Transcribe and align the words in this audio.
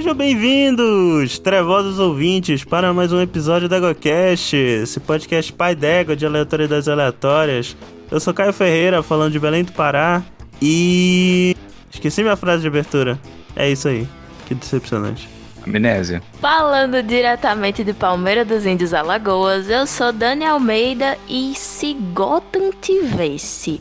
Sejam 0.00 0.14
bem-vindos, 0.14 1.38
trevosos 1.38 1.98
ouvintes, 1.98 2.64
para 2.64 2.90
mais 2.90 3.12
um 3.12 3.20
episódio 3.20 3.68
da 3.68 3.76
EgoCast, 3.76 4.56
esse 4.56 4.98
podcast 4.98 5.52
pai 5.52 5.74
d'égua 5.74 6.16
de 6.16 6.24
aleatoriedades 6.24 6.88
aleatórias. 6.88 7.76
Eu 8.10 8.18
sou 8.18 8.32
Caio 8.32 8.50
Ferreira, 8.50 9.02
falando 9.02 9.32
de 9.32 9.38
Belém 9.38 9.62
do 9.62 9.72
Pará, 9.72 10.22
e... 10.60 11.54
Esqueci 11.92 12.22
minha 12.22 12.34
frase 12.34 12.62
de 12.62 12.68
abertura. 12.68 13.20
É 13.54 13.70
isso 13.70 13.88
aí, 13.88 14.08
que 14.46 14.54
decepcionante. 14.54 15.28
Amnésia. 15.66 16.22
Falando 16.40 17.02
diretamente 17.02 17.84
de 17.84 17.92
Palmeira 17.92 18.42
dos 18.42 18.64
Índios 18.64 18.94
Alagoas, 18.94 19.68
eu 19.68 19.86
sou 19.86 20.14
Dani 20.14 20.46
Almeida 20.46 21.18
e 21.28 21.52
se 21.54 21.92
Gotham 21.92 22.70
tivesse 22.80 23.78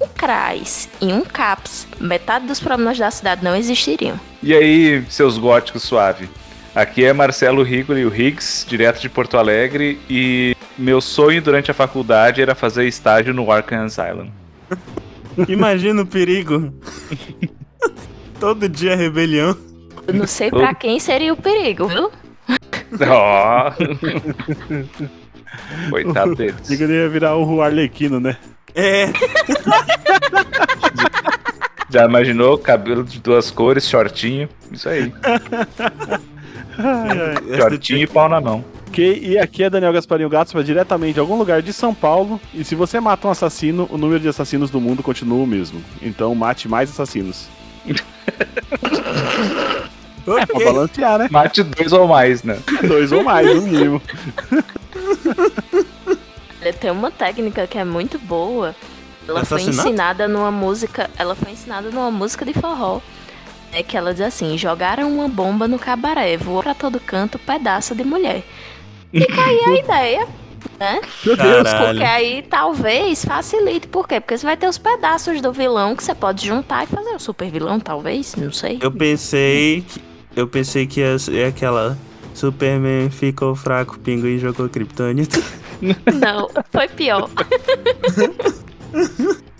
um 0.00 0.08
CRAS 0.08 0.88
e 1.00 1.12
um 1.12 1.22
CAPS, 1.22 1.86
metade 2.00 2.46
dos 2.46 2.58
problemas 2.58 2.98
da 2.98 3.10
cidade 3.10 3.44
não 3.44 3.54
existiriam. 3.54 4.18
E 4.42 4.54
aí, 4.54 5.04
seus 5.08 5.36
góticos 5.36 5.82
suave? 5.82 6.28
Aqui 6.74 7.04
é 7.04 7.12
Marcelo 7.12 7.62
Rigoli, 7.62 8.06
o 8.06 8.14
Higgs, 8.14 8.64
direto 8.66 9.00
de 9.00 9.08
Porto 9.08 9.36
Alegre, 9.36 9.98
e 10.08 10.56
meu 10.78 11.00
sonho 11.00 11.42
durante 11.42 11.70
a 11.70 11.74
faculdade 11.74 12.40
era 12.40 12.54
fazer 12.54 12.86
estágio 12.86 13.34
no 13.34 13.50
Arkham 13.50 13.84
Asylum. 13.84 14.30
Imagina 15.48 16.02
o 16.02 16.06
perigo. 16.06 16.72
Todo 18.40 18.68
dia 18.68 18.96
rebelião. 18.96 19.56
Eu 20.06 20.14
não 20.14 20.26
sei 20.26 20.50
pra 20.50 20.74
quem 20.74 20.98
seria 20.98 21.32
o 21.32 21.36
perigo, 21.36 21.88
viu? 21.88 22.10
Ó. 23.08 23.72
Coitado 25.90 26.34
deles. 26.34 26.56
Diga 26.66 26.86
ia 26.86 27.08
virar 27.08 27.36
o 27.36 27.60
Arlequino, 27.60 28.18
né? 28.18 28.36
É, 28.74 29.06
Já 31.90 32.04
imaginou? 32.04 32.56
Cabelo 32.56 33.02
de 33.02 33.18
duas 33.18 33.50
cores, 33.50 33.88
shortinho. 33.88 34.48
Isso 34.70 34.88
aí. 34.88 35.12
Shortinho 37.56 38.02
e 38.02 38.06
pau 38.06 38.28
na 38.28 38.40
mão. 38.40 38.64
Ok, 38.86 39.20
e 39.22 39.36
aqui 39.38 39.64
é 39.64 39.70
Daniel 39.70 39.92
Gasparinho 39.92 40.28
Gatos, 40.28 40.52
vai 40.52 40.62
diretamente 40.64 41.14
de 41.14 41.20
algum 41.20 41.36
lugar 41.36 41.62
de 41.62 41.72
São 41.72 41.94
Paulo. 41.94 42.40
E 42.54 42.64
se 42.64 42.74
você 42.74 42.98
mata 43.00 43.26
um 43.28 43.30
assassino, 43.30 43.88
o 43.90 43.98
número 43.98 44.20
de 44.20 44.28
assassinos 44.28 44.70
do 44.70 44.80
mundo 44.80 45.02
continua 45.02 45.42
o 45.42 45.46
mesmo. 45.46 45.82
Então 46.00 46.34
mate 46.34 46.68
mais 46.68 46.90
assassinos. 46.90 47.48
É 50.26 50.46
pra 50.46 50.64
balancear, 50.64 51.18
né? 51.18 51.28
Mate 51.30 51.62
dois 51.62 51.92
ou 51.92 52.06
mais, 52.06 52.42
né? 52.42 52.58
Dois 52.86 53.10
ou 53.10 53.24
mais, 53.24 53.52
no 53.54 53.62
mínimo. 53.62 54.02
Olha, 56.60 56.72
Tem 56.72 56.90
uma 56.90 57.10
técnica 57.10 57.66
que 57.66 57.78
é 57.78 57.84
muito 57.84 58.18
boa. 58.18 58.74
Ela 59.26 59.44
foi 59.44 59.62
ensinada 59.62 60.26
numa 60.26 60.50
música. 60.50 61.08
Ela 61.16 61.34
foi 61.34 61.52
ensinada 61.52 61.90
numa 61.90 62.10
música 62.10 62.44
de 62.44 62.52
forró. 62.52 63.00
É 63.72 63.82
que 63.82 63.96
ela 63.96 64.12
diz 64.12 64.22
assim: 64.22 64.58
jogaram 64.58 65.12
uma 65.12 65.28
bomba 65.28 65.68
no 65.68 65.78
cabaré, 65.78 66.36
voou 66.36 66.62
pra 66.62 66.74
todo 66.74 66.98
canto, 66.98 67.38
pedaço 67.38 67.94
de 67.94 68.02
mulher. 68.04 68.42
Fica 69.12 69.40
aí 69.40 69.60
a 69.64 69.78
ideia, 69.78 70.28
né? 70.78 71.00
Meu 71.24 71.36
Deus. 71.36 71.62
Caralho. 71.62 71.88
Porque 71.88 72.04
aí 72.04 72.42
talvez 72.42 73.24
facilite. 73.24 73.86
Por 73.86 74.08
quê? 74.08 74.20
Porque 74.20 74.36
você 74.36 74.44
vai 74.44 74.56
ter 74.56 74.68
os 74.68 74.78
pedaços 74.78 75.40
do 75.40 75.52
vilão 75.52 75.94
que 75.94 76.02
você 76.02 76.14
pode 76.14 76.46
juntar 76.46 76.84
e 76.84 76.86
fazer 76.86 77.10
o 77.10 77.18
super 77.18 77.50
vilão, 77.50 77.78
talvez. 77.78 78.34
Não 78.36 78.52
sei. 78.52 78.78
eu 78.80 78.90
pensei 78.90 79.82
que... 79.82 80.10
Eu 80.34 80.46
pensei 80.46 80.86
que 80.86 81.00
ia 81.00 81.18
ser 81.18 81.46
aquela... 81.46 81.98
Superman 82.32 83.10
ficou 83.10 83.54
fraco, 83.56 83.98
pinguim 83.98 84.38
jogou 84.38 84.68
Kryptonita. 84.68 85.42
Não, 85.82 86.48
foi 86.70 86.88
pior. 86.88 87.28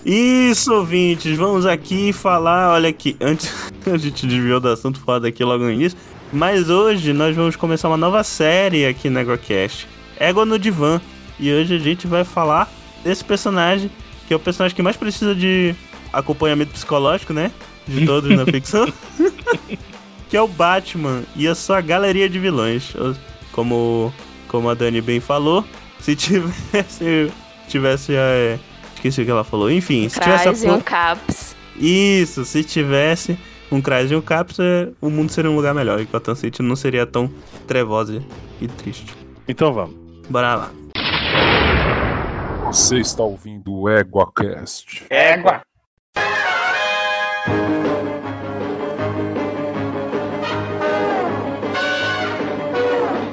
Isso, 0.05 0.73
ouvintes, 0.73 1.37
vamos 1.37 1.67
aqui 1.67 2.13
falar, 2.13 2.73
olha 2.73 2.89
aqui, 2.89 3.17
antes 3.21 3.53
a 3.87 3.99
gente 3.99 4.27
desviou 4.27 4.59
do 4.59 4.69
assunto 4.69 4.99
foda 5.01 5.29
aqui 5.29 5.45
logo 5.45 5.65
no 5.65 5.71
início, 5.71 5.99
mas 6.33 6.71
hoje 6.71 7.13
nós 7.13 7.37
vamos 7.37 7.55
começar 7.55 7.89
uma 7.89 7.99
nova 7.99 8.25
série 8.25 8.87
aqui 8.87 9.11
na 9.11 9.21
EgoCast, 9.21 9.87
Ego 10.19 10.47
no 10.47 10.59
Divã, 10.59 11.01
e 11.39 11.53
hoje 11.53 11.75
a 11.75 11.79
gente 11.79 12.07
vai 12.07 12.25
falar 12.25 12.71
desse 13.05 13.23
personagem, 13.23 13.91
que 14.27 14.33
é 14.33 14.37
o 14.37 14.41
personagem 14.41 14.75
que 14.75 14.83
mais 14.83 14.97
precisa 14.97 15.35
de 15.35 15.75
acompanhamento 16.13 16.73
psicológico, 16.73 17.35
né, 17.35 17.51
de 17.87 18.07
todos 18.07 18.35
na 18.35 18.45
ficção, 18.47 18.91
que 20.31 20.37
é 20.37 20.41
o 20.41 20.49
Batman 20.49 21.25
e 21.37 21.47
a 21.47 21.55
sua 21.55 21.83
galeria 21.83 22.29
de 22.29 22.39
vilões, 22.39 22.95
como, 23.53 24.13
como 24.49 24.71
a 24.71 24.75
Dani 24.75 25.03
bem 25.03 25.21
falou, 25.21 25.63
se 26.03 26.17
tivesse, 26.17 27.33
tivesse, 27.69 28.15
é, 28.15 28.59
esqueci 28.95 29.23
o 29.23 29.25
que 29.25 29.31
ela 29.31 29.45
falou, 29.45 29.71
enfim, 29.71 30.09
se 30.09 30.21
tivesse 30.21 30.49
a 30.49 30.69
e 30.69 30.71
um 30.71 30.81
caps. 30.81 31.57
isso, 31.77 32.45
se 32.45 32.65
tivesse 32.65 33.39
um 33.71 33.81
Crash 33.81 34.11
e 34.11 34.17
um 34.17 34.21
Caps, 34.21 34.59
é, 34.59 34.89
o 35.01 35.09
mundo 35.09 35.31
seria 35.31 35.51
um 35.51 35.57
lugar 35.57 35.73
melhor. 35.75 36.01
E 36.01 36.05
Gotham 36.05 36.35
City 36.35 36.63
não 36.63 36.75
seria 36.75 37.07
tão 37.07 37.33
trevosa 37.67 38.23
e 38.61 38.67
triste. 38.67 39.15
Então 39.47 39.73
vamos. 39.73 39.95
Bora 40.29 40.57
lá. 40.57 40.73
Você 42.67 42.99
está 42.99 43.23
ouvindo 43.23 43.73
o 43.73 43.89
EguaCast. 43.89 45.07
Égua. 45.09 45.63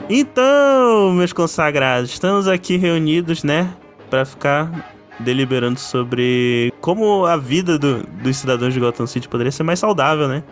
Então, 0.10 1.12
meus 1.14 1.34
consagrados, 1.34 2.12
estamos 2.12 2.48
aqui 2.48 2.78
reunidos, 2.78 3.44
né? 3.44 3.74
Pra 4.10 4.24
ficar 4.24 4.94
deliberando 5.20 5.80
sobre 5.80 6.74
como 6.80 7.26
a 7.26 7.36
vida 7.36 7.78
do- 7.78 8.04
dos 8.04 8.38
cidadãos 8.38 8.74
de 8.74 8.80
Gotham 8.80 9.06
City 9.08 9.28
poderia 9.28 9.52
ser 9.52 9.64
mais 9.64 9.80
saudável, 9.80 10.28
né? 10.28 10.44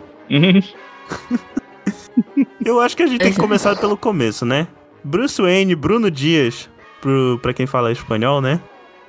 Eu 2.64 2.80
acho 2.80 2.96
que 2.96 3.02
a 3.02 3.06
gente 3.06 3.20
tem 3.20 3.32
que 3.32 3.38
começar 3.40 3.76
pelo 3.76 3.96
começo, 3.96 4.44
né? 4.44 4.66
Bruce 5.02 5.40
Wayne, 5.40 5.74
Bruno 5.74 6.10
Dias, 6.10 6.68
pro, 7.00 7.38
pra 7.40 7.54
quem 7.54 7.66
fala 7.66 7.92
espanhol, 7.92 8.40
né? 8.40 8.60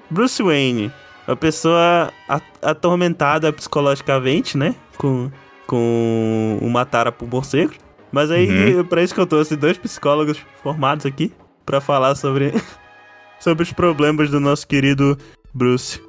Bruce 0.10 0.42
Wayne, 0.42 0.92
uma 1.28 1.36
pessoa 1.36 2.14
atormentada 2.62 3.52
psicologicamente, 3.52 4.58
né? 4.58 4.76
Com, 4.98 5.30
com 5.66 6.58
uma 6.62 6.86
tara 6.86 7.12
por 7.12 7.28
morcego. 7.28 7.74
Mas 8.12 8.32
aí, 8.32 8.84
pra 8.86 9.04
isso 9.04 9.14
que 9.14 9.20
eu 9.20 9.28
trouxe 9.28 9.56
dois 9.56 9.78
psicólogos 9.78 10.38
formados 10.62 11.06
aqui 11.06 11.32
pra 11.66 11.82
falar 11.82 12.16
sobre, 12.16 12.54
sobre 13.40 13.64
os 13.64 13.74
problemas 13.74 14.30
do 14.30 14.40
nosso 14.40 14.68
querido 14.68 15.18
Bruce. 15.54 16.02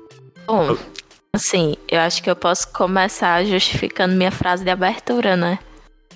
Bom, 0.47 0.77
assim, 1.33 1.77
eu 1.89 2.01
acho 2.01 2.23
que 2.23 2.31
eu 2.31 2.37
posso 2.37 2.73
começar 2.73 3.45
justificando 3.45 4.15
minha 4.15 4.31
frase 4.31 4.65
de 4.65 4.71
abertura, 4.71 5.37
né? 5.37 5.59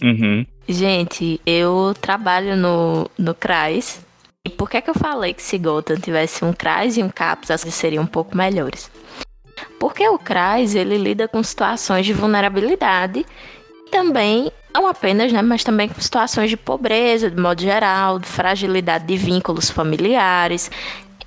Uhum. 0.00 0.46
Gente, 0.68 1.40
eu 1.44 1.94
trabalho 2.00 2.56
no, 2.56 3.10
no 3.18 3.34
CRAS. 3.34 4.00
E 4.44 4.50
por 4.50 4.68
que, 4.68 4.80
que 4.80 4.90
eu 4.90 4.94
falei 4.94 5.34
que 5.34 5.42
se 5.42 5.58
Gotham 5.58 5.96
tivesse 5.96 6.44
um 6.44 6.52
CRAS 6.52 6.96
e 6.96 7.02
um 7.02 7.08
CAPS, 7.08 7.50
as 7.50 7.62
coisas 7.62 7.78
seriam 7.78 8.02
um 8.02 8.06
pouco 8.06 8.36
melhores? 8.36 8.90
Porque 9.78 10.08
o 10.08 10.18
CRAS, 10.18 10.74
ele 10.74 10.96
lida 10.96 11.28
com 11.28 11.42
situações 11.42 12.06
de 12.06 12.12
vulnerabilidade 12.12 13.24
também, 13.92 14.50
não 14.72 14.88
apenas, 14.88 15.30
né, 15.30 15.42
mas 15.42 15.62
também 15.62 15.86
com 15.86 16.00
situações 16.00 16.48
de 16.48 16.56
pobreza, 16.56 17.30
de 17.30 17.38
modo 17.38 17.60
geral, 17.60 18.18
de 18.18 18.26
fragilidade 18.26 19.04
de 19.04 19.16
vínculos 19.18 19.70
familiares. 19.70 20.70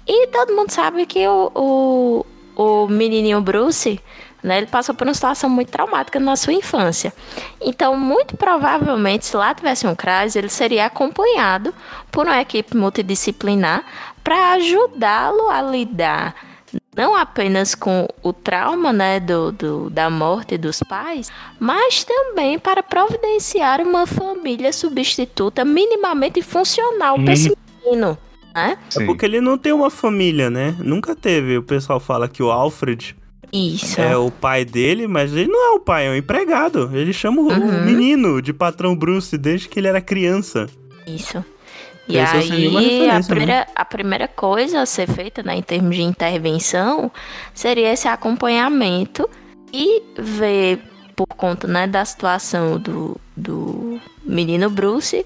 E 0.08 0.28
todo 0.28 0.56
mundo 0.56 0.72
sabe 0.72 1.06
que 1.06 1.26
o, 1.28 1.52
o, 1.56 2.26
o 2.56 2.88
menininho 2.88 3.40
Bruce, 3.40 4.02
né, 4.42 4.58
ele 4.58 4.66
passou 4.66 4.96
por 4.96 5.06
uma 5.06 5.14
situação 5.14 5.48
muito 5.48 5.72
traumática 5.72 6.20
na 6.20 6.36
sua 6.36 6.54
infância. 6.54 7.14
Então, 7.62 7.96
muito 7.96 8.36
provavelmente, 8.36 9.28
se 9.28 9.38
lá 9.38 9.54
tivesse 9.54 9.86
um 9.86 9.96
CRAS, 9.96 10.36
ele 10.36 10.50
seria 10.50 10.88
acompanhado 10.88 11.74
por 12.12 12.26
uma 12.26 12.42
equipe 12.42 12.76
multidisciplinar 12.76 13.84
para 14.24 14.54
ajudá-lo 14.54 15.50
a 15.50 15.62
lidar 15.62 16.36
não 16.96 17.16
apenas 17.16 17.76
com 17.76 18.08
o 18.24 18.32
trauma 18.32 18.94
né, 18.94 19.20
do, 19.20 19.52
do- 19.52 19.90
da 19.90 20.10
morte 20.10 20.58
dos 20.58 20.80
pais, 20.82 21.32
mas 21.60 22.04
também 22.04 22.58
para 22.58 22.82
providenciar 22.82 23.82
uma 23.82 24.06
família 24.08 24.72
substituta 24.72 25.66
minimamente 25.66 26.42
funcional 26.42 27.16
para 27.22 27.34
esse 27.34 27.56
menino. 27.84 28.18
Né? 28.56 28.78
É 28.98 29.06
porque 29.06 29.26
ele 29.26 29.42
não 29.42 29.58
tem 29.58 29.74
uma 29.74 29.90
família, 29.90 30.50
né? 30.50 30.74
Nunca 30.80 31.14
teve. 31.16 31.58
O 31.58 31.64
pessoal 31.64 32.00
fala 32.00 32.30
que 32.30 32.42
o 32.42 32.50
Alfred 32.50 33.14
Isso. 33.52 34.00
é 34.00 34.16
o 34.16 34.32
pai 34.32 34.64
dele, 34.64 35.08
mas 35.08 35.34
ele 35.34 35.50
não 35.50 35.74
é 35.74 35.76
o 35.76 35.80
pai, 35.82 36.08
é 36.08 36.12
um 36.12 36.16
empregado. 36.16 36.90
Ele 36.94 37.12
chama 37.12 37.42
o, 37.42 37.48
o 37.50 37.52
Uhum. 37.52 37.84
menino 37.84 38.42
de 38.42 38.54
patrão 38.54 38.96
Bruce 38.96 39.38
desde 39.38 39.68
que 39.68 39.78
ele 39.78 39.88
era 39.90 40.00
criança. 40.00 40.68
Isso. 41.06 41.44
E 42.08 42.20
aí, 42.20 43.10
a 43.10 43.20
né? 43.20 43.26
primeira, 43.28 43.68
a 43.76 43.86
primeira 43.86 44.28
coisa 44.28 44.82
a 44.82 44.86
ser 44.86 45.08
feita, 45.08 45.42
né, 45.42 45.56
em 45.56 45.62
termos 45.62 45.96
de 45.96 46.04
intervenção, 46.04 47.12
seria 47.54 47.92
esse 47.92 48.08
acompanhamento 48.08 49.28
e 49.74 50.04
ver, 50.18 50.80
por 51.16 51.28
conta 51.28 51.68
né, 51.68 51.88
da 51.88 52.06
situação 52.06 52.78
do, 52.80 53.20
do 53.36 54.00
menino 54.24 54.70
Bruce, 54.70 55.26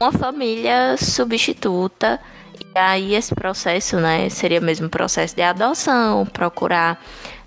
uma 0.00 0.10
família 0.10 0.96
substituta. 0.96 2.20
E 2.58 2.78
aí, 2.78 3.14
esse 3.14 3.34
processo, 3.34 3.96
né, 3.96 4.28
seria 4.30 4.60
mesmo 4.60 4.88
processo 4.88 5.34
de 5.36 5.42
adoção, 5.42 6.26
procurar 6.26 7.00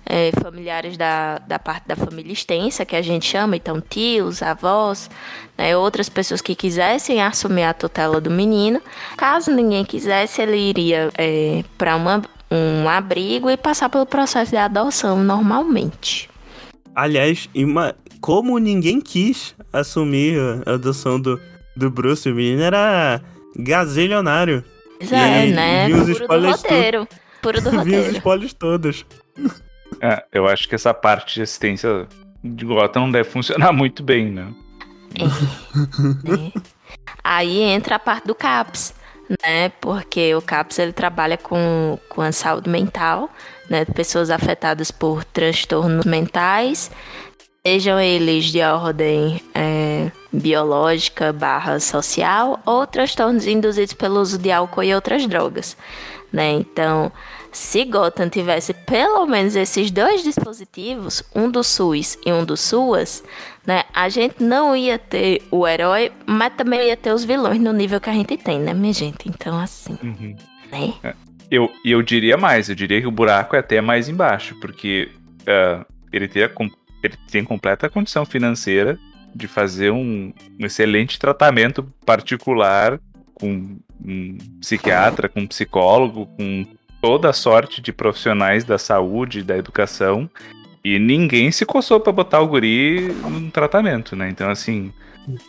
é, 0.08 0.32
familiares 0.42 0.96
da, 0.96 1.38
da 1.38 1.58
parte 1.58 1.86
da 1.86 1.94
família 1.94 2.32
extensa, 2.32 2.86
que 2.86 2.96
a 2.96 3.02
gente 3.02 3.26
chama, 3.26 3.56
então 3.56 3.80
tios, 3.80 4.42
avós, 4.42 5.10
né, 5.56 5.76
outras 5.76 6.08
pessoas 6.08 6.40
que 6.40 6.54
quisessem 6.54 7.20
assumir 7.20 7.64
a 7.64 7.74
tutela 7.74 8.18
do 8.20 8.30
menino. 8.30 8.80
Caso 9.16 9.50
ninguém 9.50 9.84
quisesse, 9.84 10.40
ele 10.40 10.56
iria 10.56 11.10
é, 11.18 11.62
para 11.76 11.94
um 12.50 12.88
abrigo 12.88 13.50
e 13.50 13.56
passar 13.56 13.90
pelo 13.90 14.06
processo 14.06 14.50
de 14.50 14.56
adoção 14.56 15.22
normalmente. 15.22 16.30
Aliás, 16.94 17.48
uma, 17.54 17.94
como 18.20 18.58
ninguém 18.58 19.00
quis 19.00 19.54
assumir 19.70 20.40
a 20.66 20.72
adoção 20.72 21.20
do, 21.20 21.38
do 21.76 21.90
Bruce, 21.90 22.28
o 22.30 22.34
menino 22.34 22.62
era 22.62 23.20
gazelionário. 23.54 24.64
Pois 24.98 25.12
é, 25.12 25.46
né? 25.46 25.86
viu 25.86 26.02
os 26.02 26.18
Puro 26.18 26.40
do 26.40 26.50
roteiro. 26.50 27.08
Puro 27.42 27.60
do 27.60 27.70
Vi 27.70 27.76
os 27.76 27.84
roteiro. 27.84 28.16
spoilers 28.16 28.52
todos. 28.54 29.06
É, 30.00 30.24
eu 30.32 30.46
acho 30.46 30.68
que 30.68 30.74
essa 30.74 30.94
parte 30.94 31.34
de 31.34 31.42
assistência 31.42 32.06
de 32.42 32.64
Gotham 32.64 33.02
não 33.02 33.10
deve 33.10 33.28
funcionar 33.28 33.72
muito 33.74 34.02
bem, 34.02 34.30
né? 34.30 34.52
né? 36.24 36.52
Aí 37.22 37.60
entra 37.60 37.96
a 37.96 37.98
parte 37.98 38.26
do 38.26 38.34
CAPS, 38.34 38.94
né? 39.42 39.70
Porque 39.80 40.34
o 40.34 40.42
CAPS 40.42 40.78
ele 40.78 40.92
trabalha 40.92 41.36
com, 41.36 41.98
com 42.08 42.22
a 42.22 42.32
saúde 42.32 42.70
mental, 42.70 43.30
né? 43.68 43.84
Pessoas 43.84 44.30
afetadas 44.30 44.90
por 44.90 45.24
transtornos 45.24 46.04
mentais, 46.04 46.90
sejam 47.66 48.00
eles 48.00 48.46
de 48.46 48.62
ordem 48.62 49.42
é, 49.54 50.10
biológica 50.32 51.32
barra 51.32 51.80
social 51.80 52.60
ou 52.64 52.86
transtornos 52.86 53.46
induzidos 53.46 53.92
pelo 53.92 54.20
uso 54.20 54.38
de 54.38 54.50
álcool 54.50 54.84
e 54.84 54.94
outras 54.94 55.26
drogas, 55.26 55.76
né? 56.32 56.52
Então, 56.52 57.12
se 57.52 57.84
Gotham 57.84 58.28
tivesse 58.28 58.72
pelo 58.72 59.26
menos 59.26 59.56
esses 59.56 59.90
dois 59.90 60.22
dispositivos, 60.22 61.22
um 61.34 61.50
do 61.50 61.62
SUS 61.62 62.18
e 62.24 62.32
um 62.32 62.44
do 62.44 62.56
SUAS, 62.56 63.22
né, 63.66 63.84
a 63.94 64.08
gente 64.08 64.42
não 64.42 64.74
ia 64.76 64.98
ter 64.98 65.42
o 65.50 65.66
herói, 65.66 66.12
mas 66.26 66.52
também 66.54 66.88
ia 66.88 66.96
ter 66.96 67.12
os 67.12 67.24
vilões 67.24 67.60
no 67.60 67.72
nível 67.72 68.00
que 68.00 68.10
a 68.10 68.12
gente 68.14 68.36
tem, 68.36 68.58
né, 68.58 68.72
minha 68.72 68.92
gente? 68.92 69.28
Então, 69.28 69.58
assim, 69.58 69.98
né? 71.02 71.14
Eu, 71.50 71.70
e 71.84 71.90
eu 71.90 72.02
diria 72.02 72.36
mais, 72.36 72.68
eu 72.68 72.74
diria 72.74 73.00
que 73.00 73.06
o 73.06 73.10
buraco 73.10 73.56
é 73.56 73.58
até 73.60 73.80
mais 73.80 74.08
embaixo, 74.08 74.54
porque 74.60 75.10
ah, 75.46 75.84
ele, 76.12 76.28
tem 76.28 76.42
a 76.42 76.48
com- 76.48 76.68
ele 77.02 77.14
tem 77.30 77.42
completa 77.42 77.88
condição 77.88 78.24
financeira 78.26 78.98
de 79.34 79.46
fazer 79.46 79.90
um, 79.90 80.32
um 80.60 80.66
excelente 80.66 81.18
tratamento 81.18 81.82
particular 82.04 83.00
com 83.34 83.78
um 84.04 84.38
psiquiatra, 84.60 85.28
com 85.28 85.40
um 85.40 85.46
psicólogo, 85.46 86.26
com 86.36 86.66
toda 87.00 87.32
sorte 87.32 87.80
de 87.80 87.92
profissionais 87.92 88.64
da 88.64 88.78
saúde, 88.78 89.42
da 89.42 89.56
educação, 89.56 90.28
e 90.84 90.98
ninguém 90.98 91.50
se 91.50 91.66
coçou 91.66 92.00
pra 92.00 92.12
botar 92.12 92.40
o 92.40 92.46
guri 92.48 93.12
no 93.12 93.50
tratamento, 93.50 94.14
né? 94.16 94.28
Então, 94.30 94.48
assim, 94.50 94.92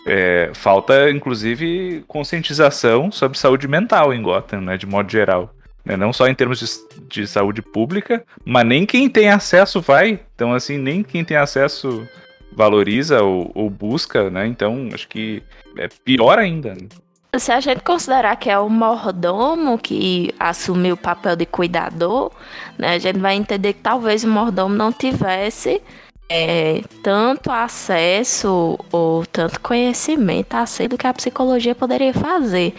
é, 0.05 0.51
falta, 0.53 1.09
inclusive, 1.09 2.03
conscientização 2.07 3.11
sobre 3.11 3.37
saúde 3.37 3.67
mental 3.67 4.13
em 4.13 4.21
Gotham, 4.21 4.61
né? 4.61 4.77
De 4.77 4.85
modo 4.85 5.09
geral. 5.11 5.53
né? 5.85 5.95
Não 5.95 6.11
só 6.11 6.27
em 6.27 6.35
termos 6.35 6.59
de, 6.59 6.65
de 7.07 7.27
saúde 7.27 7.61
pública, 7.61 8.23
mas 8.43 8.65
nem 8.65 8.85
quem 8.85 9.09
tem 9.09 9.29
acesso 9.29 9.79
vai. 9.81 10.19
Então, 10.35 10.53
assim, 10.53 10.77
nem 10.77 11.03
quem 11.03 11.23
tem 11.23 11.37
acesso 11.37 12.07
valoriza 12.51 13.21
ou, 13.23 13.51
ou 13.55 13.69
busca, 13.69 14.29
né? 14.29 14.45
Então, 14.47 14.89
acho 14.93 15.07
que 15.07 15.41
é 15.77 15.87
pior 15.87 16.37
ainda. 16.37 16.73
né? 16.73 16.87
Se 17.37 17.51
a 17.51 17.59
gente 17.59 17.81
considerar 17.81 18.35
que 18.37 18.49
é 18.49 18.57
o 18.57 18.67
mordomo 18.69 19.77
que 19.77 20.33
assumiu 20.39 20.95
o 20.95 20.97
papel 20.97 21.35
de 21.35 21.45
cuidador, 21.45 22.31
né, 22.77 22.95
a 22.95 22.99
gente 22.99 23.19
vai 23.19 23.35
entender 23.35 23.73
que 23.73 23.81
talvez 23.81 24.23
o 24.23 24.27
mordomo 24.27 24.73
não 24.73 24.91
tivesse 24.91 25.79
é, 26.27 26.83
tanto 27.03 27.51
acesso 27.51 28.79
ou 28.91 29.25
tanto 29.25 29.59
conhecimento 29.59 30.55
acerca 30.55 30.95
do 30.95 30.97
que 30.97 31.05
a 31.05 31.13
psicologia 31.13 31.75
poderia 31.75 32.13
fazer. 32.13 32.73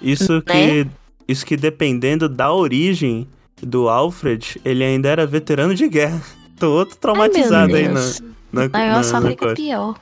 Isso 0.00 0.42
que, 0.42 0.86
isso 1.26 1.46
que 1.46 1.56
dependendo 1.56 2.28
da 2.28 2.52
origem 2.52 3.26
do 3.62 3.88
Alfred, 3.88 4.60
ele 4.64 4.84
ainda 4.84 5.08
era 5.08 5.26
veterano 5.26 5.74
de 5.74 5.88
guerra. 5.88 6.20
Tô 6.60 6.70
outro 6.70 6.96
traumatizado 6.96 7.74
Ai, 7.74 7.82
aí 7.82 7.88
na, 7.88 8.00
na, 8.52 8.68
na, 8.68 9.20
na 9.20 9.36
costa. 9.36 9.54
pior. 9.54 9.94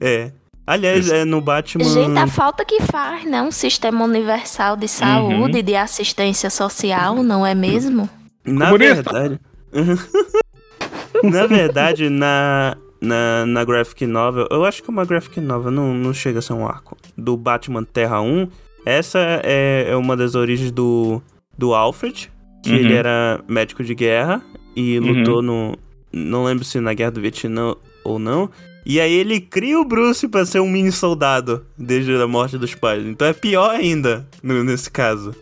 É. 0.00 0.32
Aliás, 0.66 1.10
é, 1.10 1.24
no 1.24 1.40
Batman. 1.40 1.84
Gente, 1.84 2.18
a 2.18 2.26
falta 2.26 2.64
que 2.64 2.80
faz, 2.82 3.24
né? 3.24 3.42
Um 3.42 3.50
sistema 3.50 4.04
universal 4.04 4.76
de 4.76 4.86
saúde, 4.88 5.60
de 5.62 5.74
assistência 5.74 6.48
social, 6.50 7.22
não 7.22 7.44
é 7.46 7.54
mesmo? 7.54 8.08
Na 8.44 8.66
Comunista. 8.70 8.94
verdade. 9.12 9.40
na 11.22 11.46
verdade, 11.46 12.08
na, 12.08 12.76
na, 13.00 13.46
na 13.46 13.64
graphic 13.64 14.06
novel, 14.06 14.46
eu 14.50 14.64
acho 14.64 14.82
que 14.82 14.90
é 14.90 14.92
uma 14.92 15.04
graphic 15.04 15.40
novel, 15.40 15.70
não, 15.70 15.92
não 15.94 16.12
chega 16.12 16.38
a 16.38 16.42
ser 16.42 16.52
um 16.52 16.66
arco. 16.66 16.96
Do 17.16 17.36
Batman 17.36 17.84
Terra 17.84 18.20
1, 18.20 18.48
essa 18.86 19.18
é, 19.44 19.86
é 19.88 19.96
uma 19.96 20.16
das 20.16 20.34
origens 20.34 20.70
do, 20.70 21.22
do 21.56 21.74
Alfred, 21.74 22.30
que 22.62 22.70
Uhum. 22.70 22.76
ele 22.76 22.94
era 22.94 23.40
médico 23.48 23.82
de 23.82 23.94
guerra 23.94 24.40
e 24.76 24.98
Uhum. 24.98 25.06
lutou 25.06 25.42
no. 25.42 25.76
Não 26.12 26.44
lembro 26.44 26.64
se 26.64 26.78
na 26.78 26.92
Guerra 26.94 27.10
do 27.12 27.20
Vietnã 27.20 27.74
ou 28.04 28.18
não. 28.18 28.50
E 28.84 29.00
aí 29.00 29.12
ele 29.12 29.40
cria 29.40 29.78
o 29.80 29.84
Bruce 29.84 30.26
pra 30.28 30.44
ser 30.44 30.60
um 30.60 30.68
mini 30.68 30.90
soldado 30.92 31.64
desde 31.78 32.14
a 32.20 32.26
morte 32.26 32.58
dos 32.58 32.74
pais. 32.74 33.04
Então 33.06 33.26
é 33.26 33.32
pior 33.32 33.70
ainda 33.70 34.26
no- 34.42 34.64
nesse 34.64 34.90
caso. 34.90 35.34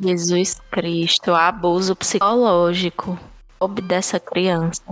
Jesus 0.00 0.60
Cristo, 0.70 1.32
abuso 1.32 1.94
psicológico. 1.94 3.18
Sob 3.60 3.80
dessa 3.80 4.18
criança. 4.18 4.82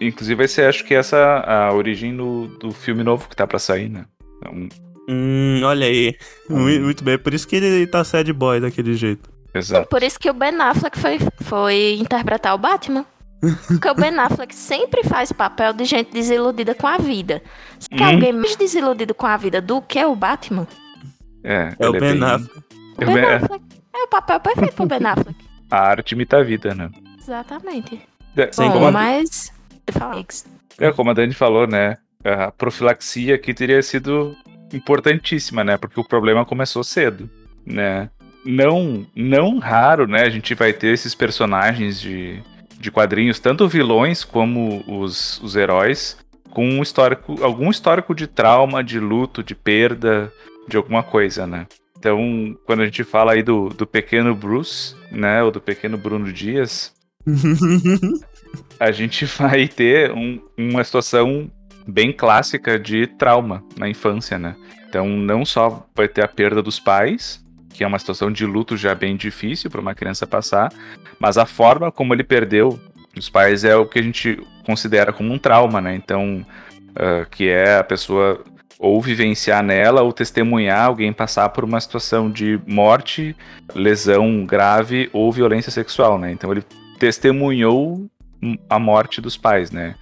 Inclusive, 0.00 0.44
esse 0.44 0.62
acho 0.62 0.84
que 0.84 0.94
essa 0.94 1.16
é 1.16 1.52
a 1.52 1.72
origem 1.74 2.16
do, 2.16 2.46
do 2.58 2.70
filme 2.70 3.02
novo 3.02 3.28
que 3.28 3.34
tá 3.36 3.46
pra 3.46 3.58
sair, 3.58 3.88
né? 3.88 4.04
Então, 4.38 4.68
Hum, 5.08 5.60
olha 5.64 5.86
aí. 5.86 6.14
Muito, 6.48 6.82
muito 6.84 7.04
bem. 7.04 7.18
Por 7.18 7.34
isso 7.34 7.48
que 7.48 7.56
ele 7.56 7.84
tá 7.88 8.04
sad 8.04 8.32
boy 8.32 8.60
daquele 8.60 8.94
jeito. 8.94 9.28
exato. 9.52 9.88
Por 9.88 10.02
isso 10.04 10.20
que 10.20 10.30
o 10.30 10.32
Ben 10.34 10.54
Affleck 10.60 10.96
foi, 10.96 11.18
foi 11.42 11.96
interpretar 11.98 12.54
o 12.54 12.58
Batman. 12.58 13.04
Porque 13.66 13.88
o 13.88 13.94
Ben 13.94 14.18
Affleck 14.18 14.54
sempre 14.54 15.02
faz 15.04 15.32
papel 15.32 15.72
de 15.72 15.84
gente 15.84 16.12
desiludida 16.12 16.74
com 16.74 16.86
a 16.86 16.98
vida. 16.98 17.42
Se 17.78 17.88
quer 17.88 18.04
Uhum. 18.08 18.14
alguém 18.14 18.32
mais 18.32 18.54
desiludido 18.56 19.14
com 19.14 19.26
a 19.26 19.36
vida 19.36 19.60
do 19.60 19.80
que 19.80 20.02
o 20.04 20.14
Batman, 20.14 20.66
É, 21.42 21.74
É 21.78 21.88
o 21.88 21.92
ele 21.96 22.00
Ben 22.00 22.18
bem- 22.18 22.22
Affleck. 22.28 22.58
o 22.58 23.02
É 23.02 23.06
Ben 23.06 23.14
bem- 23.14 23.24
Affleck 23.24 23.64
é 23.94 24.02
o 24.04 24.08
papel 24.08 24.40
perfeito 24.40 24.74
pro 24.74 24.86
Ben 24.86 24.98
Affleck. 25.06 25.36
A 25.70 25.78
arte 25.78 26.12
imita 26.12 26.36
a 26.38 26.42
vida, 26.42 26.74
né? 26.74 26.90
Exatamente. 27.18 28.00
É, 28.36 28.50
Sem 28.52 28.66
Bom, 28.68 28.72
como, 28.74 28.86
a, 28.88 28.92
mas... 28.92 29.52
É, 30.78 30.90
como 30.92 31.10
a 31.10 31.14
Dani 31.14 31.32
falou, 31.32 31.66
né? 31.66 31.96
A 32.24 32.50
profilaxia 32.50 33.34
aqui 33.36 33.54
teria 33.54 33.82
sido 33.82 34.36
importantíssima, 34.72 35.62
né? 35.64 35.76
Porque 35.76 35.98
o 35.98 36.04
problema 36.04 36.44
começou 36.44 36.82
cedo, 36.84 37.28
né? 37.64 38.10
Não, 38.44 39.06
não 39.14 39.58
raro, 39.58 40.06
né? 40.06 40.22
A 40.22 40.30
gente 40.30 40.54
vai 40.54 40.72
ter 40.72 40.88
esses 40.94 41.14
personagens 41.14 42.00
de, 42.00 42.42
de 42.80 42.90
quadrinhos, 42.90 43.38
tanto 43.38 43.68
vilões 43.68 44.24
como 44.24 44.82
os, 44.88 45.40
os 45.42 45.54
heróis, 45.54 46.16
com 46.50 46.66
um 46.66 46.82
histórico, 46.82 47.44
algum 47.44 47.70
histórico 47.70 48.14
de 48.14 48.26
trauma, 48.26 48.82
de 48.82 48.98
luto, 48.98 49.44
de 49.44 49.54
perda, 49.54 50.32
de 50.66 50.76
alguma 50.76 51.02
coisa, 51.02 51.46
né? 51.46 51.66
Então, 51.98 52.56
quando 52.64 52.80
a 52.80 52.86
gente 52.86 53.04
fala 53.04 53.32
aí 53.34 53.42
do, 53.42 53.68
do 53.68 53.86
pequeno 53.86 54.34
Bruce, 54.34 54.96
né? 55.12 55.42
Ou 55.42 55.50
do 55.50 55.60
pequeno 55.60 55.98
Bruno 55.98 56.32
Dias, 56.32 56.92
a 58.80 58.90
gente 58.90 59.24
vai 59.26 59.68
ter 59.68 60.10
um- 60.12 60.40
uma 60.56 60.82
situação 60.82 61.50
bem 61.86 62.12
clássica 62.12 62.78
de 62.78 63.06
trauma 63.06 63.62
na 63.76 63.88
infância, 63.88 64.38
né? 64.38 64.56
Então, 64.88 65.06
não 65.08 65.44
só 65.44 65.86
vai 65.94 66.08
ter 66.08 66.24
a 66.24 66.28
perda 66.28 66.62
dos 66.62 66.80
pais, 66.80 67.44
que 67.80 67.84
é 67.84 67.86
uma 67.86 67.98
situação 67.98 68.30
de 68.30 68.44
luto 68.44 68.76
já 68.76 68.94
bem 68.94 69.16
difícil 69.16 69.70
para 69.70 69.80
uma 69.80 69.94
criança 69.94 70.26
passar, 70.26 70.70
mas 71.18 71.38
a 71.38 71.46
forma 71.46 71.90
como 71.90 72.12
ele 72.12 72.22
perdeu 72.22 72.78
os 73.16 73.30
pais 73.30 73.64
é 73.64 73.74
o 73.74 73.86
que 73.86 73.98
a 73.98 74.02
gente 74.02 74.38
considera 74.66 75.14
como 75.14 75.32
um 75.32 75.38
trauma, 75.38 75.80
né? 75.80 75.94
Então, 75.94 76.44
ah, 76.94 77.24
que 77.30 77.48
é 77.48 77.78
a 77.78 77.82
pessoa 77.82 78.44
ou 78.78 79.00
vivenciar 79.00 79.62
nela 79.62 80.02
ou 80.02 80.12
testemunhar 80.12 80.88
alguém 80.88 81.10
passar 81.10 81.48
por 81.48 81.64
uma 81.64 81.80
situação 81.80 82.30
de 82.30 82.60
morte, 82.66 83.34
lesão 83.74 84.44
grave 84.44 85.08
ou 85.10 85.32
violência 85.32 85.72
sexual, 85.72 86.18
né? 86.18 86.30
Então, 86.30 86.52
ele 86.52 86.62
testemunhou 86.98 88.10
a 88.68 88.78
morte 88.78 89.22
dos 89.22 89.38
pais, 89.38 89.70
né? 89.70 89.94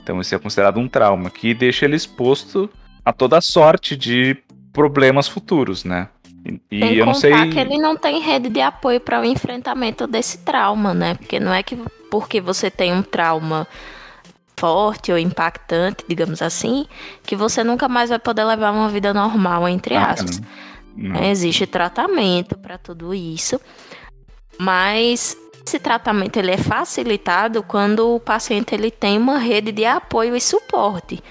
Então 0.00 0.20
isso 0.20 0.32
é 0.32 0.38
considerado 0.38 0.78
um 0.78 0.86
trauma 0.86 1.30
que 1.30 1.52
deixa 1.52 1.84
ele 1.84 1.96
exposto 1.96 2.70
a 3.04 3.12
toda 3.12 3.40
sorte 3.40 3.96
de 3.96 4.36
problemas 4.72 5.26
futuros, 5.26 5.82
né? 5.84 6.10
E, 6.70 6.78
Sem 6.80 6.94
eu 6.94 7.06
não 7.06 7.14
sei. 7.14 7.32
que 7.50 7.58
ele 7.58 7.78
não 7.78 7.96
tem 7.96 8.20
rede 8.20 8.48
de 8.50 8.60
apoio 8.60 9.00
para 9.00 9.20
o 9.20 9.24
enfrentamento 9.24 10.06
desse 10.06 10.38
trauma, 10.38 10.92
né? 10.92 11.14
Porque 11.14 11.40
não 11.40 11.52
é 11.52 11.62
que 11.62 11.76
porque 12.10 12.40
você 12.40 12.70
tem 12.70 12.92
um 12.92 13.02
trauma 13.02 13.66
forte 14.56 15.10
ou 15.10 15.18
impactante, 15.18 16.04
digamos 16.08 16.40
assim, 16.42 16.86
que 17.24 17.34
você 17.34 17.64
nunca 17.64 17.88
mais 17.88 18.10
vai 18.10 18.18
poder 18.18 18.44
levar 18.44 18.72
uma 18.72 18.88
vida 18.88 19.12
normal, 19.12 19.66
entre 19.68 19.96
Ah, 19.96 20.10
aspas. 20.10 20.40
não. 20.96 21.14
Né? 21.20 21.30
Existe 21.30 21.66
tratamento 21.66 22.56
para 22.56 22.78
tudo 22.78 23.12
isso, 23.12 23.60
mas 24.58 25.36
esse 25.66 25.78
tratamento 25.78 26.36
ele 26.36 26.52
é 26.52 26.56
facilitado 26.58 27.62
quando 27.62 28.14
o 28.14 28.20
paciente 28.20 28.74
ele 28.74 28.90
tem 28.90 29.18
uma 29.18 29.38
rede 29.38 29.72
de 29.72 29.84
apoio 29.84 30.36
e 30.36 30.40
suporte. 30.40 31.22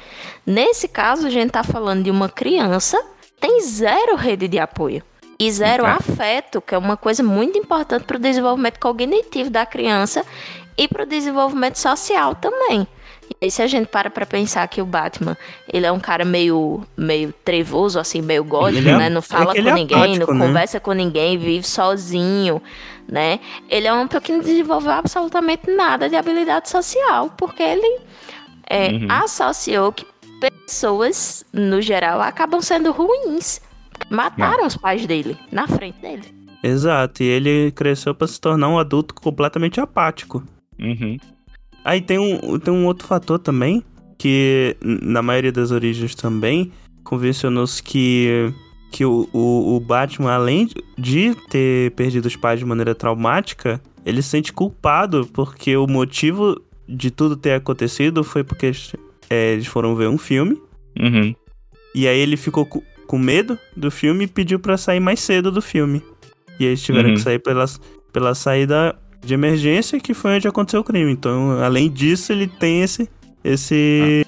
Nesse 0.45 0.87
caso, 0.87 1.27
a 1.27 1.29
gente 1.29 1.47
está 1.47 1.63
falando 1.63 2.03
de 2.03 2.11
uma 2.11 2.27
criança 2.27 3.01
tem 3.43 3.59
zero 3.59 4.15
rede 4.15 4.47
de 4.47 4.57
apoio 4.57 5.03
e 5.37 5.51
zero 5.51 5.85
É. 5.85 5.89
afeto, 5.89 6.61
que 6.61 6.73
é 6.73 6.77
uma 6.77 6.95
coisa 6.95 7.21
muito 7.21 7.57
importante 7.57 8.05
para 8.05 8.15
o 8.15 8.19
desenvolvimento 8.19 8.79
cognitivo 8.79 9.49
da 9.49 9.65
criança 9.65 10.25
e 10.77 10.87
para 10.87 11.03
o 11.03 11.05
desenvolvimento 11.05 11.77
social 11.77 12.35
também. 12.35 12.87
E 13.29 13.35
aí, 13.45 13.51
se 13.51 13.61
a 13.61 13.67
gente 13.67 13.87
para 13.87 14.09
para 14.09 14.25
pensar 14.25 14.65
que 14.69 14.81
o 14.81 14.85
Batman, 14.85 15.35
ele 15.71 15.85
é 15.85 15.91
um 15.91 15.99
cara 15.99 16.23
meio, 16.23 16.85
meio 16.95 17.33
trevoso, 17.43 17.99
assim, 17.99 18.21
meio 18.21 18.45
gótico, 18.45 18.87
é- 18.87 18.97
né? 18.97 19.09
Não 19.09 19.21
fala 19.21 19.51
ele 19.53 19.63
com 19.63 19.69
é 19.69 19.73
ninguém, 19.73 19.97
apático, 19.97 20.31
não 20.33 20.39
né? 20.39 20.45
conversa 20.47 20.79
com 20.79 20.93
ninguém, 20.93 21.37
vive 21.37 21.67
sozinho, 21.67 22.61
né? 23.05 23.41
Ele 23.69 23.87
é 23.87 23.93
um 23.93 24.07
que 24.07 24.31
não 24.31 24.39
desenvolveu 24.39 24.91
absolutamente 24.91 25.69
nada 25.69 26.07
de 26.07 26.15
habilidade 26.15 26.69
social, 26.69 27.29
porque 27.37 27.61
ele 27.61 27.99
é, 28.69 28.87
Uhum. 28.87 29.07
associou 29.09 29.91
que 29.91 30.05
pessoas, 30.51 31.45
no 31.53 31.81
geral, 31.81 32.21
acabam 32.21 32.61
sendo 32.61 32.91
ruins. 32.91 33.61
Mataram 34.09 34.65
os 34.65 34.75
pais 34.75 35.05
dele, 35.05 35.37
na 35.51 35.67
frente 35.67 35.99
dele. 35.99 36.23
Exato, 36.63 37.21
e 37.21 37.25
ele 37.25 37.71
cresceu 37.71 38.15
pra 38.15 38.27
se 38.27 38.39
tornar 38.39 38.69
um 38.69 38.79
adulto 38.79 39.13
completamente 39.13 39.79
apático. 39.79 40.43
Uhum. 40.79 41.17
Aí 41.83 42.01
tem 42.01 42.17
um, 42.17 42.57
tem 42.57 42.73
um 42.73 42.85
outro 42.85 43.05
fator 43.05 43.37
também, 43.37 43.83
que 44.17 44.77
na 44.81 45.21
maioria 45.21 45.51
das 45.51 45.71
origens 45.71 46.15
também, 46.15 46.71
convencionou-se 47.03 47.83
que, 47.83 48.53
que 48.91 49.03
o, 49.03 49.27
o, 49.33 49.75
o 49.75 49.79
Batman, 49.81 50.31
além 50.31 50.69
de 50.97 51.35
ter 51.49 51.91
perdido 51.91 52.25
os 52.25 52.35
pais 52.35 52.59
de 52.59 52.65
maneira 52.65 52.95
traumática, 52.95 53.81
ele 54.05 54.21
se 54.21 54.29
sente 54.29 54.53
culpado 54.53 55.27
porque 55.33 55.75
o 55.75 55.87
motivo 55.87 56.59
de 56.87 57.11
tudo 57.11 57.35
ter 57.35 57.53
acontecido 57.53 58.23
foi 58.23 58.43
porque 58.43 58.71
é, 59.33 59.53
eles 59.53 59.67
foram 59.67 59.95
ver 59.95 60.07
um 60.07 60.17
filme, 60.17 60.61
Uhum. 60.99 61.33
e 61.95 62.07
aí 62.07 62.19
ele 62.19 62.37
ficou 62.37 62.65
co- 62.65 62.83
com 63.07 63.17
medo 63.17 63.57
do 63.75 63.89
filme 63.91 64.25
e 64.25 64.27
pediu 64.27 64.59
pra 64.59 64.77
sair 64.77 64.99
mais 64.99 65.19
cedo 65.19 65.51
do 65.51 65.61
filme. 65.61 66.01
E 66.59 66.63
aí 66.63 66.69
eles 66.69 66.81
tiveram 66.83 67.09
Uhum. 67.09 67.15
que 67.15 67.21
sair 67.21 67.39
pela, 67.39 67.65
pela 68.11 68.35
saída 68.35 68.95
de 69.25 69.33
emergência, 69.33 69.99
que 69.99 70.13
foi 70.13 70.35
onde 70.35 70.47
aconteceu 70.47 70.81
o 70.81 70.83
crime. 70.83 71.11
Então, 71.11 71.51
além 71.63 71.89
disso, 71.89 72.31
ele 72.31 72.47
tem 72.47 72.81
esse. 72.81 73.09
esse 73.43 74.25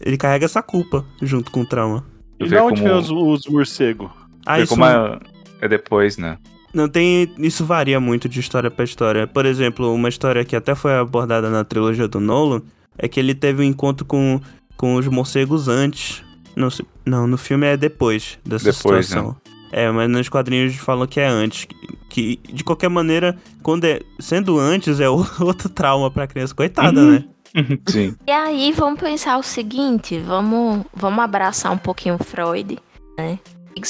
Ele 0.00 0.16
carrega 0.16 0.44
essa 0.46 0.62
culpa 0.62 1.04
junto 1.20 1.50
com 1.50 1.60
o 1.60 1.66
trauma. 1.66 2.04
E 2.40 2.44
Vê 2.44 2.56
de 2.56 2.62
onde 2.62 2.80
como- 2.80 2.92
vem 2.94 2.98
os, 3.02 3.10
os 3.10 3.46
morcegos? 3.52 4.10
Ah, 4.46 4.58
isso 4.60 4.70
como 4.70 4.84
é, 4.86 5.18
é 5.60 5.68
depois, 5.68 6.16
né? 6.16 6.38
não 6.72 6.88
tem. 6.88 7.30
Isso 7.38 7.64
varia 7.64 7.98
muito 8.00 8.28
de 8.28 8.38
história 8.40 8.70
pra 8.70 8.84
história. 8.84 9.26
Por 9.26 9.44
exemplo, 9.46 9.92
uma 9.94 10.08
história 10.08 10.44
que 10.44 10.54
até 10.56 10.74
foi 10.74 10.94
abordada 10.94 11.48
na 11.50 11.64
trilogia 11.64 12.06
do 12.08 12.20
Nolan 12.20 12.62
é 12.98 13.08
que 13.08 13.18
ele 13.20 13.34
teve 13.34 13.62
um 13.62 13.64
encontro 13.64 14.04
com, 14.04 14.40
com 14.76 14.94
os 14.96 15.06
morcegos 15.08 15.68
antes. 15.68 16.22
Não, 16.54 16.68
não, 17.04 17.26
no 17.26 17.36
filme 17.36 17.66
é 17.66 17.76
depois 17.76 18.38
dessa 18.44 18.72
Depois, 18.72 19.06
situação. 19.06 19.36
É, 19.72 19.90
mas 19.90 20.08
nos 20.08 20.28
quadrinhos 20.28 20.74
falam 20.76 21.06
que 21.06 21.20
é 21.20 21.26
antes. 21.26 21.66
Que, 22.08 22.36
que, 22.36 22.52
de 22.52 22.64
qualquer 22.64 22.88
maneira, 22.88 23.36
quando 23.62 23.84
é 23.84 24.00
sendo 24.18 24.58
antes, 24.58 25.00
é 25.00 25.08
o- 25.10 25.26
outro 25.40 25.68
trauma 25.68 26.10
pra 26.10 26.26
criança. 26.26 26.54
Coitada, 26.54 26.98
Uhum. 27.00 27.10
né? 27.12 27.24
Sim. 27.86 28.14
E 28.26 28.30
aí, 28.30 28.72
vamos 28.72 29.00
pensar 29.00 29.38
o 29.38 29.42
seguinte, 29.42 30.18
vamos, 30.18 30.84
vamos 30.94 31.18
abraçar 31.24 31.72
um 31.72 31.78
pouquinho 31.78 32.16
Freud, 32.18 32.78
né? 33.18 33.38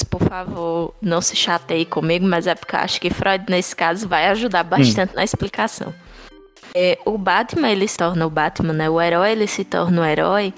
Por 0.09 0.21
favor, 0.21 0.93
não 1.01 1.21
se 1.21 1.33
chateie 1.35 1.85
comigo, 1.85 2.25
mas 2.27 2.45
é 2.45 2.53
porque 2.53 2.75
eu 2.75 2.79
acho 2.81 2.99
que 2.99 3.09
Freud, 3.09 3.45
nesse 3.49 3.73
caso, 3.73 4.05
vai 4.07 4.27
ajudar 4.27 4.63
bastante 4.63 5.15
na 5.15 5.23
explicação. 5.23 5.93
É, 6.79 6.99
o 7.05 7.17
Batman, 7.17 7.71
ele 7.71 7.87
se 7.87 7.97
torna 7.97 8.27
o 8.27 8.29
Batman, 8.29 8.73
né? 8.73 8.89
O 8.89 9.01
herói, 9.01 9.31
ele 9.31 9.47
se 9.47 9.63
torna 9.63 10.01
o 10.01 10.05
herói 10.05 10.53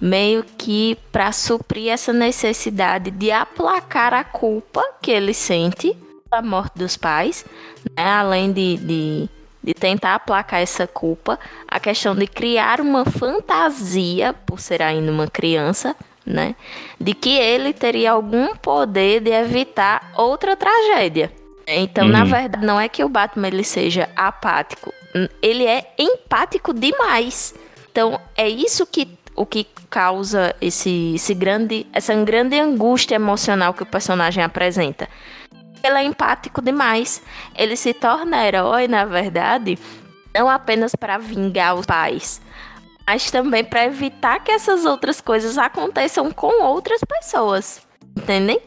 meio 0.00 0.44
que 0.56 0.96
para 1.12 1.30
suprir 1.32 1.90
essa 1.92 2.12
necessidade 2.12 3.10
de 3.10 3.30
aplacar 3.30 4.14
a 4.14 4.24
culpa 4.24 4.80
que 5.02 5.10
ele 5.10 5.34
sente 5.34 5.94
da 6.30 6.40
morte 6.40 6.78
dos 6.78 6.96
pais, 6.96 7.44
né? 7.96 8.04
Além 8.04 8.50
de, 8.52 8.76
de, 8.78 9.28
de 9.62 9.74
tentar 9.74 10.14
aplacar 10.14 10.60
essa 10.62 10.86
culpa, 10.86 11.38
a 11.66 11.78
questão 11.78 12.14
de 12.14 12.26
criar 12.26 12.80
uma 12.80 13.04
fantasia, 13.04 14.32
por 14.32 14.60
ser 14.60 14.80
ainda 14.82 15.10
uma 15.12 15.26
criança, 15.26 15.94
né? 16.24 16.54
De 16.98 17.12
que 17.12 17.36
ele 17.36 17.72
teria 17.74 18.12
algum 18.12 18.54
poder 18.56 19.20
de 19.20 19.30
evitar 19.32 20.12
outra 20.16 20.56
tragédia. 20.56 21.30
Então, 21.66 22.08
na 22.08 22.20
Uhum. 22.20 22.24
verdade, 22.24 22.64
não 22.64 22.80
é 22.80 22.88
que 22.88 23.04
o 23.04 23.08
Batman 23.10 23.48
ele 23.48 23.64
seja 23.64 24.08
apático, 24.16 24.92
ele 25.42 25.66
é 25.66 25.92
empático 25.98 26.72
demais. 26.72 27.54
Então, 27.90 28.20
é 28.36 28.48
isso 28.48 28.86
que 28.86 29.18
o 29.34 29.46
que 29.46 29.66
causa 29.88 30.54
esse, 30.60 31.14
esse 31.14 31.32
grande, 31.32 31.86
essa 31.92 32.12
grande 32.24 32.58
angústia 32.58 33.14
emocional 33.14 33.72
que 33.72 33.84
o 33.84 33.86
personagem 33.86 34.42
apresenta. 34.42 35.08
Ele 35.82 35.96
é 35.96 36.02
empático 36.02 36.60
demais. 36.60 37.22
Ele 37.54 37.76
se 37.76 37.94
torna 37.94 38.44
herói, 38.44 38.88
na 38.88 39.04
verdade, 39.04 39.78
não 40.34 40.48
apenas 40.48 40.94
para 40.96 41.18
vingar 41.18 41.76
os 41.76 41.86
pais, 41.86 42.40
mas 43.06 43.30
também 43.30 43.64
para 43.64 43.84
evitar 43.84 44.40
que 44.40 44.50
essas 44.50 44.84
outras 44.84 45.20
coisas 45.20 45.56
aconteçam 45.56 46.32
com 46.32 46.64
outras 46.64 47.00
pessoas. 47.04 47.80
Entendem? 48.16 48.60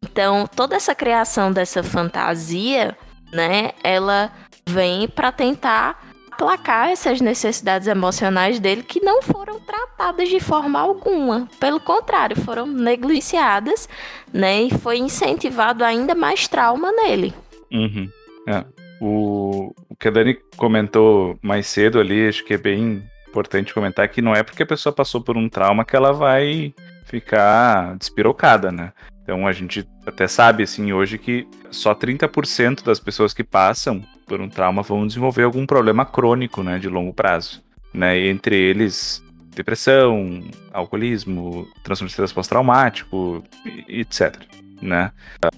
Então, 0.00 0.46
toda 0.46 0.76
essa 0.76 0.94
criação 0.94 1.52
dessa 1.52 1.82
fantasia, 1.82 2.96
né, 3.32 3.72
ela 3.82 4.30
vem 4.66 5.08
para 5.08 5.30
tentar 5.30 6.02
aplacar 6.34 6.90
essas 6.90 7.20
necessidades 7.20 7.86
emocionais 7.86 8.58
dele 8.58 8.82
que 8.82 9.00
não 9.00 9.22
foram 9.22 9.60
tratadas 9.60 10.28
de 10.28 10.40
forma 10.40 10.80
alguma. 10.80 11.48
Pelo 11.60 11.78
contrário, 11.78 12.36
foram 12.36 12.66
negligenciadas, 12.66 13.88
né, 14.32 14.62
e 14.62 14.70
foi 14.70 14.98
incentivado 14.98 15.84
ainda 15.84 16.14
mais 16.14 16.48
trauma 16.48 16.90
nele. 16.90 17.32
Uhum. 17.72 18.08
É. 18.48 18.64
O, 19.00 19.72
o 19.88 19.96
que 19.96 20.08
a 20.08 20.10
Dani 20.10 20.38
comentou 20.56 21.38
mais 21.42 21.66
cedo 21.66 22.00
ali, 22.00 22.28
acho 22.28 22.44
que 22.44 22.54
é 22.54 22.58
bem 22.58 23.02
importante 23.28 23.74
comentar 23.74 24.08
que 24.08 24.22
não 24.22 24.34
é 24.34 24.42
porque 24.42 24.62
a 24.62 24.66
pessoa 24.66 24.92
passou 24.92 25.20
por 25.20 25.36
um 25.36 25.48
trauma 25.48 25.84
que 25.84 25.96
ela 25.96 26.12
vai 26.12 26.72
ficar 27.04 27.96
despirocada, 27.96 28.70
né? 28.70 28.92
Então 29.22 29.46
a 29.46 29.52
gente 29.52 29.86
até 30.06 30.28
sabe, 30.28 30.62
assim, 30.62 30.92
hoje 30.92 31.18
que 31.18 31.46
só 31.70 31.94
30% 31.94 32.84
das 32.84 33.00
pessoas 33.00 33.32
que 33.34 33.42
passam 33.42 34.04
por 34.26 34.40
um 34.40 34.48
trauma 34.48 34.82
vão 34.82 35.06
desenvolver 35.06 35.42
algum 35.42 35.66
problema 35.66 36.04
crônico, 36.04 36.62
né, 36.62 36.78
de 36.78 36.88
longo 36.88 37.12
prazo, 37.12 37.62
né? 37.92 38.18
Entre 38.26 38.56
eles 38.56 39.22
depressão, 39.54 40.42
alcoolismo, 40.72 41.68
transtorno 41.82 42.08
de 42.08 42.12
estresse 42.12 42.34
pós-traumático, 42.34 43.42
etc, 43.88 44.36
né? 44.82 45.12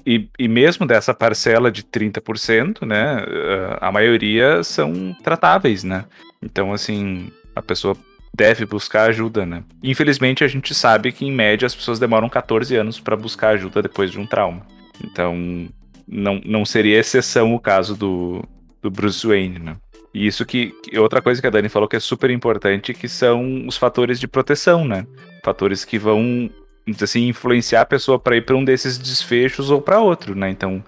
E, 0.04 0.28
e 0.38 0.46
mesmo 0.48 0.86
dessa 0.86 1.14
parcela 1.14 1.70
de 1.70 1.82
30%, 1.82 2.86
né, 2.86 3.24
eh, 3.26 3.78
a 3.80 3.90
maioria 3.90 4.62
são 4.62 5.16
tratáveis, 5.22 5.82
né? 5.82 6.04
Então, 6.42 6.72
assim, 6.72 7.30
a 7.54 7.62
pessoa 7.62 7.96
deve 8.34 8.66
buscar 8.66 9.08
ajuda, 9.08 9.46
né? 9.46 9.64
Infelizmente, 9.82 10.44
a 10.44 10.48
gente 10.48 10.74
sabe 10.74 11.10
que, 11.10 11.24
em 11.24 11.32
média, 11.32 11.66
as 11.66 11.74
pessoas 11.74 11.98
demoram 11.98 12.28
14 12.28 12.76
anos 12.76 13.00
para 13.00 13.16
buscar 13.16 13.50
ajuda 13.50 13.82
depois 13.82 14.10
de 14.10 14.20
um 14.20 14.26
trauma. 14.26 14.66
Então, 15.02 15.68
não, 16.06 16.40
não 16.44 16.64
seria 16.64 16.98
exceção 16.98 17.54
o 17.54 17.60
caso 17.60 17.96
do, 17.96 18.44
do 18.86 18.90
Bruce 18.90 19.26
Wayne, 19.26 19.58
né? 19.58 19.76
E 20.14 20.26
isso 20.26 20.46
que, 20.46 20.68
que- 20.82 20.98
outra 20.98 21.20
coisa 21.20 21.40
que 21.40 21.46
a 21.46 21.50
Dani 21.50 21.68
falou 21.68 21.88
que 21.88 21.96
é 21.96 22.00
super 22.00 22.30
importante, 22.30 22.94
que 22.94 23.08
são 23.08 23.66
os 23.66 23.76
fatores 23.76 24.18
de 24.20 24.28
proteção, 24.28 24.84
né? 24.84 25.04
Fatores 25.44 25.84
que 25.84 25.98
vão, 25.98 26.48
assim, 27.02 27.26
influenciar 27.28 27.82
a 27.82 27.86
pessoa 27.86 28.18
para 28.18 28.36
ir 28.36 28.42
para 28.44 28.56
um 28.56 28.64
desses 28.64 28.96
desfechos 28.96 29.70
ou 29.70 29.80
para 29.82 30.00
outro, 30.00 30.34
né? 30.34 30.48
Então, 30.48 30.82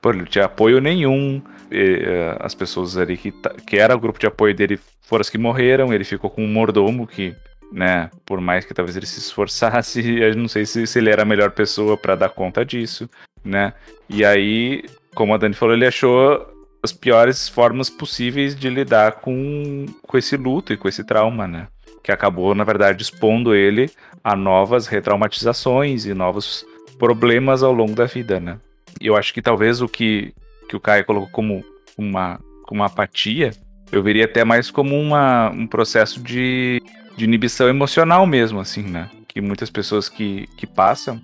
por 0.00 0.14
ele 0.14 0.24
tinha 0.26 0.44
apoio 0.46 0.80
nenhum, 0.80 1.42
e, 1.70 2.02
eh, 2.02 2.36
as 2.40 2.54
pessoas 2.54 2.96
ali 2.96 3.16
que, 3.16 3.32
ta- 3.32 3.54
que 3.66 3.76
era 3.76 3.94
o 3.94 4.00
grupo 4.00 4.18
de 4.18 4.26
apoio 4.26 4.54
dele 4.54 4.78
foram 5.02 5.20
as 5.22 5.28
que 5.30 5.36
morreram, 5.38 5.92
ele 5.92 6.04
ficou 6.04 6.30
com 6.30 6.42
um 6.44 6.48
mordomo 6.48 7.06
que, 7.06 7.34
né, 7.72 8.08
por 8.24 8.40
mais 8.40 8.64
que 8.64 8.72
talvez 8.72 8.96
ele 8.96 9.06
se 9.06 9.18
esforçasse, 9.18 10.00
eu 10.22 10.34
não 10.36 10.48
sei 10.48 10.64
se, 10.64 10.86
se 10.86 10.98
ele 10.98 11.10
era 11.10 11.22
a 11.22 11.26
melhor 11.26 11.50
pessoa 11.50 11.96
para 11.98 12.14
dar 12.14 12.28
conta 12.30 12.64
disso, 12.64 13.08
né? 13.44 13.72
E 14.08 14.24
aí, 14.24 14.84
como 15.14 15.34
a 15.34 15.36
Dani 15.36 15.54
falou, 15.54 15.74
ele 15.74 15.86
achou 15.86 16.46
as 16.82 16.92
piores 16.92 17.48
formas 17.48 17.90
possíveis 17.90 18.54
de 18.54 18.68
lidar 18.70 19.20
com, 19.20 19.86
com 20.02 20.18
esse 20.18 20.36
luto 20.36 20.72
e 20.72 20.76
com 20.76 20.88
esse 20.88 21.04
trauma, 21.04 21.46
né? 21.46 21.68
Que 22.02 22.10
acabou, 22.10 22.54
na 22.54 22.64
verdade, 22.64 23.02
expondo 23.02 23.54
ele 23.54 23.90
a 24.24 24.34
novas 24.34 24.86
retraumatizações 24.86 26.06
e 26.06 26.14
novos 26.14 26.64
problemas 26.98 27.62
ao 27.62 27.72
longo 27.72 27.94
da 27.94 28.06
vida, 28.06 28.40
né? 28.40 28.58
E 29.00 29.06
eu 29.06 29.16
acho 29.16 29.32
que 29.32 29.42
talvez 29.42 29.80
o 29.80 29.88
que, 29.88 30.32
que 30.68 30.76
o 30.76 30.80
Caio 30.80 31.04
colocou 31.04 31.28
como 31.30 31.64
uma, 31.96 32.40
como 32.64 32.80
uma 32.80 32.86
apatia, 32.86 33.50
eu 33.92 34.02
veria 34.02 34.24
até 34.24 34.44
mais 34.44 34.70
como 34.70 34.98
uma, 34.98 35.50
um 35.50 35.66
processo 35.66 36.22
de, 36.22 36.82
de 37.16 37.24
inibição 37.24 37.68
emocional 37.68 38.26
mesmo, 38.26 38.60
assim, 38.60 38.82
né? 38.82 39.10
Que 39.28 39.40
muitas 39.40 39.70
pessoas 39.70 40.08
que, 40.08 40.46
que 40.56 40.66
passam, 40.66 41.20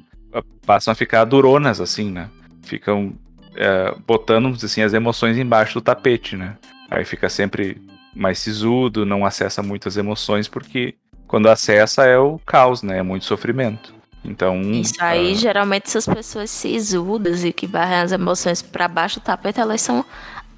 passam 0.67 0.93
a 0.93 0.95
ficar 0.95 1.25
duronas, 1.25 1.81
assim, 1.81 2.11
né? 2.11 2.29
Ficam 2.63 3.15
é, 3.57 3.95
botando 4.07 4.55
assim, 4.63 4.83
as 4.83 4.93
emoções 4.93 5.37
embaixo 5.39 5.75
do 5.75 5.81
tapete, 5.81 6.37
né? 6.37 6.57
Aí 6.91 7.05
fica 7.05 7.29
sempre 7.29 7.81
mais 8.15 8.39
sisudo, 8.39 9.05
não 9.05 9.27
acessa 9.27 9.63
muitas 9.63 9.97
emoções, 9.97 10.49
porque 10.49 10.95
quando 11.27 11.49
acessa 11.49 12.05
é 12.05 12.19
o 12.19 12.39
caos, 12.47 12.83
né? 12.83 12.99
É 12.99 13.03
muito 13.03 13.25
sofrimento. 13.25 13.95
Então. 14.25 14.61
Isso 14.73 14.95
aí, 15.01 15.33
ah, 15.33 15.35
geralmente, 15.35 15.87
essas 15.87 16.07
pessoas 16.07 16.51
sisudas 16.51 17.45
e 17.45 17.53
que 17.53 17.67
barram 17.67 18.03
as 18.05 18.13
emoções 18.13 18.61
pra 18.63 18.89
baixo 18.89 19.21
do 19.21 19.23
tapete, 19.23 19.61
elas 19.61 19.81
são 19.81 20.05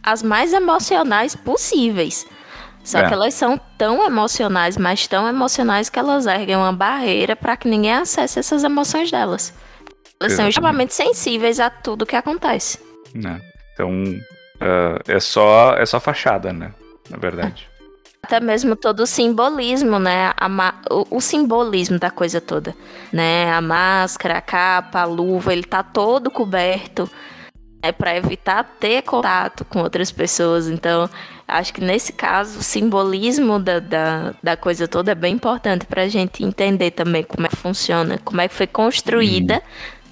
as 0.02 0.23
mais 0.23 0.52
emocionais 0.52 1.35
possíveis. 1.35 2.26
Só 2.83 3.00
É. 3.00 3.09
que 3.09 3.12
elas 3.12 3.35
são 3.35 3.61
tão 3.76 4.02
emocionais, 4.07 4.78
mas 4.78 5.07
tão 5.07 5.28
emocionais 5.28 5.90
que 5.90 5.99
elas 5.99 6.26
erguem 6.26 6.57
uma 6.57 6.73
barreira 6.73 7.37
para 7.37 7.57
que 7.57 7.69
ninguém 7.69 7.93
acesse 7.93 8.38
essas 8.38 8.64
emoções 8.64 9.11
delas. 9.11 9.52
Elas 10.19 10.33
são 10.33 10.47
Exatamente. 10.47 10.49
extremamente 10.49 10.95
sensíveis 10.95 11.61
a 11.61 11.69
tudo 11.69 12.07
que 12.07 12.17
acontece. 12.17 12.78
Né? 13.15 13.41
Então, 13.73 13.91
ah, 14.61 14.99
é 15.07 15.21
só 15.21 15.75
é 15.77 15.87
só 15.87 16.00
fachada, 16.00 16.53
né? 16.53 16.73
Na 17.09 17.17
verdade. 17.17 17.69
Até 18.23 18.41
mesmo 18.41 18.75
todo 18.75 19.00
o 19.00 19.07
simbolismo, 19.07 19.99
né? 19.99 20.33
A 20.37 20.49
o, 20.91 21.17
o 21.17 21.21
simbolismo 21.21 21.99
da 21.99 22.11
coisa 22.11 22.41
toda, 22.41 22.75
né? 23.12 23.53
A 23.53 23.61
máscara, 23.61 24.38
a 24.38 24.41
capa, 24.41 25.00
a 25.00 25.05
luva, 25.05 25.53
ele 25.53 25.65
tá 25.65 25.83
todo 25.83 26.31
coberto 26.31 27.09
é 27.81 27.93
para 27.93 28.17
evitar 28.17 28.65
ter 28.81 29.03
contato 29.03 29.65
com 29.65 29.81
outras 29.81 30.11
pessoas. 30.11 30.69
Então, 30.69 31.09
acho 31.47 31.73
que 31.73 31.81
nesse 31.81 32.12
caso, 32.12 32.59
o 32.59 32.62
simbolismo 32.62 33.59
da, 33.59 33.79
da, 33.79 34.35
da 34.43 34.57
coisa 34.57 34.88
toda 34.88 35.12
é 35.12 35.15
bem 35.15 35.35
importante 35.35 35.87
pra 35.87 36.09
gente 36.09 36.45
entender 36.45 36.91
também 36.91 37.23
como 37.23 37.47
é 37.47 37.49
que 37.50 37.57
funciona, 37.57 38.19
como 38.19 38.41
é 38.41 38.49
que 38.49 38.55
foi 38.55 38.67
construída 38.67 39.62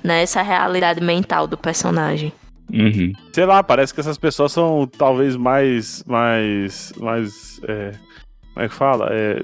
né, 0.03 0.23
essa 0.23 0.43
realidade 0.43 1.00
mental 1.03 1.47
do 1.47 1.57
personagem. 1.57 2.33
Uhum. 2.73 3.12
Sei 3.32 3.44
lá, 3.46 3.62
parece 3.62 3.94
que 3.94 4.00
essas 4.00 4.18
pessoas 4.18 4.52
são 4.52 4.87
talvez 4.87 5.37
mais. 5.37 6.02
mais. 6.06 6.92
mais. 6.99 7.61
É, 7.68 7.92
como 8.54 8.66
é 8.66 8.68
que 8.68 8.75
fala? 8.75 9.08
É, 9.12 9.42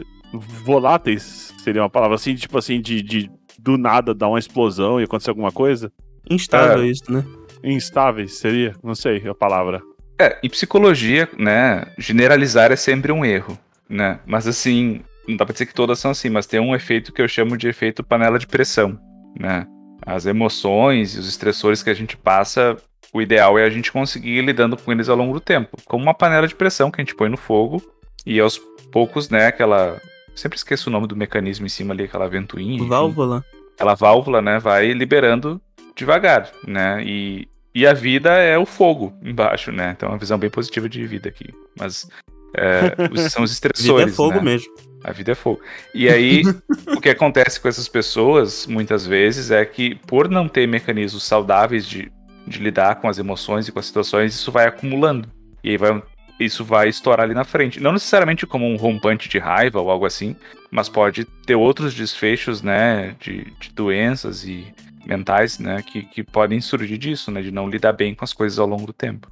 voláteis 0.65 1.55
seria 1.59 1.83
uma 1.83 1.91
palavra 1.91 2.17
assim, 2.17 2.35
tipo 2.35 2.59
assim, 2.59 2.81
de, 2.81 3.03
de 3.03 3.31
do 3.59 3.79
nada 3.79 4.15
dar 4.15 4.29
uma 4.29 4.39
explosão 4.39 5.01
e 5.01 5.05
acontecer 5.05 5.31
alguma 5.31 5.53
coisa. 5.53 5.93
Instável 6.29 6.83
É. 6.83 6.87
isso, 6.87 7.11
né? 7.13 7.25
Instáveis 7.63 8.39
seria? 8.39 8.75
Não 8.83 8.95
sei 8.95 9.23
a 9.29 9.35
palavra. 9.35 9.83
É, 10.19 10.39
em 10.43 10.49
psicologia, 10.49 11.29
né, 11.39 11.85
generalizar 11.99 12.71
é 12.71 12.77
sempre 12.77 13.13
um 13.13 13.25
erro, 13.25 13.59
né? 13.89 14.21
Mas 14.27 14.47
assim, 14.47 15.01
não 15.27 15.37
dá 15.37 15.45
pra 15.45 15.53
dizer 15.53 15.67
que 15.67 15.75
todas 15.75 15.99
são 15.99 16.11
assim, 16.11 16.29
mas 16.29 16.47
tem 16.47 16.61
um 16.61 16.75
efeito 16.75 17.13
que 17.13 17.23
eu 17.23 17.29
chamo 17.29 17.57
de 17.57 17.69
efeito 17.69 18.03
panela 18.05 18.39
de 18.39 18.47
pressão, 18.47 18.99
né? 19.39 19.67
As 20.05 20.27
emoções 20.27 21.15
e 21.15 21.19
os 21.19 21.29
estressores 21.29 21.83
que 21.83 21.91
a 21.91 21.95
gente 21.95 22.17
passa, 22.17 22.77
o 23.13 23.21
ideal 23.21 23.59
é 23.59 23.65
a 23.65 23.71
gente 23.71 23.93
conseguir 23.93 24.31
ir 24.39 24.45
lidando 24.45 24.77
com 24.77 24.91
eles 24.93 25.09
ao 25.09 25.17
longo 25.17 25.35
do 25.35 25.41
tempo, 25.41 25.77
como 25.87 26.03
uma 26.03 26.15
panela 26.15 26.47
de 26.49 26.55
pressão 26.55 26.91
que 26.91 27.01
a 27.01 27.05
gente 27.05 27.15
põe 27.15 27.29
no 27.29 27.37
fogo 27.37 27.83
e 28.25 28.39
aos 28.41 28.59
poucos, 28.91 29.29
né, 29.29 29.47
aquela 29.47 30.01
sempre 30.35 30.57
esqueço 30.57 30.89
o 30.89 30.93
nome 30.93 31.07
do 31.07 31.15
mecanismo 31.17 31.67
em 31.67 31.69
cima 31.69 31.93
ali, 31.93 32.05
aquela 32.05 32.29
ventoinha, 32.29 32.77
enfim 32.77 32.89
Válvula. 32.89 33.45
aquela 33.75 33.95
válvula, 33.95 34.41
né, 34.41 34.59
vai 34.59 34.93
liberando 34.93 35.61
devagar, 35.95 36.51
né? 36.67 37.03
E, 37.05 37.47
e 37.75 37.87
a 37.87 37.93
vida 37.93 38.31
é 38.39 38.57
o 38.57 38.65
fogo 38.65 39.13
embaixo, 39.23 39.71
né? 39.71 39.93
Então 39.95 40.09
é 40.09 40.13
uma 40.13 40.19
visão 40.19 40.39
bem 40.39 40.49
positiva 40.49 40.89
de 40.89 41.07
vida 41.07 41.29
aqui. 41.29 41.49
Mas 41.79 42.09
é, 42.57 42.97
os- 43.13 43.21
são 43.33 43.43
os 43.43 43.51
Vida 43.51 43.69
estressores, 43.69 44.13
é 44.13 44.17
fogo 44.17 44.37
né? 44.37 44.43
mesmo. 44.43 44.73
A 45.05 45.13
vida 45.13 45.33
é 45.33 45.35
fogo. 45.35 45.61
E 45.95 46.09
aí, 46.09 46.43
o 46.97 47.01
que 47.01 47.11
acontece 47.11 47.61
com 47.61 47.69
essas 47.69 47.89
pessoas, 47.89 48.67
muitas 48.67 49.07
vezes, 49.07 49.51
é 49.51 49.65
que 49.67 49.97
por 50.07 50.29
não 50.31 50.49
ter 50.49 50.67
mecanismos 50.67 51.25
saudáveis 51.25 51.87
de, 51.87 52.11
de 52.53 52.59
lidar 52.59 52.97
com 52.97 53.09
as 53.09 53.19
emoções 53.19 53.67
e 53.67 53.73
com 53.73 53.79
as 53.79 53.87
situações, 53.87 54.35
isso 54.35 54.53
vai 54.53 54.67
acumulando. 54.67 55.29
E 55.65 55.71
aí 55.71 55.77
vai, 55.77 56.03
isso 56.39 56.65
vai 56.65 56.89
estourar 56.89 57.25
ali 57.25 57.35
na 57.35 57.45
frente. 57.45 57.81
Não 57.81 57.93
necessariamente 57.93 58.47
como 58.47 58.67
um 58.67 58.77
rompante 58.77 59.29
de 59.29 59.39
raiva 59.39 59.81
ou 59.81 59.91
algo 59.91 60.05
assim, 60.05 60.37
mas 60.71 60.89
pode 60.89 61.25
ter 61.25 61.55
outros 61.55 61.95
desfechos, 61.95 62.63
né, 62.63 63.15
de, 63.19 63.53
de 63.59 63.71
doenças 63.71 64.45
e 64.45 64.73
mentais, 65.07 65.59
né, 65.59 65.83
que, 65.83 66.03
que 66.03 66.23
podem 66.23 66.61
surgir 66.61 66.99
disso, 66.99 67.31
né, 67.31 67.43
de 67.43 67.51
não 67.51 67.69
lidar 67.69 67.93
bem 67.93 68.15
com 68.15 68.25
as 68.25 68.33
coisas 68.33 68.59
ao 68.59 68.67
longo 68.67 68.87
do 68.87 68.93
tempo. 68.93 69.32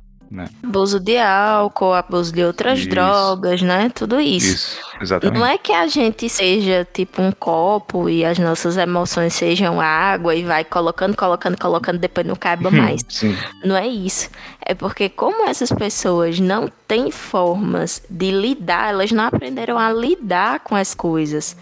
Abuso 0.63 1.01
de 1.01 1.19
álcool, 1.19 1.93
abuso 1.93 2.33
de 2.33 2.45
outras 2.45 2.79
Isso. 2.79 2.89
drogas, 2.89 3.61
né? 3.63 3.91
Tudo 3.93 4.21
isso. 4.21 4.55
Isso, 4.55 4.81
exatamente. 5.01 5.37
Não 5.37 5.45
é 5.45 5.59
que 5.59 5.73
a 5.73 5.89
gente 5.89 6.29
seja 6.29 6.87
tipo 6.93 7.21
um 7.21 7.33
copo 7.33 8.09
e 8.09 8.25
as 8.25 8.39
nossas 8.39 8.77
emoções 8.77 9.35
sejam 9.35 9.81
água 9.81 10.33
e 10.37 10.45
vai 10.45 10.65
colocando, 10.65 11.17
colocando, 11.17 11.59
colocando, 11.59 11.99
depois 11.99 12.25
não 12.25 12.37
caiba 12.37 12.71
mais. 12.71 13.05
Sim. 13.09 13.37
Não 13.65 13.77
é 13.77 13.89
isso. 13.89 14.31
É 14.65 14.73
porque 14.73 15.09
como 15.09 15.49
essas 15.49 15.73
pessoas 15.73 16.39
não 16.39 16.71
têm 16.87 17.11
formas 17.11 18.01
de 18.09 18.31
lidar, 18.31 18.91
elas 18.91 19.11
não 19.11 19.25
aprenderam 19.25 19.77
a 19.77 19.93
lidar 19.93 20.61
com 20.61 20.77
as 20.77 20.95
coisas. 20.95 21.57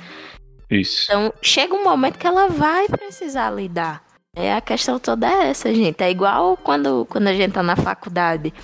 Isso. 0.70 1.04
Então 1.04 1.32
chega 1.40 1.74
um 1.74 1.82
momento 1.82 2.18
que 2.18 2.26
ela 2.26 2.48
vai 2.48 2.86
precisar 2.86 3.50
lidar. 3.50 4.07
É 4.40 4.54
a 4.54 4.60
questão 4.60 5.00
toda 5.00 5.26
é 5.26 5.50
essa, 5.50 5.74
gente. 5.74 6.00
É 6.00 6.08
igual 6.08 6.56
quando, 6.56 7.04
quando 7.10 7.26
a 7.26 7.34
gente 7.34 7.54
tá 7.54 7.60
na 7.60 7.74
faculdade 7.74 8.54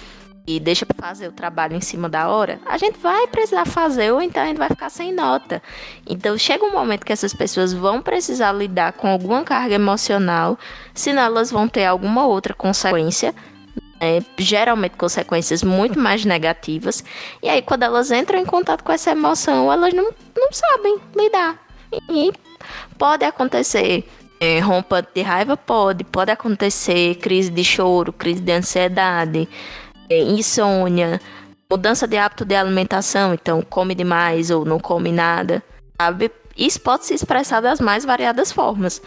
e 0.46 0.60
deixa 0.60 0.86
pra 0.86 1.08
fazer 1.08 1.26
o 1.26 1.32
trabalho 1.32 1.74
em 1.74 1.80
cima 1.80 2.08
da 2.08 2.28
hora, 2.28 2.60
a 2.64 2.78
gente 2.78 2.96
vai 3.00 3.26
precisar 3.26 3.64
fazer 3.64 4.12
ou 4.12 4.22
então 4.22 4.40
a 4.40 4.46
gente 4.46 4.58
vai 4.58 4.68
ficar 4.68 4.88
sem 4.88 5.12
nota. 5.12 5.60
Então 6.08 6.38
chega 6.38 6.64
um 6.64 6.70
momento 6.70 7.04
que 7.04 7.12
essas 7.12 7.34
pessoas 7.34 7.72
vão 7.72 8.00
precisar 8.00 8.52
lidar 8.52 8.92
com 8.92 9.08
alguma 9.08 9.42
carga 9.42 9.74
emocional, 9.74 10.56
senão 10.94 11.22
elas 11.22 11.50
vão 11.50 11.66
ter 11.66 11.86
alguma 11.86 12.24
outra 12.24 12.54
consequência, 12.54 13.34
né? 14.00 14.22
geralmente 14.38 14.96
consequências 14.96 15.64
muito 15.64 15.98
mais 15.98 16.24
negativas. 16.24 17.02
E 17.42 17.48
aí 17.48 17.62
quando 17.62 17.82
elas 17.82 18.12
entram 18.12 18.38
em 18.38 18.46
contato 18.46 18.84
com 18.84 18.92
essa 18.92 19.10
emoção, 19.10 19.72
elas 19.72 19.92
não, 19.92 20.12
não 20.36 20.52
sabem 20.52 20.98
lidar. 21.16 21.58
E 22.08 22.32
pode 22.96 23.24
acontecer 23.24 24.04
é, 24.40 24.58
rompante 24.60 25.08
de 25.14 25.22
raiva, 25.22 25.56
pode. 25.56 26.04
Pode 26.04 26.30
acontecer 26.30 27.16
crise 27.16 27.50
de 27.50 27.64
choro, 27.64 28.12
crise 28.12 28.40
de 28.40 28.52
ansiedade, 28.52 29.48
é, 30.08 30.22
insônia, 30.22 31.20
mudança 31.70 32.06
de 32.06 32.16
hábito 32.16 32.44
de 32.44 32.54
alimentação, 32.54 33.34
então 33.34 33.62
come 33.62 33.94
demais 33.94 34.50
ou 34.50 34.64
não 34.64 34.78
come 34.78 35.10
nada, 35.10 35.62
sabe? 36.00 36.30
Isso 36.56 36.80
pode 36.80 37.04
se 37.04 37.14
expressar 37.14 37.60
das 37.60 37.80
mais 37.80 38.04
variadas 38.04 38.52
formas. 38.52 39.02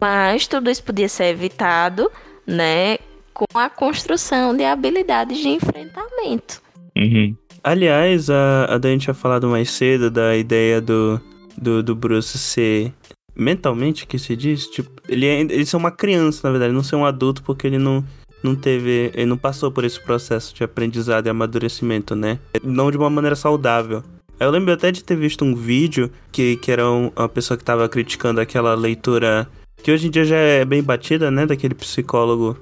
Mas 0.00 0.46
tudo 0.46 0.70
isso 0.70 0.82
podia 0.82 1.08
ser 1.08 1.26
evitado, 1.26 2.10
né? 2.46 2.98
Com 3.32 3.46
a 3.54 3.70
construção 3.70 4.54
de 4.54 4.64
habilidades 4.64 5.38
de 5.38 5.48
enfrentamento. 5.48 6.62
Uhum. 6.96 7.34
Aliás, 7.62 8.28
a, 8.28 8.66
a 8.66 8.78
Dani 8.78 8.98
tinha 8.98 9.14
falado 9.14 9.48
mais 9.48 9.70
cedo 9.70 10.10
da 10.10 10.36
ideia 10.36 10.80
do, 10.80 11.18
do, 11.56 11.82
do 11.82 11.94
Bruce 11.94 12.36
ser 12.36 12.92
mentalmente, 13.36 14.06
que 14.06 14.18
se 14.18 14.36
diz, 14.36 14.66
tipo, 14.66 14.90
ele, 15.08 15.26
é, 15.26 15.40
ele 15.40 15.66
ser 15.66 15.76
uma 15.76 15.90
criança, 15.90 16.40
na 16.44 16.50
verdade, 16.50 16.72
não 16.72 16.82
ser 16.82 16.96
um 16.96 17.04
adulto, 17.04 17.42
porque 17.42 17.66
ele 17.66 17.78
não, 17.78 18.04
não 18.42 18.54
teve, 18.54 19.10
ele 19.14 19.26
não 19.26 19.36
passou 19.36 19.70
por 19.70 19.84
esse 19.84 20.00
processo 20.00 20.54
de 20.54 20.62
aprendizado 20.64 21.26
e 21.26 21.30
amadurecimento, 21.30 22.14
né? 22.14 22.38
Não 22.62 22.90
de 22.90 22.96
uma 22.96 23.10
maneira 23.10 23.34
saudável. 23.36 24.02
Eu 24.38 24.50
lembro 24.50 24.72
até 24.72 24.90
de 24.90 25.02
ter 25.04 25.16
visto 25.16 25.44
um 25.44 25.54
vídeo 25.54 26.10
que, 26.32 26.56
que 26.56 26.70
era 26.70 26.88
um- 26.90 27.10
uma 27.16 27.28
pessoa 27.28 27.56
que 27.56 27.64
tava 27.64 27.88
criticando 27.88 28.40
aquela 28.40 28.74
leitura 28.74 29.48
que 29.82 29.92
hoje 29.92 30.06
em 30.08 30.10
dia 30.10 30.24
já 30.24 30.36
é 30.36 30.64
bem 30.64 30.82
batida, 30.82 31.30
né? 31.30 31.46
Daquele 31.46 31.74
psicólogo 31.74 32.56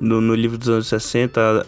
no, 0.00 0.20
no 0.20 0.34
livro 0.34 0.56
dos 0.58 0.68
anos 0.68 0.86
60, 0.86 1.40
a, 1.40 1.64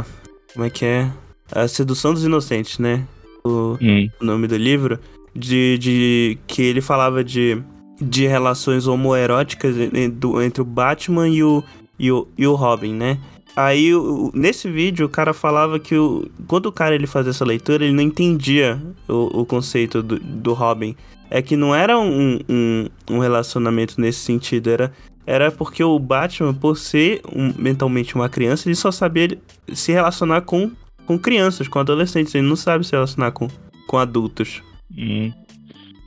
a- 0.00 0.04
como 0.52 0.64
é 0.64 0.70
que 0.70 0.84
é? 0.84 1.10
A 1.52 1.68
Sedução 1.68 2.14
dos 2.14 2.24
Inocentes, 2.24 2.78
né? 2.78 3.06
O, 3.44 3.76
Hum. 3.80 4.08
o 4.20 4.24
nome 4.24 4.46
do 4.46 4.56
livro, 4.56 4.98
de, 5.36 5.76
de 5.78 6.38
que 6.46 6.62
ele 6.62 6.80
falava 6.80 7.22
de, 7.22 7.60
de 8.00 8.26
relações 8.26 8.86
homoeróticas 8.86 9.76
entre 9.76 10.62
o 10.62 10.64
Batman 10.64 11.28
e 11.28 11.42
o, 11.42 11.62
e 11.98 12.10
o, 12.10 12.28
e 12.36 12.46
o 12.46 12.54
Robin, 12.54 12.94
né? 12.94 13.18
Aí, 13.56 13.92
nesse 14.34 14.68
vídeo, 14.68 15.06
o 15.06 15.08
cara 15.08 15.32
falava 15.32 15.78
que 15.78 15.96
o, 15.96 16.28
quando 16.48 16.66
o 16.66 16.72
cara 16.72 16.94
ele 16.94 17.06
fazia 17.06 17.30
essa 17.30 17.44
leitura, 17.44 17.84
ele 17.84 17.94
não 17.94 18.02
entendia 18.02 18.82
o, 19.08 19.42
o 19.42 19.46
conceito 19.46 20.02
do, 20.02 20.18
do 20.18 20.52
Robin. 20.52 20.96
É 21.30 21.40
que 21.40 21.56
não 21.56 21.74
era 21.74 21.98
um, 21.98 22.40
um, 22.48 22.86
um 23.10 23.18
relacionamento 23.18 24.00
nesse 24.00 24.20
sentido, 24.20 24.70
era, 24.70 24.92
era 25.26 25.50
porque 25.50 25.82
o 25.82 25.98
Batman, 25.98 26.52
por 26.52 26.76
ser 26.76 27.22
um- 27.32 27.54
mentalmente 27.56 28.14
uma 28.14 28.28
criança, 28.28 28.68
ele 28.68 28.74
só 28.76 28.90
sabia 28.90 29.38
se 29.72 29.92
relacionar 29.92 30.42
com, 30.42 30.70
com 31.06 31.18
crianças, 31.18 31.66
com 31.68 31.78
adolescentes, 31.78 32.34
ele 32.34 32.46
não 32.46 32.56
sabe 32.56 32.84
se 32.84 32.92
relacionar 32.92 33.30
com, 33.30 33.48
com 33.86 33.98
adultos. 33.98 34.62
Hum. 34.96 35.32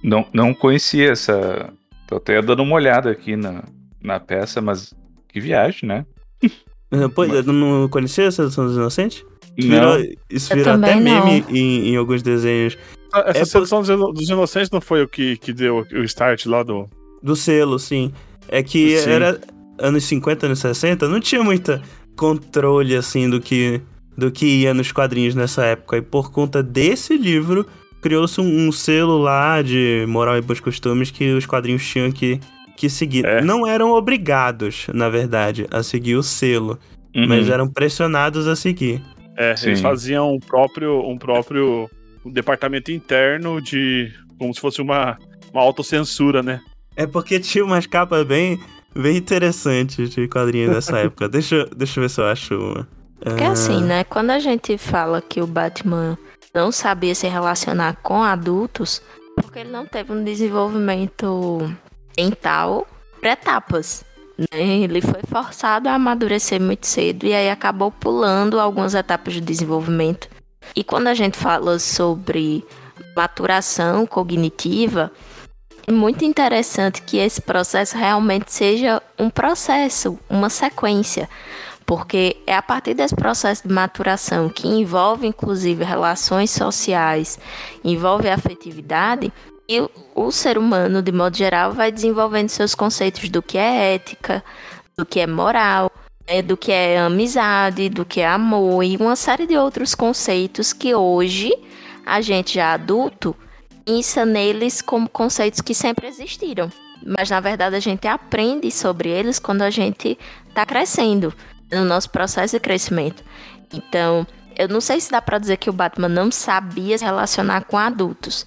Não, 0.03 0.25
não 0.33 0.53
conhecia 0.53 1.12
essa. 1.12 1.71
Tô 2.07 2.17
até 2.17 2.41
dando 2.41 2.63
uma 2.63 2.75
olhada 2.75 3.10
aqui 3.12 3.36
na, 3.36 3.63
na 4.01 4.19
peça, 4.19 4.62
mas 4.62 4.93
que 5.27 5.39
viagem, 5.39 5.88
né? 5.89 6.05
Ah, 6.91 7.10
Pois, 7.13 7.29
Mas- 7.29 7.45
eu 7.45 7.53
não 7.53 7.89
conhecia 7.89 8.27
a 8.27 8.31
Sedução 8.31 8.65
dos 8.65 8.75
Inocentes? 8.75 9.25
Isso 9.57 9.67
Não. 9.67 9.97
virou, 9.97 10.15
isso 10.29 10.53
Eu 10.53 10.57
virou 10.57 10.73
até 10.75 10.95
não. 10.95 11.01
meme 11.01 11.43
em, 11.49 11.89
em 11.89 11.97
alguns 11.97 12.21
desenhos. 12.21 12.77
Essa 13.13 13.29
É 13.29 13.39
por- 13.39 13.45
sedução 13.47 13.79
dos 13.81 13.89
ino- 13.89 14.13
dos 14.13 14.29
inocentes 14.29 14.69
não 14.69 14.79
foi 14.79 15.01
o 15.03 15.07
que, 15.07 15.36
que 15.38 15.51
deu 15.51 15.86
o 15.91 16.03
start 16.03 16.45
lá 16.45 16.62
do. 16.63 16.88
Do 17.23 17.36
selo, 17.36 17.79
sim. 17.79 18.13
É 18.47 18.62
que 18.62 18.97
Sim. 18.99 19.10
era 19.10 19.41
anos 19.79 20.03
50, 20.05 20.45
anos 20.45 20.60
60, 20.60 21.07
não 21.10 21.19
tinha 21.19 21.43
muita 21.43 21.81
controle, 22.15 22.95
assim, 22.95 23.29
do 23.29 23.41
que... 23.41 23.81
do 24.15 24.31
que 24.31 24.45
ia 24.62 24.73
nos 24.73 24.91
quadrinhos 24.91 25.33
nessa 25.36 25.65
época. 25.65 25.97
E 25.97 26.01
por 26.01 26.31
conta 26.31 26.62
desse 26.63 27.17
livro, 27.17 27.65
criou-se 28.01 28.39
um, 28.41 28.67
um 28.67 28.71
selo 28.71 29.17
lá 29.17 29.62
de 29.62 30.05
moral 30.07 30.38
e 30.38 30.41
bons 30.41 30.60
costumes 30.60 31.12
que 31.12 31.31
os 31.33 31.45
quadrinhos 31.45 31.86
tinham 31.86 32.12
que, 32.12 32.39
que 32.75 32.89
seguir. 32.89 33.25
É. 33.25 33.41
Não 33.41 33.65
eram 33.67 33.91
obrigados, 33.91 34.88
na 34.93 35.10
verdade, 35.10 35.65
a 35.71 35.81
seguir 35.83 36.15
o 36.15 36.23
selo, 36.23 36.77
Uhum. 37.15 37.25
mas 37.27 37.49
eram 37.49 37.67
pressionados 37.67 38.47
a 38.47 38.55
seguir. 38.55 39.01
É, 39.36 39.49
eles 39.49 39.60
Sim. 39.60 39.75
faziam 39.77 40.33
um 40.33 40.39
próprio, 40.39 40.99
um 41.07 41.17
próprio 41.17 41.89
departamento 42.25 42.91
interno 42.91 43.60
de. 43.62 44.12
como 44.38 44.53
se 44.53 44.60
fosse 44.60 44.81
uma, 44.81 45.17
uma 45.53 45.62
autocensura, 45.63 46.43
né? 46.43 46.60
É 46.95 47.07
porque 47.07 47.39
tinha 47.39 47.63
umas 47.65 47.88
capas 47.88 48.23
bem, 48.25 48.60
bem 48.95 49.17
interessantes 49.17 50.10
de 50.12 50.27
quadrinhos 50.27 50.73
dessa 50.75 50.97
época. 50.99 51.27
Deixa, 51.29 51.55
eu- 51.55 51.69
deixa 51.75 51.99
eu 51.99 52.01
ver 52.03 52.10
se 52.10 52.21
eu 52.21 52.25
acho 52.25 52.55
uma. 52.55 52.88
Porque 53.19 53.43
Ah, 53.43 53.51
assim, 53.51 53.81
né? 53.83 54.03
Quando 54.03 54.29
a 54.31 54.39
gente 54.39 54.77
fala 54.77 55.21
que 55.21 55.41
o 55.41 55.47
Batman 55.47 56.17
não 56.53 56.71
sabia 56.71 57.13
se 57.13 57.27
relacionar 57.27 57.97
com 58.01 58.23
adultos, 58.23 59.01
porque 59.36 59.60
ele 59.60 59.71
não 59.71 59.86
teve 59.86 60.12
um 60.12 60.23
desenvolvimento 60.23 61.60
mental 62.17 62.88
por 63.13 63.25
etapas. 63.25 64.03
Né? 64.38 64.79
Ele 64.83 65.01
foi 65.01 65.21
forçado 65.27 65.89
a 65.89 65.93
amadurecer 65.93 66.62
muito 66.62 66.88
cedo 66.88 67.25
e 67.25 67.33
aí 67.33 67.49
acabou 67.49 67.91
pulando 67.91 68.60
algumas 68.60 68.93
etapas 68.93 69.33
de 69.33 69.41
desenvolvimento. 69.41 70.29
E 70.75 70.83
quando 70.83 71.07
a 71.07 71.13
gente 71.13 71.38
fala 71.38 71.79
sobre 71.79 72.65
maturação 73.15 74.05
cognitiva, 74.05 75.12
é 75.88 75.91
muito 75.91 76.25
interessante 76.25 77.01
que 77.01 77.17
esse 77.17 77.41
processo 77.41 77.97
realmente 77.97 78.51
seja 78.51 79.01
um 79.17 79.29
processo, 79.29 80.19
uma 80.29 80.49
sequência. 80.49 81.29
Porque 81.88 82.36
é 82.45 82.54
a 82.54 82.62
partir 82.62 82.93
desse 82.93 83.15
processo 83.15 83.65
de 83.65 83.73
maturação, 83.73 84.50
que 84.50 84.67
envolve 84.67 85.26
inclusive 85.26 85.86
relações 85.86 86.52
sociais, 86.52 87.39
envolve 87.82 88.30
afetividade, 88.30 89.32
e 89.69 89.80
o- 90.13 90.30
ser 90.30 90.58
humano, 90.58 91.02
de 91.02 91.13
modo 91.13 91.38
geral, 91.38 91.71
vai 91.71 91.89
desenvolvendo 91.89 92.50
seus 92.50 92.76
conceitos 92.76 93.30
do 93.30 93.41
que 93.41 93.58
é 93.58 93.95
ética, 93.95 94.43
do 94.97 95.06
que 95.06 95.21
é 95.21 95.28
moral, 95.28 95.89
né, 96.28 96.41
do 96.41 96.58
que 96.58 96.73
é 96.73 97.00
amizade, 97.00 97.88
do 97.88 98.04
que 98.04 98.19
é 98.19 98.28
amor, 98.28 98.84
e 98.84 98.97
uma 98.97 99.15
série 99.15 99.47
de 99.47 99.56
outros 99.58 99.95
conceitos 99.95 100.73
que 100.73 100.93
hoje, 100.93 101.54
a 102.06 102.19
gente 102.19 102.56
já 102.56 102.73
adulto, 102.73 103.34
pensa 103.86 104.26
neles 104.26 104.82
como 104.82 105.08
conceitos 105.08 105.62
que 105.62 105.73
sempre 105.73 106.08
existiram. 106.08 106.69
Mas 107.06 107.30
na 107.30 107.39
verdade 107.39 107.78
a 107.78 107.80
gente 107.80 108.08
aprende 108.08 108.69
sobre 108.71 109.08
eles 109.08 109.39
quando 109.39 109.62
a 109.62 109.69
gente 109.69 110.17
está 110.50 110.65
crescendo 110.65 111.34
no 111.71 111.86
nosso 111.86 112.10
processo 112.10 112.56
de 112.56 112.60
crescimento. 112.60 113.23
Então, 113.73 114.25
eu 114.58 114.67
não 114.67 114.82
sei 114.82 114.99
se 114.99 115.12
dá 115.12 115.21
pra 115.21 115.38
dizer 115.38 115.58
que 115.58 115.69
o 115.69 115.73
Batman 115.73 116.10
não 116.10 116.32
sabia 116.32 116.97
se 116.97 117.03
relacionar 117.06 117.65
com 117.65 117.77
adultos, 117.77 118.45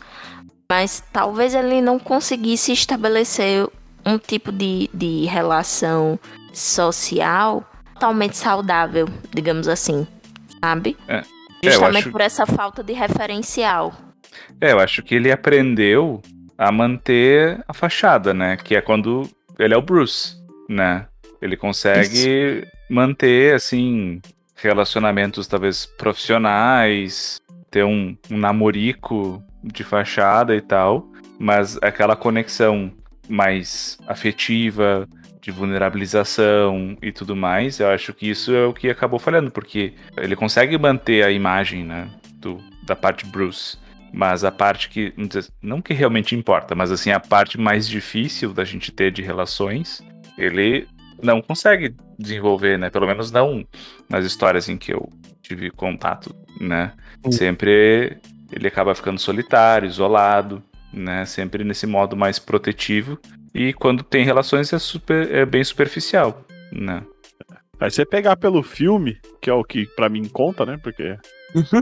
mas 0.69 1.03
talvez 1.13 1.55
ele 1.55 1.81
não 1.81 1.99
conseguisse 1.99 2.73
estabelecer 2.73 3.67
um 4.05 4.17
tipo 4.19 4.51
de, 4.51 4.89
de 4.95 5.27
relação 5.27 6.19
social 6.53 7.65
totalmente 7.95 8.37
saudável, 8.37 9.07
digamos 9.35 9.69
assim, 9.69 10.07
sabe? 10.63 10.97
É. 11.07 11.23
eu 11.63 11.71
Justamente 11.73 12.05
acho- 12.05 12.11
por 12.13 12.21
essa 12.23 12.47
falta 12.47 12.83
de 12.83 12.93
referencial. 12.93 13.93
É, 14.61 14.73
eu 14.73 14.79
acho 14.79 15.03
que 15.03 15.15
ele 15.15 15.31
aprendeu 15.31 16.23
a 16.57 16.71
manter 16.73 17.63
a 17.69 17.75
fachada, 17.75 18.33
né? 18.33 18.57
Que 18.57 18.77
é 18.77 18.81
quando 18.81 19.29
ele 19.59 19.75
é 19.75 19.77
o 19.77 19.83
Bruce, 19.83 20.37
né? 20.69 21.07
Ele 21.43 21.57
consegue 21.57 22.65
manter, 22.91 23.55
assim, 23.55 24.21
relacionamentos 24.57 25.47
talvez 25.47 25.87
profissionais, 25.87 27.41
ter 27.71 27.85
um, 27.85 28.17
um 28.31 28.37
namorico 28.37 29.43
de 29.63 29.85
fachada 29.85 30.57
e 30.57 30.61
tal, 30.61 31.07
mas 31.39 31.79
aquela 31.81 32.17
conexão 32.17 32.93
mais 33.29 33.97
afetiva, 34.09 35.09
de 35.41 35.51
vulnerabilização 35.51 36.97
e 37.01 37.11
tudo 37.11 37.35
mais, 37.35 37.81
eu 37.81 37.89
acho 37.89 38.13
que 38.13 38.29
isso 38.29 38.53
é 38.55 38.67
o 38.67 38.75
que 38.75 38.91
acabou 38.91 39.19
falhando, 39.19 39.51
porque 39.51 39.95
ele 40.17 40.37
consegue 40.37 40.77
manter 40.77 41.25
a 41.25 41.31
imagem, 41.31 41.85
né, 41.85 42.11
do, 42.35 42.59
da 42.85 42.95
parte 42.95 43.25
Bruce, 43.27 43.79
mas 44.13 44.45
a 44.45 44.51
parte 44.51 44.89
que, 44.89 45.15
não 45.63 45.81
que 45.81 45.95
realmente 45.95 46.35
importa, 46.35 46.75
mas 46.75 46.91
assim, 46.91 47.11
a 47.11 47.21
parte 47.21 47.59
mais 47.59 47.89
difícil 47.89 48.53
da 48.53 48.65
gente 48.65 48.93
ter 48.93 49.11
de 49.11 49.23
relações, 49.23 50.03
ele 50.37 50.87
não 51.23 51.41
consegue 51.43 51.95
desenvolver, 52.19 52.79
né, 52.79 52.91
pelo 52.91 53.07
menos 53.07 53.31
não 53.31 53.65
nas 54.09 54.25
histórias 54.25 54.69
em 54.69 54.77
que 54.77 54.93
eu 54.93 55.09
tive 55.43 55.71
contato, 55.71 56.35
né, 56.61 56.93
Hum. 57.25 57.33
sempre 57.33 58.19
ele 58.53 58.67
acaba 58.67 58.95
ficando 58.95 59.19
solitário, 59.19 59.89
isolado, 59.89 60.63
né, 60.93 61.25
sempre 61.25 61.65
nesse 61.65 61.87
modo 61.87 62.17
mais 62.17 62.39
protetivo, 62.39 63.19
e 63.55 63.73
quando 63.73 64.03
tem 64.03 64.25
relações 64.25 64.73
é, 64.73 64.79
super, 64.79 65.33
é 65.35 65.47
bem 65.47 65.63
superficial, 65.65 66.45
né. 66.73 67.03
Aí 67.79 67.91
você 67.91 68.05
pegar 68.05 68.37
pelo 68.37 68.63
filme, 68.63 69.17
que 69.41 69.49
é 69.49 69.55
o 69.55 69.65
que 69.65 69.87
pra 69.97 70.11
mim 70.11 70.29
conta, 70.29 70.67
né? 70.67 70.79
Porque. 70.83 71.17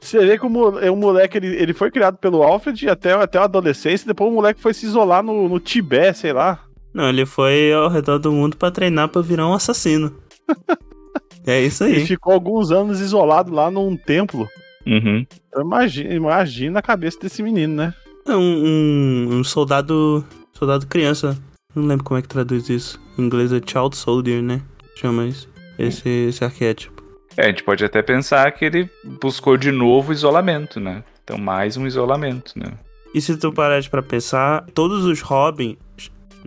você 0.00 0.18
vê 0.24 0.38
que 0.38 0.46
o, 0.46 0.48
mo- 0.48 0.78
o 0.78 0.96
moleque 0.96 1.38
ele, 1.38 1.48
ele 1.56 1.74
foi 1.74 1.90
criado 1.90 2.16
pelo 2.18 2.40
Alfred 2.42 2.88
até, 2.88 3.12
até 3.14 3.36
a 3.38 3.44
adolescência, 3.44 4.06
depois 4.06 4.30
o 4.30 4.34
moleque 4.34 4.60
foi 4.60 4.72
se 4.72 4.86
isolar 4.86 5.22
no, 5.24 5.48
no 5.48 5.58
Tibete, 5.60 6.18
sei 6.18 6.32
lá. 6.32 6.64
Não, 6.98 7.08
ele 7.10 7.24
foi 7.24 7.72
ao 7.72 7.88
redor 7.88 8.18
do 8.18 8.32
mundo 8.32 8.56
pra 8.56 8.72
treinar 8.72 9.08
pra 9.08 9.22
virar 9.22 9.46
um 9.46 9.54
assassino. 9.54 10.12
é 11.46 11.60
isso 11.62 11.84
E 11.84 11.94
aí. 11.94 12.06
ficou 12.06 12.32
alguns 12.32 12.72
anos 12.72 13.00
isolado 13.00 13.52
lá 13.54 13.70
num 13.70 13.96
templo. 13.96 14.48
Uhum. 14.84 15.24
Então 15.46 15.62
imagina, 15.62 16.12
imagina 16.12 16.78
a 16.80 16.82
cabeça 16.82 17.16
desse 17.20 17.40
menino, 17.40 17.72
né? 17.76 17.94
É 18.26 18.34
um, 18.34 18.40
um, 18.40 19.28
um 19.36 19.44
soldado. 19.44 20.24
Soldado 20.52 20.88
criança. 20.88 21.38
Não 21.72 21.84
lembro 21.86 22.04
como 22.04 22.18
é 22.18 22.22
que 22.22 22.26
traduz 22.26 22.68
isso. 22.68 23.00
Em 23.16 23.22
inglês 23.22 23.52
é 23.52 23.60
Child 23.64 23.96
Soldier, 23.96 24.42
né? 24.42 24.60
Chama 24.96 25.24
isso. 25.26 25.48
Esse, 25.78 26.08
esse 26.08 26.42
arquétipo. 26.44 27.00
É, 27.36 27.44
a 27.44 27.46
gente 27.46 27.62
pode 27.62 27.84
até 27.84 28.02
pensar 28.02 28.50
que 28.50 28.64
ele 28.64 28.90
buscou 29.20 29.56
de 29.56 29.70
novo 29.70 30.12
isolamento, 30.12 30.80
né? 30.80 31.04
Então, 31.22 31.38
mais 31.38 31.76
um 31.76 31.86
isolamento, 31.86 32.54
né? 32.58 32.72
E 33.14 33.20
se 33.20 33.36
tu 33.36 33.52
parares 33.52 33.86
pra 33.86 34.02
pensar, 34.02 34.66
todos 34.74 35.04
os 35.04 35.20
Robins. 35.20 35.76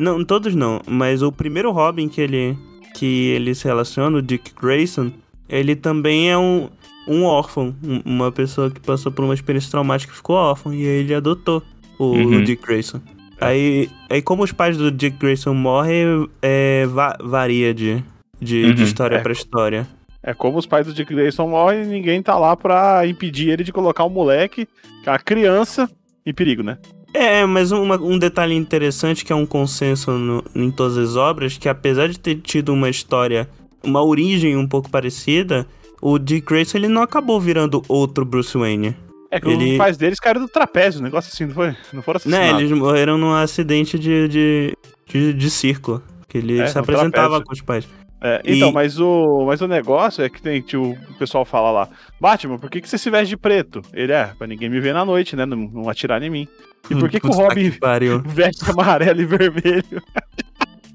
Não, 0.01 0.23
todos 0.25 0.55
não, 0.55 0.81
mas 0.87 1.21
o 1.21 1.31
primeiro 1.31 1.71
Robin 1.71 2.07
que 2.09 2.19
ele. 2.21 2.57
que 2.95 3.29
ele 3.29 3.53
se 3.55 3.65
relaciona, 3.65 4.17
o 4.17 4.21
Dick 4.21 4.51
Grayson, 4.59 5.11
ele 5.47 5.75
também 5.75 6.29
é 6.31 6.37
um, 6.37 6.69
um 7.07 7.23
órfão. 7.23 7.75
um- 7.83 8.01
uma 8.05 8.31
pessoa 8.31 8.69
que 8.71 8.79
passou 8.79 9.11
por 9.11 9.23
uma 9.23 9.33
experiência 9.33 9.69
traumática 9.71 10.11
e 10.11 10.15
ficou 10.15 10.35
órfão. 10.35 10.73
E 10.73 10.77
aí 10.81 10.99
ele 11.01 11.13
adotou 11.13 11.61
o, 11.99 12.05
o 12.05 12.15
Uhum. 12.17 12.43
Dick 12.43 12.65
Grayson. 12.65 12.99
Aí, 13.39 13.89
aí, 14.09 14.21
como 14.21 14.43
os 14.43 14.51
pais 14.51 14.77
do 14.77 14.91
Dick 14.91 15.17
Grayson 15.17 15.53
morrem, 15.53 16.27
é, 16.41 16.85
va- 16.87 17.17
varia 17.21 17.73
de, 17.73 18.03
de, 18.39 18.73
de 18.73 18.81
Uhum, 18.81 18.87
história 18.87 19.15
é. 19.15 19.19
pra 19.19 19.31
história. 19.31 19.87
É 20.23 20.33
como 20.33 20.57
os 20.59 20.67
pais 20.67 20.85
do 20.85 20.93
Dick 20.93 21.11
Grayson 21.13 21.47
morrem 21.47 21.83
e 21.83 21.87
ninguém 21.87 22.21
tá 22.21 22.37
lá 22.37 22.55
pra 22.55 23.07
impedir 23.07 23.49
ele 23.49 23.63
de 23.63 23.71
colocar 23.71 24.03
o 24.03 24.09
moleque, 24.09 24.67
que 25.03 25.09
é 25.09 25.13
a 25.13 25.17
criança, 25.17 25.89
em 26.23 26.31
perigo, 26.33 26.61
né? 26.61 26.77
É, 27.13 27.45
mas 27.45 27.71
uma- 27.71 27.97
um 28.01 28.17
detalhe 28.17 28.55
interessante 28.55 29.25
que 29.25 29.33
é 29.33 29.35
um 29.35 29.45
consenso 29.45 30.11
no- 30.11 30.43
em 30.55 30.71
todas 30.71 30.97
as 30.97 31.15
obras, 31.15 31.57
que 31.57 31.67
apesar 31.67 32.07
de 32.07 32.17
ter 32.17 32.35
tido 32.35 32.71
uma 32.73 32.89
história, 32.89 33.49
uma 33.83 34.01
origem 34.03 34.55
um 34.55 34.67
pouco 34.67 34.89
parecida, 34.89 35.67
o 36.01 36.17
Dick 36.17 36.47
Grayson 36.47 36.77
ele 36.77 36.87
não 36.87 37.01
acabou 37.01 37.39
virando 37.39 37.83
outro 37.87 38.23
Bruce 38.23 38.57
Wayne. 38.57 38.95
É 39.29 39.39
que 39.39 39.49
Ele- 39.49 39.73
os 39.73 39.77
pais 39.77 39.97
deles 39.97 40.19
caíram 40.19 40.41
do 40.41 40.47
trapézio, 40.47 40.99
um 40.99 41.03
negócio 41.03 41.29
assim, 41.33 41.45
não 41.45 41.53
foi? 41.53 41.75
Não 41.93 42.01
foram 42.01 42.19
Né, 42.25 42.37
assassinados. 42.37 42.61
eles 42.63 42.77
morreram 42.77 43.17
num 43.17 43.33
acidente 43.33 43.97
de, 43.97 44.27
de, 44.27 44.77
de, 45.07 45.33
de 45.33 45.49
circo, 45.49 46.01
que 46.27 46.37
ele 46.37 46.59
É, 46.59 46.67
se 46.67 46.77
apresentava 46.77 47.11
trapézio. 47.41 47.45
com 47.45 47.53
os 47.53 47.61
pais. 47.61 47.87
É, 48.23 48.39
então, 48.45 48.69
E- 48.69 48.73
mas, 48.73 48.99
o, 48.99 49.45
mas 49.47 49.61
o 49.61 49.67
negócio 49.67 50.23
é 50.23 50.29
que 50.29 50.39
tem, 50.41 50.61
que 50.61 50.77
o 50.77 50.95
pessoal 51.17 51.43
fala 51.43 51.71
lá, 51.71 51.89
Batman, 52.19 52.59
por 52.59 52.69
que, 52.69 52.79
que 52.79 52.87
você 52.87 52.97
se 52.97 53.09
veste 53.09 53.29
de 53.29 53.37
preto? 53.37 53.81
Ele 53.93 54.11
é, 54.11 54.25
pra 54.37 54.45
ninguém 54.45 54.69
me 54.69 54.79
ver 54.79 54.93
na 54.93 55.03
noite, 55.03 55.35
né? 55.35 55.45
Não, 55.45 55.57
não 55.57 55.89
atirar 55.89 56.21
em 56.21 56.29
mim. 56.29 56.47
E 56.89 56.95
por 56.95 57.09
que, 57.09 57.19
que 57.19 57.27
o 57.27 57.31
Robin 57.31 57.71
que 57.71 57.79
veste 58.29 58.69
amarelo 58.69 59.21
e 59.21 59.25
vermelho? 59.25 60.03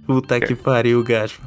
puta 0.06 0.38
que 0.40 0.54
pariu, 0.54 1.02
Gaspa. 1.02 1.42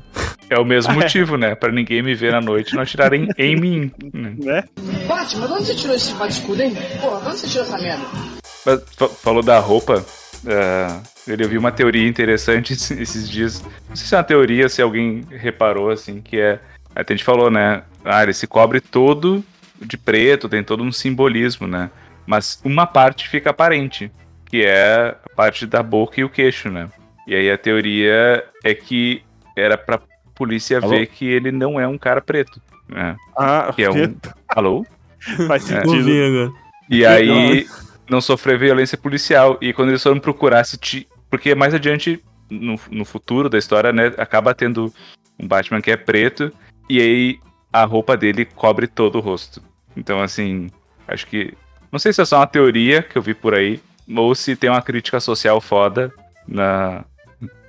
É 0.50 0.60
o 0.60 0.66
mesmo 0.66 0.92
motivo, 1.00 1.38
né? 1.38 1.56
Pra 1.56 1.72
ninguém 1.72 2.02
me 2.04 2.14
ver 2.14 2.34
à 2.36 2.42
noite 2.42 2.72
e 2.72 2.76
não 2.76 2.84
atirarem 2.84 3.30
em 3.38 3.56
mim. 3.56 3.92
né? 4.14 4.66
Batman, 5.08 5.48
de 5.48 5.54
onde 5.54 5.66
você 5.66 5.76
tirou 5.76 5.96
esse 5.96 6.14
bate-escudo, 6.14 6.62
hein? 6.62 6.74
Porra, 7.02 7.22
de 7.22 7.28
onde 7.28 7.38
você 7.40 7.48
tirou 7.48 7.66
essa 7.66 7.78
merda? 7.78 8.04
Mas, 8.66 8.84
fa- 8.98 9.08
falou 9.10 9.42
da 9.44 9.60
roupa. 9.60 10.04
ah, 10.48 11.02
eu 11.38 11.48
vi 11.50 11.58
uma 11.58 11.72
teoria 11.72 12.08
interessante 12.08 12.74
esses- 13.02 13.30
dias. 13.30 13.64
Não 13.88 13.96
sei 13.96 14.08
se 14.08 14.16
é 14.16 14.18
uma 14.18 14.24
teoria, 14.24 14.70
se 14.70 14.82
alguém 14.82 15.24
reparou, 15.30 15.90
assim, 15.92 16.22
que 16.22 16.40
é. 16.40 16.60
Até 16.96 17.14
a 17.14 17.18
gente 17.18 17.26
falou, 17.26 17.50
né? 17.52 17.84
Ah, 18.04 18.24
ele 18.24 18.34
se 18.34 18.48
cobre 18.48 18.82
todo 18.82 19.44
de 19.82 19.98
preto, 19.98 20.50
tem 20.50 20.64
todo 20.64 20.84
um 20.84 20.92
simbolismo, 20.92 21.68
né? 21.68 21.90
Mas 22.26 22.60
uma 22.64 22.86
parte 22.88 23.28
fica 23.30 23.50
aparente, 23.52 24.12
que 24.46 24.64
é 24.66 25.16
a 25.26 25.36
parte 25.36 25.66
da 25.66 25.82
boca 25.84 26.20
e 26.20 26.24
o 26.24 26.30
queixo, 26.30 26.70
né? 26.70 26.90
E 27.28 27.36
aí 27.36 27.50
a 27.52 27.58
teoria 27.58 28.44
é 28.64 28.74
que 28.74 29.22
era 29.56 29.78
pra 29.78 30.00
polícia 30.34 30.78
Alô? 30.80 30.90
vê 30.90 31.06
que 31.06 31.26
ele 31.26 31.52
não 31.52 31.80
é 31.80 31.88
um 31.88 31.98
cara 31.98 32.22
preto. 32.22 32.60
Né? 32.88 33.16
Ah, 33.38 33.72
Que 33.76 33.84
é 33.84 33.92
um- 33.92 34.16
Alô? 34.50 34.86
faz 35.48 35.70
É. 35.72 35.82
sentido. 35.82 36.10
Agora. 36.10 36.52
E 36.90 37.06
aí 37.06 37.68
não 38.10 38.20
sofreu 38.20 38.58
violência 38.58 38.98
policial. 38.98 39.58
E 39.62 39.72
quando 39.74 39.90
eles 39.90 40.02
foram 40.02 40.20
procurar 40.20 40.64
se 40.64 40.78
ti... 40.78 41.08
Porque 41.30 41.54
mais 41.56 41.74
adiante, 41.74 42.22
no, 42.50 42.80
no 42.90 43.06
futuro 43.06 43.50
da 43.50 43.58
história, 43.58 43.92
né, 43.92 44.14
acaba 44.18 44.54
tendo 44.54 44.94
um 45.40 45.48
Batman 45.48 45.82
que 45.82 45.92
é 45.92 45.98
preto, 45.98 46.52
e 46.90 47.00
aí 47.00 47.40
a 47.72 47.86
roupa 47.86 48.18
dele 48.18 48.46
cobre 48.46 48.88
todo 48.88 49.18
o 49.18 49.22
rosto. 49.22 49.62
Então, 49.96 50.22
assim, 50.22 50.70
acho 51.08 51.28
que. 51.28 51.54
Não 51.92 52.00
sei 52.00 52.14
se 52.14 52.22
é 52.22 52.26
só 52.26 52.38
uma 52.38 52.48
teoria 52.48 53.02
que 53.02 53.18
eu 53.18 53.22
vi 53.22 53.34
por 53.34 53.54
aí, 53.54 53.80
ou 54.16 54.34
se 54.36 54.56
tem 54.56 54.70
uma 54.70 54.82
crítica 54.82 55.20
social 55.20 55.60
foda 55.62 56.12
na. 56.48 57.04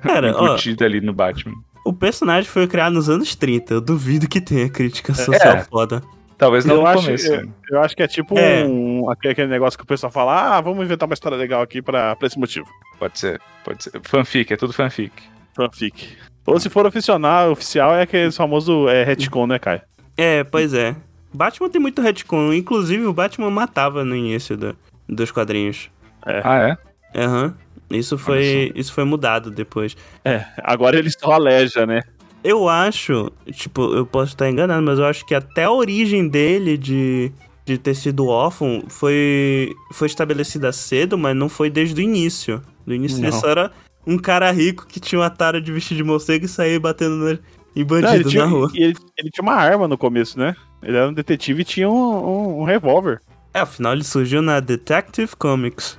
Cara, 0.02 0.34
ó, 0.34 0.56
ali 0.84 1.00
no 1.00 1.12
Batman. 1.12 1.54
o 1.84 1.92
personagem 1.92 2.50
foi 2.50 2.66
criado 2.66 2.94
nos 2.94 3.08
anos 3.08 3.34
30. 3.34 3.74
Eu 3.74 3.80
duvido 3.80 4.26
que 4.28 4.40
tenha 4.40 4.68
crítica 4.68 5.12
social 5.14 5.56
É. 5.56 5.64
foda. 5.64 6.02
Talvez 6.40 6.64
não 6.64 6.76
Eu 6.76 6.80
no 6.80 6.86
acho, 6.86 7.04
começo. 7.04 7.32
eu, 7.34 7.48
eu 7.70 7.80
acho 7.82 7.94
que 7.94 8.02
é 8.02 8.08
tipo 8.08 8.36
É. 8.38 8.64
um, 8.64 9.08
aquele 9.10 9.32
aquele 9.32 9.48
negócio 9.48 9.78
que 9.78 9.84
o 9.84 9.86
pessoal 9.86 10.10
fala: 10.10 10.56
ah, 10.56 10.60
vamos 10.62 10.82
inventar 10.84 11.06
uma 11.06 11.12
história 11.14 11.36
legal 11.36 11.60
aqui 11.60 11.82
pra, 11.82 12.16
pra 12.16 12.26
esse 12.26 12.38
motivo. 12.38 12.66
Pode 12.98 13.18
ser, 13.18 13.38
pode 13.62 13.84
ser. 13.84 13.92
Fanfic, 14.02 14.50
é 14.52 14.56
tudo 14.56 14.72
fanfic. 14.72 15.12
Fanfic. 15.54 16.16
Ou 16.46 16.58
se 16.58 16.70
for 16.70 16.86
oficial, 16.86 17.20
oficial 17.52 17.94
é 17.94 18.02
aquele 18.02 18.32
famoso 18.32 18.88
é, 18.88 19.04
retcon, 19.04 19.46
né, 19.46 19.58
Kai? 19.58 19.82
É, 20.16 20.42
pois 20.42 20.72
é. 20.74 20.96
Batman 21.32 21.68
tem 21.68 21.80
muito 21.80 22.00
retcon. 22.02 22.52
Inclusive, 22.54 23.04
o 23.04 23.12
Batman 23.12 23.50
matava 23.50 24.04
no 24.04 24.16
início 24.16 24.56
do- 24.56 24.76
dos 25.08 25.30
quadrinhos. 25.30 25.90
Ah, 26.24 26.76
é? 27.14 27.20
Aham. 27.22 27.54
Isso 27.90 28.16
foi, 28.16 28.72
isso 28.74 28.92
foi 28.94 29.04
mudado 29.04 29.50
depois. 29.50 29.96
É, 30.24 30.44
agora 30.62 30.96
ele 30.98 31.10
só 31.10 31.32
aleja, 31.32 31.84
né? 31.86 32.02
Eu 32.42 32.68
acho, 32.68 33.30
tipo, 33.52 33.94
eu 33.94 34.06
posso 34.06 34.32
estar 34.32 34.48
enganado, 34.48 34.82
mas 34.82 34.98
eu 34.98 35.04
acho 35.04 35.26
que 35.26 35.34
até 35.34 35.64
a 35.64 35.70
origem 35.70 36.26
dele 36.26 36.78
de, 36.78 37.30
de 37.66 37.76
ter 37.76 37.94
sido 37.94 38.26
órfão 38.26 38.82
foi, 38.88 39.72
foi 39.92 40.06
estabelecida 40.06 40.72
cedo, 40.72 41.18
mas 41.18 41.36
não 41.36 41.48
foi 41.48 41.68
desde 41.68 42.00
o 42.00 42.04
início. 42.04 42.62
Do 42.86 42.94
início 42.94 43.18
Não. 43.18 43.28
ele 43.28 43.32
só 43.36 43.48
era 43.48 43.70
um 44.06 44.16
cara 44.16 44.50
rico 44.50 44.86
que 44.86 44.98
tinha 44.98 45.20
uma 45.20 45.28
tara 45.30 45.60
de 45.60 45.70
vestir 45.70 45.96
de 45.96 46.02
morcego 46.02 46.46
e 46.46 46.48
sair 46.48 46.78
batendo 46.78 47.16
na- 47.16 47.38
em 47.76 47.80
Não, 47.80 47.84
bandido 47.86 48.30
tinha, 48.30 48.44
na 48.44 48.50
rua. 48.50 48.70
e 48.74 48.82
ele, 48.82 48.96
ele 49.18 49.30
tinha 49.30 49.42
uma 49.42 49.54
arma 49.54 49.86
no 49.86 49.98
começo, 49.98 50.38
né? 50.38 50.56
Ele 50.82 50.96
era 50.96 51.08
um 51.08 51.12
detetive 51.12 51.60
e 51.60 51.64
tinha 51.64 51.88
um, 51.90 51.92
um, 51.92 52.60
um 52.60 52.64
revólver. 52.64 53.20
É, 53.52 53.60
afinal 53.60 53.92
ele 53.92 54.02
surgiu 54.04 54.40
na 54.40 54.58
Detective 54.60 55.36
Comics. 55.36 55.98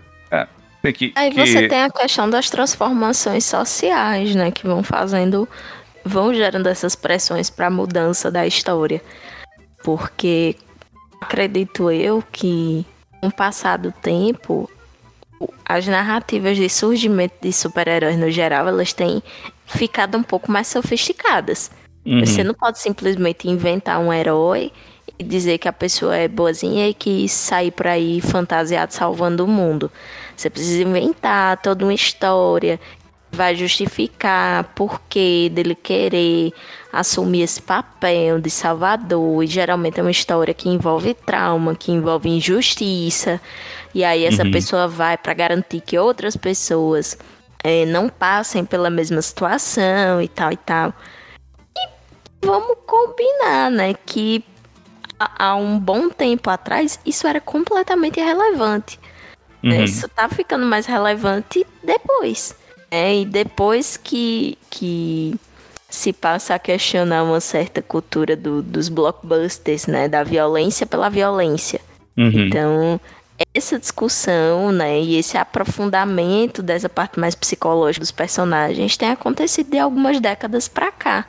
Tem 0.82 0.92
que, 0.92 1.12
Aí 1.16 1.30
que- 1.30 1.46
você 1.46 1.68
tem 1.68 1.84
a 1.84 1.92
questão 1.92 2.28
das 2.28 2.50
transformações 2.50 3.46
sociais, 3.46 4.34
né? 4.34 4.50
Que 4.50 4.66
vão 4.66 4.82
fazendo. 4.82 5.48
Vão 6.04 6.34
gerando 6.34 6.68
essas 6.68 6.96
pressões 6.96 7.50
para 7.50 7.70
mudança 7.70 8.32
da 8.32 8.46
história. 8.46 9.02
Porque 9.84 10.56
acredito 11.20 11.90
eu 11.92 12.24
que, 12.32 12.86
com 13.20 13.28
o 13.28 13.32
passar 13.32 13.78
do 13.78 13.92
tempo, 13.92 14.70
as 15.66 15.88
narrativas 15.88 16.58
de 16.58 16.70
surgimento 16.70 17.36
de 17.42 17.52
super-heróis 17.52 18.18
no 18.18 18.30
geral, 18.30 18.68
elas 18.68 18.94
têm 18.94 19.24
ficado 19.66 20.18
um 20.18 20.24
pouco 20.24 20.52
mais 20.52 20.68
sofisticadas. 20.68 21.72
Uhum. 22.06 22.26
Você 22.26 22.44
não 22.44 22.54
pode 22.54 22.80
simplesmente 22.80 23.48
inventar 23.48 24.00
um 24.00 24.12
herói 24.12 24.72
e 25.18 25.24
dizer 25.24 25.58
que 25.58 25.68
a 25.68 25.74
pessoa 25.74 26.16
é 26.16 26.28
boazinha 26.28 26.90
e 26.90 26.94
que 26.94 27.28
sair 27.30 27.72
por 27.72 27.88
aí 27.88 28.22
fantasiado 28.22 28.94
salvando 28.94 29.46
o 29.46 29.48
mundo. 29.48 29.92
Você 30.36 30.50
precisa 30.50 30.82
inventar 30.82 31.58
toda 31.62 31.86
uma 31.86 31.94
história 31.94 32.80
vai 33.32 33.56
justificar 33.56 34.66
porquê 34.76 35.50
dele 35.52 35.74
querer 35.76 36.52
assumir 36.92 37.42
esse 37.44 37.62
papel 37.62 38.40
de 38.40 38.50
salvador. 38.50 39.44
E 39.44 39.48
geralmente 39.48 40.00
é 40.00 40.04
uma 40.04 40.12
história 40.12 40.54
que 40.54 40.68
envolve 40.70 41.14
trauma, 41.14 41.76
que 41.76 41.92
envolve 41.92 42.30
injustiça. 42.30 43.40
E 43.94 44.04
aí 44.04 44.26
essa 44.26 44.44
Uhum. 44.44 44.52
pessoa 44.52 44.88
vai 44.88 45.18
para 45.18 45.34
garantir 45.34 45.82
que 45.82 45.98
outras 45.98 46.36
pessoas 46.36 47.18
eh, 47.64 47.86
não 47.86 48.10
passem 48.10 48.66
pela 48.66 48.90
mesma 48.90 49.22
situação 49.22 50.22
e 50.22 50.28
tal 50.28 50.52
e 50.52 50.58
tal 50.58 50.94
vamos 52.44 52.78
combinar, 52.86 53.70
né? 53.70 53.94
Que 54.06 54.44
há 55.20 55.56
um 55.56 55.80
bom 55.80 56.10
tempo 56.10 56.50
atrás 56.50 57.00
isso 57.06 57.28
era 57.28 57.40
completamente 57.40 58.20
irrelevante. 58.20 59.00
Uhum. 59.64 59.84
Isso 59.84 60.08
tá 60.10 60.28
ficando 60.28 60.66
mais 60.66 60.86
relevante 60.86 61.66
depois. 61.84 62.56
Né? 62.92 63.16
E 63.22 63.26
depois 63.26 63.98
que, 63.98 64.58
que 64.70 65.36
se 65.90 66.12
passa 66.14 66.56
a 66.56 66.60
questionar 66.60 67.24
uma 67.24 67.40
certa 67.40 67.82
cultura 67.82 68.36
do- 68.36 68.62
dos 68.62 68.90
blockbusters, 68.90 69.88
né? 69.88 70.08
Da 70.08 70.24
violência 70.24 70.86
pela 70.86 71.10
violência. 71.10 71.80
Uhum. 72.18 72.48
Então, 72.48 73.00
essa 73.56 73.80
discussão, 73.80 74.72
né, 74.72 75.00
e 75.02 75.16
esse 75.18 75.38
aprofundamento 75.38 76.62
dessa 76.62 76.88
parte 76.88 77.20
mais 77.20 77.34
psicológica 77.34 78.02
dos 78.02 78.12
personagens 78.12 78.98
tem 78.98 79.10
acontecido 79.10 79.72
de 79.72 79.80
algumas 79.80 80.20
décadas 80.20 80.68
pra 80.68 80.92
cá. 80.92 81.26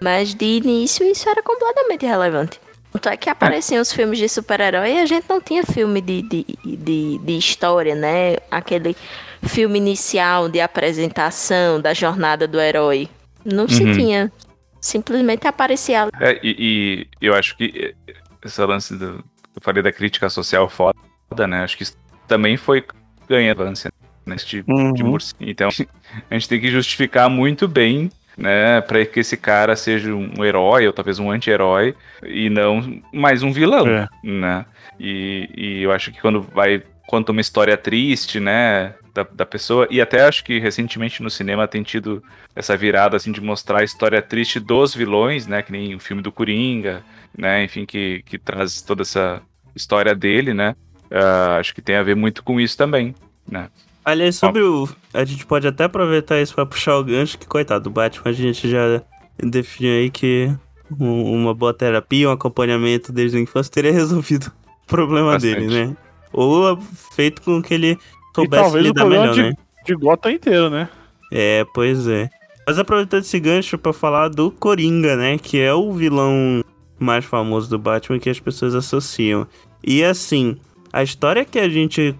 Mas 0.00 0.34
de 0.34 0.44
início 0.44 1.06
isso 1.06 1.28
era 1.28 1.42
completamente 1.42 2.04
irrelevante. 2.06 2.60
Tanto 2.92 3.08
é 3.10 3.16
que 3.16 3.28
apareciam 3.28 3.82
os 3.82 3.92
filmes 3.92 4.18
de 4.18 4.28
super-herói 4.28 4.94
e 4.94 5.00
a 5.00 5.06
gente 5.06 5.26
não 5.28 5.40
tinha 5.40 5.62
filme 5.64 6.00
de, 6.00 6.22
de, 6.22 6.46
de, 6.64 7.18
de 7.18 7.36
história, 7.36 7.94
né? 7.94 8.36
Aquele 8.50 8.96
filme 9.42 9.78
inicial 9.78 10.48
de 10.48 10.60
apresentação 10.60 11.80
da 11.80 11.92
jornada 11.94 12.46
do 12.46 12.60
herói. 12.60 13.08
Não 13.44 13.68
se 13.68 13.82
Uhum. 13.84 13.92
tinha. 13.92 14.32
Simplesmente 14.80 15.46
aparecia 15.48 16.08
É, 16.20 16.38
e, 16.42 17.06
e 17.20 17.26
eu 17.26 17.34
acho 17.34 17.56
que 17.56 17.94
esse 18.44 18.60
lance 18.64 18.94
do. 18.96 19.24
Eu 19.54 19.62
falei 19.62 19.82
da 19.82 19.90
crítica 19.90 20.28
social 20.28 20.68
foda, 20.68 20.94
né? 21.48 21.64
Acho 21.64 21.76
que 21.76 21.82
isso 21.82 21.96
também 22.28 22.56
foi 22.56 22.84
ganhando 23.28 23.62
avanço 23.62 23.88
nesse 24.24 24.46
tipo 24.46 24.72
de 24.92 25.02
Uhum. 25.02 25.10
morcego. 25.10 25.38
Então 25.40 25.68
a 26.30 26.34
gente 26.34 26.48
tem 26.48 26.60
que 26.60 26.68
justificar 26.70 27.28
muito 27.30 27.66
bem, 27.66 28.10
né? 28.36 28.80
Pra 28.82 29.04
que 29.06 29.20
esse 29.20 29.36
cara 29.36 29.74
seja 29.74 30.12
um 30.14 30.44
herói, 30.44 30.86
ou 30.86 30.92
talvez 30.92 31.18
um 31.18 31.30
anti-herói, 31.30 31.94
e 32.24 32.50
não 32.50 33.00
mais 33.12 33.42
um 33.42 33.50
vilão, 33.52 33.86
É. 33.88 34.06
né? 34.22 34.66
E, 35.00 35.48
e 35.56 35.82
eu 35.82 35.90
acho 35.92 36.12
que 36.12 36.20
quando 36.20 36.42
vai. 36.42 36.82
Conta 37.06 37.32
uma 37.32 37.40
história 37.40 37.76
triste, 37.76 38.40
né? 38.40 38.94
Da, 39.14 39.22
da 39.32 39.46
pessoa, 39.46 39.86
e 39.90 39.98
até 39.98 40.22
acho 40.26 40.44
que 40.44 40.58
recentemente 40.58 41.22
no 41.22 41.30
cinema 41.30 41.66
tem 41.66 41.82
tido 41.82 42.22
essa 42.54 42.76
virada 42.76 43.16
assim 43.16 43.32
de 43.32 43.40
mostrar 43.40 43.80
a 43.80 43.84
história 43.84 44.20
triste 44.20 44.60
dos 44.60 44.94
vilões, 44.94 45.46
né? 45.46 45.62
Que 45.62 45.72
nem 45.72 45.94
o 45.94 45.98
filme 46.00 46.20
do 46.20 46.30
Coringa, 46.30 47.02
né? 47.36 47.64
Enfim, 47.64 47.86
que, 47.86 48.22
que 48.26 48.38
traz 48.38 48.82
toda 48.82 49.00
essa 49.02 49.40
história 49.74 50.14
dele, 50.14 50.52
né? 50.52 50.76
Ah, 51.10 51.56
acho 51.58 51.74
que 51.74 51.80
tem 51.80 51.96
a 51.96 52.02
ver 52.02 52.14
muito 52.14 52.42
com 52.42 52.60
isso 52.60 52.76
também, 52.76 53.14
né? 53.50 53.68
Aliás, 54.04 54.36
sobre 54.36 54.62
o. 54.62 54.86
A 55.14 55.24
gente 55.24 55.46
pode 55.46 55.66
até 55.66 55.84
aproveitar 55.84 56.40
isso 56.40 56.54
pra 56.54 56.66
puxar 56.66 56.96
o 56.98 57.04
gancho, 57.04 57.38
que 57.38 57.46
coitado 57.46 57.84
do 57.84 57.90
Batman, 57.90 58.30
a 58.30 58.32
gente 58.32 58.68
já 58.68 59.02
definiu 59.38 59.92
aí 59.94 60.10
que 60.10 60.52
um- 61.00 61.32
uma 61.32 61.54
boa 61.54 61.72
terapia, 61.72 62.28
um 62.28 62.32
acompanhamento 62.32 63.12
desde 63.12 63.38
a 63.38 63.40
infância 63.40 63.72
teria 63.72 63.92
resolvido 63.92 64.52
o 64.84 64.86
problema 64.86 65.32
Bastante. 65.32 65.54
dele, 65.56 65.86
né? 65.86 65.96
Ou 66.36 66.78
feito 67.14 67.42
com 67.42 67.62
que 67.62 67.74
ele 67.74 67.98
soubesse 68.34 68.62
talvez 68.62 68.84
o 68.84 68.88
lidar 68.88 69.00
problema 69.00 69.22
melhor, 69.32 69.34
de- 69.34 69.42
né? 69.42 69.52
De 69.84 69.94
Gotham 69.94 70.30
inteiro, 70.32 70.70
né? 70.70 70.88
É, 71.32 71.64
pois 71.74 72.06
é. 72.06 72.28
Mas 72.66 72.78
aproveitando 72.78 73.22
esse 73.22 73.38
gancho 73.40 73.78
pra 73.78 73.92
falar 73.92 74.28
do 74.28 74.50
Coringa, 74.50 75.16
né? 75.16 75.38
Que 75.38 75.60
é 75.60 75.72
o 75.72 75.92
vilão 75.92 76.62
mais 76.98 77.24
famoso 77.24 77.68
do 77.70 77.78
Batman 77.78 78.18
que 78.18 78.28
as 78.30 78.38
pessoas 78.40 78.74
associam. 78.74 79.46
E 79.84 80.02
assim, 80.04 80.56
a 80.92 81.02
história 81.02 81.44
que 81.44 81.58
a 81.58 81.68
gente 81.68 82.14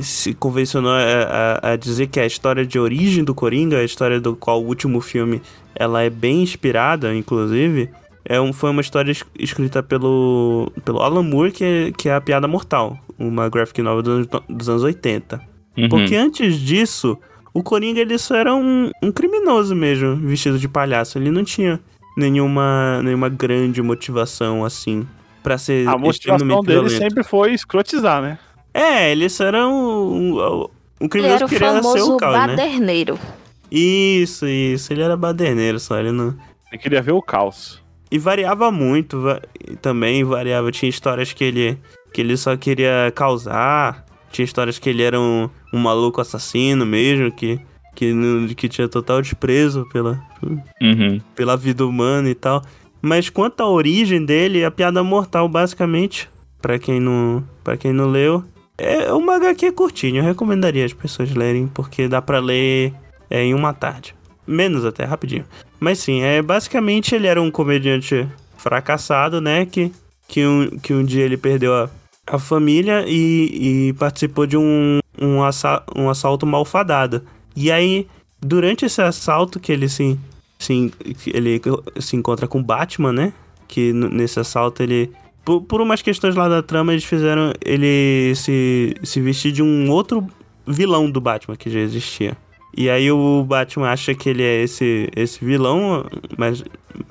se 0.00 0.32
convencionou 0.34 0.90
a, 0.92 1.58
a- 1.62 1.70
a 1.72 1.76
dizer 1.76 2.06
que 2.08 2.18
é 2.18 2.22
a 2.24 2.26
história 2.26 2.64
de 2.66 2.78
origem 2.78 3.22
do 3.22 3.34
Coringa, 3.34 3.78
a 3.78 3.84
história 3.84 4.20
do 4.20 4.34
qual 4.34 4.62
o 4.62 4.66
último 4.66 5.00
filme 5.00 5.40
ela 5.74 6.02
é 6.02 6.10
bem 6.10 6.42
inspirada, 6.42 7.14
inclusive, 7.14 7.90
é 8.24 8.40
um, 8.40 8.52
foi 8.52 8.70
uma 8.70 8.80
história 8.80 9.10
es- 9.12 9.24
escrita 9.38 9.82
pelo, 9.82 10.72
pelo 10.84 11.00
Alan 11.00 11.22
Moore, 11.22 11.52
que 11.52 11.64
é, 11.64 11.92
que 11.92 12.08
é 12.08 12.14
a 12.14 12.20
Piada 12.20 12.46
Mortal, 12.48 12.98
uma 13.18 13.48
graphic 13.48 13.82
novel 13.82 14.02
dos, 14.02 14.12
anos- 14.14 14.28
dos 14.48 14.68
anos 14.68 14.82
80. 14.82 15.40
Uhum. 15.76 15.88
Porque 15.88 16.14
antes 16.14 16.56
disso, 16.60 17.18
o 17.54 17.62
Coringa 17.62 18.00
ele 18.00 18.18
só 18.18 18.34
era 18.36 18.54
um, 18.54 18.90
um 19.02 19.10
criminoso 19.10 19.74
mesmo, 19.74 20.16
vestido 20.16 20.58
de 20.58 20.68
palhaço. 20.68 21.18
Ele 21.18 21.30
não 21.30 21.42
tinha 21.44 21.80
nenhuma, 22.16 23.00
nenhuma 23.02 23.28
grande 23.28 23.80
motivação 23.82 24.64
assim 24.64 25.06
pra 25.42 25.58
ser 25.58 25.88
A 25.88 25.96
motivação 25.98 26.46
dele 26.46 26.80
violento. 26.80 26.98
sempre 26.98 27.24
foi 27.24 27.52
escrotizar, 27.52 28.22
né? 28.22 28.38
É, 28.72 29.10
ele 29.10 29.28
só 29.28 29.44
era 29.44 29.66
um, 29.66 30.36
um, 30.38 30.68
um 31.00 31.08
criminoso 31.08 31.38
era 31.44 31.48
que 31.48 31.54
queria 31.54 31.72
ser 31.74 31.82
famoso 31.82 32.14
o 32.14 32.16
caos, 32.16 32.32
né? 32.34 32.46
baderneiro. 32.48 33.18
Isso, 33.70 34.46
isso. 34.46 34.92
Ele 34.92 35.02
era 35.02 35.16
baderneiro 35.16 35.80
só, 35.80 35.98
ele 35.98 36.12
não... 36.12 36.36
Ele 36.70 36.80
queria 36.80 37.02
ver 37.02 37.12
o 37.12 37.20
caos. 37.22 37.81
E 38.12 38.18
variava 38.18 38.70
muito, 38.70 39.20
va- 39.20 39.40
e 39.68 39.74
também 39.76 40.22
variava. 40.22 40.70
Tinha 40.70 40.90
histórias 40.90 41.32
que 41.32 41.42
ele, 41.42 41.78
que 42.12 42.20
ele 42.20 42.36
só 42.36 42.54
queria 42.56 43.10
causar. 43.14 44.04
Tinha 44.30 44.44
histórias 44.44 44.78
que 44.78 44.90
ele 44.90 45.02
era 45.02 45.18
um, 45.18 45.48
um 45.72 45.78
maluco 45.78 46.20
assassino 46.20 46.84
mesmo, 46.86 47.32
que 47.32 47.58
que, 47.94 48.14
que 48.56 48.68
tinha 48.70 48.88
total 48.88 49.20
desprezo 49.20 49.86
pela, 49.92 50.18
Uhum. 50.80 51.20
pela 51.36 51.56
vida 51.58 51.86
humana 51.86 52.28
e 52.30 52.34
tal. 52.34 52.62
Mas 53.02 53.28
quanto 53.28 53.60
à 53.62 53.68
origem 53.68 54.24
dele, 54.24 54.64
a 54.64 54.70
piada 54.70 55.02
mortal, 55.02 55.46
basicamente, 55.48 56.28
pra 56.60 56.78
quem 56.78 56.98
não, 57.00 57.44
para 57.62 57.76
quem 57.76 57.92
não 57.92 58.08
leu, 58.10 58.42
é 58.78 59.12
uma 59.12 59.36
HQ 59.36 59.72
curtinha. 59.72 60.20
Eu 60.20 60.24
recomendaria 60.24 60.86
as 60.86 60.92
pessoas 60.94 61.34
lerem, 61.34 61.66
porque 61.66 62.08
dá 62.08 62.22
pra 62.22 62.38
ler 62.38 62.94
é, 63.28 63.42
em 63.44 63.52
uma 63.54 63.74
tarde. 63.74 64.14
Menos 64.46 64.84
até, 64.86 65.04
rapidinho. 65.04 65.44
Mas 65.82 65.98
sim, 65.98 66.22
é 66.22 66.40
basicamente 66.40 67.12
ele 67.12 67.26
era 67.26 67.42
um 67.42 67.50
comediante 67.50 68.24
fracassado, 68.56 69.40
né? 69.40 69.66
Que, 69.66 69.90
que, 70.28 70.46
um, 70.46 70.70
que 70.78 70.94
um 70.94 71.04
dia 71.04 71.24
ele 71.24 71.36
perdeu 71.36 71.74
a, 71.74 71.90
a 72.24 72.38
família 72.38 73.04
e, 73.08 73.88
e 73.88 73.92
participou 73.94 74.46
de 74.46 74.56
um, 74.56 75.00
um, 75.20 75.42
assa- 75.42 75.82
um 75.96 76.08
assalto 76.08 76.46
malfadado. 76.46 77.22
E 77.56 77.68
aí, 77.72 78.06
durante 78.40 78.84
esse 78.84 79.02
assalto 79.02 79.58
que 79.58 79.72
ele 79.72 79.88
se, 79.88 80.16
se, 80.56 80.92
ele 81.34 81.60
se 81.98 82.14
encontra 82.14 82.46
com 82.46 82.62
Batman, 82.62 83.12
né? 83.12 83.32
Que 83.66 83.92
nesse 83.92 84.38
assalto 84.38 84.84
ele. 84.84 85.10
Por, 85.44 85.62
por 85.62 85.80
umas 85.80 86.00
questões 86.00 86.36
lá 86.36 86.48
da 86.48 86.62
trama, 86.62 86.92
eles 86.92 87.02
fizeram 87.02 87.52
ele 87.60 88.32
se, 88.36 88.94
se 89.02 89.20
vestir 89.20 89.50
de 89.50 89.64
um 89.64 89.90
outro 89.90 90.24
vilão 90.64 91.10
do 91.10 91.20
Batman 91.20 91.56
que 91.56 91.68
já 91.68 91.80
existia. 91.80 92.36
E 92.76 92.88
aí 92.88 93.10
o 93.10 93.44
Batman 93.44 93.90
acha 93.90 94.14
que 94.14 94.28
ele 94.30 94.42
é 94.42 94.62
esse, 94.62 95.08
esse 95.14 95.44
vilão, 95.44 96.06
mas, 96.38 96.64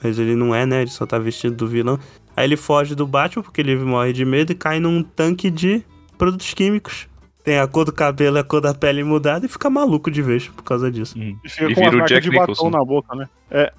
mas 0.04 0.17
ele 0.17 0.36
não 0.36 0.54
é, 0.56 0.65
né? 0.65 0.82
Ele 0.82 0.89
só 0.89 1.06
tá 1.06 1.19
vestido 1.19 1.56
do 1.56 1.67
vilão. 1.67 2.00
Aí 2.36 2.45
ele 2.45 2.58
foge 2.58 2.95
do 2.95 3.06
Batman 3.06 3.43
porque 3.43 3.62
ele 3.62 3.76
morre 3.76 4.12
de 4.13 4.26
medo 4.26 4.52
e 4.52 4.56
cai 4.56 4.80
num 4.80 5.04
tanque 5.04 5.50
de 5.52 5.84
produtos 6.17 6.54
químicos. 6.54 7.08
Tem 7.43 7.58
a 7.60 7.67
cor 7.67 7.86
do 7.86 7.91
cabelo 7.91 8.38
e 8.38 8.39
a 8.39 8.43
cor 8.43 8.62
da 8.62 8.74
pele 8.74 9.04
mudada 9.04 9.45
e 9.45 9.50
fica 9.50 9.69
maluco 9.69 10.10
de 10.12 10.21
vez 10.21 10.47
por 10.47 10.63
causa 10.63 10.91
disso. 10.91 11.17
uhum. 11.17 11.36
E 11.43 11.50
fica 11.50 11.65
E 11.69 11.76
com 11.76 11.82
vira 11.82 11.89
uma 11.89 11.95
o 11.95 12.00
marca 12.00 12.13
Jack 12.15 12.30
de 12.30 12.36
batom 12.38 12.52
Nicholson. 12.52 12.69
na 12.69 12.86
boca, 12.86 13.15
né? 13.15 13.30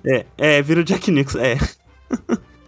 É, 0.05 0.27
é, 0.37 0.63
vira 0.63 0.81
o 0.81 0.85
Jack 0.85 1.11
Nicholson. 1.11 1.39
É. 1.41 1.57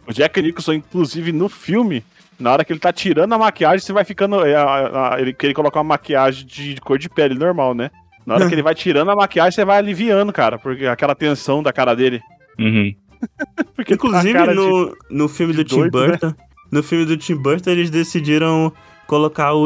O 0.07 0.13
Jack 0.13 0.41
Nicholson, 0.41 0.75
inclusive, 0.75 1.33
no 1.33 1.49
filme, 1.49 2.05
na 2.39 2.53
hora 2.53 2.65
que 2.65 2.73
ele 2.73 2.81
tá 2.81 2.93
tirando 2.93 3.33
a 3.33 3.39
maquiagem, 3.39 3.79
você 3.85 3.93
vai 3.93 4.05
ficando. 4.05 4.45
é, 4.45 4.55
a- 4.55 5.15
a- 5.15 5.21
ele 5.21 5.33
queria 5.33 5.55
colocar 5.55 5.81
uma 5.81 5.85
maquiagem 5.95 6.47
de 6.47 6.81
cor 6.81 6.99
de 6.99 7.09
pele 7.09 7.35
normal, 7.35 7.75
né? 7.75 7.91
Na 8.27 8.35
hora 8.35 8.49
que 8.49 8.55
ele 8.55 8.63
vai 8.65 8.75
tirando 8.75 9.11
a 9.11 9.17
maquiagem, 9.17 9.53
você 9.53 9.65
vai 9.65 9.79
aliviando, 9.79 10.33
cara, 10.33 10.59
porque 10.59 10.87
aquela 10.87 11.15
tensão 11.15 11.63
da 11.63 11.73
cara 11.73 11.95
dele. 11.95 12.21
Uhum. 12.59 12.95
Porque 13.75 13.95
Inclusive, 13.95 14.33
tá 14.35 14.43
a 14.43 14.47
cara 14.47 14.53
de- 14.55 14.61
no, 14.61 14.97
no 15.11 15.29
filme 15.29 15.55
do 15.55 15.65
Tim 15.65 15.89
doido, 15.89 15.99
né? 16.01 16.07
Burton, 16.09 16.35
no 16.71 16.83
filme 16.83 17.05
do 17.07 17.17
Tim 17.17 17.35
Burton, 17.37 17.71
eles 17.71 17.89
decidiram 17.91 18.71
colocar 19.07 19.55
o, 19.55 19.65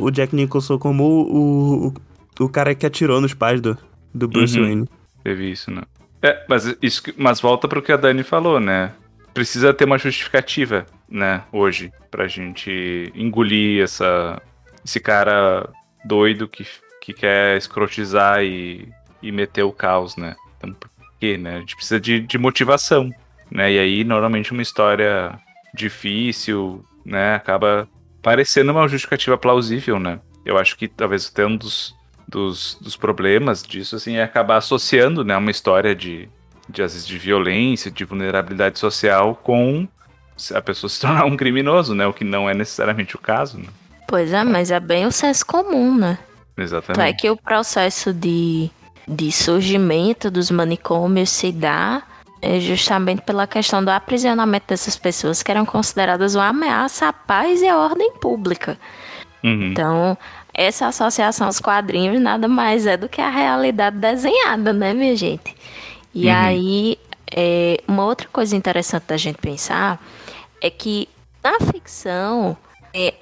o, 0.00 0.04
o 0.04 0.10
Jack 0.10 0.34
Nicholson 0.34 0.78
como 0.78 1.04
o, 1.04 1.86
o, 1.88 1.94
o 2.44 2.48
cara 2.48 2.74
que 2.74 2.86
atirou 2.86 3.20
nos 3.20 3.34
pais 3.34 3.60
do, 3.60 3.76
do 4.14 4.26
Bruce 4.26 4.58
Uhum. 4.58 4.64
Wayne. 4.66 4.88
Teve 5.22 5.50
isso, 5.50 5.70
né? 5.70 5.82
É, 6.22 6.44
mas, 6.48 6.74
isso, 6.80 7.02
mas 7.18 7.40
volta 7.40 7.68
pro 7.68 7.82
que 7.82 7.92
a 7.92 7.96
Dani 7.98 8.22
falou, 8.22 8.58
né? 8.58 8.92
Precisa 9.34 9.74
ter 9.74 9.84
uma 9.84 9.98
justificativa, 9.98 10.86
né, 11.08 11.42
hoje, 11.52 11.92
pra 12.10 12.26
gente 12.26 13.12
engolir 13.14 13.82
essa, 13.82 14.40
esse 14.84 14.98
cara 15.00 15.68
doido 16.04 16.48
que, 16.48 16.64
que 17.04 17.12
quer 17.12 17.58
escrotizar 17.58 18.42
e, 18.42 18.88
e 19.22 19.30
meter 19.30 19.62
o 19.62 19.72
caos, 19.72 20.16
né? 20.16 20.34
Então, 20.56 20.72
por 20.72 20.88
quê, 21.20 21.36
né? 21.36 21.56
A 21.56 21.60
gente 21.60 21.76
precisa 21.76 22.00
de, 22.00 22.20
de 22.20 22.38
motivação, 22.38 23.10
né? 23.50 23.72
E 23.72 23.78
aí, 23.78 24.04
normalmente, 24.04 24.52
uma 24.52 24.62
história 24.62 25.38
difícil, 25.74 26.82
né, 27.04 27.34
acaba 27.34 27.86
parecendo 28.22 28.72
uma 28.72 28.88
justificativa 28.88 29.36
plausível, 29.36 29.98
né? 29.98 30.18
Eu 30.46 30.56
acho 30.56 30.78
que 30.78 30.88
talvez 30.88 31.28
até 31.30 31.44
um 31.44 31.56
dos, 31.56 31.94
dos, 32.26 32.78
dos 32.80 32.96
problemas 32.96 33.62
disso, 33.62 33.96
assim, 33.96 34.16
é 34.16 34.22
acabar 34.22 34.56
associando, 34.56 35.22
né, 35.22 35.36
uma 35.36 35.50
história 35.50 35.94
de, 35.94 36.28
de, 36.68 36.82
às 36.82 36.94
vezes, 36.94 37.06
de 37.06 37.18
violência, 37.18 37.90
de 37.90 38.04
vulnerabilidade 38.04 38.78
social 38.78 39.34
com 39.34 39.86
a 40.54 40.62
pessoa 40.62 40.88
se 40.88 41.00
tornar 41.00 41.26
um 41.26 41.36
criminoso, 41.36 41.94
né? 41.94 42.06
O 42.06 42.14
que 42.14 42.24
não 42.24 42.48
é 42.48 42.54
necessariamente 42.54 43.14
o 43.14 43.18
caso, 43.18 43.58
né? 43.58 43.68
Pois 44.08 44.32
é, 44.32 44.42
mas 44.42 44.70
é 44.70 44.80
bem 44.80 45.04
o 45.06 45.12
senso 45.12 45.44
comum, 45.44 45.94
né? 45.96 46.18
Tanto 46.54 46.60
é 46.60 46.64
Exatamente. 46.64 47.16
que 47.20 47.30
o 47.30 47.36
processo 47.36 48.12
de, 48.12 48.70
de 49.06 49.32
surgimento 49.32 50.30
dos 50.30 50.50
manicômios 50.50 51.30
se 51.30 51.50
dá 51.50 52.02
é 52.40 52.60
justamente 52.60 53.22
pela 53.22 53.46
questão 53.46 53.82
do 53.82 53.88
aprisionamento 53.90 54.66
dessas 54.68 54.96
pessoas 54.96 55.42
que 55.42 55.50
eram 55.50 55.64
consideradas 55.64 56.34
uma 56.34 56.48
ameaça 56.48 57.08
à 57.08 57.12
paz 57.12 57.62
e 57.62 57.68
à 57.68 57.78
ordem 57.78 58.12
pública. 58.20 58.78
Uhum. 59.42 59.70
Então, 59.72 60.18
essa 60.52 60.86
associação 60.86 61.46
aos 61.46 61.58
quadrinhos 61.58 62.20
nada 62.20 62.46
mais 62.46 62.86
é 62.86 62.96
do 62.96 63.08
que 63.08 63.20
a 63.20 63.30
realidade 63.30 63.96
desenhada, 63.96 64.72
né, 64.72 64.92
minha 64.92 65.16
gente? 65.16 65.54
E 66.14 66.26
Uhum. 66.26 66.32
aí, 66.34 66.98
é, 67.34 67.78
uma 67.88 68.04
outra 68.04 68.28
coisa 68.30 68.54
interessante 68.54 69.04
da 69.08 69.16
gente 69.16 69.38
pensar 69.38 69.98
é 70.60 70.70
que 70.70 71.08
na 71.42 71.58
ficção 71.72 72.56
é, 72.56 72.56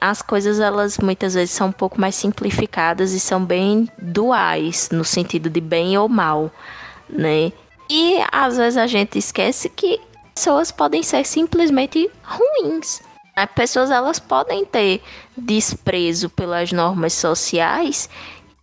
as 0.00 0.20
coisas 0.20 0.61
elas 0.61 0.98
muitas 0.98 1.35
vezes 1.35 1.54
são 1.54 1.68
um 1.68 1.72
pouco 1.72 2.00
mais 2.00 2.14
simplificadas 2.14 3.12
e 3.12 3.20
são 3.20 3.44
bem 3.44 3.88
duais 3.98 4.90
no 4.92 5.04
sentido 5.04 5.48
de 5.48 5.61
bem 5.61 5.96
ou 5.96 6.08
mal, 6.08 6.50
né? 7.08 7.52
E 7.88 8.18
às 8.30 8.56
vezes 8.56 8.76
a 8.76 8.87
gente 8.87 9.18
esquece 9.18 9.68
que 9.68 9.98
pessoas 10.35 10.70
podem 10.70 11.02
ser 11.02 11.24
simplesmente 11.26 12.11
ruins. 12.22 13.00
né? 13.37 13.46
Pessoas 13.46 13.90
elas 13.90 14.18
podem 14.18 14.64
ter 14.64 15.02
desprezo 15.37 16.28
pelas 16.30 16.70
normas 16.72 17.12
sociais 17.14 18.08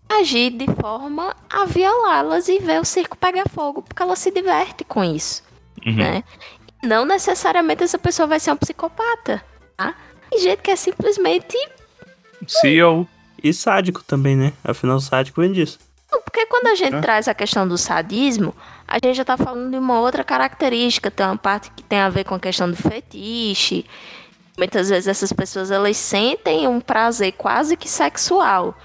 e 0.09 0.13
agir 0.13 0.51
de 0.51 0.65
forma 0.79 1.35
a 1.49 1.65
violá-las 1.65 2.47
e 2.49 2.59
ver 2.59 2.79
o 2.81 2.85
circo 2.85 3.17
pegar 3.17 3.47
fogo, 3.49 3.81
porque 3.81 4.01
ela 4.01 4.15
se 4.15 4.31
diverte 4.31 4.83
com 4.83 5.03
isso 5.03 5.43
Uhum. 5.85 5.95
né? 5.95 6.23
E 6.83 6.87
não 6.87 7.05
necessariamente 7.05 7.83
essa 7.83 7.97
pessoa 7.97 8.27
vai 8.27 8.39
ser 8.39 8.51
um 8.51 8.57
psicopata, 8.57 9.43
tá? 9.77 9.95
Tem 10.29 10.39
gente 10.39 10.61
que 10.61 10.71
é 10.71 10.75
simplesmente. 10.75 11.57
CEO. 12.47 13.07
E 13.41 13.53
sádico 13.53 14.03
também, 14.03 14.35
né? 14.35 14.51
Afinal, 14.63 14.97
o 14.97 15.01
sádico 15.01 15.39
vem 15.41 15.51
disso. 15.53 15.79
Porque 16.09 16.45
quando 16.47 16.67
a 16.67 16.75
gente 16.75 16.95
É. 16.95 16.99
traz 17.01 17.27
a 17.27 17.33
questão 17.33 17.67
do 17.67 17.77
sadismo, 17.77 18.53
a 18.87 18.95
gente 18.95 19.15
já 19.15 19.23
tá 19.23 19.37
falando 19.37 19.71
de 19.71 19.77
uma 19.77 19.99
outra 19.99 20.23
característica. 20.23 21.09
Tem 21.09 21.25
uma 21.25 21.37
parte 21.37 21.71
que 21.71 21.83
tem 21.83 21.99
a 21.99 22.09
ver 22.09 22.23
com 22.25 22.35
a 22.35 22.39
questão 22.39 22.69
do 22.69 22.75
fetiche. 22.75 23.85
Muitas 24.57 24.89
vezes 24.89 25.07
essas 25.07 25.31
pessoas 25.31 25.71
elas 25.71 25.95
sentem 25.95 26.67
um 26.67 26.81
prazer 26.81 27.31
quase 27.33 27.77
que 27.77 27.87
sexual 27.87 28.75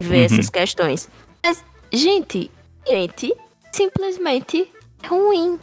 em 0.00 0.04
ver 0.06 0.18
Uhum. 0.18 0.24
essas 0.24 0.50
questões. 0.50 1.08
Mas, 1.42 1.64
gente, 1.90 2.50
gente, 2.86 3.32
simplesmente 3.72 4.70
é 5.02 5.06
ruim. 5.06 5.58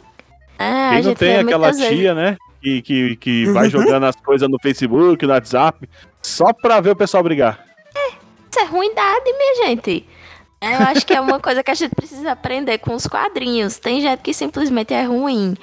É, 0.58 0.96
a 0.96 1.02
gente 1.02 1.16
tem 1.18 1.36
aquela 1.38 1.58
muitas 1.68 1.78
vezes- 1.78 1.98
tia, 1.98 2.14
né? 2.14 2.36
Que, 2.60 2.82
que, 2.82 3.16
que 3.16 3.46
vai 3.52 3.70
jogando 3.70 4.04
as 4.04 4.16
coisas 4.16 4.48
no 4.48 4.58
Facebook, 4.60 5.24
no 5.24 5.32
WhatsApp, 5.32 5.88
só 6.22 6.52
pra 6.52 6.80
ver 6.80 6.90
o 6.90 6.96
pessoal 6.96 7.22
brigar. 7.22 7.64
Isso 8.50 8.60
é 8.60 8.64
ruindade, 8.64 9.24
minha 9.24 9.66
gente. 9.66 10.06
Eu 10.60 10.86
acho 10.88 11.06
que 11.06 11.14
é 11.14 11.20
uma 11.20 11.40
coisa 11.40 11.62
que 11.62 11.70
a 11.70 11.74
gente 11.74 11.94
precisa 11.94 12.32
aprender 12.32 12.76
com 12.78 12.94
os 12.94 13.06
quadrinhos. 13.06 13.78
Tem 13.78 14.02
gente 14.02 14.20
que 14.20 14.34
simplesmente 14.34 14.92
é 14.92 15.04
ruim. 15.04 15.56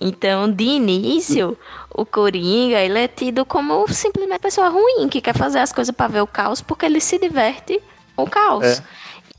Então, 0.00 0.48
de 0.48 0.62
início, 0.62 1.58
o 1.92 2.06
Coringa, 2.06 2.78
ele 2.78 3.00
é 3.00 3.08
tido 3.08 3.44
como 3.44 3.88
simplesmente 3.88 4.38
pessoa 4.40 4.68
ruim, 4.68 5.08
que 5.08 5.20
quer 5.20 5.34
fazer 5.36 5.58
as 5.58 5.72
coisas 5.72 5.92
pra 5.92 6.06
ver 6.06 6.20
o 6.20 6.26
caos, 6.26 6.60
porque 6.60 6.86
ele 6.86 7.00
se 7.00 7.18
diverte 7.18 7.82
com 8.14 8.22
o 8.22 8.30
caos. 8.30 8.64
É. 8.64 8.82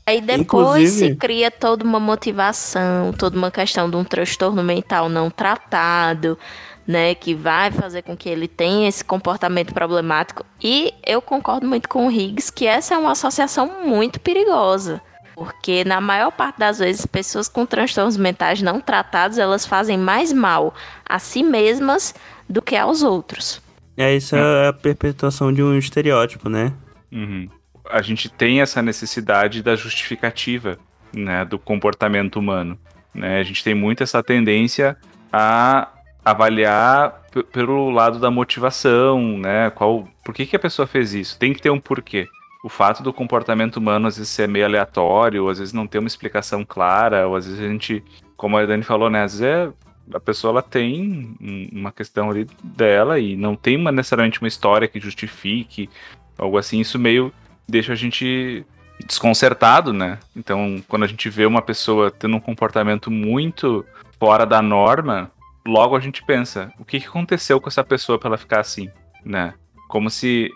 Aí 0.08 0.20
depois 0.20 0.40
Inclusive- 0.82 1.08
se 1.08 1.16
cria 1.16 1.50
toda 1.50 1.82
uma 1.82 1.98
motivação, 1.98 3.12
toda 3.18 3.38
uma 3.38 3.50
questão 3.50 3.88
de 3.88 3.96
um 3.96 4.04
transtorno 4.04 4.62
mental 4.62 5.08
não 5.08 5.30
tratado, 5.30 6.38
né, 6.86 7.14
que 7.14 7.34
vai 7.34 7.70
fazer 7.70 8.02
com 8.02 8.16
que 8.16 8.28
ele 8.28 8.46
tenha 8.46 8.88
esse 8.88 9.04
comportamento 9.04 9.74
problemático. 9.74 10.44
E 10.62 10.94
eu 11.04 11.20
concordo 11.20 11.66
muito 11.66 11.88
com 11.88 12.06
o 12.06 12.10
Higgs 12.10 12.52
que 12.52 12.66
essa 12.66 12.94
é 12.94 12.98
uma 12.98 13.12
associação 13.12 13.84
muito 13.84 14.20
perigosa. 14.20 15.02
Porque 15.34 15.84
na 15.84 16.00
maior 16.00 16.30
parte 16.30 16.58
das 16.58 16.78
vezes, 16.78 17.04
pessoas 17.04 17.48
com 17.48 17.66
transtornos 17.66 18.16
mentais 18.16 18.62
não 18.62 18.80
tratados, 18.80 19.36
elas 19.36 19.66
fazem 19.66 19.98
mais 19.98 20.32
mal 20.32 20.74
a 21.04 21.18
si 21.18 21.42
mesmas 21.42 22.14
do 22.48 22.62
que 22.62 22.74
aos 22.74 23.02
outros. 23.02 23.60
É, 23.96 24.14
isso 24.14 24.36
é 24.36 24.68
a 24.68 24.72
perpetuação 24.72 25.52
de 25.52 25.62
um 25.62 25.76
estereótipo, 25.76 26.48
né? 26.48 26.72
Uhum. 27.12 27.48
A 27.90 28.00
gente 28.00 28.28
tem 28.28 28.60
essa 28.60 28.80
necessidade 28.80 29.62
da 29.62 29.76
justificativa, 29.76 30.78
né, 31.12 31.44
do 31.44 31.58
comportamento 31.58 32.36
humano. 32.36 32.78
Né? 33.14 33.40
A 33.40 33.42
gente 33.42 33.62
tem 33.62 33.74
muito 33.74 34.02
essa 34.02 34.22
tendência 34.22 34.96
a 35.32 35.88
avaliar 36.26 37.22
pelo 37.52 37.88
lado 37.88 38.18
da 38.18 38.32
motivação, 38.32 39.38
né? 39.38 39.70
Qual, 39.70 40.08
por 40.24 40.34
que, 40.34 40.44
que 40.44 40.56
a 40.56 40.58
pessoa 40.58 40.84
fez 40.84 41.14
isso? 41.14 41.38
Tem 41.38 41.52
que 41.52 41.62
ter 41.62 41.70
um 41.70 41.78
porquê. 41.78 42.26
O 42.64 42.68
fato 42.68 43.00
do 43.00 43.12
comportamento 43.12 43.76
humano 43.76 44.08
às 44.08 44.16
vezes 44.16 44.32
ser 44.32 44.48
meio 44.48 44.64
aleatório, 44.64 45.48
às 45.48 45.60
vezes 45.60 45.72
não 45.72 45.86
ter 45.86 46.00
uma 46.00 46.08
explicação 46.08 46.64
clara, 46.64 47.28
ou 47.28 47.36
às 47.36 47.46
vezes 47.46 47.60
a 47.62 47.68
gente, 47.68 48.02
como 48.36 48.56
a 48.56 48.66
Dani 48.66 48.82
falou, 48.82 49.08
né? 49.08 49.22
Às 49.22 49.38
vezes 49.38 49.46
é- 49.46 49.72
a 50.12 50.18
pessoa 50.18 50.50
ela 50.50 50.62
tem 50.62 51.36
um- 51.40 51.68
uma 51.72 51.92
questão 51.92 52.28
ali 52.28 52.44
dela 52.60 53.20
e 53.20 53.36
não 53.36 53.54
tem 53.54 53.76
uma, 53.76 53.92
necessariamente 53.92 54.40
uma 54.42 54.48
história 54.48 54.88
que 54.88 54.98
justifique 54.98 55.88
algo 56.36 56.58
assim. 56.58 56.80
Isso 56.80 56.98
meio 56.98 57.32
deixa 57.68 57.92
a 57.92 57.96
gente 57.96 58.66
desconcertado, 59.06 59.92
né? 59.92 60.18
Então, 60.34 60.82
quando 60.88 61.04
a 61.04 61.06
gente 61.06 61.30
vê 61.30 61.46
uma 61.46 61.62
pessoa 61.62 62.10
tendo 62.10 62.34
um 62.34 62.40
comportamento 62.40 63.12
muito 63.12 63.84
fora 64.18 64.44
da 64.44 64.60
norma, 64.60 65.30
logo 65.66 65.96
a 65.96 66.00
gente 66.00 66.24
pensa, 66.24 66.72
o 66.78 66.84
que, 66.84 66.96
aconteceu 66.98 67.60
com 67.60 67.68
essa 67.68 67.84
pessoa 67.84 68.18
para 68.18 68.28
ela 68.28 68.38
ficar 68.38 68.60
assim, 68.60 68.90
né? 69.24 69.54
Como 69.88 70.08
se 70.08 70.50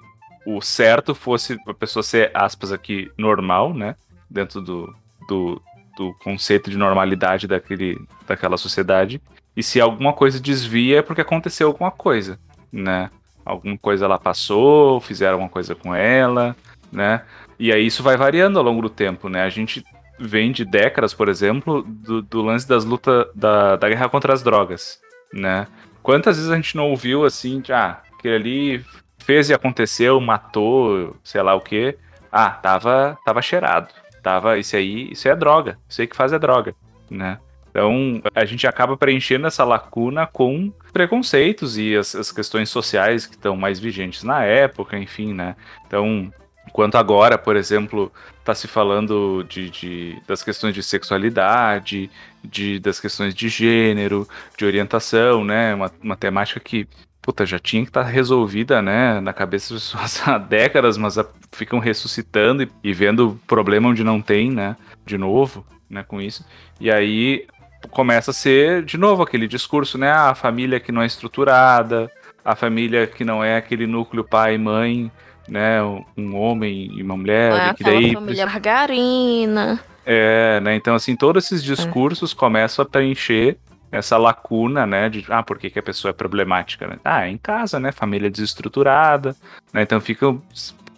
o 0.46 0.61
certo 0.61 1.14
fosse 1.14 1.58
a 1.66 1.74
pessoa 1.74 2.02
ser, 2.02 2.30
aspas 2.34 2.72
aqui, 2.72 3.11
normal, 3.18 3.74
né? 3.74 3.96
Dentro 4.28 4.61
do, 4.61 4.94
do, 5.28 5.62
do 5.96 6.14
conceito 6.22 6.70
de 6.70 6.78
normalidade 6.78 7.46
daquele, 7.46 7.98
daquela 8.26 8.56
sociedade. 8.56 9.20
E 9.56 9.62
se 9.62 9.80
alguma 9.80 10.12
coisa 10.12 10.40
desvia 10.40 10.98
é 10.98 11.02
porque 11.02 11.20
aconteceu 11.20 11.68
alguma 11.68 11.90
coisa, 11.90 12.38
né? 12.72 13.11
Alguma 13.44 13.76
coisa 13.76 14.04
ela 14.04 14.18
passou, 14.18 15.00
fizeram 15.00 15.34
alguma 15.34 15.50
coisa 15.50 15.74
com 15.74 15.94
ela, 15.94 16.56
né? 16.92 17.22
E 17.58 17.72
aí 17.72 17.84
isso 17.84 18.02
vai 18.02 18.16
variando 18.16 18.58
ao 18.58 18.64
longo 18.64 18.82
do 18.82 18.90
tempo, 18.90 19.28
né? 19.28 19.42
A 19.42 19.50
gente 19.50 19.84
vem 20.20 20.52
de 20.52 20.64
décadas, 20.64 21.14
por 21.14 21.28
exemplo, 21.28 21.82
do, 21.82 22.20
do 22.20 22.42
lance 22.42 22.68
das 22.68 22.84
lutas 22.84 23.26
da, 23.34 23.76
da 23.76 23.88
guerra 23.88 24.08
contra 24.08 24.32
as 24.32 24.42
drogas, 24.42 25.00
né? 25.32 25.66
Quantas 26.02 26.36
vezes 26.36 26.50
a 26.50 26.56
gente 26.56 26.76
não 26.76 26.90
ouviu 26.90 27.24
assim, 27.24 27.60
de, 27.60 27.72
ah, 27.72 28.00
aquele 28.12 28.34
ali 28.34 28.84
fez 29.18 29.48
e 29.48 29.54
aconteceu, 29.54 30.20
matou, 30.20 31.16
sei 31.24 31.42
lá 31.42 31.54
o 31.54 31.60
quê. 31.60 31.96
Ah, 32.30 32.50
tava, 32.50 33.18
tava 33.24 33.42
cheirado. 33.42 33.88
Tava, 34.22 34.58
isso 34.58 34.76
aí, 34.76 35.10
isso 35.10 35.28
é 35.28 35.34
droga. 35.34 35.78
Isso 35.88 36.00
aí 36.00 36.06
que 36.06 36.16
faz 36.16 36.32
é 36.32 36.38
droga, 36.38 36.74
né? 37.10 37.38
Então, 37.70 38.20
a 38.34 38.44
gente 38.44 38.66
acaba 38.66 38.96
preenchendo 38.96 39.46
essa 39.46 39.64
lacuna 39.64 40.26
com 40.26 40.72
preconceitos 40.92 41.78
e 41.78 41.96
as, 41.96 42.14
as 42.14 42.32
questões 42.32 42.68
sociais 42.68 43.26
que 43.26 43.36
estão 43.36 43.56
mais 43.56 43.78
vigentes 43.78 44.24
na 44.24 44.44
época, 44.44 44.98
enfim, 44.98 45.32
né? 45.32 45.54
Então, 45.86 46.32
enquanto 46.70 46.96
agora, 46.96 47.36
por 47.36 47.56
exemplo, 47.56 48.10
está 48.38 48.54
se 48.54 48.66
falando 48.66 49.44
de, 49.48 49.68
de, 49.68 50.22
das 50.26 50.42
questões 50.42 50.74
de 50.74 50.82
sexualidade, 50.82 52.10
de, 52.42 52.78
das 52.78 52.98
questões 52.98 53.34
de 53.34 53.48
gênero, 53.48 54.26
de 54.56 54.64
orientação, 54.64 55.44
né? 55.44 55.74
Uma, 55.74 55.92
uma 56.02 56.16
temática 56.16 56.58
que 56.58 56.88
puta, 57.22 57.44
já 57.44 57.58
tinha 57.58 57.82
que 57.82 57.90
estar 57.90 58.04
tá 58.04 58.08
resolvida, 58.08 58.80
né, 58.80 59.20
na 59.20 59.32
cabeça 59.32 59.74
das 59.74 59.82
pessoas 59.82 60.22
há 60.26 60.38
décadas, 60.38 60.96
mas 60.96 61.18
a, 61.18 61.26
ficam 61.52 61.78
ressuscitando 61.78 62.62
e, 62.62 62.70
e, 62.82 62.94
vendo 62.94 63.38
problema 63.46 63.90
onde 63.90 64.02
não 64.02 64.22
tem, 64.22 64.50
né, 64.50 64.74
de 65.04 65.18
novo, 65.18 65.64
né, 65.88 66.02
com 66.02 66.18
isso. 66.20 66.44
E 66.80 66.90
aí 66.90 67.46
começa 67.90 68.30
a 68.30 68.34
ser, 68.34 68.82
de 68.84 68.96
novo, 68.96 69.22
aquele 69.22 69.46
discurso, 69.46 69.98
né, 69.98 70.10
ah, 70.10 70.30
a 70.30 70.34
família 70.34 70.80
que 70.80 70.90
não 70.90 71.02
é 71.02 71.06
estruturada, 71.06 72.10
a 72.42 72.56
família 72.56 73.06
que 73.06 73.24
não 73.24 73.44
é 73.44 73.56
aquele 73.56 73.86
núcleo 73.86 74.24
pai 74.24 74.54
e 74.54 74.58
mãe, 74.58 75.12
né, 75.49 75.82
um 76.16 76.36
homem 76.36 76.91
e 76.95 77.03
uma 77.03 77.16
mulher, 77.16 77.53
é 77.53 77.74
que 77.74 77.84
daí... 77.84 78.12
família 78.12 78.47
margarina. 78.47 79.80
É, 80.05 80.61
né, 80.61 80.74
então 80.74 80.95
assim, 80.95 81.14
todos 81.14 81.45
esses 81.45 81.62
discursos 81.62 82.32
é. 82.32 82.34
começam 82.34 82.82
a 82.82 82.88
preencher 82.88 83.57
essa 83.93 84.16
lacuna, 84.16 84.86
né, 84.86 85.09
de 85.09 85.24
ah, 85.28 85.43
por 85.43 85.59
que, 85.59 85.68
que 85.68 85.78
a 85.78 85.82
pessoa 85.82 86.11
é 86.11 86.12
problemática, 86.12 86.86
né? 86.86 86.99
Ah, 87.05 87.26
é 87.26 87.30
em 87.30 87.36
casa, 87.36 87.80
né, 87.80 87.91
família 87.91 88.30
desestruturada, 88.30 89.34
né? 89.72 89.82
Então 89.82 90.01
ficam 90.01 90.41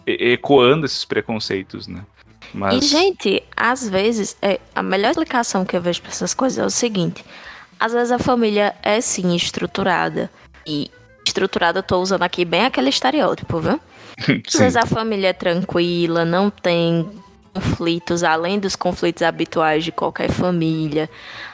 ecoando 0.07 0.85
esses 0.85 1.05
preconceitos, 1.05 1.89
né? 1.89 2.03
Mas... 2.53 2.85
E 2.85 2.87
gente, 2.87 3.43
às 3.57 3.89
vezes, 3.89 4.37
é, 4.43 4.61
a 4.75 4.83
melhor 4.83 5.11
explicação 5.11 5.65
que 5.65 5.75
eu 5.77 5.81
vejo 5.81 6.03
para 6.03 6.11
essas 6.11 6.35
coisas 6.35 6.59
é 6.59 6.67
o 6.67 6.71
seguinte: 6.71 7.25
às 7.81 7.93
vezes 7.93 8.13
a 8.13 8.19
família 8.19 8.75
é 8.83 9.01
sim 9.01 9.35
estruturada 9.35 10.31
e 10.67 10.91
estruturada, 11.27 11.79
eu 11.79 11.83
tô 11.83 11.99
usando 12.01 12.23
aqui 12.23 12.45
bem 12.45 12.65
aquele 12.65 12.91
estereótipo, 12.91 13.59
viu? 13.59 13.81
Às 14.47 14.59
vezes 14.59 14.77
a 14.77 14.87
família 14.87 15.29
é 15.29 15.33
tranquila, 15.33 16.25
não 16.25 16.51
tem 16.51 17.09
conflitos, 17.53 18.25
além 18.25 18.59
dos 18.59 18.75
conflitos 18.75 19.23
habituais 19.23 19.85
de 19.85 19.93
qualquer 19.93 20.31
família. 20.31 21.09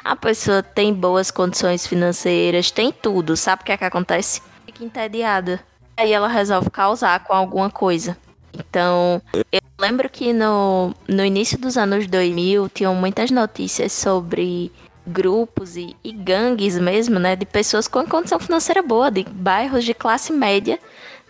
A 0.05 0.15
pessoa 0.15 0.63
tem 0.63 0.95
boas 0.95 1.31
condições 1.31 1.87
financeiras, 1.87 2.71
tem 2.71 2.93
tudo. 2.93 3.37
Sabe 3.37 3.63
o 3.63 3.65
que 3.65 3.73
é 3.73 3.77
que 3.77 3.85
acontece? 3.85 4.41
Fica 4.65 4.85
entediada. 4.85 5.61
Aí 5.97 6.13
ela 6.13 6.29
resolve 6.29 6.71
causar 6.71 7.25
com 7.25 7.33
alguma 7.33 7.69
coisa. 7.71 8.17
Então, 8.53 9.21
eu 9.53 9.61
lembro 9.79 10.09
que 10.09 10.33
no, 10.33 10.95
no 11.07 11.25
início 11.25 11.59
dos 11.59 11.77
anos 11.77 12.07
2000 12.07 12.69
tinham 12.71 12.95
muitas 12.95 13.31
notícias 13.31 13.93
sobre 13.93 14.73
grupos 15.07 15.77
e, 15.77 15.97
e 16.05 16.13
gangues 16.13 16.79
mesmo, 16.79 17.19
né, 17.19 17.35
de 17.35 17.47
pessoas 17.47 17.89
com 17.89 18.05
condição 18.07 18.39
financeira 18.39 18.83
boa, 18.83 19.11
de 19.11 19.25
bairros 19.25 19.85
de 19.85 19.95
classe 19.95 20.33
média, 20.33 20.79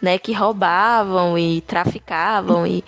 né, 0.00 0.18
que 0.18 0.32
roubavam 0.32 1.38
e 1.38 1.60
traficavam 1.62 2.66
e 2.66 2.84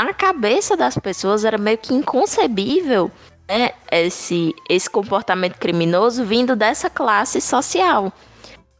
na 0.00 0.14
cabeça 0.14 0.76
das 0.76 0.96
pessoas 0.96 1.44
era 1.44 1.58
meio 1.58 1.78
que 1.78 1.92
inconcebível 1.92 3.10
né, 3.48 3.70
esse, 3.90 4.54
esse 4.68 4.88
comportamento 4.88 5.58
criminoso 5.58 6.24
vindo 6.24 6.54
dessa 6.54 6.88
classe 6.88 7.40
social. 7.40 8.12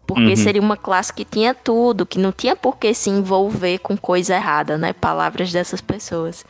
Porque 0.06 0.30
uhum. 0.30 0.36
seria 0.36 0.62
uma 0.62 0.76
classe 0.76 1.12
que 1.12 1.24
tinha 1.24 1.52
tudo, 1.52 2.06
que 2.06 2.18
não 2.18 2.32
tinha 2.32 2.56
por 2.56 2.78
que 2.78 2.94
se 2.94 3.10
envolver 3.10 3.78
com 3.78 3.94
coisa 3.94 4.34
errada, 4.34 4.78
né? 4.78 4.94
Palavras 4.94 5.52
dessas 5.52 5.82
pessoas. 5.82 6.46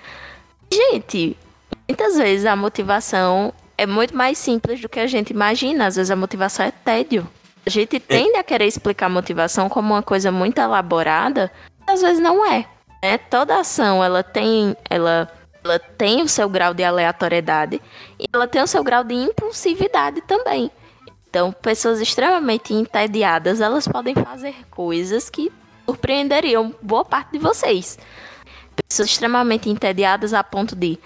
Gente, 0.72 1.36
muitas 1.88 2.16
vezes 2.16 2.46
a 2.46 2.54
motivação 2.54 3.52
é 3.76 3.84
muito 3.84 4.16
mais 4.16 4.38
simples 4.38 4.80
do 4.80 4.88
que 4.88 5.00
a 5.00 5.08
gente 5.08 5.30
imagina. 5.30 5.86
Às 5.86 5.96
vezes 5.96 6.10
a 6.12 6.14
motivação 6.14 6.66
é 6.66 6.70
tédio. 6.70 7.26
A 7.68 7.70
gente 7.70 7.96
é. 7.96 8.00
tende 8.00 8.34
a 8.38 8.42
querer 8.42 8.64
explicar 8.64 9.06
a 9.06 9.10
motivação 9.10 9.68
como 9.68 9.92
uma 9.92 10.02
coisa 10.02 10.32
muito 10.32 10.58
elaborada, 10.58 11.52
às 11.86 12.00
vezes 12.00 12.18
não 12.18 12.42
é. 12.50 12.66
Né? 13.02 13.18
Toda 13.18 13.60
ação 13.60 14.02
ela 14.02 14.22
tem, 14.22 14.74
ela, 14.88 15.30
ela 15.62 15.78
tem 15.78 16.22
o 16.22 16.28
seu 16.28 16.48
grau 16.48 16.72
de 16.72 16.82
aleatoriedade 16.82 17.78
e 18.18 18.24
ela 18.32 18.48
tem 18.48 18.62
o 18.62 18.66
seu 18.66 18.82
grau 18.82 19.04
de 19.04 19.12
impulsividade 19.14 20.22
também. 20.22 20.70
Então, 21.28 21.52
pessoas 21.52 22.00
extremamente 22.00 22.72
entediadas, 22.72 23.60
elas 23.60 23.86
podem 23.86 24.14
fazer 24.14 24.54
coisas 24.70 25.28
que 25.28 25.52
surpreenderiam 25.84 26.74
boa 26.80 27.04
parte 27.04 27.32
de 27.32 27.38
vocês. 27.38 27.98
Pessoas 28.88 29.10
extremamente 29.10 29.68
entediadas 29.68 30.32
a 30.32 30.42
ponto 30.42 30.74
de, 30.74 30.98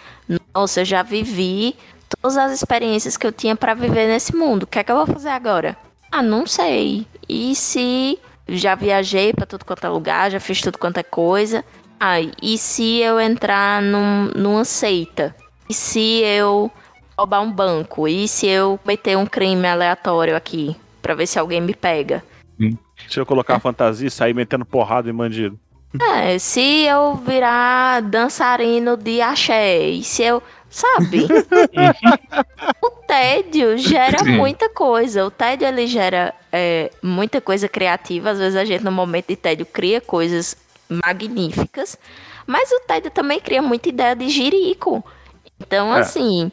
nossa, 0.54 0.82
eu 0.82 0.84
já 0.84 1.02
vivi 1.02 1.74
todas 2.20 2.36
as 2.36 2.52
experiências 2.52 3.16
que 3.16 3.26
eu 3.26 3.32
tinha 3.32 3.56
para 3.56 3.74
viver 3.74 4.06
nesse 4.06 4.32
mundo. 4.32 4.62
O 4.62 4.66
que 4.68 4.78
é 4.78 4.84
que 4.84 4.92
eu 4.92 4.96
vou 4.96 5.06
fazer 5.06 5.30
agora? 5.30 5.76
Ah, 6.12 6.22
não 6.22 6.46
sei. 6.46 7.06
E 7.26 7.54
se 7.54 8.18
já 8.46 8.74
viajei 8.74 9.32
para 9.32 9.46
tudo 9.46 9.64
quanto 9.64 9.86
é 9.86 9.88
lugar, 9.88 10.30
já 10.30 10.38
fiz 10.38 10.60
tudo 10.60 10.76
quanto 10.76 10.98
é 10.98 11.02
coisa. 11.02 11.64
Ah, 11.98 12.20
e 12.20 12.58
se 12.58 12.98
eu 12.98 13.18
entrar 13.18 13.80
num, 13.80 14.30
numa 14.36 14.64
seita? 14.64 15.34
E 15.70 15.72
se 15.72 16.20
eu 16.20 16.70
roubar 17.16 17.40
um 17.40 17.50
banco? 17.50 18.06
E 18.06 18.28
se 18.28 18.46
eu 18.46 18.78
cometer 18.82 19.16
um 19.16 19.24
crime 19.24 19.66
aleatório 19.66 20.36
aqui? 20.36 20.76
Pra 21.00 21.14
ver 21.14 21.26
se 21.26 21.38
alguém 21.38 21.62
me 21.62 21.74
pega? 21.74 22.22
Hum. 22.60 22.76
Se 23.08 23.18
eu 23.18 23.24
colocar 23.24 23.56
é. 23.56 23.60
fantasia 23.60 24.08
e 24.08 24.10
sair 24.10 24.34
metendo 24.34 24.66
porrada 24.66 25.08
em 25.08 25.14
bandido? 25.14 25.58
É, 26.00 26.38
se 26.38 26.84
eu 26.84 27.16
virar 27.16 28.02
dançarino 28.02 28.96
de 28.96 29.20
axé, 29.20 29.88
e 29.88 30.02
se 30.02 30.22
eu. 30.22 30.42
Sabe? 30.73 31.27
o 32.83 32.91
tédio 33.07 33.77
gera 33.77 34.25
muita 34.25 34.70
coisa. 34.70 35.27
O 35.27 35.31
tédio 35.31 35.68
ele 35.68 35.87
gera 35.87 36.33
é, 36.51 36.91
muita 37.03 37.43
coisa 37.43 37.68
criativa. 37.68 38.31
Às 38.31 38.39
vezes 38.39 38.57
a 38.57 38.64
gente, 38.64 38.83
no 38.83 38.91
momento 38.91 39.29
de 39.29 39.37
tédio, 39.37 39.66
cria 39.66 40.01
coisas 40.01 40.57
magníficas, 40.89 41.99
mas 42.47 42.70
o 42.73 42.81
tédio 42.87 43.11
também 43.11 43.39
cria 43.39 43.61
muita 43.61 43.91
ideia 43.91 44.16
de 44.16 44.31
jirico. 44.31 45.05
Então, 45.61 45.95
é. 45.95 46.01
assim. 46.01 46.51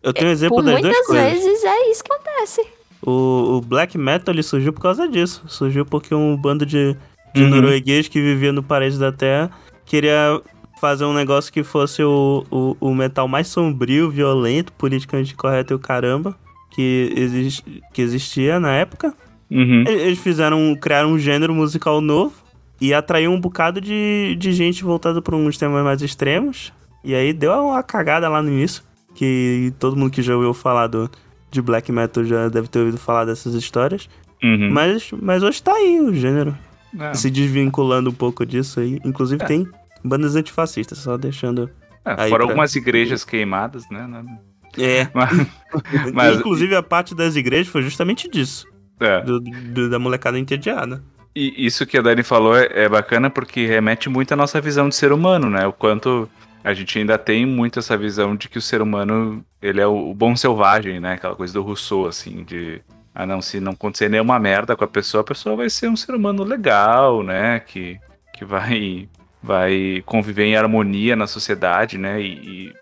Eu 0.00 0.12
tenho 0.12 0.28
um 0.28 0.32
exemplo 0.32 0.62
das 0.62 0.80
duas 0.80 1.06
coisas. 1.06 1.32
Muitas 1.32 1.44
vezes 1.44 1.64
é 1.64 1.90
isso 1.90 2.04
que 2.04 2.12
acontece. 2.12 2.66
O, 3.02 3.56
o, 3.56 3.60
black 3.60 3.98
metal 3.98 4.32
ele 4.32 4.44
surgiu 4.44 4.72
por 4.72 4.80
causa 4.80 5.08
disso. 5.08 5.42
Surgiu 5.48 5.84
porque 5.84 6.14
um 6.14 6.36
bando 6.36 6.64
de, 6.64 6.96
de 7.34 7.42
uhum. 7.42 7.50
norueguês 7.50 8.06
que 8.06 8.20
vivia 8.20 8.52
no 8.52 8.62
País 8.62 8.96
da 8.96 9.10
Terra 9.10 9.50
queria 9.86 10.40
fazer 10.80 11.04
um 11.04 11.14
negócio 11.14 11.52
que 11.52 11.62
fosse 11.62 12.02
o, 12.02 12.44
o, 12.50 12.76
o 12.80 12.94
metal 12.94 13.26
mais 13.26 13.48
sombrio, 13.48 14.10
violento, 14.10 14.72
politicamente 14.72 15.34
correto 15.34 15.72
e 15.72 15.76
o 15.76 15.78
caramba 15.78 16.36
que, 16.76 17.12
exist, 17.16 17.64
que 17.92 18.02
existia 18.02 18.60
na 18.60 18.72
época. 18.72 19.14
Uhum. 19.50 19.84
Eles 19.86 20.18
fizeram, 20.18 20.76
criaram 20.78 21.12
um 21.12 21.18
gênero 21.18 21.54
musical 21.54 22.00
novo 22.00 22.34
e 22.80 22.92
atraiu 22.92 23.32
um 23.32 23.40
bocado 23.40 23.80
de, 23.80 24.36
de 24.38 24.52
gente 24.52 24.84
voltada 24.84 25.22
para 25.22 25.34
uns 25.34 25.56
temas 25.56 25.82
mais 25.82 26.02
extremos. 26.02 26.72
E 27.02 27.14
aí 27.14 27.32
deu 27.32 27.52
uma 27.52 27.82
cagada 27.82 28.28
lá 28.28 28.42
no 28.42 28.50
início. 28.50 28.82
Que 29.14 29.72
todo 29.78 29.96
mundo 29.96 30.10
que 30.10 30.20
já 30.20 30.34
ouviu 30.34 30.52
falar 30.52 30.88
do, 30.88 31.10
de 31.50 31.62
black 31.62 31.90
metal 31.90 32.22
já 32.22 32.50
deve 32.50 32.68
ter 32.68 32.80
ouvido 32.80 32.98
falar 32.98 33.24
dessas 33.24 33.54
histórias. 33.54 34.10
Uhum. 34.42 34.70
Mas, 34.70 35.10
mas 35.22 35.42
hoje 35.42 35.62
tá 35.62 35.72
aí 35.72 35.98
o 36.00 36.12
gênero. 36.12 36.54
É. 36.98 37.14
Se 37.14 37.30
desvinculando 37.30 38.10
um 38.10 38.12
pouco 38.12 38.44
disso 38.44 38.80
aí. 38.80 39.00
Inclusive 39.02 39.42
é. 39.42 39.46
tem 39.46 39.66
bandas 40.04 40.36
antifascistas, 40.36 40.98
só 40.98 41.16
deixando. 41.16 41.70
É, 42.04 42.28
foram 42.28 42.46
pra... 42.46 42.54
algumas 42.54 42.74
igrejas 42.76 43.24
queimadas, 43.24 43.88
né? 43.90 44.08
É. 44.78 45.08
Mas, 45.14 46.12
mas... 46.12 46.38
Inclusive 46.38 46.74
a 46.74 46.82
parte 46.82 47.14
das 47.14 47.34
igrejas 47.34 47.68
foi 47.68 47.82
justamente 47.82 48.28
disso. 48.28 48.66
É. 49.00 49.22
Do, 49.22 49.40
do, 49.40 49.90
da 49.90 49.98
molecada 49.98 50.38
entediada. 50.38 51.02
E 51.34 51.66
isso 51.66 51.84
que 51.84 51.98
a 51.98 52.02
Dani 52.02 52.22
falou 52.22 52.56
é, 52.56 52.66
é, 52.72 52.88
bacana 52.88 53.28
porque 53.28 53.66
remete 53.66 54.08
muito 54.08 54.32
à 54.32 54.36
nossa 54.36 54.58
visão 54.60 54.88
de 54.88 54.94
ser 54.94 55.12
humano, 55.12 55.50
né? 55.50 55.66
O 55.66 55.72
quanto 55.72 56.28
a 56.64 56.72
gente 56.72 56.98
ainda 56.98 57.18
tem 57.18 57.44
muito 57.44 57.78
essa 57.78 57.96
visão 57.96 58.34
de 58.34 58.48
que 58.48 58.56
o 58.56 58.62
ser 58.62 58.80
humano, 58.80 59.44
ele 59.60 59.80
é 59.80 59.86
o, 59.86 60.10
o 60.10 60.14
bom 60.14 60.34
selvagem, 60.34 60.98
né? 60.98 61.12
Aquela 61.12 61.36
coisa 61.36 61.52
do 61.52 61.62
Rousseau, 61.62 62.06
assim, 62.06 62.42
de... 62.42 62.80
Ah, 63.14 63.26
não, 63.26 63.40
se 63.40 63.60
não 63.60 63.72
acontecer 63.72 64.08
nenhuma 64.08 64.38
merda 64.38 64.74
com 64.74 64.84
a 64.84 64.88
pessoa, 64.88 65.20
a 65.20 65.24
pessoa 65.24 65.56
vai 65.56 65.70
ser 65.70 65.88
um 65.88 65.96
ser 65.96 66.14
humano 66.14 66.42
legal, 66.42 67.22
né? 67.22 67.60
Que, 67.60 67.98
que 68.32 68.44
vai, 68.44 69.08
vai 69.46 70.02
conviver 70.04 70.44
em 70.44 70.56
harmonia 70.56 71.14
na 71.14 71.26
sociedade, 71.26 71.96
né? 71.96 72.20
E, 72.20 72.26
e 72.26 72.74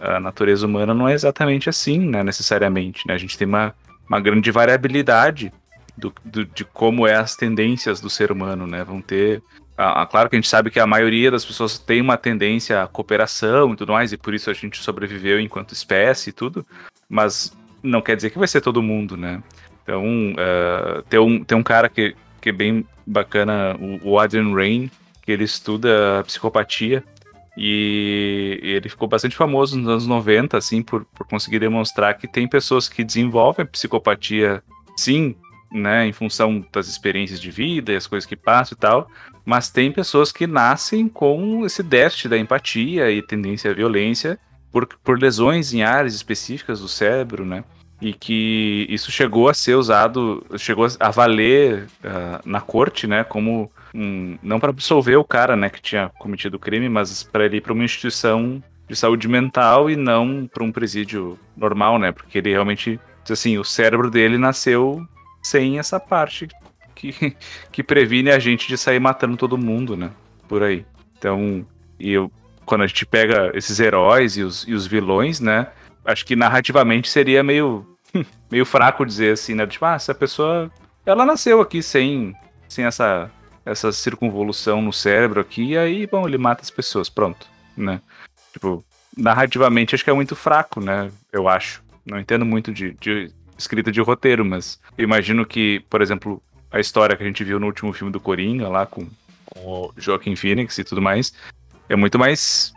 a 0.00 0.20
natureza 0.20 0.66
humana 0.66 0.94
não 0.94 1.08
é 1.08 1.12
exatamente 1.12 1.68
assim, 1.68 1.98
né? 1.98 2.22
Necessariamente, 2.22 3.06
né? 3.06 3.14
A 3.14 3.18
gente 3.18 3.36
tem 3.36 3.46
uma, 3.46 3.74
uma 4.08 4.20
grande 4.20 4.50
variabilidade 4.50 5.52
do, 5.96 6.14
do, 6.24 6.44
de 6.44 6.64
como 6.64 7.06
é 7.06 7.16
as 7.16 7.34
tendências 7.34 8.00
do 8.00 8.08
ser 8.08 8.30
humano, 8.30 8.66
né? 8.66 8.84
Vão 8.84 9.02
ter 9.02 9.42
ah, 9.76 10.04
claro 10.06 10.28
que 10.28 10.34
a 10.34 10.38
gente 10.38 10.48
sabe 10.48 10.72
que 10.72 10.80
a 10.80 10.86
maioria 10.88 11.30
das 11.30 11.44
pessoas 11.44 11.78
tem 11.78 12.00
uma 12.00 12.16
tendência 12.16 12.82
à 12.82 12.88
cooperação 12.88 13.72
e 13.72 13.76
tudo 13.76 13.92
mais, 13.92 14.12
e 14.12 14.16
por 14.16 14.34
isso 14.34 14.50
a 14.50 14.52
gente 14.52 14.82
sobreviveu 14.82 15.38
enquanto 15.38 15.72
espécie 15.72 16.30
e 16.30 16.32
tudo, 16.32 16.66
mas 17.08 17.56
não 17.80 18.02
quer 18.02 18.16
dizer 18.16 18.30
que 18.30 18.38
vai 18.40 18.48
ser 18.48 18.60
todo 18.60 18.82
mundo, 18.82 19.16
né? 19.16 19.40
Então, 19.84 20.04
uh, 20.32 21.02
tem, 21.08 21.20
um, 21.20 21.44
tem 21.44 21.56
um 21.56 21.62
cara 21.62 21.88
que, 21.88 22.16
que 22.40 22.48
é 22.48 22.52
bem 22.52 22.84
bacana, 23.06 23.76
o, 23.78 24.14
o 24.14 24.18
Adrian 24.18 24.52
Rain, 24.52 24.90
que 25.28 25.32
ele 25.32 25.44
estuda 25.44 26.24
psicopatia, 26.24 27.04
e 27.54 28.58
ele 28.62 28.88
ficou 28.88 29.06
bastante 29.06 29.36
famoso 29.36 29.76
nos 29.76 29.86
anos 29.86 30.06
90, 30.06 30.56
assim, 30.56 30.82
por, 30.82 31.04
por 31.04 31.26
conseguir 31.26 31.58
demonstrar 31.58 32.16
que 32.16 32.26
tem 32.26 32.48
pessoas 32.48 32.88
que 32.88 33.04
desenvolvem 33.04 33.66
psicopatia, 33.66 34.62
sim, 34.96 35.34
né, 35.70 36.06
em 36.06 36.14
função 36.14 36.64
das 36.72 36.88
experiências 36.88 37.38
de 37.38 37.50
vida 37.50 37.92
e 37.92 37.96
as 37.96 38.06
coisas 38.06 38.26
que 38.26 38.36
passam 38.36 38.74
e 38.74 38.80
tal, 38.80 39.10
mas 39.44 39.68
tem 39.68 39.92
pessoas 39.92 40.32
que 40.32 40.46
nascem 40.46 41.06
com 41.06 41.66
esse 41.66 41.82
déficit 41.82 42.30
da 42.30 42.38
empatia 42.38 43.10
e 43.10 43.20
tendência 43.20 43.70
à 43.70 43.74
violência 43.74 44.38
por, 44.72 44.86
por 44.86 45.20
lesões 45.20 45.74
em 45.74 45.82
áreas 45.82 46.14
específicas 46.14 46.80
do 46.80 46.88
cérebro, 46.88 47.44
né? 47.44 47.64
E 48.00 48.14
que 48.14 48.86
isso 48.88 49.10
chegou 49.10 49.46
a 49.46 49.52
ser 49.52 49.74
usado, 49.74 50.42
chegou 50.56 50.86
a 50.98 51.10
valer 51.10 51.86
uh, 52.02 52.48
na 52.48 52.62
corte, 52.62 53.06
né? 53.06 53.24
Como 53.24 53.70
um, 53.94 54.38
não 54.42 54.60
para 54.60 54.70
absolver 54.70 55.16
o 55.16 55.24
cara, 55.24 55.56
né, 55.56 55.68
que 55.68 55.80
tinha 55.80 56.10
cometido 56.18 56.56
o 56.56 56.60
crime, 56.60 56.88
mas 56.88 57.22
para 57.22 57.44
ele 57.44 57.58
ir 57.58 57.60
para 57.60 57.72
uma 57.72 57.84
instituição 57.84 58.62
de 58.88 58.96
saúde 58.96 59.28
mental 59.28 59.90
e 59.90 59.96
não 59.96 60.48
para 60.52 60.64
um 60.64 60.72
presídio 60.72 61.38
normal, 61.56 61.98
né? 61.98 62.10
Porque 62.10 62.38
ele 62.38 62.50
realmente, 62.50 62.98
assim, 63.30 63.58
o 63.58 63.64
cérebro 63.64 64.10
dele 64.10 64.38
nasceu 64.38 65.06
sem 65.42 65.78
essa 65.78 66.00
parte 66.00 66.48
que, 66.94 67.36
que 67.70 67.82
previne 67.82 68.30
a 68.30 68.38
gente 68.38 68.66
de 68.66 68.78
sair 68.78 68.98
matando 68.98 69.36
todo 69.36 69.58
mundo, 69.58 69.96
né? 69.96 70.10
Por 70.48 70.62
aí. 70.62 70.86
Então, 71.18 71.66
e 72.00 72.12
eu, 72.12 72.32
quando 72.64 72.82
a 72.82 72.86
gente 72.86 73.04
pega 73.04 73.50
esses 73.54 73.78
heróis 73.78 74.36
e 74.36 74.42
os, 74.42 74.66
e 74.66 74.72
os 74.72 74.86
vilões, 74.86 75.38
né? 75.38 75.68
Acho 76.04 76.24
que 76.24 76.34
narrativamente 76.34 77.10
seria 77.10 77.42
meio, 77.42 77.86
meio 78.50 78.64
fraco 78.64 79.04
dizer 79.04 79.34
assim, 79.34 79.54
né? 79.54 79.66
Tipo, 79.66 79.84
ah, 79.84 79.94
essa 79.94 80.14
pessoa, 80.14 80.70
ela 81.04 81.26
nasceu 81.26 81.60
aqui 81.60 81.82
sem, 81.82 82.34
sem 82.66 82.86
essa, 82.86 83.30
essa 83.68 83.92
circunvolução 83.92 84.80
no 84.80 84.92
cérebro 84.92 85.40
aqui, 85.40 85.72
e 85.72 85.78
aí, 85.78 86.06
bom, 86.06 86.26
ele 86.26 86.38
mata 86.38 86.62
as 86.62 86.70
pessoas, 86.70 87.08
pronto, 87.08 87.46
né? 87.76 88.00
Tipo, 88.52 88.82
narrativamente 89.16 89.94
acho 89.94 90.02
que 90.02 90.10
é 90.10 90.14
muito 90.14 90.34
fraco, 90.34 90.80
né? 90.80 91.10
Eu 91.30 91.48
acho. 91.48 91.82
Não 92.04 92.18
entendo 92.18 92.46
muito 92.46 92.72
de, 92.72 92.92
de 92.94 93.30
escrita 93.58 93.92
de 93.92 94.00
roteiro, 94.00 94.44
mas 94.44 94.80
imagino 94.96 95.44
que, 95.44 95.84
por 95.90 96.00
exemplo, 96.00 96.42
a 96.70 96.80
história 96.80 97.14
que 97.14 97.22
a 97.22 97.26
gente 97.26 97.44
viu 97.44 97.60
no 97.60 97.66
último 97.66 97.92
filme 97.92 98.10
do 98.10 98.18
Coringa, 98.20 98.68
lá 98.68 98.86
com, 98.86 99.06
com 99.44 99.60
o 99.60 99.92
Joaquim 99.98 100.34
Phoenix 100.34 100.78
e 100.78 100.84
tudo 100.84 101.02
mais, 101.02 101.34
é 101.88 101.96
muito 101.96 102.18
mais 102.18 102.72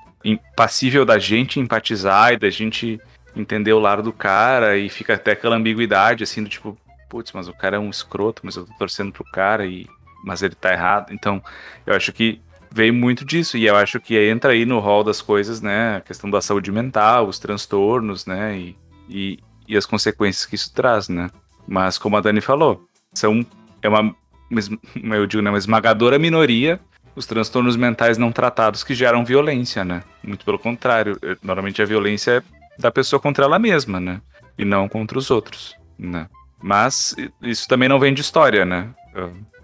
passível 0.56 1.06
da 1.06 1.18
gente 1.18 1.60
empatizar 1.60 2.34
e 2.34 2.38
da 2.38 2.50
gente 2.50 3.00
entender 3.34 3.72
o 3.72 3.80
lado 3.80 4.04
do 4.04 4.12
cara 4.12 4.78
e 4.78 4.90
fica 4.90 5.14
até 5.14 5.32
aquela 5.32 5.56
ambiguidade, 5.56 6.24
assim, 6.24 6.44
do 6.44 6.50
tipo, 6.50 6.78
putz, 7.10 7.32
mas 7.32 7.48
o 7.48 7.54
cara 7.54 7.78
é 7.78 7.80
um 7.80 7.90
escroto, 7.90 8.42
mas 8.44 8.58
eu 8.58 8.66
tô 8.66 8.74
torcendo 8.74 9.14
pro 9.14 9.24
cara 9.24 9.66
e 9.66 9.88
mas 10.24 10.42
ele 10.42 10.56
tá 10.56 10.72
errado. 10.72 11.12
Então, 11.12 11.42
eu 11.86 11.96
acho 11.96 12.12
que 12.12 12.42
veio 12.72 12.94
muito 12.94 13.26
disso 13.26 13.58
e 13.58 13.66
eu 13.66 13.76
acho 13.76 14.00
que 14.00 14.18
entra 14.18 14.54
aí 14.54 14.66
no 14.66 14.80
rol 14.80 15.04
das 15.04 15.22
coisas, 15.22 15.62
né, 15.62 15.98
a 15.98 16.02
questão 16.02 16.30
da 16.30 16.42
saúde 16.42 16.72
mental, 16.72 17.28
os 17.28 17.38
transtornos, 17.38 18.26
né, 18.26 18.58
e, 18.58 18.78
e, 19.10 19.40
e 19.68 19.76
as 19.76 19.86
consequências 19.86 20.46
que 20.46 20.56
isso 20.56 20.74
traz, 20.74 21.10
né? 21.10 21.30
Mas 21.68 21.98
como 21.98 22.16
a 22.16 22.22
Dani 22.22 22.42
falou, 22.42 22.88
são 23.14 23.46
é 23.82 23.90
uma, 23.90 24.16
eu 25.16 25.28
digo, 25.28 25.44
né, 25.44 25.50
uma 25.50 25.58
esmagadora 25.58 26.18
minoria 26.18 26.80
os 27.16 27.26
transtornos 27.26 27.76
mentais 27.76 28.18
não 28.18 28.32
tratados 28.32 28.84
que 28.84 28.94
geram 28.94 29.26
violência, 29.26 29.84
né? 29.84 30.04
Muito 30.24 30.46
pelo 30.46 30.60
contrário, 30.60 31.18
normalmente 31.42 31.82
a 31.82 31.86
violência 31.86 32.38
é 32.38 32.82
da 32.82 32.92
pessoa 32.92 33.20
contra 33.20 33.46
ela 33.46 33.60
mesma, 33.60 34.00
né? 34.00 34.22
E 34.58 34.66
não 34.66 34.88
contra 34.88 35.18
os 35.18 35.30
outros, 35.30 35.76
né? 35.98 36.28
Mas 36.62 37.16
isso 37.42 37.68
também 37.68 37.90
não 37.90 38.00
vem 38.00 38.14
de 38.14 38.22
história, 38.22 38.66
né? 38.66 38.90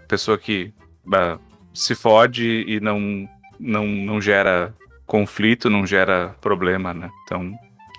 Pessoa 0.08 0.38
que 0.38 0.72
bah, 1.04 1.38
se 1.72 1.94
fode 1.94 2.64
e 2.66 2.80
não, 2.80 3.28
não, 3.60 3.86
não 3.86 4.20
gera 4.20 4.74
conflito, 5.06 5.70
não 5.70 5.86
gera 5.86 6.34
problema, 6.40 6.92
né? 6.92 7.10
Então, 7.24 7.52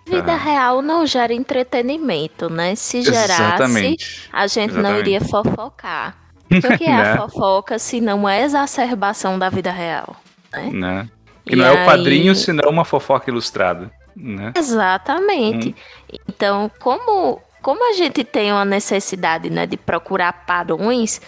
vida 0.10 0.36
real 0.36 0.82
não 0.82 1.06
gera 1.06 1.34
entretenimento, 1.34 2.50
né? 2.50 2.76
Se 2.76 3.02
gerasse, 3.02 3.42
Exatamente. 3.42 4.30
a 4.34 4.48
gente 4.48 4.72
Exatamente. 4.72 4.92
não 4.92 5.00
iria 5.00 5.22
fofocar. 5.22 6.18
O 6.52 6.78
que 6.78 6.84
é 6.86 6.88
né? 6.88 7.12
a 7.14 7.18
fofoca 7.18 7.78
se 7.78 8.02
não 8.02 8.28
é 8.28 8.44
exacerbação 8.44 9.38
da 9.38 9.50
vida 9.50 9.72
real? 9.72 10.16
Né? 10.52 10.70
né? 10.72 11.10
Que 11.46 11.54
e 11.54 11.56
não 11.56 11.66
aí... 11.66 11.78
é 11.78 11.84
o 11.84 11.86
quadrinho, 11.86 12.36
senão 12.36 12.70
uma 12.70 12.84
fofoca 12.84 13.30
ilustrada. 13.30 13.92
Né? 14.16 14.52
Exatamente. 14.56 15.70
Hum. 15.70 16.18
Então, 16.28 16.72
como, 16.80 17.40
como 17.62 17.90
a 17.90 17.94
gente 17.94 18.24
tem 18.24 18.52
uma 18.52 18.66
necessidade 18.66 19.50
né, 19.50 19.66
de 19.66 19.78
procurar 19.78 20.34
padrões, 20.46 21.22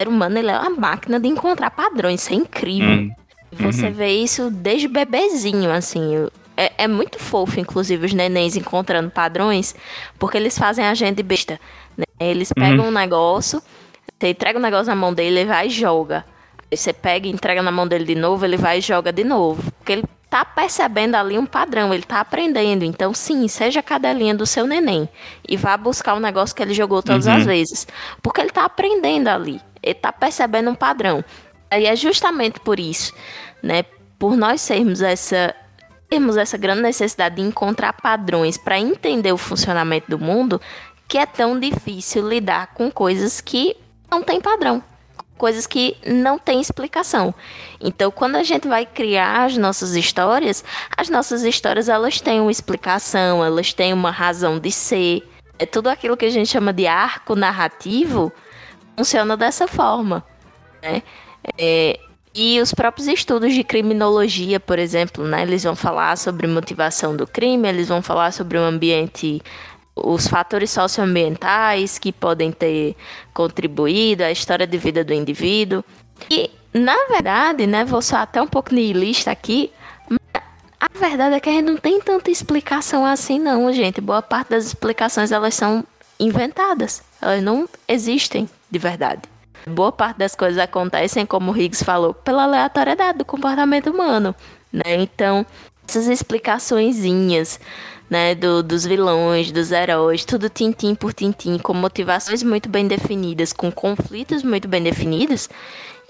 ser 0.00 0.08
humano 0.08 0.38
ele 0.38 0.50
é 0.50 0.58
uma 0.58 0.70
máquina 0.70 1.18
de 1.18 1.28
encontrar 1.28 1.70
padrões, 1.70 2.22
isso 2.22 2.32
é 2.32 2.36
incrível. 2.36 2.88
Hum. 2.88 3.10
Você 3.52 3.86
uhum. 3.86 3.92
vê 3.92 4.10
isso 4.10 4.50
desde 4.50 4.88
bebezinho, 4.88 5.70
assim. 5.70 6.28
É, 6.56 6.72
é, 6.78 6.88
muito 6.88 7.18
fofo, 7.18 7.60
inclusive, 7.60 8.04
os 8.04 8.12
nenéns 8.12 8.56
encontrando 8.56 9.10
padrões, 9.10 9.74
porque 10.18 10.36
eles 10.36 10.58
fazem 10.58 10.84
a 10.84 10.94
gente 10.94 11.22
besta. 11.22 11.58
Né? 11.96 12.04
Eles 12.20 12.52
pegam 12.52 12.84
uhum. 12.84 12.88
um 12.88 12.92
negócio, 12.92 13.62
você 14.18 14.30
entrega 14.30 14.58
o 14.58 14.60
um 14.60 14.62
negócio 14.62 14.86
na 14.86 14.96
mão 14.96 15.14
dele, 15.14 15.40
ele 15.40 15.48
vai 15.48 15.68
e 15.68 15.70
joga. 15.70 16.24
Aí 16.70 16.76
você 16.76 16.92
pega 16.92 17.26
e 17.26 17.30
entrega 17.30 17.62
na 17.62 17.70
mão 17.70 17.86
dele 17.86 18.04
de 18.04 18.14
novo, 18.14 18.44
ele 18.44 18.56
vai 18.56 18.78
e 18.78 18.80
joga 18.80 19.12
de 19.12 19.24
novo. 19.24 19.62
Porque 19.78 19.92
ele 19.92 20.04
tá 20.28 20.44
percebendo 20.44 21.14
ali 21.14 21.38
um 21.38 21.46
padrão, 21.46 21.94
ele 21.94 22.02
tá 22.02 22.20
aprendendo. 22.20 22.84
Então, 22.84 23.14
sim, 23.14 23.46
seja 23.48 23.80
a 23.80 23.82
cadelinha 23.82 24.34
do 24.34 24.44
seu 24.44 24.66
neném 24.66 25.08
e 25.48 25.56
vá 25.56 25.76
buscar 25.76 26.14
o 26.14 26.20
negócio 26.20 26.54
que 26.54 26.62
ele 26.62 26.74
jogou 26.74 27.02
todas 27.02 27.26
uhum. 27.26 27.34
as 27.34 27.46
vezes. 27.46 27.86
Porque 28.22 28.40
ele 28.40 28.50
tá 28.50 28.64
aprendendo 28.64 29.28
ali. 29.28 29.60
Ele 29.82 29.94
tá 29.94 30.12
percebendo 30.12 30.70
um 30.70 30.74
padrão. 30.74 31.24
Aí 31.70 31.86
é 31.86 31.94
justamente 31.94 32.60
por 32.60 32.80
isso, 32.80 33.12
né? 33.62 33.84
Por 34.18 34.36
nós 34.36 34.60
sermos 34.60 35.02
essa 35.02 35.54
temos 36.08 36.36
essa 36.36 36.56
grande 36.56 36.80
necessidade 36.80 37.36
de 37.36 37.42
encontrar 37.42 37.92
padrões 37.92 38.56
para 38.56 38.78
entender 38.78 39.30
o 39.30 39.36
funcionamento 39.36 40.10
do 40.10 40.18
mundo, 40.18 40.60
que 41.06 41.18
é 41.18 41.26
tão 41.26 41.58
difícil 41.58 42.26
lidar 42.26 42.68
com 42.68 42.90
coisas 42.90 43.40
que 43.40 43.76
não 44.10 44.22
têm 44.22 44.40
padrão, 44.40 44.82
coisas 45.36 45.66
que 45.66 45.96
não 46.06 46.38
têm 46.38 46.60
explicação. 46.60 47.34
Então, 47.80 48.10
quando 48.10 48.36
a 48.36 48.42
gente 48.42 48.66
vai 48.66 48.86
criar 48.86 49.44
as 49.44 49.56
nossas 49.58 49.94
histórias, 49.94 50.64
as 50.96 51.10
nossas 51.10 51.44
histórias 51.44 51.88
elas 51.88 52.20
têm 52.20 52.40
uma 52.40 52.50
explicação, 52.50 53.44
elas 53.44 53.74
têm 53.74 53.92
uma 53.92 54.10
razão 54.10 54.58
de 54.58 54.72
ser. 54.72 55.28
É 55.58 55.66
tudo 55.66 55.88
aquilo 55.88 56.16
que 56.16 56.24
a 56.24 56.30
gente 56.30 56.48
chama 56.48 56.72
de 56.72 56.86
arco 56.86 57.34
narrativo 57.34 58.32
funciona 58.98 59.36
dessa 59.36 59.68
forma, 59.68 60.24
né? 60.82 61.02
É, 61.56 61.98
e 62.34 62.60
os 62.60 62.74
próprios 62.74 63.06
estudos 63.06 63.54
de 63.54 63.62
criminologia, 63.62 64.58
por 64.58 64.78
exemplo, 64.78 65.24
né, 65.24 65.42
eles 65.42 65.62
vão 65.62 65.76
falar 65.76 66.16
sobre 66.18 66.46
motivação 66.46 67.16
do 67.16 67.26
crime, 67.26 67.68
eles 67.68 67.88
vão 67.88 68.02
falar 68.02 68.32
sobre 68.32 68.58
o 68.58 68.62
ambiente, 68.62 69.40
os 69.96 70.26
fatores 70.26 70.70
socioambientais 70.70 71.98
que 71.98 72.12
podem 72.12 72.50
ter 72.50 72.96
contribuído 73.32 74.24
à 74.24 74.32
história 74.32 74.66
de 74.66 74.76
vida 74.78 75.04
do 75.04 75.12
indivíduo. 75.12 75.84
E, 76.28 76.50
na 76.74 76.96
verdade, 77.08 77.66
né, 77.66 77.84
vou 77.84 78.02
ser 78.02 78.16
até 78.16 78.42
um 78.42 78.48
pouco 78.48 78.74
nihilista 78.74 79.30
aqui, 79.30 79.70
a 80.80 80.98
verdade 80.98 81.36
é 81.36 81.40
que 81.40 81.48
a 81.48 81.52
gente 81.52 81.64
não 81.64 81.76
tem 81.76 82.00
tanta 82.00 82.30
explicação 82.30 83.04
assim 83.04 83.38
não, 83.38 83.72
gente. 83.72 84.00
Boa 84.00 84.22
parte 84.22 84.50
das 84.50 84.66
explicações 84.66 85.32
elas 85.32 85.54
são 85.54 85.84
inventadas. 86.20 87.02
Elas 87.20 87.42
não 87.42 87.68
existem 87.88 88.48
de 88.70 88.78
verdade 88.78 89.22
boa 89.68 89.92
parte 89.92 90.18
das 90.18 90.34
coisas 90.34 90.58
acontecem, 90.58 91.26
como 91.26 91.52
o 91.52 91.56
Higgs 91.56 91.84
falou, 91.84 92.14
pela 92.14 92.44
aleatoriedade 92.44 93.18
do 93.18 93.24
comportamento 93.24 93.90
humano, 93.90 94.34
né? 94.72 94.94
Então, 94.96 95.44
essas 95.86 96.06
explicaçõezinhas, 96.08 97.60
né, 98.08 98.34
do, 98.34 98.62
dos 98.62 98.84
vilões, 98.86 99.52
dos 99.52 99.70
heróis, 99.70 100.24
tudo 100.24 100.48
tintim 100.48 100.94
por 100.94 101.12
tintim, 101.12 101.58
com 101.58 101.74
motivações 101.74 102.42
muito 102.42 102.68
bem 102.68 102.86
definidas, 102.86 103.52
com 103.52 103.70
conflitos 103.70 104.42
muito 104.42 104.66
bem 104.66 104.82
definidos, 104.82 105.48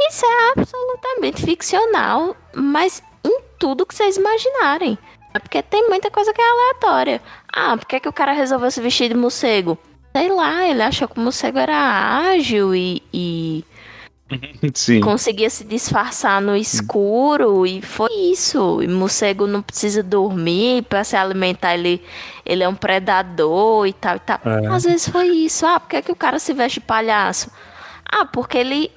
isso 0.00 0.24
é 0.24 0.52
absolutamente 0.52 1.42
ficcional, 1.42 2.36
mas 2.54 3.02
tudo 3.58 3.84
que 3.84 3.94
vocês 3.94 4.16
imaginarem. 4.16 4.96
É 5.34 5.38
porque 5.40 5.60
tem 5.60 5.88
muita 5.88 6.10
coisa 6.10 6.32
que 6.32 6.40
é 6.40 6.44
aleatória. 6.48 7.20
Ah, 7.52 7.76
por 7.76 7.86
que, 7.86 8.00
que 8.00 8.08
o 8.08 8.12
cara 8.12 8.32
resolveu 8.32 8.70
se 8.70 8.80
vestir 8.80 9.08
de 9.08 9.14
morcego? 9.14 9.76
Sei 10.18 10.32
lá, 10.32 10.66
ele 10.66 10.82
achou 10.82 11.06
que 11.06 11.16
o 11.16 11.22
morcego 11.22 11.58
era 11.58 11.76
ágil 12.32 12.74
e, 12.74 13.00
e 13.14 13.64
Sim. 14.74 15.00
conseguia 15.00 15.48
se 15.48 15.62
disfarçar 15.62 16.42
no 16.42 16.56
escuro 16.56 17.64
e 17.64 17.80
foi 17.80 18.12
isso. 18.32 18.82
E 18.82 18.88
morcego 18.88 19.46
não 19.46 19.62
precisa 19.62 20.02
dormir 20.02 20.82
para 20.82 21.04
se 21.04 21.14
alimentar, 21.14 21.74
ele, 21.74 22.02
ele 22.44 22.64
é 22.64 22.68
um 22.68 22.74
predador 22.74 23.86
e 23.86 23.92
tal 23.92 24.16
e 24.16 24.18
tal. 24.18 24.40
É. 24.44 24.66
Às 24.66 24.82
vezes 24.82 25.08
foi 25.08 25.28
isso. 25.28 25.64
Ah, 25.64 25.78
por 25.78 25.88
que, 25.88 26.02
que 26.02 26.10
o 26.10 26.16
cara 26.16 26.40
se 26.40 26.52
veste 26.52 26.80
de 26.80 26.86
palhaço? 26.86 27.48
Ah, 28.04 28.24
porque 28.24 28.58
ele 28.58 28.90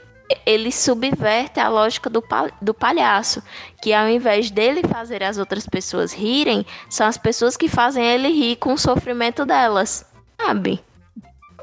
ele 0.46 0.72
subverte 0.72 1.60
a 1.60 1.68
lógica 1.68 2.10
do, 2.10 2.22
pal- 2.22 2.50
do 2.62 2.74
palhaço, 2.74 3.44
que 3.82 3.94
ao 3.94 4.08
invés 4.08 4.50
dele 4.50 4.82
fazer 4.88 5.22
as 5.22 5.38
outras 5.38 5.68
pessoas 5.68 6.14
rirem, 6.14 6.66
são 6.90 7.06
as 7.06 7.18
pessoas 7.18 7.58
que 7.58 7.68
fazem 7.68 8.02
ele 8.04 8.30
rir 8.30 8.56
com 8.56 8.72
o 8.74 8.78
sofrimento 8.78 9.46
delas. 9.46 10.06
Sabe? 10.42 10.80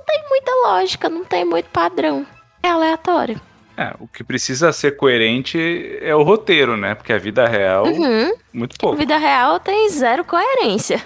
Não 0.08 0.20
tem 0.20 0.28
muita 0.30 0.52
lógica, 0.66 1.08
não 1.08 1.24
tem 1.24 1.44
muito 1.44 1.66
padrão. 1.70 2.26
É 2.62 2.68
aleatório. 2.70 3.40
É, 3.76 3.94
o 4.00 4.08
que 4.08 4.24
precisa 4.24 4.72
ser 4.72 4.96
coerente 4.96 5.58
é 6.00 6.14
o 6.14 6.22
roteiro, 6.22 6.76
né? 6.76 6.94
Porque 6.94 7.12
a 7.12 7.18
vida 7.18 7.46
real, 7.46 7.86
Uhum. 7.86 8.32
muito 8.52 8.74
A 8.74 8.78
pouco. 8.80 8.96
vida 8.96 9.16
real 9.18 9.60
tem 9.60 9.88
zero 9.90 10.24
coerência. 10.24 11.00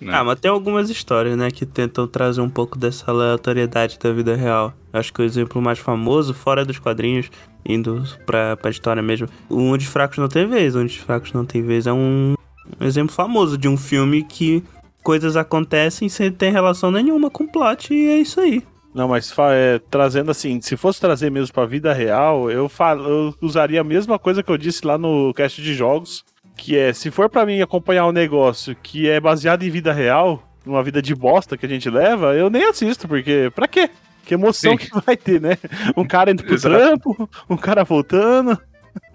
né? 0.00 0.12
Ah, 0.14 0.22
mas 0.22 0.38
tem 0.38 0.50
algumas 0.50 0.90
histórias, 0.90 1.36
né, 1.36 1.50
que 1.50 1.64
tentam 1.66 2.06
trazer 2.06 2.40
um 2.40 2.50
pouco 2.50 2.76
dessa 2.78 3.10
aleatoriedade 3.10 3.98
da 3.98 4.12
vida 4.12 4.36
real. 4.36 4.72
Acho 4.92 5.12
que 5.12 5.20
o 5.22 5.24
exemplo 5.24 5.60
mais 5.62 5.78
famoso, 5.78 6.34
fora 6.34 6.64
dos 6.64 6.78
quadrinhos, 6.78 7.30
indo 7.66 8.04
pra, 8.26 8.56
pra 8.56 8.70
história 8.70 9.02
mesmo, 9.02 9.26
o 9.48 9.60
Onde 9.72 9.84
os 9.86 9.90
Fracos 9.90 10.18
Não 10.18 10.28
Tem 10.28 10.46
Vez. 10.46 10.76
Onde 10.76 10.92
os 10.96 11.02
Fracos 11.02 11.32
Não 11.32 11.44
Tem 11.46 11.62
Vez 11.62 11.86
é 11.86 11.92
um, 11.92 12.34
um 12.80 12.86
exemplo 12.86 13.12
famoso 13.14 13.56
de 13.58 13.66
um 13.68 13.76
filme 13.76 14.22
que 14.22 14.62
coisas 15.08 15.38
acontecem 15.38 16.06
sem 16.06 16.30
ter 16.30 16.50
relação 16.50 16.90
nenhuma 16.90 17.30
com 17.30 17.44
o 17.44 17.48
plot, 17.50 17.94
e 17.94 18.10
é 18.10 18.18
isso 18.18 18.38
aí. 18.42 18.62
Não, 18.94 19.08
mas 19.08 19.34
é, 19.54 19.80
trazendo 19.88 20.30
assim, 20.30 20.60
se 20.60 20.76
fosse 20.76 21.00
trazer 21.00 21.30
mesmo 21.30 21.50
pra 21.50 21.64
vida 21.64 21.94
real, 21.94 22.50
eu, 22.50 22.68
falo, 22.68 23.08
eu 23.08 23.34
usaria 23.40 23.80
a 23.80 23.84
mesma 23.84 24.18
coisa 24.18 24.42
que 24.42 24.52
eu 24.52 24.58
disse 24.58 24.86
lá 24.86 24.98
no 24.98 25.32
cast 25.32 25.62
de 25.62 25.72
jogos, 25.72 26.26
que 26.54 26.76
é, 26.76 26.92
se 26.92 27.10
for 27.10 27.30
pra 27.30 27.46
mim 27.46 27.62
acompanhar 27.62 28.04
um 28.04 28.12
negócio 28.12 28.76
que 28.82 29.08
é 29.08 29.18
baseado 29.18 29.62
em 29.62 29.70
vida 29.70 29.94
real, 29.94 30.42
numa 30.62 30.82
vida 30.82 31.00
de 31.00 31.14
bosta 31.14 31.56
que 31.56 31.64
a 31.64 31.68
gente 31.70 31.88
leva, 31.88 32.34
eu 32.34 32.50
nem 32.50 32.64
assisto, 32.64 33.08
porque 33.08 33.50
pra 33.54 33.66
quê? 33.66 33.88
Que 34.26 34.34
emoção 34.34 34.72
Sim. 34.72 34.76
que 34.76 34.90
vai 35.06 35.16
ter, 35.16 35.40
né? 35.40 35.56
Um 35.96 36.06
cara 36.06 36.32
indo 36.32 36.44
pro 36.44 36.52
Exato. 36.52 36.76
trampo, 36.76 37.30
um 37.48 37.56
cara 37.56 37.82
voltando, 37.82 38.58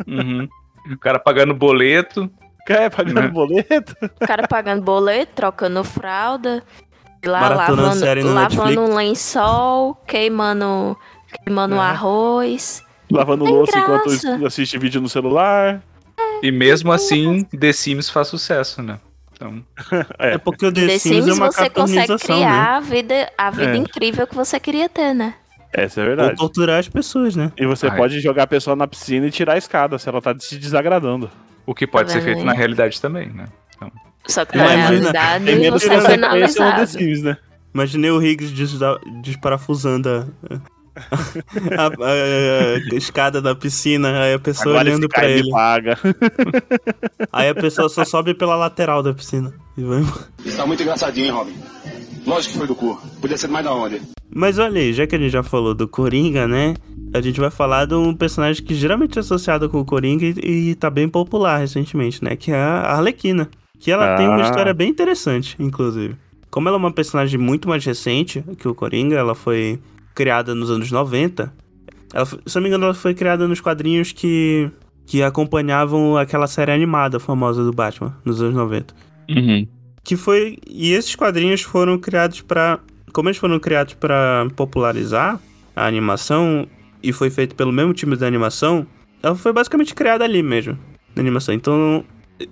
Uhum. 0.07 0.47
O 0.91 0.97
cara 0.97 1.19
pagando 1.19 1.53
boleto. 1.53 2.31
É, 2.69 2.89
pagando 2.89 3.21
Né? 3.21 3.27
boleto. 3.27 3.95
O 4.21 4.27
cara 4.27 4.47
pagando 4.47 4.81
boleto, 4.81 5.31
trocando 5.35 5.83
fralda, 5.83 6.63
lá 7.25 7.41
Maratonando 7.41 7.81
lavando, 7.83 7.99
série 7.99 8.23
no 8.23 8.33
lavando 8.33 8.81
um 8.81 8.95
lençol, 8.95 9.95
queimando, 10.07 10.97
queimando 11.43 11.75
É. 11.75 11.79
arroz. 11.79 12.83
Lavando 13.11 13.45
Tem 13.45 13.53
louça 13.53 13.77
enquanto 13.79 14.09
graça. 14.09 14.47
assiste 14.47 14.77
vídeo 14.77 15.01
no 15.01 15.09
celular. 15.09 15.81
E 16.41 16.51
mesmo 16.51 16.91
assim, 16.91 17.43
The 17.45 17.71
Sims 17.71 18.09
faz 18.09 18.27
sucesso, 18.27 18.81
né? 18.81 18.99
Então, 19.33 19.63
É, 20.19 20.37
porque 20.37 20.65
o 20.65 20.71
The, 20.73 20.85
The 20.87 20.99
Sims, 20.99 21.17
é 21.17 21.21
Sims 21.21 21.37
uma 21.37 21.51
você 21.51 21.69
consegue 21.69 22.07
cartoonização, 22.07 22.39
né? 22.39 22.45
criar 22.45 22.75
a 22.75 22.79
vida, 22.79 23.31
a 23.37 23.49
vida 23.49 23.71
É. 23.73 23.77
incrível 23.77 24.25
que 24.27 24.35
você 24.35 24.59
queria 24.59 24.87
ter, 24.89 25.13
né? 25.13 25.35
Essa 25.71 26.01
é 26.01 26.03
Ou 26.03 26.07
verdade. 26.09 26.35
torturar 26.37 26.79
as 26.79 26.87
pessoas, 26.87 27.35
né? 27.35 27.51
E 27.57 27.65
você 27.65 27.87
Ai. 27.87 27.97
pode 27.97 28.19
jogar 28.19 28.43
a 28.43 28.47
pessoa 28.47 28.75
na 28.75 28.87
piscina 28.87 29.25
e 29.27 29.31
tirar 29.31 29.53
a 29.53 29.57
escada 29.57 29.97
se 29.97 30.07
ela 30.07 30.21
tá 30.21 30.35
se 30.39 30.57
desagradando. 30.57 31.31
O 31.65 31.73
que 31.75 31.85
pode 31.87 32.07
Tá 32.07 32.13
ser 32.13 32.21
feito 32.21 32.39
aí? 32.39 32.45
na 32.45 32.53
realidade 32.53 32.99
também, 33.01 33.29
né? 33.29 33.45
Só 34.25 34.45
que 34.45 34.55
na 34.57 34.63
Imagina, 34.65 34.87
realidade 34.89 35.45
Tem 35.45 35.59
menos 35.59 35.83
você 35.83 35.93
é 35.93 36.01
penalizado. 36.07 36.87
Sims, 36.87 37.21
né? 37.23 37.37
Imaginei 37.73 38.11
o 38.11 38.21
Higgs 38.21 38.53
desparafusando 39.21 40.09
a, 40.09 40.25
a- 41.75 41.87
a- 41.87 42.93
a 42.93 42.95
escada 42.95 43.41
da 43.41 43.53
piscina, 43.55 44.21
aí 44.21 44.33
a 44.35 44.39
pessoa 44.39 44.75
Agora 44.75 44.89
olhando 44.89 45.09
pra 45.09 45.25
ele. 45.27 45.49
paga. 45.49 45.97
Aí 47.31 47.49
a 47.49 47.55
pessoa 47.55 47.89
só 47.89 48.05
sobe 48.05 48.33
pela 48.33 48.55
lateral 48.55 49.01
da 49.03 49.13
piscina. 49.13 49.51
e 49.77 49.83
vai 49.83 49.99
embora. 49.99 50.27
Isso 50.45 50.55
tá 50.57 50.65
muito 50.65 50.83
engraçadinho, 50.83 51.25
hein, 51.25 51.31
Robin? 51.31 51.55
Lógico 52.25 52.53
que 52.53 52.57
foi 52.59 52.67
do 52.67 52.75
cu. 52.75 52.99
Podia 53.21 53.37
ser 53.37 53.47
mais 53.49 53.65
da 53.65 53.73
onde? 53.73 54.01
Mas 54.35 54.57
olha 54.57 54.79
aí, 54.81 54.93
já 54.93 55.05
que 55.05 55.15
a 55.15 55.19
gente 55.19 55.31
já 55.31 55.43
falou 55.43 55.73
do 55.75 55.87
Coringa, 55.87 56.47
né? 56.47 56.73
A 57.13 57.21
gente 57.21 57.39
vai 57.39 57.51
falar 57.51 57.85
de 57.85 57.93
um 57.93 58.13
personagem 58.15 58.63
que 58.63 58.73
geralmente 58.73 59.17
é 59.17 59.21
associado 59.21 59.69
com 59.69 59.79
o 59.79 59.85
Coringa 59.85 60.25
e, 60.25 60.69
e 60.71 60.75
tá 60.75 60.89
bem 60.89 61.07
popular 61.07 61.57
recentemente, 61.57 62.23
né? 62.23 62.35
Que 62.35 62.51
é 62.51 62.55
a 62.55 62.93
Arlequina. 62.95 63.49
Que 63.77 63.91
ela 63.91 64.15
tem 64.15 64.27
uma 64.27 64.37
Ah. 64.37 64.49
história 64.49 64.73
bem 64.73 64.89
interessante, 64.89 65.55
inclusive. 65.59 66.15
Como 66.49 66.67
ela 66.67 66.77
é 66.77 66.79
uma 66.79 66.91
personagem 66.91 67.39
muito 67.39 67.67
mais 67.67 67.83
recente 67.85 68.43
que 68.57 68.67
o 68.67 68.73
Coringa, 68.73 69.15
ela 69.15 69.35
foi 69.35 69.79
criada 70.15 70.55
nos 70.55 70.71
anos 70.71 70.89
90. 70.91 71.53
Ela, 72.13 72.25
se 72.25 72.35
eu 72.35 72.41
não 72.55 72.61
me 72.61 72.67
engano, 72.69 72.85
ela 72.85 72.93
foi 72.93 73.13
criada 73.13 73.47
nos 73.47 73.59
quadrinhos 73.59 74.11
que, 74.11 74.69
que 75.05 75.21
acompanhavam 75.21 76.15
aquela 76.17 76.47
série 76.47 76.71
animada 76.71 77.19
famosa 77.19 77.63
do 77.63 77.71
Batman, 77.73 78.15
nos 78.23 78.41
anos 78.41 78.55
90. 78.55 78.93
Uhum. 79.29 79.67
Que 80.03 80.15
foi. 80.15 80.57
E 80.67 80.91
esses 80.91 81.15
quadrinhos 81.15 81.61
foram 81.61 81.97
criados 81.97 82.41
pra. 82.41 82.79
Como 83.11 83.29
eles 83.29 83.37
foram 83.37 83.59
criados 83.59 83.93
pra 83.93 84.47
popularizar 84.55 85.39
a 85.75 85.85
animação 85.85 86.67
e 87.01 87.13
foi 87.13 87.29
feito 87.29 87.55
pelo 87.55 87.71
mesmo 87.71 87.93
time 87.93 88.15
da 88.15 88.25
animação, 88.25 88.87
ela 89.21 89.35
foi 89.35 89.53
basicamente 89.53 89.93
criada 89.93 90.23
ali 90.23 90.41
mesmo, 90.41 90.77
na 91.15 91.21
animação. 91.21 91.53
Então 91.53 92.03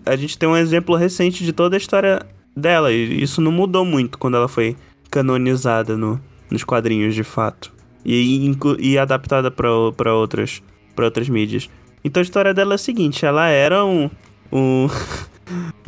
a 0.06 0.16
gente 0.16 0.38
tem 0.38 0.48
um 0.48 0.56
exemplo 0.56 0.96
recente 0.96 1.44
de 1.44 1.52
toda 1.52 1.76
a 1.76 1.78
história 1.78 2.26
dela, 2.56 2.92
e 2.92 3.24
isso 3.24 3.42
não 3.42 3.52
mudou 3.52 3.86
muito 3.86 4.18
quando 4.18 4.38
ela 4.38 4.48
foi 4.48 4.76
canonizada 5.10 5.98
no, 5.98 6.20
nos 6.50 6.64
quadrinhos 6.64 7.16
de 7.16 7.24
fato. 7.24 7.72
E, 8.04 8.52
e 8.80 8.98
adaptada 8.98 9.52
para 9.52 10.14
outras, 10.14 10.62
pra 10.96 11.06
outras 11.06 11.30
mídias. 11.30 11.70
Então 12.04 12.20
a 12.20 12.24
história 12.24 12.54
dela 12.54 12.74
é 12.74 12.76
a 12.76 12.80
seguinte: 12.80 13.26
ela 13.26 13.48
era 13.48 13.86
um. 13.86 14.10
um 14.52 14.88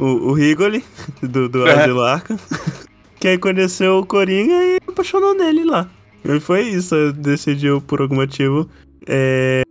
o, 0.04 0.30
o 0.30 0.34
Rigoli, 0.34 0.84
do, 1.22 1.48
do 1.48 1.66
É. 1.68 1.84
Asilo 1.84 2.02
Arkham, 2.02 2.38
que 3.20 3.28
aí 3.28 3.38
conheceu 3.38 4.00
o 4.00 4.06
Coringa 4.06 4.54
e 4.54 4.80
apaixonou 4.88 5.34
nele 5.34 5.64
lá. 5.64 5.90
E 6.26 6.40
foi 6.40 6.62
isso, 6.70 7.14
decidiu 7.14 7.82
por 7.82 8.02
algum 8.02 8.16
motivo 8.16 8.70
é, 9.08 9.64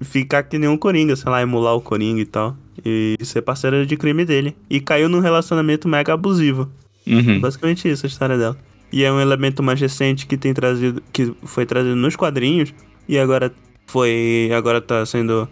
ficar 0.00 0.42
que 0.44 0.58
nem 0.58 0.68
um 0.68 0.76
Coringa, 0.76 1.16
sei 1.16 1.30
lá, 1.30 1.42
emular 1.42 1.74
o 1.74 1.80
Coringa 1.80 2.20
e 2.20 2.26
tal. 2.26 2.56
E 2.84 3.16
ser 3.22 3.42
parceira 3.42 3.84
de 3.84 3.96
crime 3.96 4.24
dele. 4.24 4.56
E 4.68 4.80
caiu 4.80 5.08
num 5.08 5.20
relacionamento 5.20 5.86
mega 5.88 6.14
abusivo. 6.14 6.68
Uhum. 7.06 7.40
Basicamente 7.40 7.88
isso 7.88 8.06
a 8.06 8.08
história 8.08 8.38
dela. 8.38 8.56
E 8.92 9.04
é 9.04 9.12
um 9.12 9.20
elemento 9.20 9.62
mais 9.62 9.80
recente 9.80 10.26
que 10.26 10.36
tem 10.36 10.54
trazido. 10.54 11.02
que 11.12 11.32
foi 11.42 11.66
trazido 11.66 11.94
nos 11.94 12.16
quadrinhos. 12.16 12.72
E 13.08 13.18
agora 13.18 13.52
foi. 13.86 14.50
agora 14.56 14.80
tá 14.80 15.04
sendo 15.04 15.48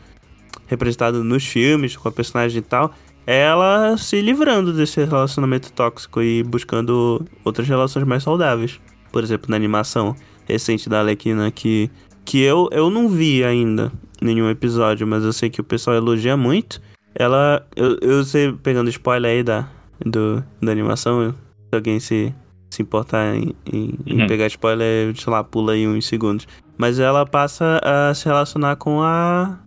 representado 0.67 1.23
nos 1.23 1.45
filmes, 1.45 1.97
com 1.97 2.09
a 2.09 2.13
personagem 2.13 2.59
e 2.59 2.63
tal. 2.63 2.95
Ela 3.31 3.99
se 3.99 4.23
livrando 4.23 4.73
desse 4.73 5.05
relacionamento 5.05 5.71
tóxico 5.73 6.23
e 6.23 6.43
buscando 6.43 7.27
outras 7.45 7.69
relações 7.69 8.07
mais 8.07 8.23
saudáveis. 8.23 8.81
Por 9.13 9.23
exemplo, 9.23 9.51
na 9.51 9.57
animação 9.57 10.17
recente 10.47 10.89
da 10.89 11.01
Alequina 11.01 11.51
que. 11.51 11.91
Que 12.25 12.41
eu, 12.43 12.69
eu 12.73 12.89
não 12.91 13.09
vi 13.09 13.45
ainda 13.45 13.93
nenhum 14.21 14.49
episódio, 14.51 15.07
mas 15.07 15.25
eu 15.25 15.33
sei 15.33 15.49
que 15.51 15.61
o 15.61 15.65
pessoal 15.65 15.97
elogia 15.97 16.37
muito. 16.39 16.81
Ela. 17.15 17.67
Eu, 17.77 17.99
eu 18.01 18.25
sei, 18.25 18.51
pegando 18.53 18.89
spoiler 18.89 19.31
aí 19.31 19.43
da, 19.43 19.69
do, 20.05 20.43
da 20.63 20.73
animação, 20.73 21.31
se 21.33 21.75
alguém 21.75 22.01
se, 22.01 22.35
se 22.71 22.81
importar 22.81 23.35
em, 23.35 23.55
em- 23.71 23.95
em 24.07 24.21
Uhum. 24.23 24.27
pegar 24.27 24.47
spoiler, 24.47 25.15
sei 25.21 25.31
lá, 25.33 25.45
pula 25.45 25.73
aí 25.73 25.87
uns 25.87 26.07
segundos. 26.07 26.47
Mas 26.79 26.99
ela 26.99 27.27
passa 27.27 27.79
a 27.83 28.15
se 28.15 28.25
relacionar 28.25 28.77
com 28.77 29.03
a. 29.03 29.59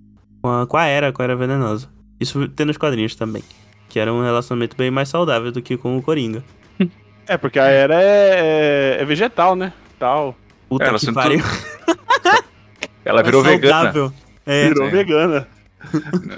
com 0.41 0.49
a, 0.49 0.65
com 0.65 0.77
a 0.77 0.85
Era, 0.85 1.11
com 1.11 1.21
a 1.21 1.25
Era 1.25 1.35
Venenosa. 1.35 1.87
Isso 2.21 2.47
tem 2.49 2.65
nos 2.65 2.77
quadrinhos 2.77 3.15
também. 3.15 3.43
Que 3.89 3.99
era 3.99 4.13
um 4.13 4.21
relacionamento 4.23 4.77
bem 4.77 4.89
mais 4.91 5.09
saudável 5.09 5.51
do 5.51 5.61
que 5.61 5.75
com 5.75 5.97
o 5.97 6.01
Coringa. 6.01 6.43
É, 7.27 7.35
porque 7.37 7.59
a 7.59 7.65
era 7.65 8.01
é, 8.01 8.95
é- 8.99 9.01
é 9.01 9.05
vegetal, 9.05 9.55
né? 9.55 9.73
Tal. 9.99 10.35
Puta 10.69 10.85
Ela 10.85 10.99
que 10.99 11.11
pariu. 11.11 11.39
Ela 13.03 13.23
virou 13.23 13.41
É 13.45 13.49
vegana. 13.49 13.73
saudável. 13.73 14.13
É, 14.45 14.67
Virou 14.69 14.85
sim. 14.85 14.91
vegana. 14.95 15.47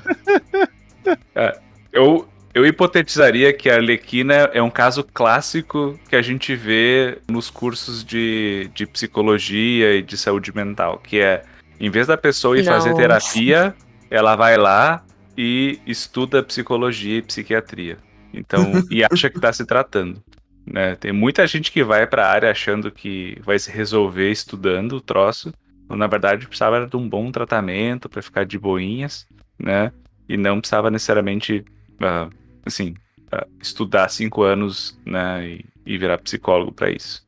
Eu, 1.92 2.28
eu 2.54 2.66
hipotetizaria 2.66 3.52
que 3.54 3.70
a 3.70 3.76
Arlequina 3.76 4.34
é 4.54 4.62
um 4.62 4.70
caso 4.70 5.04
clássico 5.14 6.00
que 6.10 6.16
a 6.16 6.22
gente 6.22 6.56
vê 6.56 7.18
nos 7.28 7.50
cursos 7.50 8.04
de, 8.04 8.70
de 8.74 8.86
psicologia 8.88 9.94
e 9.96 10.02
de 10.02 10.18
saúde 10.18 10.56
mental, 10.56 10.98
que 11.04 11.20
é, 11.20 11.44
em 11.80 11.90
vez 11.92 12.08
da 12.08 12.18
pessoa 12.18 12.58
ir 12.58 12.64
fazer 12.64 12.90
Nossa. 12.92 13.02
terapia, 13.02 13.76
ela 14.10 14.36
vai 14.36 14.58
lá 14.58 15.04
e 15.38 15.80
estuda 15.86 16.44
psicologia 16.44 17.18
e 17.18 17.22
psiquiatria. 17.22 17.98
Então, 18.34 18.72
e 18.90 19.04
acha 19.10 19.30
que 19.30 19.38
está 19.38 19.52
se 19.52 19.66
tratando. 19.66 20.24
Né? 20.66 20.96
Tem 20.96 21.12
muita 21.12 21.46
gente 21.46 21.72
que 21.72 21.84
vai 21.84 22.08
para 22.08 22.26
a 22.26 22.32
área 22.32 22.52
achando 22.52 22.92
que 22.92 23.38
vai 23.44 23.60
se 23.60 23.70
resolver 23.70 24.32
estudando 24.32 24.94
o 24.94 25.02
troço, 25.02 25.54
quando 25.88 26.00
na 26.00 26.08
verdade 26.08 26.48
precisava 26.48 26.88
de 26.88 26.96
um 26.96 27.08
bom 27.08 27.32
tratamento 27.32 28.08
para 28.08 28.22
ficar 28.22 28.46
de 28.46 28.58
boinhas, 28.58 29.28
né? 29.60 29.92
E 30.28 30.38
não 30.38 30.60
precisava 30.60 30.90
necessariamente, 30.90 31.66
ah, 32.00 32.30
assim, 32.66 32.96
ah, 33.30 33.46
estudar 33.62 34.08
cinco 34.10 34.42
anos, 34.42 34.98
né? 35.06 35.46
E, 35.46 35.66
e 35.86 35.98
virar 35.98 36.18
psicólogo 36.18 36.72
para 36.72 36.90
isso. 36.90 37.24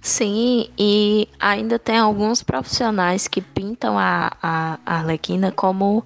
Sim, 0.00 0.68
e 0.78 1.28
ainda 1.40 1.78
tem 1.78 1.98
alguns 1.98 2.42
profissionais 2.42 3.26
que 3.26 3.40
pintam 3.40 3.98
a, 3.98 4.32
a, 4.42 4.78
a 4.84 4.98
Arlequina 4.98 5.50
como 5.50 6.04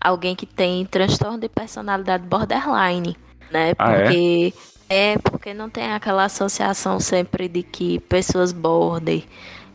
alguém 0.00 0.34
que 0.34 0.46
tem 0.46 0.84
transtorno 0.86 1.38
de 1.38 1.48
personalidade 1.48 2.24
borderline, 2.26 3.16
né? 3.50 3.72
Ah, 3.78 3.92
é? 3.92 4.02
Porque 4.02 4.54
é? 4.88 5.18
porque 5.18 5.52
não 5.52 5.68
tem 5.68 5.92
aquela 5.92 6.24
associação 6.24 6.98
sempre 6.98 7.48
de 7.48 7.62
que 7.62 7.98
pessoas 8.00 8.52
border 8.52 9.22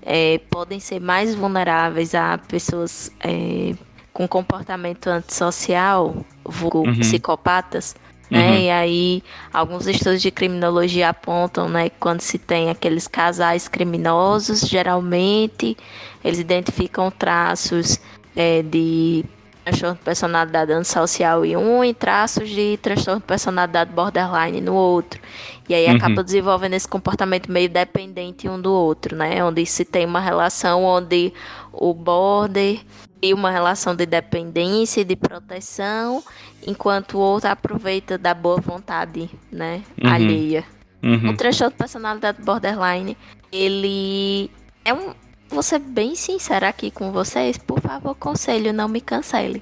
é, 0.01 0.39
podem 0.49 0.79
ser 0.79 0.99
mais 0.99 1.35
vulneráveis 1.35 2.15
a 2.15 2.37
pessoas 2.37 3.11
é, 3.19 3.73
com 4.11 4.27
comportamento 4.27 5.07
antissocial, 5.07 6.15
vulgo 6.43 6.79
Uhum. 6.79 6.99
psicopatas, 6.99 7.95
né? 8.29 8.49
Uhum. 8.49 8.57
E 8.57 8.69
aí 8.71 9.23
alguns 9.53 9.87
estudos 9.87 10.21
de 10.21 10.31
criminologia 10.31 11.09
apontam, 11.09 11.69
né, 11.69 11.89
que 11.89 11.95
quando 11.99 12.21
se 12.21 12.37
tem 12.37 12.69
aqueles 12.69 13.07
casais 13.07 13.67
criminosos, 13.67 14.61
geralmente 14.61 15.77
eles 16.23 16.39
identificam 16.39 17.11
traços 17.11 17.99
é, 18.35 18.63
de 18.63 19.23
transtorno 19.63 19.95
de 19.95 20.01
personalidade 20.01 20.71
antissocial 20.71 21.45
em 21.45 21.55
um 21.57 21.83
e 21.83 21.93
traços 21.93 22.49
de 22.49 22.77
transtorno 22.81 23.19
de 23.21 23.25
personalidade 23.27 23.91
borderline 23.91 24.59
no 24.61 24.73
outro. 24.73 25.19
E 25.67 25.73
aí 25.73 25.87
Uhum. 25.87 25.95
acaba 25.95 26.23
desenvolvendo 26.23 26.73
esse 26.73 26.87
comportamento 26.87 27.51
meio 27.51 27.69
dependente 27.69 28.49
um 28.49 28.59
do 28.59 28.71
outro, 28.71 29.15
né? 29.15 29.43
Onde 29.43 29.65
se 29.65 29.85
tem 29.85 30.05
uma 30.05 30.19
relação 30.19 30.83
onde 30.83 31.33
o 31.71 31.93
border 31.93 32.81
e 33.21 33.33
uma 33.33 33.49
relação 33.49 33.95
de 33.95 34.05
dependência 34.05 35.01
e 35.01 35.05
de 35.05 35.15
proteção, 35.15 36.21
enquanto 36.67 37.17
o 37.17 37.21
outro 37.21 37.49
aproveita 37.49 38.17
da 38.17 38.33
boa 38.33 38.59
vontade, 38.59 39.29
né, 39.51 39.81
Uhum. 40.03 40.11
alheia. 40.11 40.65
O 41.01 41.07
Uhum. 41.07 41.35
transtorno 41.35 41.71
de 41.71 41.77
personalidade 41.77 42.41
borderline, 42.41 43.17
ele 43.51 44.51
é 44.83 44.93
um. 44.93 45.13
Vou 45.53 45.61
ser 45.61 45.77
bem 45.77 46.15
sincera 46.15 46.67
aqui 46.67 46.89
com 46.89 47.11
vocês, 47.11 47.59
por 47.59 47.79
favor, 47.79 48.15
conselho, 48.15 48.73
não 48.73 48.87
me 48.87 48.99
cancele. 48.99 49.61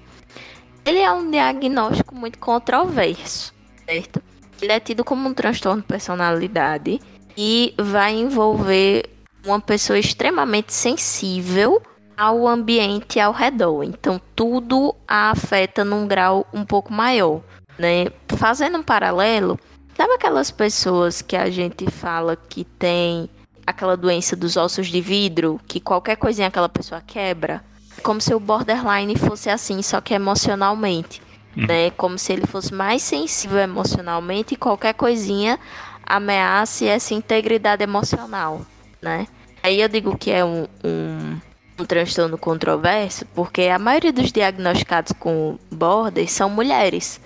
Ele 0.85 0.99
é 0.99 1.11
um 1.11 1.29
diagnóstico 1.29 2.15
muito 2.15 2.39
controverso, 2.39 3.53
certo? 3.85 4.23
Ele 4.61 4.71
é 4.71 4.79
tido 4.79 5.03
como 5.03 5.27
um 5.27 5.33
transtorno 5.33 5.81
de 5.81 5.87
personalidade 5.89 7.01
e 7.37 7.73
vai 7.77 8.15
envolver 8.15 9.09
uma 9.45 9.59
pessoa 9.59 9.99
extremamente 9.99 10.71
sensível 10.71 11.81
ao 12.15 12.47
ambiente 12.47 13.19
ao 13.19 13.33
redor. 13.33 13.83
Então, 13.83 14.19
tudo 14.33 14.95
a 15.05 15.31
afeta 15.31 15.83
num 15.83 16.07
grau 16.07 16.47
um 16.53 16.63
pouco 16.63 16.93
maior, 16.93 17.41
né? 17.77 18.05
Fazendo 18.37 18.77
um 18.77 18.83
paralelo, 18.83 19.59
Sabe 19.97 20.13
aquelas 20.13 20.49
pessoas 20.49 21.21
que 21.21 21.35
a 21.35 21.49
gente 21.49 21.85
fala 21.91 22.35
que 22.35 22.63
tem 22.63 23.29
aquela 23.65 23.95
doença 23.97 24.35
dos 24.35 24.57
ossos 24.57 24.87
de 24.87 25.01
vidro, 25.01 25.59
que 25.67 25.79
qualquer 25.79 26.15
coisinha 26.15 26.47
aquela 26.47 26.69
pessoa 26.69 27.01
quebra? 27.05 27.63
Como 28.03 28.19
se 28.21 28.33
o 28.33 28.39
borderline 28.39 29.15
fosse 29.15 29.49
assim, 29.49 29.81
só 29.81 30.01
que 30.01 30.13
emocionalmente, 30.13 31.21
Uhum. 31.55 31.65
né? 31.67 31.91
Como 31.91 32.17
se 32.17 32.31
ele 32.31 32.47
fosse 32.47 32.73
mais 32.73 33.01
sensível 33.01 33.59
emocionalmente 33.59 34.53
e 34.53 34.57
qualquer 34.57 34.93
coisinha 34.93 35.59
ameace 36.05 36.87
essa 36.87 37.13
integridade 37.13 37.83
emocional, 37.83 38.61
né? 39.01 39.27
Aí 39.63 39.79
eu 39.81 39.87
digo 39.87 40.17
que 40.17 40.31
é 40.31 40.43
um, 40.43 40.65
um, 40.83 41.37
um 41.79 41.85
transtorno 41.85 42.37
controverso, 42.37 43.25
porque 43.35 43.63
a 43.63 43.77
maioria 43.77 44.11
dos 44.11 44.31
diagnosticados 44.31 45.13
com 45.19 45.57
border 45.71 46.29
são 46.31 46.49
mulheres, 46.49 47.19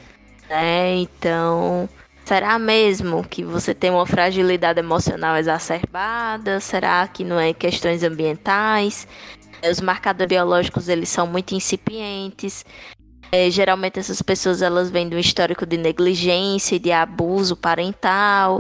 né? 0.49 0.95
Então, 0.97 1.87
será 2.25 2.57
mesmo 2.57 3.23
que 3.23 3.43
você 3.43 3.73
tem 3.73 3.91
uma 3.91 4.05
fragilidade 4.05 4.79
emocional 4.79 5.37
exacerbada? 5.37 6.59
Será 6.59 7.07
que 7.07 7.23
não 7.23 7.39
é 7.39 7.53
questões 7.53 8.03
ambientais? 8.03 9.07
Os 9.69 9.79
marcadores 9.79 10.29
biológicos 10.29 10.89
eles 10.89 11.09
são 11.09 11.27
muito 11.27 11.53
incipientes. 11.53 12.65
É, 13.31 13.49
geralmente 13.49 13.99
essas 13.99 14.21
pessoas 14.21 14.61
elas 14.61 14.89
vêm 14.89 15.07
de 15.07 15.15
um 15.15 15.19
histórico 15.19 15.65
de 15.65 15.77
negligência 15.77 16.75
e 16.75 16.79
de 16.79 16.91
abuso 16.91 17.55
parental. 17.55 18.59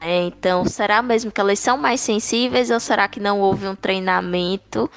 É, 0.00 0.24
então, 0.26 0.64
será 0.64 1.00
mesmo 1.02 1.30
que 1.30 1.40
elas 1.40 1.58
são 1.58 1.76
mais 1.76 2.00
sensíveis 2.00 2.70
ou 2.70 2.80
será 2.80 3.08
que 3.08 3.20
não 3.20 3.40
houve 3.40 3.66
um 3.66 3.74
treinamento, 3.74 4.90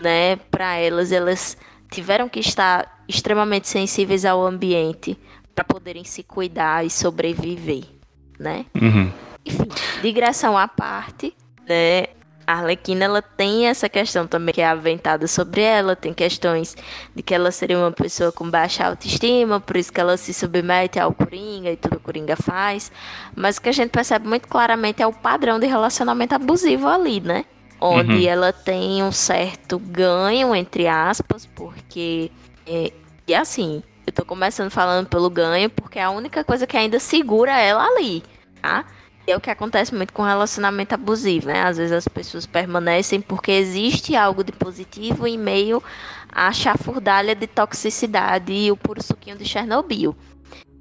né, 0.00 0.36
para 0.50 0.76
elas? 0.76 1.12
Elas 1.12 1.56
tiveram 1.90 2.28
que 2.28 2.40
estar 2.40 3.04
extremamente 3.08 3.68
sensíveis 3.68 4.24
ao 4.24 4.44
ambiente 4.44 5.18
para 5.60 5.64
poderem 5.64 6.04
se 6.04 6.22
cuidar 6.22 6.84
e 6.86 6.90
sobreviver, 6.90 7.84
né? 8.38 8.64
Uhum. 8.80 9.12
Enfim, 9.44 9.68
digressão 10.00 10.56
à 10.56 10.66
parte, 10.66 11.34
né? 11.68 12.06
A 12.46 12.54
Arlequina 12.54 13.04
ela 13.04 13.22
tem 13.22 13.66
essa 13.66 13.88
questão 13.88 14.26
também 14.26 14.52
que 14.52 14.60
é 14.60 14.66
aventada 14.66 15.26
sobre 15.28 15.60
ela, 15.60 15.94
tem 15.94 16.12
questões 16.12 16.76
de 17.14 17.22
que 17.22 17.32
ela 17.34 17.52
seria 17.52 17.78
uma 17.78 17.92
pessoa 17.92 18.32
com 18.32 18.48
baixa 18.50 18.84
autoestima, 18.86 19.60
por 19.60 19.76
isso 19.76 19.92
que 19.92 20.00
ela 20.00 20.16
se 20.16 20.32
submete 20.34 20.98
ao 20.98 21.12
Coringa 21.12 21.70
e 21.70 21.76
tudo 21.76 21.96
o 21.96 22.00
Coringa 22.00 22.34
faz. 22.36 22.90
Mas 23.36 23.58
o 23.58 23.62
que 23.62 23.68
a 23.68 23.72
gente 23.72 23.90
percebe 23.90 24.26
muito 24.26 24.48
claramente 24.48 25.00
é 25.02 25.06
o 25.06 25.12
padrão 25.12 25.60
de 25.60 25.66
relacionamento 25.66 26.34
abusivo 26.34 26.88
ali, 26.88 27.20
né? 27.20 27.44
Onde 27.80 28.12
Uhum. 28.14 28.28
ela 28.28 28.52
tem 28.52 29.02
um 29.02 29.12
certo 29.12 29.78
ganho, 29.78 30.54
entre 30.54 30.88
aspas, 30.88 31.46
porque. 31.46 32.32
é, 32.66 32.92
e 33.28 33.34
assim, 33.34 33.80
eu 34.10 34.14
tô 34.14 34.24
começando 34.24 34.70
falando 34.70 35.06
pelo 35.06 35.30
ganho, 35.30 35.70
porque 35.70 35.98
é 35.98 36.02
a 36.02 36.10
única 36.10 36.42
coisa 36.42 36.66
que 36.66 36.76
ainda 36.76 36.98
segura 36.98 37.56
ela 37.58 37.84
ali, 37.84 38.22
tá? 38.60 38.84
E 39.26 39.30
é 39.30 39.36
o 39.36 39.40
que 39.40 39.50
acontece 39.50 39.94
muito 39.94 40.12
com 40.12 40.22
relacionamento 40.22 40.94
abusivo, 40.94 41.46
né? 41.46 41.62
Às 41.62 41.76
vezes 41.76 41.92
as 41.92 42.08
pessoas 42.08 42.44
permanecem 42.44 43.20
porque 43.20 43.52
existe 43.52 44.16
algo 44.16 44.42
de 44.42 44.50
positivo 44.50 45.26
em 45.28 45.38
meio 45.38 45.80
à 46.32 46.52
chafurdalha 46.52 47.36
de 47.36 47.46
toxicidade 47.46 48.52
e 48.52 48.72
o 48.72 48.76
puro 48.76 49.00
suquinho 49.00 49.38
de 49.38 49.44
Chernobyl. 49.44 50.16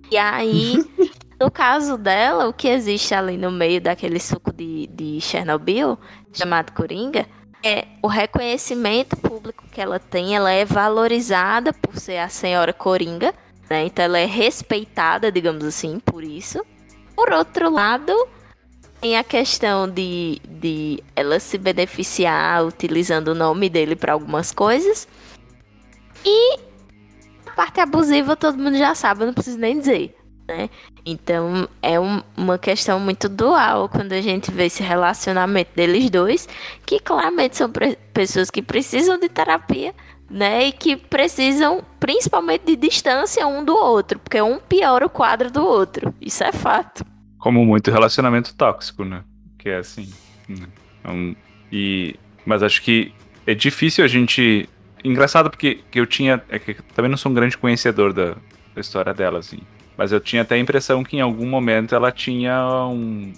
E 0.09 0.17
aí, 0.17 0.83
no 1.39 1.51
caso 1.51 1.97
dela, 1.97 2.47
o 2.47 2.53
que 2.53 2.67
existe 2.67 3.13
ali 3.13 3.37
no 3.37 3.51
meio 3.51 3.79
daquele 3.79 4.19
suco 4.19 4.51
de, 4.51 4.87
de 4.87 5.21
Chernobyl, 5.21 5.99
chamado 6.33 6.71
Coringa, 6.71 7.27
é 7.63 7.87
o 8.01 8.07
reconhecimento 8.07 9.17
público 9.17 9.65
que 9.71 9.81
ela 9.81 9.99
tem, 9.99 10.35
ela 10.35 10.51
é 10.51 10.65
valorizada 10.65 11.73
por 11.73 11.97
ser 11.97 12.17
a 12.17 12.29
senhora 12.29 12.73
Coringa, 12.73 13.33
né? 13.69 13.85
Então 13.85 14.05
ela 14.05 14.19
é 14.19 14.25
respeitada, 14.25 15.31
digamos 15.31 15.63
assim, 15.63 15.99
por 15.99 16.23
isso. 16.23 16.65
Por 17.15 17.31
outro 17.31 17.69
lado, 17.69 18.13
tem 19.01 19.17
a 19.17 19.23
questão 19.23 19.87
de, 19.87 20.41
de 20.47 21.03
ela 21.15 21.39
se 21.39 21.57
beneficiar 21.57 22.65
utilizando 22.65 23.29
o 23.29 23.35
nome 23.35 23.69
dele 23.69 23.95
para 23.95 24.13
algumas 24.13 24.51
coisas. 24.51 25.07
E 26.25 26.59
a 27.45 27.51
parte 27.51 27.79
abusiva 27.79 28.35
todo 28.35 28.57
mundo 28.57 28.77
já 28.77 28.95
sabe, 28.95 29.23
eu 29.23 29.27
não 29.27 29.33
preciso 29.33 29.57
nem 29.57 29.79
dizer, 29.79 30.15
né? 30.49 30.69
Então 31.05 31.69
é 31.81 31.99
um- 31.99 32.21
uma 32.35 32.57
questão 32.57 32.99
muito 32.99 33.29
dual 33.29 33.87
quando 33.87 34.13
a 34.13 34.21
gente 34.21 34.49
vê 34.51 34.65
esse 34.65 34.81
relacionamento 34.81 35.71
deles 35.75 36.09
dois, 36.09 36.49
que 36.85 36.99
claramente 36.99 37.55
são 37.55 37.71
pessoas 38.11 38.49
que 38.49 38.61
precisam 38.61 39.19
de 39.19 39.29
terapia, 39.29 39.93
né? 40.29 40.65
E 40.67 40.71
que 40.71 40.95
precisam 40.97 41.83
principalmente 41.99 42.65
de 42.65 42.75
distância 42.75 43.45
um 43.47 43.63
do 43.63 43.75
outro, 43.75 44.17
porque 44.19 44.41
um 44.41 44.59
piora 44.59 45.05
o 45.05 45.09
quadro 45.09 45.51
do 45.51 45.63
outro. 45.63 46.13
Isso 46.19 46.43
é 46.43 46.51
fato. 46.51 47.05
Como 47.37 47.63
muito 47.63 47.91
relacionamento 47.91 48.53
tóxico, 48.55 49.05
né? 49.05 49.23
Que 49.57 49.69
é 49.69 49.77
assim. 49.77 50.11
né? 50.47 50.67
Então, 50.99 51.35
e, 51.71 52.15
mas 52.45 52.63
acho 52.63 52.81
que 52.81 53.13
é 53.45 53.53
difícil 53.53 54.03
a 54.03 54.07
gente. 54.07 54.67
Engraçado 55.03 55.49
porque 55.49 55.79
que 55.89 55.99
eu 55.99 56.05
tinha. 56.05 56.43
É 56.49 56.57
que 56.59 56.71
eu 56.71 56.75
também 56.95 57.09
não 57.09 57.17
sou 57.17 57.31
um 57.31 57.35
grande 57.35 57.57
conhecedor 57.57 58.11
da, 58.11 58.35
da 58.75 58.81
história 58.81 59.13
dela, 59.13 59.39
assim. 59.39 59.59
Mas 59.99 60.13
eu 60.13 60.19
tinha 60.21 60.43
até 60.43 60.55
a 60.55 60.57
impressão 60.57 61.03
que 61.03 61.17
em 61.17 61.21
algum 61.21 61.45
momento 61.45 61.93
ela 61.93 62.09
tinha 62.09 62.57
um, 62.87 63.33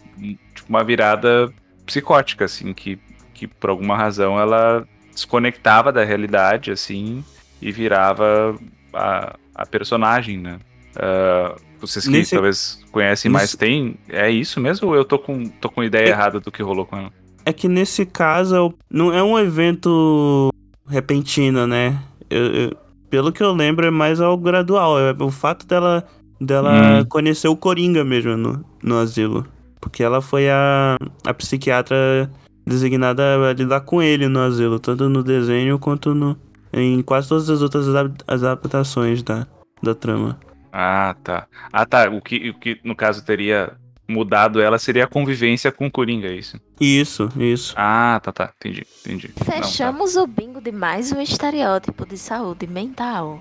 tipo, 0.53 0.69
uma 0.69 0.83
virada 0.83 1.51
psicótica, 1.87 2.45
assim, 2.45 2.71
que, 2.71 2.99
que 3.33 3.47
por 3.47 3.71
alguma 3.71 3.97
razão 3.97 4.39
ela 4.39 4.87
desconectava 5.11 5.91
da 5.91 6.03
realidade, 6.03 6.69
assim, 6.69 7.23
e 7.59 7.71
virava 7.71 8.55
a, 8.93 9.35
a 9.55 9.65
personagem, 9.65 10.37
né? 10.37 10.59
Ah, 10.95 11.55
vocês 11.79 12.05
que 12.05 12.11
Nesse- 12.11 12.35
talvez 12.35 12.79
conhecem 12.91 13.31
mais 13.31 13.45
nesse- 13.45 13.57
tem. 13.57 13.95
É 14.07 14.29
isso 14.29 14.59
mesmo 14.59 14.89
ou 14.89 14.95
eu 14.95 15.03
tô 15.03 15.17
com, 15.17 15.47
tô 15.49 15.67
com 15.67 15.83
ideia 15.83 16.05
É- 16.05 16.09
errada 16.09 16.39
do 16.39 16.51
que 16.51 16.61
rolou 16.61 16.85
com 16.85 16.95
ela? 16.95 17.11
É 17.43 17.51
que 17.51 17.67
nesse 17.67 18.05
caso 18.05 18.71
não 18.87 19.11
é 19.11 19.23
um 19.23 19.39
evento 19.39 20.51
repentino, 20.87 21.65
né? 21.65 21.99
Eu- 22.29 22.53
eu- 22.53 22.77
pelo 23.09 23.31
que 23.31 23.41
eu 23.41 23.51
lembro, 23.51 23.83
é 23.83 23.89
mais 23.89 24.21
algo 24.21 24.43
gradual. 24.43 24.99
É 24.99 25.11
o 25.19 25.31
fato 25.31 25.65
dela, 25.65 26.05
dela 26.41 26.99
Hum. 27.01 27.05
conhecer 27.05 27.47
o 27.47 27.55
Coringa 27.55 28.03
mesmo 28.03 28.35
no, 28.35 28.65
no 28.81 28.97
asilo. 28.97 29.45
Porque 29.79 30.03
ela 30.03 30.21
foi 30.21 30.49
a, 30.49 30.97
a 31.25 31.33
psiquiatra 31.33 32.29
designada 32.65 33.49
a 33.49 33.53
lidar 33.53 33.81
com 33.81 34.01
ele 34.01 34.27
no 34.27 34.39
asilo, 34.39 34.79
tanto 34.79 35.09
no 35.09 35.23
desenho 35.23 35.79
quanto 35.79 36.13
no, 36.13 36.37
em 36.73 37.01
quase 37.01 37.29
todas 37.29 37.49
as 37.49 37.61
outras 37.61 37.87
adap- 37.87 38.23
adaptações 38.27 39.23
da, 39.23 39.47
da 39.81 39.95
trama. 39.95 40.39
Ah, 40.71 41.15
tá. 41.23 41.47
Ah, 41.73 41.85
tá. 41.85 42.09
O 42.09 42.21
que, 42.21 42.49
o 42.49 42.53
que 42.53 42.79
no 42.83 42.95
caso 42.95 43.25
teria 43.25 43.73
mudado 44.07 44.59
ela 44.61 44.77
seria 44.77 45.05
a 45.05 45.07
convivência 45.07 45.71
com 45.71 45.87
o 45.87 45.91
Coringa, 45.91 46.27
é 46.27 46.35
isso? 46.35 46.59
Isso, 46.79 47.29
isso. 47.37 47.73
Ah, 47.77 48.19
tá, 48.23 48.31
tá. 48.31 48.53
Entendi, 48.59 48.85
entendi. 49.05 49.31
Não, 49.39 49.45
tá. 49.45 49.63
Fechamos 49.63 50.15
o 50.15 50.27
bingo 50.27 50.61
de 50.61 50.71
mais 50.71 51.11
um 51.11 51.19
estereótipo 51.21 52.05
de 52.05 52.17
saúde 52.17 52.67
mental. 52.67 53.39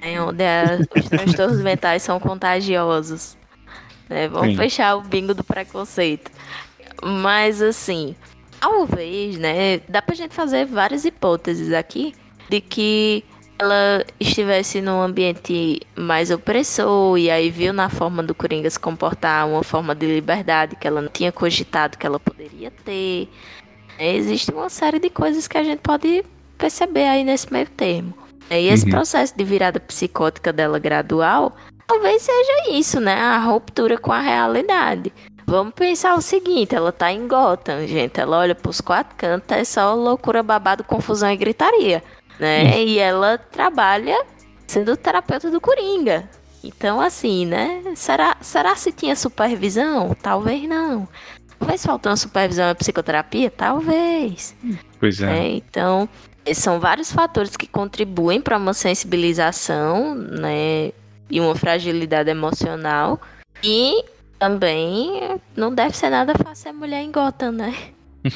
Né, 0.00 0.20
onde 0.22 0.42
a- 0.44 0.78
os 0.96 1.08
transtornos 1.08 1.60
mentais 1.60 2.02
são 2.02 2.18
contagiosos. 2.20 3.36
né? 4.08 4.28
Vamos 4.28 4.50
Sim. 4.50 4.56
fechar 4.56 4.96
o 4.96 5.00
bingo 5.02 5.34
do 5.34 5.42
preconceito. 5.44 6.30
Mas 7.02 7.60
assim, 7.62 8.14
talvez, 8.60 9.38
né? 9.38 9.78
Dá 9.88 10.00
pra 10.02 10.14
gente 10.14 10.34
fazer 10.34 10.66
várias 10.66 11.04
hipóteses 11.04 11.72
aqui 11.72 12.14
de 12.48 12.60
que 12.60 13.24
ela 13.58 14.04
estivesse 14.20 14.80
num 14.80 15.00
ambiente 15.00 15.80
mais 15.96 16.30
opressor 16.30 17.16
e 17.16 17.30
aí 17.30 17.48
viu 17.48 17.72
na 17.72 17.88
forma 17.88 18.22
do 18.22 18.34
Coringa 18.34 18.68
se 18.68 18.78
comportar 18.78 19.46
uma 19.46 19.62
forma 19.62 19.94
de 19.94 20.04
liberdade 20.06 20.74
que 20.76 20.86
ela 20.86 21.00
não 21.00 21.08
tinha 21.08 21.30
cogitado 21.30 21.96
que 21.96 22.04
ela 22.06 22.18
poderia 22.18 22.70
ter. 22.84 23.28
Existe 23.98 24.50
uma 24.50 24.68
série 24.68 24.98
de 24.98 25.08
coisas 25.10 25.46
que 25.46 25.56
a 25.56 25.62
gente 25.62 25.78
pode 25.78 26.24
perceber 26.58 27.04
aí 27.04 27.22
nesse 27.24 27.52
meio 27.52 27.68
termo. 27.68 28.14
E 28.60 28.68
esse 28.68 28.84
Uhum. 28.84 28.90
processo 28.90 29.36
de 29.36 29.44
virada 29.44 29.78
psicótica 29.80 30.52
dela 30.52 30.78
gradual, 30.78 31.54
talvez 31.86 32.22
seja 32.22 32.70
isso, 32.70 33.00
né? 33.00 33.14
A 33.14 33.38
ruptura 33.38 33.96
com 33.98 34.12
a 34.12 34.20
realidade. 34.20 35.12
Vamos 35.46 35.74
pensar 35.74 36.14
o 36.14 36.22
seguinte, 36.22 36.74
ela 36.74 36.92
tá 36.92 37.12
em 37.12 37.26
Gotham, 37.26 37.86
gente. 37.86 38.20
Ela 38.20 38.38
olha 38.38 38.54
pros 38.54 38.80
quatro 38.80 39.14
cantos, 39.16 39.56
é 39.56 39.64
só 39.64 39.92
loucura, 39.94 40.42
babado, 40.42 40.84
confusão 40.84 41.30
e 41.30 41.36
gritaria, 41.36 42.02
né? 42.38 42.82
E 42.82 42.98
ela 42.98 43.36
trabalha 43.38 44.24
sendo 44.66 44.96
terapeuta 44.96 45.50
do 45.50 45.60
Coringa. 45.60 46.28
Então, 46.64 47.00
assim, 47.00 47.44
né? 47.44 47.82
Será, 47.96 48.36
será 48.40 48.76
se 48.76 48.92
tinha 48.92 49.16
supervisão? 49.16 50.16
Talvez 50.22 50.62
não. 50.68 51.08
Talvez 51.58 51.84
faltando 51.84 52.16
supervisão 52.16 52.70
e 52.70 52.74
psicoterapia? 52.74 53.50
Talvez. 53.50 54.54
Pois 55.00 55.20
é. 55.20 55.26
né? 55.26 55.48
Então, 55.50 56.08
são 56.54 56.80
vários 56.80 57.12
fatores 57.12 57.56
que 57.56 57.66
contribuem 57.66 58.40
para 58.40 58.56
uma 58.56 58.74
sensibilização, 58.74 60.14
né? 60.14 60.92
E 61.30 61.40
uma 61.40 61.54
fragilidade 61.54 62.30
emocional. 62.30 63.20
E 63.62 64.04
também 64.38 65.38
não 65.56 65.72
deve 65.72 65.96
ser 65.96 66.10
nada 66.10 66.34
fácil 66.34 66.64
ser 66.64 66.72
mulher 66.72 67.00
em 67.02 67.12
Gotham, 67.12 67.52
né? 67.52 67.74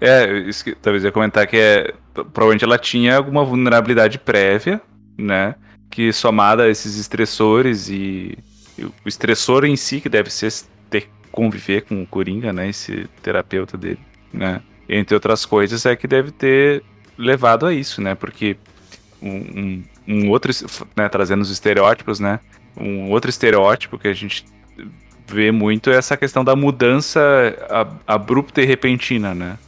É, 0.00 0.38
isso 0.40 0.62
que 0.62 0.74
talvez 0.74 1.02
eu 1.02 1.08
ia 1.08 1.12
comentar 1.12 1.46
que 1.46 1.56
é. 1.56 1.92
Provavelmente 2.14 2.64
ela 2.64 2.78
tinha 2.78 3.16
alguma 3.16 3.44
vulnerabilidade 3.44 4.18
prévia, 4.18 4.80
né? 5.18 5.54
Que 5.90 6.12
somada 6.12 6.64
a 6.64 6.68
esses 6.68 6.96
estressores 6.96 7.88
e, 7.88 8.38
e 8.78 8.84
o 8.84 8.92
estressor 9.04 9.64
em 9.64 9.76
si, 9.76 10.00
que 10.00 10.08
deve 10.08 10.30
ser 10.30 10.52
ter 10.88 11.10
conviver 11.32 11.82
com 11.82 12.02
o 12.02 12.06
Coringa, 12.06 12.52
né? 12.52 12.68
Esse 12.68 13.08
terapeuta 13.22 13.76
dele, 13.76 13.98
né? 14.32 14.62
Entre 14.88 15.14
outras 15.14 15.44
coisas, 15.44 15.84
é 15.84 15.96
que 15.96 16.06
deve 16.06 16.30
ter 16.30 16.82
levado 17.16 17.66
a 17.66 17.72
isso, 17.72 18.00
né? 18.00 18.14
Porque 18.14 18.56
um, 19.22 19.28
um, 19.28 19.84
um 20.06 20.30
outro, 20.30 20.52
né, 20.96 21.08
trazendo 21.08 21.42
os 21.42 21.50
estereótipos, 21.50 22.20
né? 22.20 22.40
Um 22.76 23.10
outro 23.10 23.30
estereótipo 23.30 23.98
que 23.98 24.08
a 24.08 24.12
gente 24.12 24.44
vê 25.26 25.50
muito 25.50 25.90
é 25.90 25.96
essa 25.96 26.16
questão 26.16 26.44
da 26.44 26.54
mudança 26.54 27.20
ab- 27.68 28.00
abrupta 28.06 28.62
e 28.62 28.66
repentina, 28.66 29.34
né? 29.34 29.58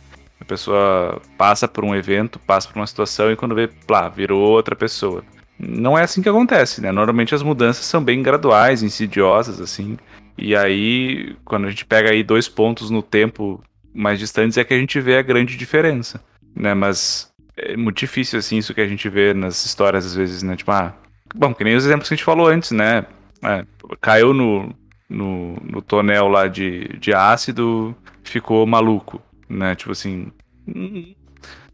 A 0.40 0.44
pessoa 0.44 1.20
passa 1.36 1.66
por 1.66 1.84
um 1.84 1.94
evento, 1.94 2.38
passa 2.38 2.68
por 2.68 2.78
uma 2.78 2.86
situação 2.86 3.30
e 3.32 3.36
quando 3.36 3.54
vê, 3.54 3.66
plá, 3.66 4.08
virou 4.08 4.40
outra 4.40 4.76
pessoa. 4.76 5.24
Não 5.58 5.98
é 5.98 6.02
assim 6.02 6.22
que 6.22 6.28
acontece, 6.28 6.80
né? 6.80 6.92
Normalmente 6.92 7.34
as 7.34 7.42
mudanças 7.42 7.84
são 7.84 8.02
bem 8.02 8.22
graduais, 8.22 8.82
insidiosas, 8.82 9.60
assim. 9.60 9.98
E 10.36 10.54
aí, 10.54 11.34
quando 11.44 11.66
a 11.66 11.70
gente 11.70 11.84
pega 11.84 12.10
aí 12.10 12.22
dois 12.22 12.48
pontos 12.48 12.90
no 12.90 13.02
tempo 13.02 13.60
mais 13.92 14.20
distantes, 14.20 14.56
é 14.56 14.62
que 14.62 14.72
a 14.72 14.78
gente 14.78 15.00
vê 15.00 15.16
a 15.16 15.22
grande 15.22 15.56
diferença, 15.56 16.20
né? 16.54 16.74
Mas 16.74 17.27
é 17.58 17.76
muito 17.76 17.98
difícil, 17.98 18.38
assim, 18.38 18.56
isso 18.58 18.74
que 18.74 18.80
a 18.80 18.86
gente 18.88 19.08
vê 19.08 19.34
nas 19.34 19.64
histórias, 19.64 20.06
às 20.06 20.14
vezes, 20.14 20.42
né? 20.42 20.56
Tipo, 20.56 20.70
ah, 20.72 20.94
bom, 21.34 21.52
que 21.54 21.64
nem 21.64 21.76
os 21.76 21.84
exemplos 21.84 22.08
que 22.08 22.14
a 22.14 22.16
gente 22.16 22.24
falou 22.24 22.46
antes, 22.48 22.70
né? 22.70 23.04
É, 23.42 23.64
caiu 24.00 24.32
no, 24.34 24.74
no, 25.08 25.56
no 25.62 25.82
tonel 25.82 26.28
lá 26.28 26.48
de, 26.48 26.88
de 26.98 27.12
ácido, 27.14 27.94
ficou 28.24 28.66
maluco, 28.66 29.20
né? 29.48 29.74
Tipo 29.74 29.92
assim. 29.92 30.30
hum, 30.66 31.14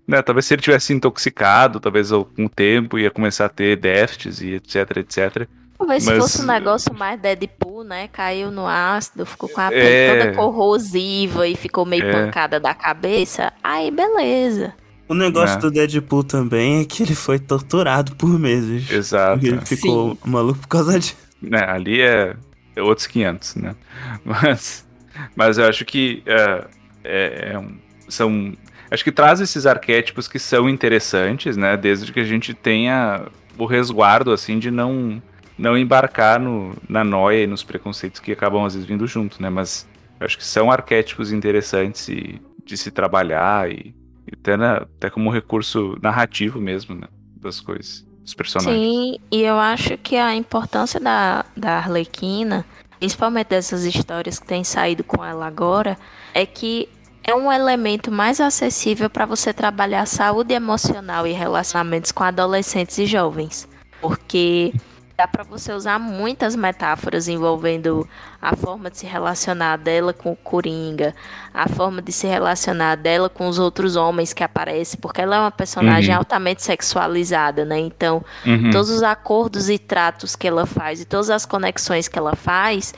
Né, 0.07 0.21
talvez 0.21 0.45
se 0.45 0.53
ele 0.55 0.61
tivesse 0.61 0.93
intoxicado, 0.93 1.81
talvez 1.81 2.11
com 2.11 2.45
o 2.45 2.49
tempo 2.49 2.99
ia 2.99 3.11
começar 3.11 3.47
a 3.47 3.49
ter 3.49 3.77
déficits 3.77 4.43
e 4.43 4.55
etc, 4.55 4.99
etc. 4.99 5.49
Talvez 5.79 6.03
se 6.05 6.11
Mas- 6.11 6.19
fosse 6.19 6.43
um 6.43 6.47
negócio 6.47 6.93
mais 6.95 7.19
Deadpool, 7.19 7.85
né? 7.85 8.09
Caiu 8.09 8.51
no 8.51 8.67
ácido, 8.67 9.25
ficou 9.25 9.49
com 9.49 9.61
a 9.63 9.71
pele 9.71 9.83
É. 9.87 10.19
toda 10.25 10.37
corrosiva 10.37 11.49
e 11.49 11.57
ficou 11.57 11.87
meio 11.87 12.05
É. 12.05 12.13
pancada 12.13 12.61
da 12.61 12.75
cabeça. 12.75 13.51
Aí, 13.63 13.91
beleza. 13.91 14.75
O 15.15 15.19
negócio 15.19 15.57
Né? 15.57 15.61
do 15.63 15.71
Deadpool 15.71 16.25
também 16.25 16.81
é 16.81 16.85
que 16.85 17.03
ele 17.03 17.15
foi 17.15 17.39
torturado 17.39 18.15
por 18.17 18.39
meses. 18.39 18.91
Exato. 18.91 19.45
Ele 19.47 19.61
ficou 19.65 20.19
maluco 20.25 20.61
por 20.61 20.69
causa 20.69 20.99
de. 20.99 21.15
né, 21.41 21.65
ali 21.69 22.01
é, 22.01 22.35
é 22.75 22.83
outros 22.83 23.07
500, 23.07 23.57
né? 23.57 23.75
Mas, 24.25 24.85
mas 25.37 25.59
eu 25.59 25.67
acho 25.67 25.85
que 25.85 26.23
é, 26.27 26.65
é- 27.05 27.51
é 27.53 27.59
um- 27.59 27.77
são. 28.09 28.53
Acho 28.91 29.05
que 29.05 29.13
traz 29.13 29.41
esses 29.41 29.67
arquétipos 29.67 30.27
que 30.29 30.39
são 30.39 30.69
interessantes, 30.69 31.57
né? 31.57 31.77
Desde 31.77 32.13
que 32.13 32.21
a 32.21 32.25
gente 32.25 32.53
tenha 32.55 33.27
o 33.57 33.65
resguardo, 33.67 34.33
assim, 34.33 34.59
de 34.59 34.71
não, 34.71 35.23
não 35.57 35.77
embarcar 35.79 36.39
no, 36.41 36.75
na 36.89 37.05
noia 37.05 37.45
e 37.45 37.47
nos 37.47 37.63
preconceitos 37.63 38.21
que 38.21 38.33
acabam 38.33 38.65
às 38.65 38.75
vezes 38.75 38.89
vindo 38.89 39.07
junto, 39.07 39.41
né? 39.41 39.49
Mas 39.51 39.87
eu 40.21 40.27
acho 40.27 40.37
que 40.37 40.45
são 40.45 40.71
arquétipos 40.71 41.33
interessantes 41.33 42.09
e, 42.09 42.41
de 42.65 42.77
se 42.77 42.91
trabalhar 42.91 43.71
e 43.71 43.95
até, 44.35 44.57
na- 44.57 44.77
até 44.79 45.11
como 45.11 45.31
recurso 45.31 45.97
narrativo 46.03 46.61
mesmo, 46.61 46.95
né? 46.95 47.09
Das 47.37 47.61
coisas, 47.61 48.07
dos 48.23 48.35
personagens. 48.35 48.79
Sim, 48.81 49.19
e 49.31 49.43
eu 49.43 49.59
acho 49.59 49.97
que 49.99 50.17
a 50.17 50.35
importância 50.35 50.99
da, 51.01 51.45
da 51.57 51.77
Arlequina, 51.79 52.65
principalmente 52.99 53.49
dessas 53.49 53.85
histórias 53.85 54.39
que 54.39 54.47
têm 54.47 54.65
saído 54.65 55.05
com 55.05 55.25
ela 55.25 55.47
agora, 55.47 55.99
é 56.33 56.47
que 56.47 56.89
é 57.23 57.35
um 57.35 57.51
elemento 57.51 58.11
mais 58.13 58.41
acessível 58.41 59.09
para 59.09 59.25
você 59.27 59.53
trabalhar 59.53 60.07
saúde 60.07 60.53
emocional 60.55 61.27
e 61.27 61.33
relacionamentos 61.33 62.13
com 62.13 62.23
adolescentes 62.23 62.99
e 62.99 63.07
jovens. 63.07 63.67
Porque 64.01 64.73
dá 65.17 65.29
para 65.29 65.45
você 65.45 65.73
usar 65.73 65.99
muitas 65.99 66.57
metáforas 66.57 67.29
envolvendo 67.29 68.09
a 68.43 68.57
forma 68.57 68.91
de 68.91 68.99
se 68.99 69.07
relacionar 69.07 69.77
dela 69.79 70.13
com 70.13 70.33
o 70.33 70.37
Coringa, 70.37 71.15
a 71.53 71.69
forma 71.69 72.03
de 72.03 72.11
se 72.11 72.27
relacionar 72.27 72.97
dela 72.97 73.29
com 73.29 73.47
os 73.47 73.59
outros 73.59 73.95
homens 73.95 74.33
que 74.33 74.43
aparecem, 74.43 74.99
porque 75.01 75.21
ela 75.21 75.37
é 75.37 75.41
uma 75.41 75.51
personagem 75.53 76.11
Uhum. 76.13 76.19
altamente 76.19 76.63
sexualizada, 76.65 77.65
né? 77.65 77.79
Então, 77.79 78.25
Uhum. 78.45 78.71
todos 78.73 78.91
os 78.91 79.03
acordos 79.05 79.69
e 79.71 79.79
tratos 79.79 80.35
que 80.35 80.49
ela 80.49 80.67
faz 80.67 81.01
e 81.01 81.05
todas 81.05 81.31
as 81.31 81.47
conexões 81.47 82.09
que 82.09 82.19
ela 82.19 82.35
faz, 82.35 82.93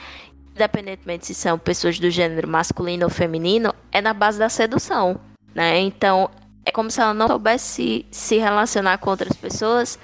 independentemente 0.55 1.27
se 1.27 1.35
são 1.35 1.59
pessoas 1.59 1.99
do 1.99 2.09
gênero 2.11 2.49
masculino 2.49 3.05
ou 3.05 3.11
feminino, 3.11 3.75
é 3.93 4.01
na 4.01 4.15
base 4.15 4.39
da 4.39 4.49
sedução, 4.49 5.21
né? 5.55 5.79
Então, 5.81 6.31
é 6.65 6.71
como 6.73 6.91
se 6.91 6.99
ela 7.01 7.13
não 7.13 7.29
soubesse 7.29 8.07
se 8.11 8.39
relacionar 8.39 8.97
com 8.99 9.11
outras 9.11 9.35
pessoas 9.35 9.99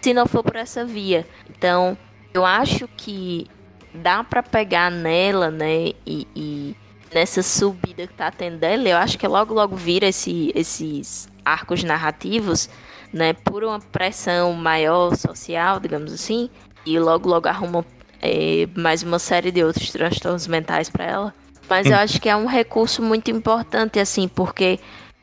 se 0.00 0.14
não 0.14 0.26
for 0.26 0.42
por 0.42 0.56
essa 0.56 0.84
via. 0.84 1.26
Então, 1.50 1.96
eu 2.32 2.44
acho 2.44 2.88
que 2.96 3.46
dá 3.94 4.22
pra 4.22 4.42
pegar 4.42 4.90
nela, 4.90 5.50
né, 5.50 5.92
e, 6.06 6.26
e 6.36 6.76
nessa 7.12 7.42
subida 7.42 8.06
que 8.06 8.14
tá 8.14 8.30
tendo 8.30 8.58
dela, 8.58 8.88
eu 8.88 8.96
acho 8.96 9.18
que 9.18 9.26
logo 9.26 9.54
logo 9.54 9.76
vira 9.76 10.06
esse, 10.06 10.52
esses 10.54 11.28
arcos 11.44 11.82
narrativos, 11.82 12.68
né, 13.12 13.32
por 13.32 13.64
uma 13.64 13.80
pressão 13.80 14.52
maior 14.52 15.16
social, 15.16 15.80
digamos 15.80 16.12
assim, 16.12 16.50
e 16.84 16.98
logo 16.98 17.28
logo 17.28 17.48
arruma 17.48 17.84
é, 18.20 18.68
mais 18.76 19.02
uma 19.02 19.18
série 19.18 19.50
de 19.50 19.62
outros 19.62 19.90
transtornos 19.90 20.46
mentais 20.46 20.88
pra 20.88 21.04
ela. 21.04 21.34
Mas 21.68 21.86
eu 21.86 21.96
acho 21.96 22.20
que 22.20 22.28
é 22.28 22.36
um 22.36 22.46
recurso 22.46 23.02
muito 23.02 23.30
importante, 23.30 23.98
assim, 23.98 24.26
porque 24.26 24.80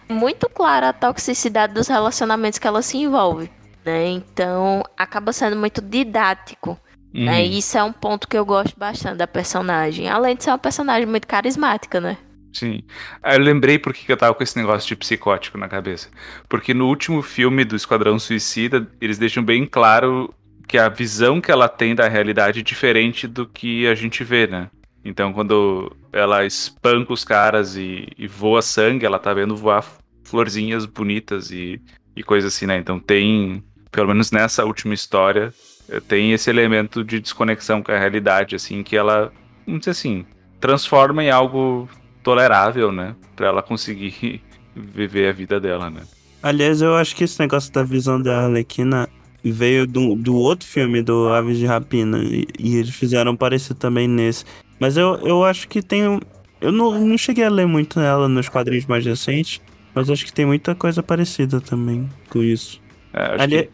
é 0.08 0.14
muito 0.14 0.48
clara 0.50 0.90
a 0.90 0.94
toxicidade 0.94 1.74
dos 1.74 1.88
relacionamentos 1.88 2.60
que 2.60 2.68
ela 2.68 2.82
se 2.82 2.98
envolve, 2.98 3.50
né? 3.86 4.08
Então 4.08 4.84
acaba 4.98 5.32
sendo 5.32 5.56
muito 5.56 5.82
didático. 5.82 6.80
Uhum. 7.14 7.26
Né? 7.26 7.46
E 7.46 7.60
isso 7.60 7.78
é 7.78 7.84
um 7.84 7.94
ponto 7.94 8.28
que 8.28 8.38
eu 8.38 8.46
gosto 8.46 8.78
bastante 8.78 9.18
da 9.18 9.28
personagem. 9.28 10.10
Além 10.10 10.36
de 10.36 10.44
ser 10.44 10.50
uma 10.50 10.58
personagem 10.58 11.06
muito 11.06 11.28
carismática, 11.28 12.02
né? 12.02 12.18
Sim. 12.52 12.84
Ah, 13.22 13.36
eu 13.36 13.42
lembrei 13.42 13.78
por 13.78 13.94
que 13.94 14.06
que 14.06 14.12
eu 14.12 14.18
tava 14.18 14.34
com 14.34 14.44
esse 14.44 14.58
negócio 14.58 14.88
de 14.88 14.96
psicótico 14.96 15.58
na 15.58 15.68
cabeça. 15.68 16.10
Porque 16.48 16.74
no 16.74 16.88
último 16.88 17.22
filme 17.22 17.66
do 17.66 17.76
Esquadrão 17.76 18.18
Suicida, 18.18 18.88
eles 19.00 19.18
deixam 19.18 19.44
bem 19.44 19.66
claro 19.66 20.34
que 20.68 20.78
a 20.78 20.90
visão 20.90 21.40
que 21.40 21.52
ela 21.52 21.68
tem 21.68 21.94
da 21.94 22.08
realidade 22.08 22.60
é 22.62 22.64
diferente 22.64 23.28
do 23.28 23.46
que 23.46 23.86
a 23.88 23.94
gente 23.94 24.24
vê, 24.24 24.48
né? 24.48 24.70
Então, 25.04 25.32
quando 25.32 25.96
ela 26.12 26.46
espanca 26.46 27.14
os 27.14 27.24
caras 27.24 27.76
e, 27.76 28.08
e 28.18 28.26
voa 28.28 28.62
sangue, 28.62 29.06
ela 29.06 29.20
tá 29.20 29.34
vendo 29.34 29.56
voar 29.56 29.86
florzinhas 30.24 30.86
bonitas 30.86 31.52
e, 31.52 31.80
e 32.16 32.24
coisas 32.24 32.54
assim, 32.54 32.66
né? 32.66 32.78
Então 32.78 33.00
tem, 33.00 33.64
pelo 33.92 34.08
menos 34.10 34.32
nessa 34.32 34.66
última 34.66 34.94
história, 34.94 35.54
eh, 35.90 36.00
tem 36.00 36.34
esse 36.34 36.50
elemento 36.50 37.04
de 37.04 37.20
desconexão 37.20 37.82
com 37.82 37.92
a 37.92 37.98
realidade, 38.00 38.56
assim, 38.56 38.84
que 38.84 38.96
ela, 38.96 39.32
vamos 39.66 39.82
dizer 39.82 39.92
assim, 39.92 40.26
transforma 40.60 41.24
em 41.24 41.30
algo 41.30 41.88
tolerável, 42.24 42.92
né? 42.92 43.16
Pra 43.36 43.48
ela 43.48 43.62
conseguir 43.62 44.42
viver 44.76 45.30
a 45.30 45.34
vida 45.34 45.60
dela, 45.60 45.90
né? 45.90 46.02
Aliás, 46.42 46.82
eu 46.82 46.96
acho 46.96 47.16
que 47.16 47.24
esse 47.24 47.40
negócio 47.40 47.72
da 47.72 47.84
visão 47.84 48.22
da 48.22 48.46
Arlequina 48.46 49.10
veio 49.44 49.86
do, 49.88 50.16
do 50.16 50.36
outro 50.36 50.68
filme, 50.68 51.02
do 51.02 51.30
Aves 51.30 51.58
de 51.58 51.66
Rapina, 51.66 52.20
e, 52.24 52.48
e 52.60 52.76
eles 52.78 52.96
fizeram 52.96 53.36
parecer 53.36 53.74
também 53.76 54.08
nesse. 54.08 54.44
Mas 54.80 54.98
eu, 54.98 55.16
eu 55.26 55.44
acho 55.44 55.68
que 55.68 55.82
tem. 55.82 56.20
Eu 56.62 56.72
não, 56.72 57.00
não 57.00 57.18
cheguei 57.18 57.44
a 57.44 57.50
ler 57.50 57.66
muito 57.68 58.00
ela 58.00 58.28
nos 58.28 58.50
quadrinhos 58.50 58.86
mais 58.86 59.06
recentes, 59.06 59.62
mas 59.94 60.10
acho 60.10 60.26
que 60.26 60.34
tem 60.34 60.46
muita 60.46 60.74
coisa 60.76 61.02
parecida 61.04 61.62
também 61.62 62.10
com 62.30 62.42
isso. 62.44 62.82
É, 63.14 63.22
acho 63.22 63.44
Ali- 63.44 63.64
que 63.64 63.70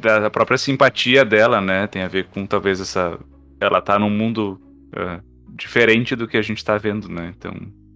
da 0.00 0.30
própria 0.30 0.58
simpatia 0.58 1.24
dela, 1.24 1.60
né? 1.60 1.86
Tem 1.86 2.02
a 2.02 2.08
ver 2.08 2.26
com 2.26 2.46
talvez 2.46 2.80
essa. 2.80 3.18
Ela 3.60 3.80
tá 3.80 3.98
num 3.98 4.10
mundo 4.10 4.60
é, 4.94 5.20
diferente 5.54 6.16
do 6.16 6.26
que 6.26 6.36
a 6.36 6.42
gente 6.42 6.64
tá 6.64 6.76
vendo, 6.78 7.08
né? 7.08 7.32
Então. 7.36 7.54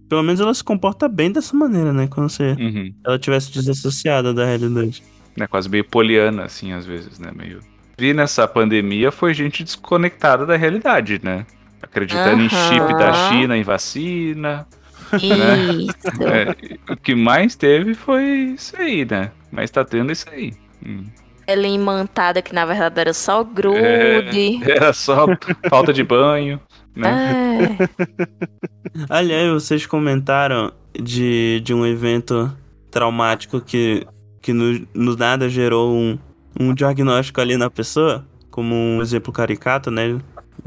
Pelo 0.09 0.23
menos 0.23 0.39
ela 0.39 0.53
se 0.53 0.63
comporta 0.63 1.09
bem 1.09 1.31
dessa 1.31 1.55
maneira, 1.55 1.91
né? 1.91 2.07
Como 2.07 2.29
se 2.29 2.43
uhum. 2.43 2.93
ela 3.05 3.19
tivesse 3.19 3.51
desassociada 3.51 4.33
da 4.33 4.45
realidade. 4.45 5.03
né, 5.35 5.45
quase 5.47 5.69
meio 5.69 5.83
poliana, 5.83 6.45
assim, 6.45 6.71
às 6.71 6.85
vezes, 6.85 7.19
né? 7.19 7.31
Meio. 7.35 7.59
Vi 7.97 8.13
nessa 8.13 8.47
pandemia 8.47 9.11
foi 9.11 9.33
gente 9.33 9.63
desconectada 9.63 10.45
da 10.45 10.55
realidade, 10.55 11.19
né? 11.23 11.45
Acreditando 11.81 12.41
em 12.41 12.49
chip 12.49 12.93
da. 12.97 13.29
China, 13.29 13.57
em 13.57 13.63
vacina. 13.63 14.67
Isso. 15.13 16.23
É, 16.23 16.91
o 16.91 16.97
que 16.97 17.15
mais 17.15 17.55
teve 17.55 17.93
foi 17.93 18.23
isso 18.55 18.75
aí, 18.77 19.05
né? 19.05 19.31
Mas 19.51 19.71
tá 19.71 19.85
tendo 19.85 20.11
isso 20.11 20.29
aí. 20.29 20.53
Hum. 20.85 21.05
Ela 21.47 21.65
imantada 21.65 22.41
que 22.41 22.53
na 22.53 22.65
verdade 22.65 22.99
era 22.99 23.13
só 23.13 23.41
grude. 23.43 24.59
Era 24.69 24.91
só 24.91 25.25
falta 25.69 25.93
de 25.93 26.03
banho, 26.03 26.59
né? 26.95 27.77
É. 27.79 29.07
Aliás, 29.09 29.49
vocês 29.51 29.85
comentaram 29.85 30.73
de, 30.93 31.61
de 31.63 31.73
um 31.73 31.85
evento 31.85 32.51
traumático 32.91 33.61
que, 33.61 34.05
que 34.41 34.51
no, 34.51 34.85
no 34.93 35.15
nada 35.15 35.47
gerou 35.47 35.95
um, 35.95 36.17
um 36.59 36.73
diagnóstico 36.73 37.39
ali 37.39 37.55
na 37.55 37.69
pessoa, 37.69 38.27
como 38.49 38.75
um 38.75 39.01
exemplo 39.01 39.31
caricato, 39.31 39.89
né? 39.89 40.19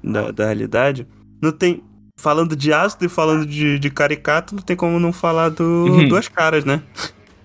Da, 0.03 0.31
da 0.31 0.47
realidade. 0.47 1.07
Não 1.43 1.53
tem. 1.53 1.83
Falando 2.17 2.55
de 2.55 2.73
ácido 2.73 3.07
e 3.07 3.09
falando 3.09 3.47
de, 3.47 3.79
de 3.79 3.91
caricato, 3.91 4.55
não 4.55 4.63
tem 4.63 4.77
como 4.77 5.01
não 5.01 5.13
falar 5.13 5.49
do 5.49 5.65
Uhum. 5.65 6.09
Duas 6.09 6.29
Caras, 6.29 6.65
né? 6.65 6.83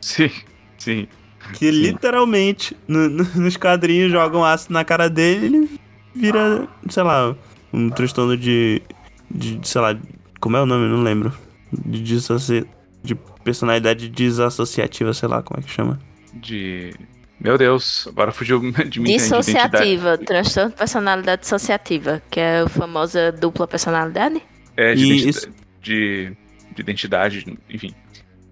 Sim, 0.02 0.30
sim. 0.78 1.08
Que 1.54 1.70
literalmente 1.72 2.76
no- 2.88 3.10
no- 3.10 3.24
nos 3.36 3.58
quadrinhos 3.58 4.12
jogam 4.12 4.44
ácido 4.44 4.74
na 4.74 4.84
cara 4.84 5.10
dele 5.10 5.44
e 5.44 5.46
ele 5.48 5.80
vira, 6.16 6.68
sei 6.90 7.04
lá, 7.04 7.36
um 7.74 7.90
transtorno 7.90 8.36
de. 8.38 8.82
de, 9.30 9.60
sei 9.64 9.82
lá, 9.82 9.98
como 10.40 10.58
é 10.58 10.62
o 10.62 10.66
nome? 10.66 10.88
Não 10.90 11.04
lembro. 11.04 11.32
De, 11.72 12.02
dissoci... 12.02 12.66
de 13.04 13.16
personalidade 13.44 14.08
desassociativa, 14.10 15.14
sei 15.14 15.28
lá 15.30 15.42
como 15.44 15.60
é 15.60 15.64
que 15.64 15.70
chama. 15.72 16.00
De. 16.34 16.94
Meu 17.40 17.58
Deus, 17.58 18.08
agora 18.08 18.32
fugiu 18.32 18.60
de 18.90 19.00
mim. 19.00 19.06
de 19.06 19.12
identidade. 19.16 19.18
Dissociativa, 19.18 20.18
transtorno 20.18 20.70
de 20.72 20.76
personalidade 20.78 21.42
dissociativa, 21.42 22.22
que 22.32 22.40
é 22.40 22.62
a 22.62 22.70
famosa 22.70 23.32
dupla 23.32 23.68
personalidade. 23.68 24.42
É, 24.78 24.94
de, 24.96 25.04
E 25.04 25.06
identi- 25.08 25.30
isso- 25.30 25.50
de, 25.82 26.32
de 26.74 26.82
identidade, 26.82 27.58
enfim. 27.70 27.94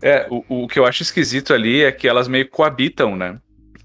É, 0.04 0.28
o, 0.30 0.64
o 0.64 0.68
que 0.68 0.78
eu 0.78 0.86
acho 0.86 1.01
esquisito 1.01 1.54
ali 1.54 1.82
é 1.84 1.91
que 1.91 2.08
elas 2.08 2.28
meio 2.28 2.49
coabitam, 2.49 3.16
né? 3.16 3.39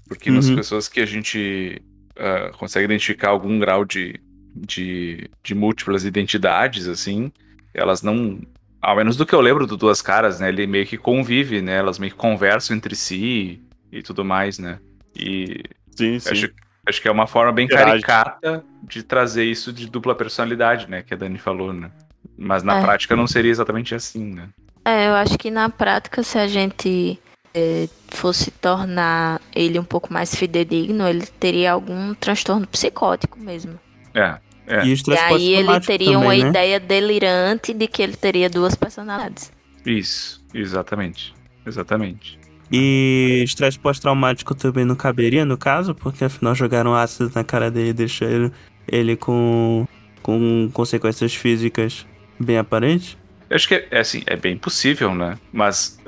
Porque 0.07 0.29
nas 0.29 0.49
Uhum. 0.49 0.55
pessoas 0.55 0.87
que 0.89 0.99
a 0.99 1.05
gente 1.05 1.81
ah, 2.17 2.51
consegue 2.57 2.85
identificar 2.85 3.29
algum 3.29 3.57
grau 3.57 3.85
de, 3.85 4.19
de, 4.53 5.29
de 5.41 5.55
múltiplas 5.55 6.03
identidades, 6.03 6.87
assim, 6.87 7.31
elas 7.73 8.01
não. 8.01 8.41
Ao 8.81 8.95
menos 8.95 9.15
do 9.15 9.25
que 9.25 9.33
eu 9.33 9.41
lembro 9.41 9.65
do 9.65 9.77
Duas 9.77 10.01
Caras, 10.01 10.39
né? 10.39 10.49
Ele 10.49 10.67
meio 10.67 10.85
que 10.85 10.97
convive, 10.97 11.61
né? 11.61 11.77
Elas 11.77 11.97
meio 11.99 12.11
que 12.11 12.17
conversam 12.17 12.75
entre 12.75 12.95
si 12.95 13.61
e 13.91 14.01
tudo 14.03 14.25
mais, 14.25 14.59
né? 14.59 14.79
E 15.15 15.63
Sim, 15.95 16.19
sim. 16.19 16.29
Acho, 16.31 16.49
acho 16.85 17.01
que 17.01 17.07
é 17.07 17.11
uma 17.11 17.27
forma 17.27 17.51
bem 17.51 17.67
caricata 17.67 18.63
de 18.83 19.03
trazer 19.03 19.43
isso 19.45 19.71
de 19.71 19.89
dupla 19.89 20.15
personalidade, 20.15 20.89
né? 20.89 21.01
Que 21.03 21.13
a 21.13 21.17
Dani 21.17 21.37
falou, 21.37 21.71
né? 21.73 21.91
Mas 22.37 22.63
na 22.63 22.77
É. 22.77 22.81
prática 22.81 23.15
não 23.15 23.27
seria 23.27 23.51
exatamente 23.51 23.93
assim, 23.95 24.33
né? 24.33 24.49
É, 24.89 25.07
eu 25.07 25.13
acho 25.13 25.37
que 25.37 25.51
na 25.51 25.69
prática, 25.69 26.23
se 26.23 26.37
a 26.37 26.47
gente 26.47 27.19
é, 27.53 27.87
fosse 28.07 28.49
tornar 28.49 29.39
ele 29.55 29.77
um 29.77 29.83
pouco 29.83 30.11
mais 30.11 30.33
fidedigno, 30.33 31.07
ele 31.07 31.25
teria 31.39 31.73
algum 31.73 32.13
transtorno 32.15 32.65
psicótico 32.65 33.39
mesmo. 33.39 33.79
É. 34.15 34.37
É. 34.65 34.85
E, 34.85 34.93
E 34.93 35.17
aí 35.17 35.53
ele 35.55 35.79
teria 35.79 36.17
uma 36.17 36.25
também, 36.25 36.43
né? 36.43 36.49
ideia 36.49 36.79
delirante 36.79 37.73
de 37.73 37.87
que 37.87 38.01
ele 38.03 38.15
teria 38.15 38.49
duas 38.49 38.75
personalidades. 38.75 39.51
Isso, 39.85 40.43
exatamente. 40.53 41.33
Exatamente. 41.65 42.39
E 42.71 43.41
estresse 43.43 43.79
pós-traumático 43.79 44.53
também 44.53 44.85
não 44.85 44.95
caberia 44.95 45.43
no 45.43 45.57
caso, 45.57 45.95
porque 45.95 46.23
afinal 46.23 46.53
jogaram 46.53 46.93
ácido 46.93 47.31
na 47.33 47.43
cara 47.43 47.71
dele 47.71 47.89
e 47.89 47.93
deixaram 47.93 48.33
ele, 48.33 48.51
ele 48.87 49.15
com, 49.15 49.87
com 50.21 50.69
consequências 50.71 51.33
físicas 51.33 52.05
bem 52.39 52.59
aparentes. 52.59 53.17
Eu 53.49 53.55
acho 53.55 53.67
que 53.67 53.75
é, 53.75 53.87
é 53.91 53.99
assim, 53.99 54.21
é 54.27 54.35
bem 54.35 54.57
possível, 54.57 55.13
né? 55.15 55.37
Mas 55.51 55.99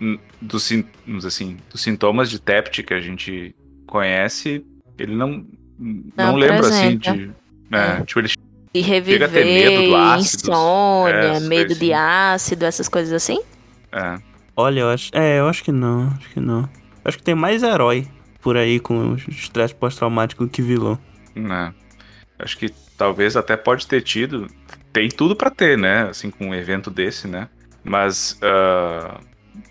n- 0.00 0.20
dos, 0.40 0.70
assim, 1.24 1.56
dos 1.70 1.80
sintomas 1.82 2.28
de 2.30 2.38
TEPT 2.38 2.82
que 2.82 2.92
a 2.94 3.00
gente 3.00 3.54
conhece, 3.86 4.64
ele 4.98 5.14
não, 5.14 5.46
não, 5.78 6.04
Não 6.16 6.36
lembra 6.36 6.68
assim 6.68 6.96
de. 6.98 7.30
né, 7.70 8.02
Tipo, 8.04 8.20
ele 8.20 8.28
E 8.74 8.82
Chega 8.82 9.24
a 9.24 9.28
reviver, 9.28 9.30
ter 9.30 9.44
medo 9.44 9.82
do 9.84 9.96
ácido, 9.96 10.50
insônia, 10.50 11.14
é, 11.14 11.40
medo 11.40 11.74
de 11.74 11.92
assim. 11.92 12.04
ácido, 12.34 12.64
essas 12.66 12.88
coisas 12.88 13.12
assim. 13.12 13.40
é, 13.92 14.18
Olha, 14.56 14.80
eu 14.80 14.88
acho. 14.90 15.10
É, 15.14 15.38
eu 15.40 15.48
acho 15.48 15.64
que 15.64 15.72
não. 15.72 16.08
Acho 16.08 16.28
que 16.30 16.40
não. 16.40 16.68
Acho 17.04 17.18
que 17.18 17.24
tem 17.24 17.34
mais 17.34 17.62
herói 17.62 18.06
por 18.40 18.56
aí 18.56 18.78
com 18.78 19.14
estresse 19.28 19.74
pós-traumático 19.74 20.46
que 20.46 20.60
vilão. 20.62 20.98
né? 21.34 21.72
Acho 22.38 22.58
que 22.58 22.68
talvez 22.98 23.36
até 23.36 23.56
pode 23.56 23.86
ter 23.86 24.02
tido. 24.02 24.46
Tem 24.94 25.08
tudo 25.08 25.34
pra 25.34 25.50
ter, 25.50 25.76
né? 25.76 26.08
Assim, 26.08 26.30
com 26.30 26.46
um 26.46 26.54
evento 26.54 26.88
desse, 26.88 27.26
né? 27.26 27.48
Mas 27.82 28.38
ah, 28.40 29.20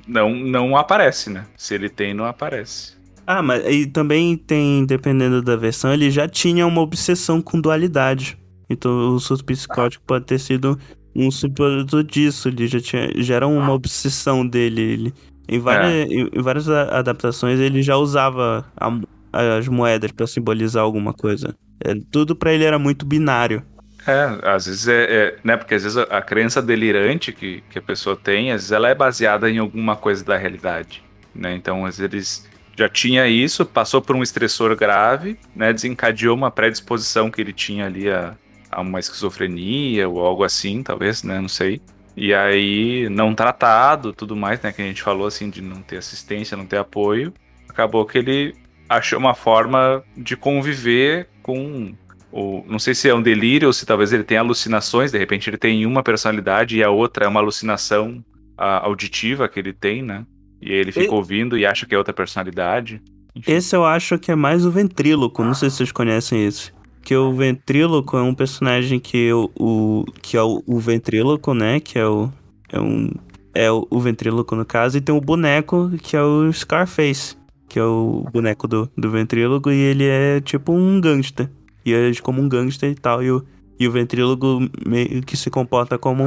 não, 0.06 0.36
não 0.36 0.76
aparece, 0.76 1.30
né? 1.30 1.46
Se 1.58 1.74
ele 1.74 1.90
tem, 1.90 2.14
não 2.14 2.26
aparece. 2.26 2.94
Ah, 3.26 3.42
mas 3.42 3.66
e 3.66 3.88
também 3.88 4.36
tem, 4.36 4.86
dependendo 4.86 5.42
da 5.42 5.56
versão, 5.56 5.94
ele 5.94 6.12
já 6.12 6.28
tinha 6.28 6.68
uma 6.68 6.82
obsessão 6.82 7.42
com 7.42 7.60
dualidade. 7.60 8.38
Então 8.70 9.16
o 9.16 9.20
surto 9.20 9.46
psicótico 9.46 10.04
pode 10.06 10.26
ter 10.26 10.40
sido 10.40 10.78
um 11.16 11.32
subproduto 11.32 12.04
disso. 12.04 12.50
Ele 12.50 12.68
já, 12.68 12.82
tinha, 12.82 13.10
já 13.16 13.36
era 13.36 13.48
uma 13.48 13.72
obsessão 13.72 14.46
dele. 14.46 14.82
Ele, 14.82 15.14
em, 15.48 15.58
várias, 15.58 16.12
em, 16.12 16.30
em 16.34 16.42
várias 16.42 16.68
adaptações 16.68 17.62
ele 17.62 17.82
já 17.82 17.96
usava 17.96 18.66
a 18.76 18.92
as 19.34 19.68
moedas 19.68 20.12
pra 20.12 20.28
simbolizar 20.28 20.84
alguma 20.84 21.12
coisa. 21.12 21.56
É, 21.84 21.96
tudo 22.12 22.36
pra 22.36 22.54
ele 22.54 22.64
era 22.64 22.78
muito 22.78 23.04
binário. 23.04 23.64
É, 24.06 24.50
às 24.50 24.66
vezes 24.66 24.88
é, 24.88 25.04
é, 25.04 25.36
né? 25.44 25.56
Porque 25.56 25.76
às 25.76 25.84
vezes 25.84 25.98
a, 25.98 26.22
crença 26.22 26.62
delirante 26.62 27.32
que, 27.32 27.64
que 27.70 27.80
a 27.80 27.82
pessoa 27.82 28.16
tem, 28.16 28.52
às 28.52 28.62
vezes 28.62 28.72
ela 28.72 28.90
é 28.90 28.96
baseada 28.96 29.50
em 29.50 29.58
alguma 29.58 29.96
coisa 29.96 30.24
da 30.24 30.38
realidade, 30.38 31.02
né? 31.34 31.56
Então, 31.56 31.86
às 31.86 31.98
vezes 31.98 32.48
já 32.76 32.90
tinha 32.90 33.28
isso, 33.28 33.66
passou 33.66 34.02
por 34.02 34.16
um 34.16 34.24
estressor 34.24 34.76
grave, 34.76 35.38
né? 35.56 35.72
Desencadeou 35.72 36.36
uma 36.36 36.52
predisposição 36.52 37.32
que 37.32 37.40
ele 37.40 37.54
tinha 37.54 37.86
ali 37.86 38.10
a, 38.10 38.36
a 38.70 38.82
uma 38.82 39.00
esquizofrenia 39.00 40.10
ou 40.10 40.20
algo 40.26 40.44
assim, 40.44 40.84
talvez, 40.84 41.24
né? 41.24 41.40
Não 41.40 41.50
sei. 41.50 41.82
E 42.16 42.34
aí, 42.34 43.08
não 43.10 43.34
tratado, 43.34 44.14
tudo 44.14 44.36
mais, 44.36 44.62
né? 44.62 44.72
Que 44.72 44.82
a 44.82 44.86
gente 44.86 45.02
falou 45.02 45.28
assim 45.28 45.50
de 45.50 45.62
não 45.62 45.82
ter 45.82 45.98
assistência, 45.98 46.58
não 46.58 46.66
ter 46.66 46.78
apoio, 46.78 47.34
acabou 47.70 48.06
que 48.06 48.18
ele 48.18 48.56
achou 48.88 49.18
uma 49.18 49.34
forma 49.34 50.04
de 50.16 50.36
conviver 50.36 51.28
com 51.42 51.96
ou 52.34 52.66
não 52.68 52.80
sei 52.80 52.96
se 52.96 53.08
é 53.08 53.14
um 53.14 53.22
delírio 53.22 53.68
ou 53.68 53.74
se 53.74 53.86
talvez 53.86 54.12
ele 54.12 54.24
tenha 54.24 54.40
alucinações, 54.42 55.12
de 55.12 55.20
repente 55.20 55.50
ele 55.50 55.58
tem 55.58 55.86
uma 55.86 56.02
personalidade 56.02 56.76
e 56.78 56.84
a 56.84 56.90
outra 56.90 57.26
é 57.26 57.28
uma 57.28 57.40
alucinação 57.40 58.24
ah, 58.58 58.84
auditiva 58.86 59.48
que 59.48 59.60
ele 59.60 59.72
tem, 59.72 60.02
né? 60.02 60.26
E 60.60 60.72
ele 60.72 60.92
fica 60.92 61.06
E- 61.06 61.16
ouvindo 61.16 61.58
e 61.58 61.66
acha 61.66 61.86
que 61.86 61.94
é 61.94 61.98
outra 61.98 62.14
personalidade. 62.14 63.00
Enfim. 63.36 63.52
Esse 63.52 63.76
eu 63.76 63.86
acho 63.86 64.18
que 64.18 64.32
é 64.32 64.36
mais 64.36 64.66
o 64.66 64.72
ventríloco. 64.72 65.44
Não 65.44 65.54
sei 65.54 65.70
se 65.70 65.78
vocês 65.78 65.92
conhecem 65.92 66.46
esse. 66.46 66.72
Que 67.04 67.16
o 67.16 67.34
ventríloco 67.34 68.16
é 68.18 68.22
um 68.22 68.34
personagem 68.34 69.00
que 69.00 69.32
o, 69.34 69.52
o 69.60 70.06
que 70.22 70.38
é 70.38 70.42
o, 70.42 70.64
o 70.66 70.80
ventríloco, 70.80 71.54
né? 71.54 71.80
Que 71.80 72.00
é 72.00 72.08
o 72.08 72.32
é 72.72 72.80
um 72.80 73.12
é 73.54 73.72
o, 73.72 73.86
o 73.92 74.00
ventríloco 74.00 74.56
no 74.56 74.66
caso 74.66 74.98
e 74.98 75.02
tem 75.02 75.14
o 75.16 75.22
boneco 75.22 75.92
que 76.02 76.16
é 76.16 76.22
o 76.24 76.52
Scarface, 76.52 77.36
que 77.70 77.78
é 77.78 77.84
o 77.84 78.26
boneco 78.34 78.68
do, 78.68 78.90
do 78.98 79.12
ventríloco 79.12 79.70
e 79.70 79.76
ele 79.78 80.06
é 80.06 80.42
tipo 80.42 80.72
um 80.72 81.00
gangster. 81.00 81.48
E 81.86 81.92
ele 81.92 82.16
é 82.16 82.22
como 82.22 82.42
um 82.42 82.48
gangster 82.50 82.90
e 82.90 82.96
tal 82.96 83.22
e 83.24 83.32
o 83.32 83.46
e 83.80 83.88
o 83.88 83.92
ventríloco 83.92 84.60
meio 84.86 85.22
que 85.24 85.36
se 85.36 85.50
comporta 85.50 85.98
como 85.98 86.24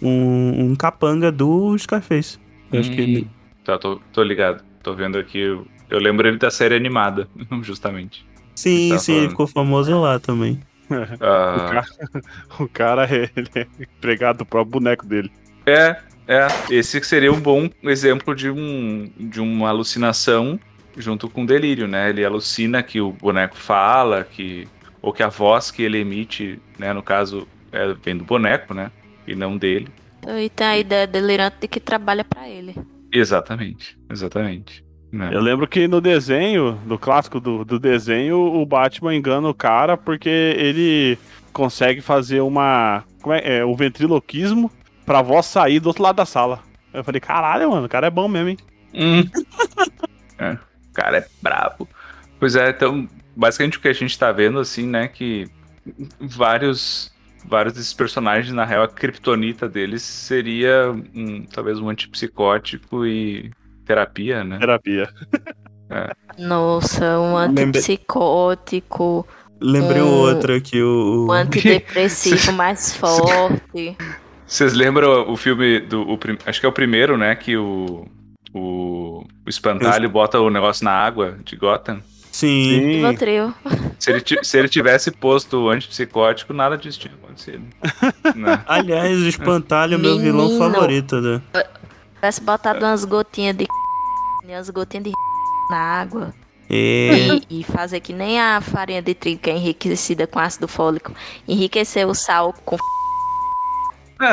um, 0.00 0.70
um 0.70 0.76
capanga 0.76 1.30
do 1.32 1.76
Scarface. 1.76 2.38
Eu 2.72 2.80
acho 2.80 2.90
que 2.90 3.00
ele, 3.00 3.28
Tá, 3.64 3.76
tô, 3.76 4.00
tô 4.12 4.22
ligado. 4.22 4.64
Tô 4.82 4.94
vendo 4.94 5.18
aqui. 5.18 5.38
Eu, 5.38 5.66
eu 5.90 5.98
lembro 5.98 6.28
ele 6.28 6.38
da 6.38 6.50
série 6.50 6.76
animada, 6.76 7.28
justamente. 7.62 8.24
Sim, 8.54 8.90
Tá 8.90 8.98
sim, 8.98 9.14
ele 9.14 9.28
ficou 9.28 9.46
famoso 9.46 10.00
lá 10.00 10.18
também. 10.20 10.60
Ah, 11.20 11.82
O 12.60 12.68
cara 12.68 13.04
é, 13.12 13.30
ele 13.36 13.50
é 13.54 13.66
empregado 13.80 14.38
do 14.38 14.46
próprio 14.46 14.72
boneco 14.72 15.04
dele. 15.04 15.30
é, 15.66 15.96
é. 16.28 16.46
Esse 16.70 17.02
seria 17.02 17.32
um 17.32 17.40
bom 17.40 17.68
exemplo 17.82 18.34
de, 18.34 18.48
um, 18.50 19.10
de 19.18 19.40
uma 19.40 19.68
alucinação 19.68 20.58
junto 20.96 21.28
com 21.28 21.44
delírio, 21.44 21.86
né? 21.86 22.08
Ele 22.08 22.24
alucina 22.24 22.82
que 22.82 23.00
o 23.00 23.12
boneco 23.12 23.56
fala, 23.56 24.24
que 24.24 24.66
ou 25.06 25.12
que 25.12 25.22
a 25.22 25.28
voz 25.28 25.70
que 25.70 25.84
ele 25.84 25.98
emite, 25.98 26.60
né, 26.76 26.92
no 26.92 27.00
caso, 27.00 27.46
é, 27.70 27.94
vem 27.94 28.16
do 28.16 28.24
boneco, 28.24 28.74
né? 28.74 28.90
E 29.24 29.36
não 29.36 29.56
dele. 29.56 29.88
E 30.26 30.50
tem 30.50 30.66
a 30.66 30.76
ideia 30.76 31.06
delirante 31.06 31.58
de 31.60 31.68
que 31.68 31.78
trabalha 31.78 32.24
pra 32.24 32.48
ele. 32.48 32.74
Exatamente, 33.12 33.96
exatamente. 34.10 34.84
né? 35.12 35.30
Eu 35.32 35.40
lembro 35.40 35.68
que 35.68 35.86
no 35.86 36.00
desenho, 36.00 36.76
no 36.84 36.98
clássico 36.98 37.38
do, 37.38 37.64
do 37.64 37.78
desenho, 37.78 38.36
o 38.36 38.66
Batman 38.66 39.14
engana 39.14 39.48
o 39.48 39.54
cara 39.54 39.96
porque 39.96 40.28
ele 40.28 41.16
consegue 41.52 42.00
fazer 42.00 42.40
uma. 42.40 43.04
Como 43.22 43.32
é? 43.32 43.58
é 43.58 43.64
o 43.64 43.76
ventriloquismo 43.76 44.72
pra 45.04 45.22
voz 45.22 45.46
sair 45.46 45.78
do 45.78 45.86
outro 45.86 46.02
lado 46.02 46.16
da 46.16 46.26
sala. 46.26 46.58
Eu 46.92 47.04
falei, 47.04 47.20
caralho, 47.20 47.70
mano, 47.70 47.86
o 47.86 47.88
cara 47.88 48.08
é 48.08 48.10
bom 48.10 48.26
mesmo, 48.26 48.48
hein? 48.48 48.58
Hum. 48.92 49.22
É, 50.38 50.52
o 50.52 50.92
cara 50.92 51.16
é 51.16 51.26
brabo. 51.40 51.88
Pois 52.38 52.54
é, 52.56 52.68
então, 52.68 53.08
basicamente 53.36 53.78
o 53.78 53.80
que 53.80 53.88
a 53.88 53.92
gente 53.92 54.18
tá 54.18 54.32
vendo, 54.32 54.58
assim, 54.58 54.86
né, 54.86 55.06
que 55.08 55.46
vários, 56.18 57.12
vários 57.44 57.74
desses 57.74 57.92
personagens, 57.94 58.52
na 58.54 58.64
real, 58.64 58.82
a 58.84 58.88
kriptonita 58.88 59.68
deles 59.68 60.02
seria 60.02 60.90
um, 61.14 61.44
talvez 61.44 61.78
um 61.78 61.88
antipsicótico 61.88 63.06
e 63.06 63.50
terapia, 63.84 64.42
né? 64.42 64.58
Terapia. 64.58 65.08
Nossa, 66.38 67.18
um 67.20 67.36
antipsicótico, 67.36 69.26
Lembrei 69.60 70.02
o 70.02 70.06
Um- 70.06 70.10
outro 70.20 70.54
aqui, 70.54 70.82
o. 70.82 71.26
um 71.28 71.32
antidepressivo 71.32 72.52
mais 72.52 72.94
forte. 72.94 73.96
Vocês 74.46 74.74
lembram 74.74 75.30
o 75.32 75.36
filme 75.36 75.80
do. 75.80 76.02
o 76.02 76.18
acho 76.44 76.60
que 76.60 76.66
é 76.66 76.68
o 76.68 76.72
primeiro, 76.72 77.16
né? 77.16 77.34
Que 77.34 77.56
o. 77.56 78.06
O, 78.52 79.24
o 79.44 79.48
espantalho 79.48 80.08
bota 80.08 80.40
o 80.40 80.48
negócio 80.50 80.84
na 80.84 80.90
água 80.92 81.38
de 81.44 81.56
Gotham. 81.56 82.00
Sim. 82.36 82.96
Rivotril. 82.96 83.54
Se 83.98 84.10
ele, 84.10 84.22
se 84.42 84.58
ele 84.58 84.68
tivesse 84.68 85.10
posto 85.10 85.56
o 85.56 85.70
antipsicótico, 85.70 86.52
nada 86.52 86.76
disso 86.76 87.00
tinha 87.00 87.14
acontecido. 87.14 87.64
Né? 88.36 88.62
Aliás, 88.66 89.18
o 89.20 89.26
espantalho 89.26 89.94
é 89.94 89.98
meu 89.98 90.18
vilão 90.18 90.58
favorito. 90.58 91.18
Né? 91.18 91.40
Tivesse 92.16 92.42
botado 92.42 92.84
umas 92.84 93.06
gotinhas 93.06 93.56
de 93.56 93.66
umas 94.44 94.68
gotinhas 94.68 95.04
de 95.04 95.12
na 95.70 95.78
água 95.78 96.34
É. 96.68 97.38
e, 97.48 97.60
e 97.60 97.64
fazer 97.64 98.00
que 98.00 98.12
nem 98.12 98.38
a 98.38 98.60
farinha 98.60 99.00
de 99.00 99.14
trigo 99.14 99.40
que 99.40 99.48
é 99.48 99.56
enriquecida 99.56 100.26
com 100.26 100.38
ácido 100.38 100.68
fólico. 100.68 101.14
Enriquecer 101.48 102.06
o 102.06 102.14
sal 102.14 102.52
com 102.66 102.76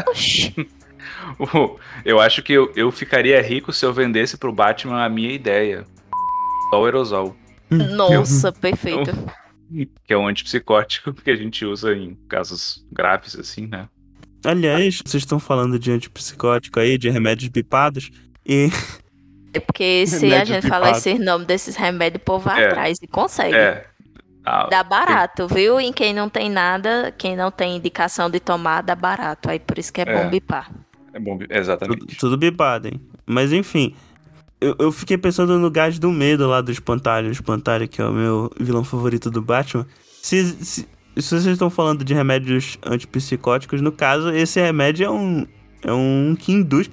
Oxi. 0.09 0.53
Eu 2.03 2.19
acho 2.19 2.43
que 2.43 2.51
eu, 2.51 2.69
eu 2.75 2.91
ficaria 2.91 3.41
rico 3.41 3.71
se 3.71 3.85
eu 3.85 3.93
vendesse 3.93 4.37
pro 4.37 4.51
Batman 4.51 5.05
a 5.05 5.09
minha 5.09 5.31
ideia. 5.31 5.87
Só 6.69 6.81
o 6.81 6.85
aerosol, 6.85 7.35
Nossa, 7.95 8.51
perfeito. 8.51 9.11
que 10.05 10.13
é 10.13 10.17
um 10.17 10.27
antipsicótico 10.27 11.13
que 11.13 11.29
a 11.31 11.35
gente 11.35 11.65
usa 11.65 11.93
em 11.93 12.15
casos 12.27 12.85
graves, 12.91 13.35
assim, 13.37 13.67
né? 13.67 13.87
Aliás, 14.45 15.01
vocês 15.05 15.23
estão 15.23 15.39
falando 15.39 15.79
de 15.79 15.91
antipsicótico 15.91 16.79
aí, 16.79 16.97
de 16.97 17.09
remédios 17.09 17.49
bipados. 17.49 18.11
E 18.45 18.69
É 19.53 19.59
porque 19.59 20.05
se 20.07 20.33
a 20.33 20.43
gente 20.43 20.67
falar 20.67 20.87
pipado. 20.87 20.97
esses 20.97 21.19
nomes 21.19 21.47
desses 21.47 21.75
remédios, 21.75 22.21
o 22.21 22.25
povo 22.25 22.45
vai 22.45 22.63
É. 22.63 22.67
atrás 22.67 22.97
e 23.01 23.07
consegue. 23.07 23.55
É. 23.55 23.85
Ah, 24.45 24.67
Dá 24.69 24.83
barato, 24.83 25.47
viu? 25.47 25.79
Em 25.79 25.93
quem 25.93 26.13
não 26.13 26.27
tem 26.27 26.49
nada, 26.49 27.13
quem 27.17 27.33
não 27.35 27.49
tem 27.49 27.77
indicação 27.77 28.29
de 28.29 28.41
tomar, 28.41 28.81
dá 28.83 28.93
barato. 28.93 29.49
Aí 29.49 29.57
por 29.57 29.79
isso 29.79 29.93
que 29.93 30.01
é, 30.01 30.03
É. 30.05 30.21
bom 30.23 30.29
bipar. 30.29 30.69
É 31.13 31.19
bom, 31.19 31.37
tudo, 31.37 31.47
exatamente. 31.53 32.17
tudo 32.17 32.37
bipado, 32.37 32.89
hein? 32.89 32.99
Mas 33.25 33.53
enfim, 33.53 33.95
eu, 34.67 34.75
eu 34.79 34.91
fiquei 34.91 35.17
pensando 35.17 35.57
no 35.59 35.69
gás 35.69 35.97
do 35.99 36.11
medo 36.11 36.47
lá 36.47 36.61
do 36.61 36.71
espantalho. 36.71 37.29
O 37.29 37.31
espantalho, 37.31 37.87
que 37.87 38.01
é 38.01 38.05
o 38.05 38.11
meu 38.11 38.51
vilão 38.59 38.83
favorito 38.83 39.29
do 39.29 39.41
Batman. 39.41 39.85
Se, 40.21 40.43
se, 40.63 40.81
se 41.17 41.29
vocês 41.29 41.45
estão 41.45 41.69
falando 41.69 42.03
de 42.03 42.13
remédios 42.13 42.77
antipsicóticos, 42.85 43.81
no 43.81 43.91
caso, 43.91 44.29
esse 44.31 44.59
remédio 44.61 45.05
é 45.05 45.09
um. 45.09 45.45
É 45.85 45.91
um 45.91 46.33
que 46.39 46.53
induz 46.53 46.89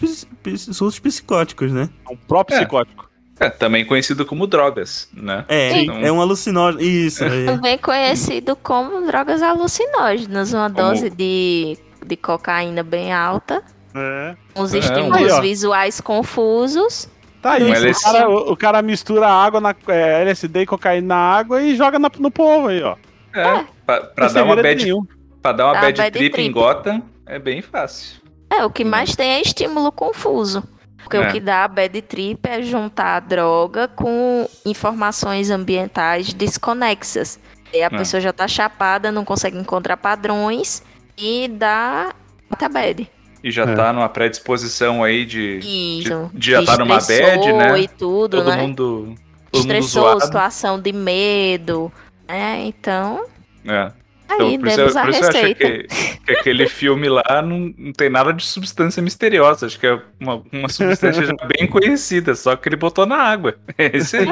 surtos 0.73 0.99
psicóticos, 0.99 1.71
né? 1.71 1.89
É 2.09 2.13
um 2.13 2.17
próprio 2.17 2.57
É. 2.57 2.61
psicótico. 2.61 3.09
É, 3.39 3.49
também 3.49 3.87
conhecido 3.87 4.27
como 4.27 4.47
drogas, 4.47 5.09
né? 5.15 5.45
É, 5.49 5.71
Sim. 5.71 5.87
é 6.05 6.13
um 6.13 6.21
alucinógeno. 6.21 6.83
Isso, 6.83 7.25
é. 7.25 7.47
Também 7.47 7.79
conhecido 7.79 8.55
como 8.57 9.07
drogas 9.07 9.41
alucinógenas. 9.41 10.53
Uma 10.53 10.69
Como- 10.71 10.89
dose 10.91 11.09
de, 11.09 11.79
de 12.05 12.17
cocaína 12.17 12.83
bem 12.83 13.13
alta, 13.15 13.63
É. 13.95 14.37
uns 14.55 14.75
É, 14.75 14.79
estímulos 14.79 15.33
ó. 15.33 15.41
visuais 15.41 16.01
confusos. 16.03 17.09
Tá 17.43 17.53
aí, 17.53 17.63
o, 17.71 18.01
cara, 18.03 18.29
o, 18.29 18.53
o 18.53 18.57
cara 18.57 18.83
mistura 18.83 19.27
água 19.29 19.61
na 19.61 19.75
é, 19.89 20.21
LSD 20.23 20.61
e 20.63 20.67
cocaína 20.67 21.07
na 21.09 21.17
água 21.17 21.63
e 21.63 21.75
joga 21.75 21.99
na- 21.99 22.11
no 22.19 22.31
povo 22.31 22.69
aí, 22.69 22.83
ó. 22.83 22.97
É, 23.35 23.65
pra, 23.87 24.01
pra 24.03 24.27
Não 24.27 24.35
dar 24.35 24.45
uma 24.45 24.57
bad, 24.57 24.85
nenhum. 24.85 25.03
pra 25.41 25.53
dar 25.53 25.67
uma 25.67 25.75
Dá 25.75 25.81
bad, 25.81 25.97
bad 25.99 26.11
trip, 26.19 26.27
em 26.27 26.31
trip. 26.33 26.53
Gotham 26.53 27.03
é 27.27 27.39
bem 27.39 27.63
fácil. 27.63 28.21
É, 28.51 28.65
o 28.65 28.71
que 28.71 28.85
mais 28.85 29.15
tem 29.17 29.31
é 29.31 29.41
estímulo 29.41 29.91
confuso. 29.93 30.63
Porque 30.99 31.17
É. 31.17 31.21
o 31.29 31.33
que 31.33 31.41
dá 31.41 31.65
a 31.65 31.69
bad 31.69 32.03
trip 32.03 32.41
é 32.47 32.61
juntar 32.63 33.17
a 33.17 33.21
droga 33.21 33.89
com 33.89 34.47
informações 34.67 35.49
ambientais 35.51 36.33
desconexas. 36.35 37.39
E 37.73 37.83
a 37.83 37.87
É. 37.87 37.89
pessoa 37.91 38.21
já 38.21 38.33
tá 38.33 38.47
chapada, 38.47 39.11
não 39.11 39.25
consegue 39.25 39.57
encontrar 39.57 39.97
padrões 39.97 40.83
e 41.17 41.49
dá 41.49 42.13
a 42.51 42.69
bad. 42.69 43.09
E 43.43 43.51
já 43.51 43.63
É. 43.65 43.75
tá 43.75 43.93
numa 43.93 44.09
predisposição 44.09 45.03
aí 45.03 45.25
de, 45.25 45.59
Isso. 46.03 46.31
de 46.35 46.51
já 46.51 46.65
tá 46.65 46.77
numa 46.77 46.99
bad, 46.99 47.53
né? 47.53 47.81
E 47.81 47.89
tudo, 47.89 48.39
todo 48.39 48.51
né? 48.51 48.57
mundo. 48.57 49.15
Todo 49.51 49.63
mundo 49.63 49.73
Estressou, 49.73 50.03
zoado. 50.03 50.21
situação 50.25 50.81
de 50.81 50.93
medo. 50.93 51.91
né? 52.29 52.65
então, 52.67 53.25
É. 53.67 53.91
aí 54.29 54.55
Então, 54.55 54.59
por 54.61 54.69
isso, 54.69 54.77
por 55.01 55.09
isso 55.09 55.25
eu 55.25 55.29
acho 55.29 55.55
que, 55.55 55.87
que 56.25 56.33
aquele 56.33 56.69
filme 56.69 57.09
lá 57.09 57.43
não, 57.43 57.75
não 57.77 57.93
tem 57.93 58.09
nada 58.09 58.33
de 58.33 58.45
substância 58.45 59.03
misteriosa. 59.03 59.67
Acho 59.67 59.81
que 59.81 59.87
é 59.87 60.01
uma, 60.21 60.43
uma 60.53 60.69
substância 60.69 61.25
já 61.25 61.35
bem 61.47 61.67
conhecida, 61.67 62.35
só 62.37 62.55
que 62.55 62.69
ele 62.69 62.77
botou 62.77 63.07
na 63.07 63.17
água. 63.17 63.57
É 63.77 63.97
esse 63.97 64.19
aí. 64.19 64.27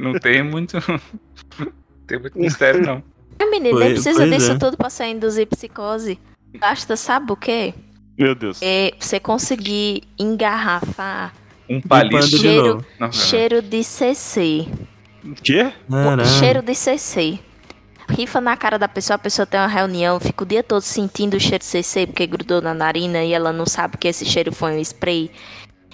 Não 0.00 0.14
tem 0.18 0.42
muito. 0.42 0.76
Não 1.58 2.06
tem 2.06 2.18
muito 2.18 2.38
mistério, 2.38 2.82
não. 2.84 3.02
Ai, 3.38 3.46
menino, 3.48 3.78
nem 3.78 3.92
precisa 3.92 4.18
pois 4.18 4.30
disso 4.30 4.52
é. 4.52 4.58
tudo 4.58 4.76
pra 4.76 4.90
você 4.90 5.04
induzir 5.04 5.46
psicose. 5.46 6.18
Basta, 6.58 6.96
sabe 6.96 7.32
o 7.32 7.36
quê? 7.36 7.72
Meu 8.22 8.34
Deus. 8.34 8.58
É 8.62 8.92
você 8.98 9.18
conseguir 9.20 10.02
engarrafar 10.18 11.32
Um 11.68 11.80
palito. 11.80 12.26
de 12.28 12.38
Cheiro- 12.38 12.66
novo. 12.74 12.86
Não, 12.98 13.12
cheiro 13.12 13.62
de 13.62 13.82
CC. 13.84 14.66
Quê? 15.42 15.72
Cheiro 16.38 16.62
de 16.62 16.74
CC. 16.74 17.38
Rifa 18.08 18.40
na 18.40 18.56
cara 18.56 18.78
da 18.78 18.88
pessoa, 18.88 19.14
a 19.14 19.18
pessoa 19.18 19.46
tem 19.46 19.58
uma 19.58 19.66
reunião, 19.68 20.18
fica 20.20 20.42
o 20.42 20.46
dia 20.46 20.62
todo 20.62 20.82
sentindo 20.82 21.36
o 21.36 21.40
cheiro 21.40 21.58
de 21.60 21.64
CC 21.64 22.06
porque 22.06 22.26
grudou 22.26 22.60
na 22.60 22.74
narina 22.74 23.22
e 23.24 23.32
ela 23.32 23.52
não 23.52 23.64
sabe 23.64 23.96
que 23.96 24.08
esse 24.08 24.24
cheiro 24.24 24.52
foi 24.52 24.72
um 24.72 24.78
spray. 24.80 25.30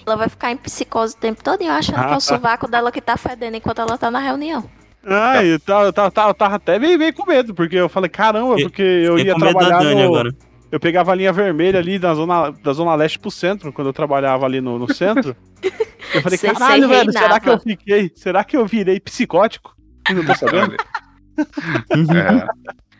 Ela 0.05 0.16
vai 0.16 0.28
ficar 0.28 0.50
em 0.50 0.56
psicose 0.56 1.14
o 1.14 1.18
tempo 1.18 1.44
todo 1.44 1.62
e 1.62 1.68
achando 1.68 1.96
que 1.96 2.00
é 2.10 2.14
Ah, 2.14 2.16
o 2.16 2.20
sovaco 2.20 2.66
dela 2.68 2.90
que 2.90 3.00
tá 3.00 3.16
fedendo 3.16 3.56
enquanto 3.59 3.80
ela 3.80 3.96
tá 3.98 4.10
na 4.10 4.18
reunião. 4.20 4.64
Ah, 5.06 5.44
eu 5.44 5.60
tava, 5.60 5.84
eu 5.84 5.92
tava, 5.92 6.10
tava- 6.10 6.34
tava 6.34 6.55
até 6.56 6.78
meio, 6.78 6.98
meio 6.98 7.12
com 7.14 7.24
medo, 7.26 7.55
porque 7.55 7.76
eu 7.76 7.88
falei, 7.88 8.09
caramba, 8.10 8.56
porque 8.56 8.82
eu 8.82 9.16
Fiquei 9.16 9.32
ia 9.32 9.38
trabalhar 9.38 9.78
Dani 9.78 9.94
no... 9.94 10.02
agora. 10.05 10.34
Eu 10.70 10.78
pegava 10.78 11.12
a 11.12 11.14
linha 11.14 11.32
vermelha 11.32 11.78
ali 11.78 11.98
da 11.98 12.12
zona, 12.14 12.50
da 12.50 12.72
zona 12.72 12.94
leste 12.94 13.18
pro 13.18 13.30
centro, 13.30 13.72
quando 13.72 13.86
eu 13.88 13.92
trabalhava 13.92 14.44
ali 14.44 14.60
no, 14.60 14.78
no 14.78 14.92
centro. 14.92 15.34
Eu 16.14 16.20
falei, 16.22 16.36
Você- 16.38 16.52
caralho, 16.52 16.88
velho, 16.88 17.12
será 17.12 17.40
que 17.40 17.48
eu 17.48 17.58
fiquei? 17.58 18.12
Será 18.14 18.44
que 18.44 18.56
eu 18.56 18.66
virei 18.66 19.00
psicótico? 19.00 19.74
E 20.08 20.12
não 20.14 20.24
tô 20.24 20.34
sabendo? 20.34 20.76
É. 21.38 22.46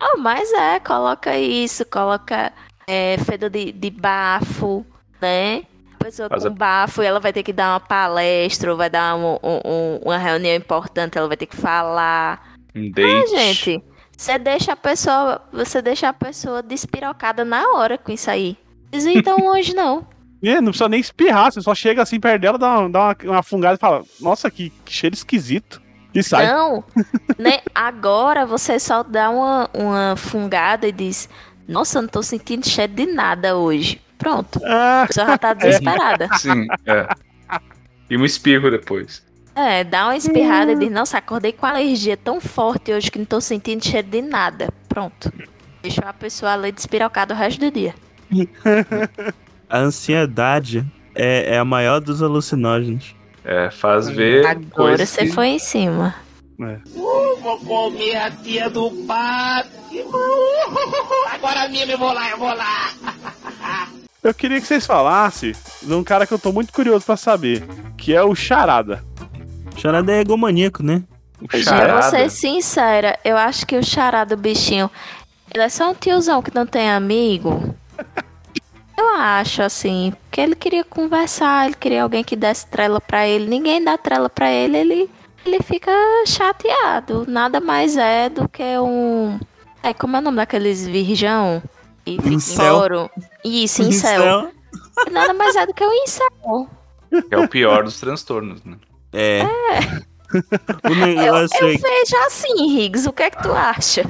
Ah, 0.01 0.17
mas 0.19 0.53
é, 0.53 0.79
coloca 0.79 1.37
isso, 1.37 1.85
coloca 1.85 2.53
é, 2.87 3.19
fedor 3.19 3.51
de, 3.51 3.73
de 3.73 3.91
bafo, 3.91 4.87
né? 5.21 5.65
A 6.01 6.05
pessoa 6.05 6.29
Faz 6.29 6.43
com 6.45 6.49
a- 6.49 6.53
bafo, 6.53 7.03
ela 7.03 7.19
vai 7.19 7.33
ter 7.33 7.43
que 7.43 7.53
dar 7.53 7.73
uma 7.73 7.81
palestra, 7.81 8.71
ou 8.71 8.77
vai 8.77 8.89
dar 8.89 9.17
um- 9.17 9.35
um- 9.43 9.61
um- 9.65 9.97
uma 10.05 10.17
reunião 10.17 10.55
importante, 10.55 11.19
ela 11.19 11.27
vai 11.27 11.37
ter 11.37 11.47
que 11.47 11.57
falar. 11.57 12.55
Um 12.77 12.87
Ah, 12.87 12.93
date. 12.95 13.31
gente, 13.31 13.83
você 14.19 14.37
deixa 14.37 14.73
a 14.73 14.77
pessoa, 14.77 15.41
você 15.53 15.81
deixa 15.81 16.09
a 16.09 16.13
pessoa 16.13 16.61
despirocada 16.61 17.45
na 17.45 17.63
hora 17.69 17.97
com 17.97 18.11
isso 18.11 18.29
aí. 18.29 18.59
Não 18.93 19.23
tão 19.23 19.37
longe, 19.39 19.73
não. 19.73 20.05
É, 20.43 20.57
não 20.57 20.71
precisa 20.73 20.89
nem 20.89 21.01
espirrar, 21.01 21.53
você 21.53 21.61
só 21.61 21.73
chega 21.73 22.03
assim 22.03 22.19
perto 22.19 22.43
dela, 22.43 22.59
dá 22.59 22.81
uma, 22.81 22.91
dá 22.91 23.01
uma, 23.01 23.17
uma 23.35 23.43
fungada 23.45 23.77
e 23.77 23.79
fala, 23.79 24.03
nossa, 24.21 24.51
que, 24.51 24.71
que 24.85 24.93
cheiro 24.93 25.15
esquisito. 25.15 25.81
E 26.13 26.23
sai. 26.23 26.49
Não, 26.49 26.83
né? 27.39 27.61
Agora 27.73 28.45
você 28.45 28.81
só 28.81 29.05
dá 29.05 29.31
uma, 29.31 29.71
uma 29.73 30.17
fungada 30.17 30.89
e 30.89 30.93
diz: 30.93 31.29
Nossa, 31.69 31.99
eu 31.99 32.03
não 32.03 32.09
tô 32.09 32.23
sentindo 32.23 32.67
cheiro 32.67 32.93
de 32.95 33.07
nada 33.07 33.57
hoje. 33.57 34.01
Pronto, 34.17 34.61
Ah, 34.65 35.03
a 35.03 35.07
pessoa 35.07 35.27
já 35.27 35.39
tá 35.39 35.53
desesperada. 35.55 36.29
Sim, 36.39 36.67
é. 36.87 37.07
E 38.11 38.17
um 38.17 38.25
espirro 38.25 38.71
depois. 38.71 39.23
É, 39.61 39.83
dá 39.83 40.05
uma 40.05 40.17
espirrada 40.17 40.71
e 40.71 40.79
diz, 40.79 40.89
nossa, 40.89 41.19
acordei 41.19 41.51
com 41.53 41.67
alergia 41.67 42.17
tão 42.17 42.41
forte 42.41 42.93
hoje 42.93 43.11
que 43.11 43.19
não 43.19 43.27
tô 43.27 43.41
sentindo 43.41 43.85
cheiro 43.85 44.07
de 44.07 44.23
nada. 44.23 44.69
Pronto. 44.89 45.33
Deixou 45.83 46.05
a 46.07 46.13
pessoa 46.13 46.53
ali 46.53 46.71
despirocada 46.71 47.35
o 47.35 47.37
resto 47.37 47.59
do 47.59 47.71
dia. 47.73 47.93
A 49.69 49.79
ansiedade 49.81 50.87
é, 51.15 51.57
é 51.57 51.59
a 51.59 51.65
maior 51.65 52.01
dos 52.01 52.23
alucinógenos. 52.23 53.15
É, 53.45 53.69
faz 53.71 54.09
ver. 54.09 54.47
Agora 54.47 55.05
você 55.05 55.27
que- 55.27 55.33
foi 55.33 55.49
em 55.49 55.59
cima. 55.59 56.15
Vou 56.95 57.59
comer 57.59 58.17
a 58.17 58.31
tia 58.31 58.71
do 58.71 58.91
padre. 59.07 59.71
Agora 61.35 61.69
mesmo 61.69 61.93
eu 61.93 61.99
vou 61.99 62.13
lá, 62.13 62.31
eu 62.31 62.39
vou 62.39 62.55
lá. 62.55 62.93
Eu 64.23 64.33
queria 64.33 64.61
que 64.61 64.67
vocês 64.67 64.87
falassem 64.87 65.53
de 65.83 65.93
um 65.95 66.03
cara 66.03 66.27
que 66.27 66.33
eu 66.33 66.39
tô 66.39 66.51
muito 66.53 66.73
curioso 66.73 67.05
pra 67.05 67.17
saber, 67.17 67.63
que 67.97 68.15
é 68.15 68.23
o 68.23 68.35
Charada. 68.35 69.05
Charada 69.79 70.13
é 70.13 70.21
egomaníaco, 70.21 70.83
né? 70.83 71.03
O 71.41 71.45
Eu 71.45 71.49
vou 71.51 71.63
charada. 71.63 72.03
ser 72.11 72.31
sincera, 72.31 73.19
eu 73.25 73.37
acho 73.37 73.67
que 73.67 73.77
o 73.77 73.83
charada 73.83 74.35
do 74.35 74.43
bichinho, 74.43 74.91
ele 75.55 75.63
é 75.63 75.69
só 75.69 75.91
um 75.91 75.95
tiozão 75.95 76.43
que 76.43 76.55
não 76.55 76.67
tem 76.67 76.91
amigo. 76.91 77.75
Eu 78.99 79.11
acho, 79.15 79.63
assim, 79.63 80.13
porque 80.25 80.41
ele 80.41 80.57
queria 80.57 80.83
conversar, 80.83 81.67
ele 81.67 81.77
queria 81.77 82.03
alguém 82.03 82.25
que 82.25 82.35
desse 82.35 82.67
trela 82.67 83.01
pra 83.01 83.29
ele. 83.29 83.47
Ninguém 83.47 83.83
dá 83.83 83.97
trela 83.97 84.29
pra 84.29 84.51
ele, 84.51 84.77
ele, 84.77 85.11
ele 85.47 85.63
fica 85.63 85.93
chateado. 86.27 87.25
Nada 87.29 87.61
mais 87.61 87.97
é 87.97 88.29
do 88.29 88.49
que 88.49 88.61
um. 88.81 89.39
É, 89.85 89.95
como 89.95 90.17
é 90.17 90.19
o 90.19 90.23
nome 90.23 90.39
daqueles 90.39 90.85
virgão? 90.85 91.63
E 92.05 92.17
fica 92.17 92.29
em 92.29 92.35
Incel. 92.35 92.75
ouro. 92.75 93.11
Isso, 93.45 93.83
incel. 93.83 94.51
Nada 95.13 95.33
mais 95.33 95.55
é 95.55 95.65
do 95.65 95.73
que 95.73 95.85
um 95.85 95.93
incel. 96.03 96.69
É 97.31 97.39
o 97.39 97.47
pior 97.47 97.85
dos 97.85 98.01
transtornos, 98.01 98.65
né? 98.65 98.77
É. 99.13 99.43
o 99.43 100.93
Eu, 100.93 100.97
negócio 100.97 101.59
eu 101.61 101.69
é 101.69 101.77
vejo 101.77 102.17
assim, 102.27 102.77
Riggs, 102.77 103.09
o 103.09 103.13
que 103.13 103.23
é 103.23 103.31
que 103.31 103.43
tu 103.43 103.53
acha? 103.53 104.05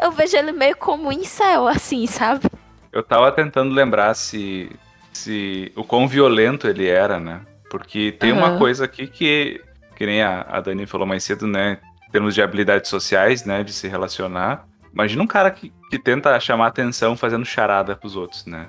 Eu 0.00 0.10
vejo 0.12 0.36
ele 0.36 0.52
meio 0.52 0.76
como 0.76 1.08
um 1.08 1.12
incel, 1.12 1.68
assim, 1.68 2.06
sabe? 2.06 2.48
Eu 2.92 3.02
tava 3.02 3.30
tentando 3.32 3.74
lembrar 3.74 4.14
se, 4.14 4.70
se 5.12 5.72
o 5.76 5.84
quão 5.84 6.06
violento 6.06 6.66
ele 6.68 6.86
era, 6.86 7.18
né? 7.18 7.40
Porque 7.70 8.12
tem 8.12 8.32
uma 8.32 8.48
Aham. 8.48 8.58
coisa 8.58 8.84
aqui 8.84 9.06
que, 9.06 9.62
que 9.96 10.04
nem 10.04 10.22
a, 10.22 10.42
a 10.42 10.60
Dani 10.60 10.84
falou 10.86 11.06
mais 11.06 11.24
cedo, 11.24 11.46
né? 11.46 11.78
Em 12.06 12.10
termos 12.10 12.34
de 12.34 12.42
habilidades 12.42 12.90
sociais, 12.90 13.44
né? 13.44 13.62
De 13.64 13.72
se 13.72 13.88
relacionar. 13.88 14.66
Imagina 14.92 15.22
um 15.22 15.26
cara 15.26 15.50
que, 15.50 15.72
que 15.88 15.98
tenta 15.98 16.38
chamar 16.38 16.66
atenção 16.66 17.16
fazendo 17.16 17.46
charada 17.46 17.96
pros 17.96 18.14
outros, 18.14 18.44
né? 18.44 18.68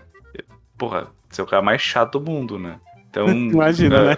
Porra, 0.78 1.08
você 1.30 1.42
é 1.42 1.44
o 1.44 1.48
cara 1.48 1.62
mais 1.62 1.82
chato 1.82 2.18
do 2.18 2.32
mundo, 2.32 2.58
né? 2.58 2.80
Então. 3.10 3.28
Imagina, 3.28 3.98
é, 3.98 4.06
né? 4.06 4.18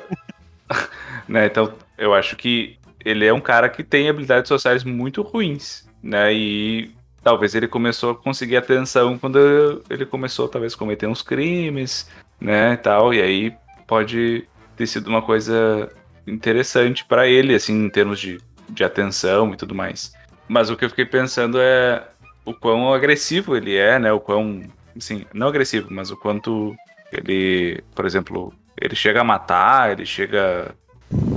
né? 1.27 1.45
Então, 1.45 1.73
eu 1.97 2.13
acho 2.13 2.35
que 2.35 2.77
ele 3.03 3.25
é 3.25 3.33
um 3.33 3.41
cara 3.41 3.69
que 3.69 3.83
tem 3.83 4.09
habilidades 4.09 4.47
sociais 4.47 4.83
muito 4.83 5.21
ruins, 5.21 5.87
né? 6.01 6.33
E 6.33 6.91
talvez 7.23 7.55
ele 7.55 7.67
começou 7.67 8.11
a 8.11 8.15
conseguir 8.15 8.57
atenção 8.57 9.17
quando 9.17 9.83
ele 9.89 10.05
começou, 10.05 10.47
talvez, 10.47 10.73
a 10.73 10.77
cometer 10.77 11.07
uns 11.07 11.21
crimes, 11.21 12.09
né? 12.39 12.73
E 12.73 12.77
tal, 12.77 13.13
e 13.13 13.21
aí 13.21 13.53
pode 13.87 14.47
ter 14.75 14.87
sido 14.87 15.07
uma 15.07 15.21
coisa 15.21 15.91
interessante 16.27 17.05
pra 17.05 17.27
ele, 17.27 17.53
assim, 17.55 17.85
em 17.85 17.89
termos 17.89 18.19
de, 18.19 18.39
de 18.69 18.83
atenção 18.83 19.53
e 19.53 19.57
tudo 19.57 19.75
mais. 19.75 20.13
Mas 20.47 20.69
o 20.69 20.75
que 20.75 20.85
eu 20.85 20.89
fiquei 20.89 21.05
pensando 21.05 21.59
é 21.59 22.07
o 22.43 22.53
quão 22.53 22.93
agressivo 22.93 23.55
ele 23.55 23.75
é, 23.75 23.97
né? 23.97 24.11
O 24.11 24.19
quão, 24.19 24.61
assim, 24.95 25.25
não 25.33 25.47
agressivo, 25.47 25.87
mas 25.91 26.11
o 26.11 26.17
quanto 26.17 26.75
ele, 27.11 27.83
por 27.95 28.05
exemplo, 28.05 28.53
ele 28.79 28.95
chega 28.95 29.21
a 29.21 29.23
matar, 29.23 29.91
ele 29.91 30.05
chega 30.05 30.75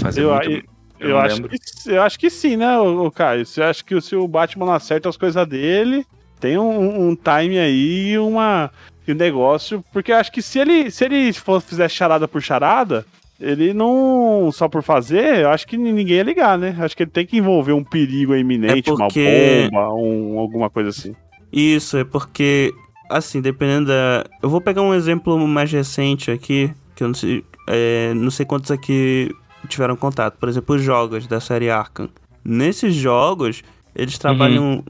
fazer 0.00 0.22
Eu- 0.22 0.34
muito... 0.34 0.50
eu- 0.50 0.62
Eu, 1.00 1.16
acho 1.18 1.42
que, 1.44 1.58
eu 1.86 2.02
acho 2.02 2.18
que 2.18 2.28
sim, 2.28 2.56
né, 2.56 2.76
ô, 2.76 3.08
Caio? 3.08 3.46
Você 3.46 3.62
acha 3.62 3.84
que 3.84 4.00
se 4.00 4.16
o 4.16 4.26
Batman 4.26 4.66
não 4.66 4.72
acerta 4.72 5.08
as 5.08 5.16
coisas 5.16 5.46
dele, 5.46 6.04
tem 6.40 6.58
um, 6.58 7.08
um 7.10 7.14
time 7.14 7.56
aí 7.56 8.10
e 8.14 8.18
uma 8.18 8.68
e 9.06 9.12
um 9.12 9.14
negócio. 9.14 9.84
Porque 9.92 10.10
eu 10.10 10.16
acho 10.16 10.32
que 10.32 10.42
se 10.42 10.58
ele, 10.58 10.90
se 10.90 11.04
ele 11.04 11.32
for, 11.32 11.60
fizer 11.60 11.88
charada 11.88 12.26
por 12.26 12.42
charada, 12.42 13.06
ele 13.40 13.72
não. 13.72 14.50
Só 14.52 14.68
por 14.68 14.82
fazer, 14.82 15.38
eu 15.42 15.50
acho 15.50 15.68
que 15.68 15.76
ninguém 15.76 16.16
ia 16.16 16.22
ligar, 16.24 16.58
né? 16.58 16.76
Acho 16.80 16.96
que 16.96 17.04
ele 17.04 17.10
tem 17.12 17.24
que 17.24 17.36
envolver 17.38 17.72
um 17.72 17.84
perigo 17.84 18.34
iminente, 18.34 18.90
É 18.90 18.92
porque- 18.92 19.68
uma 19.72 19.82
bomba, 19.82 19.94
um, 19.94 20.38
alguma 20.40 20.68
coisa 20.68 20.88
assim. 20.90 21.14
Isso, 21.52 21.96
é 21.96 22.02
porque, 22.04 22.74
assim, 23.08 23.40
dependendo 23.40 23.86
da. 23.86 24.24
Eu 24.42 24.50
vou 24.50 24.60
pegar 24.60 24.82
um 24.82 24.92
exemplo 24.92 25.38
mais 25.46 25.70
recente 25.70 26.28
aqui, 26.32 26.72
que 26.96 27.04
eu 27.04 27.06
não 27.06 27.14
sei. 27.14 27.44
é, 27.68 28.12
não 28.14 28.30
sei 28.32 28.44
quantos 28.44 28.70
aqui 28.72 29.30
tiveram 29.68 29.94
contato. 29.96 30.36
Por 30.38 30.48
exemplo, 30.48 30.74
os 30.76 30.82
jogos 30.82 31.26
da 31.26 31.40
série 31.40 31.70
Arkham. 31.70 32.08
Nesses 32.44 32.94
jogos, 32.94 33.62
eles 33.94 34.16
trabalham 34.18 34.84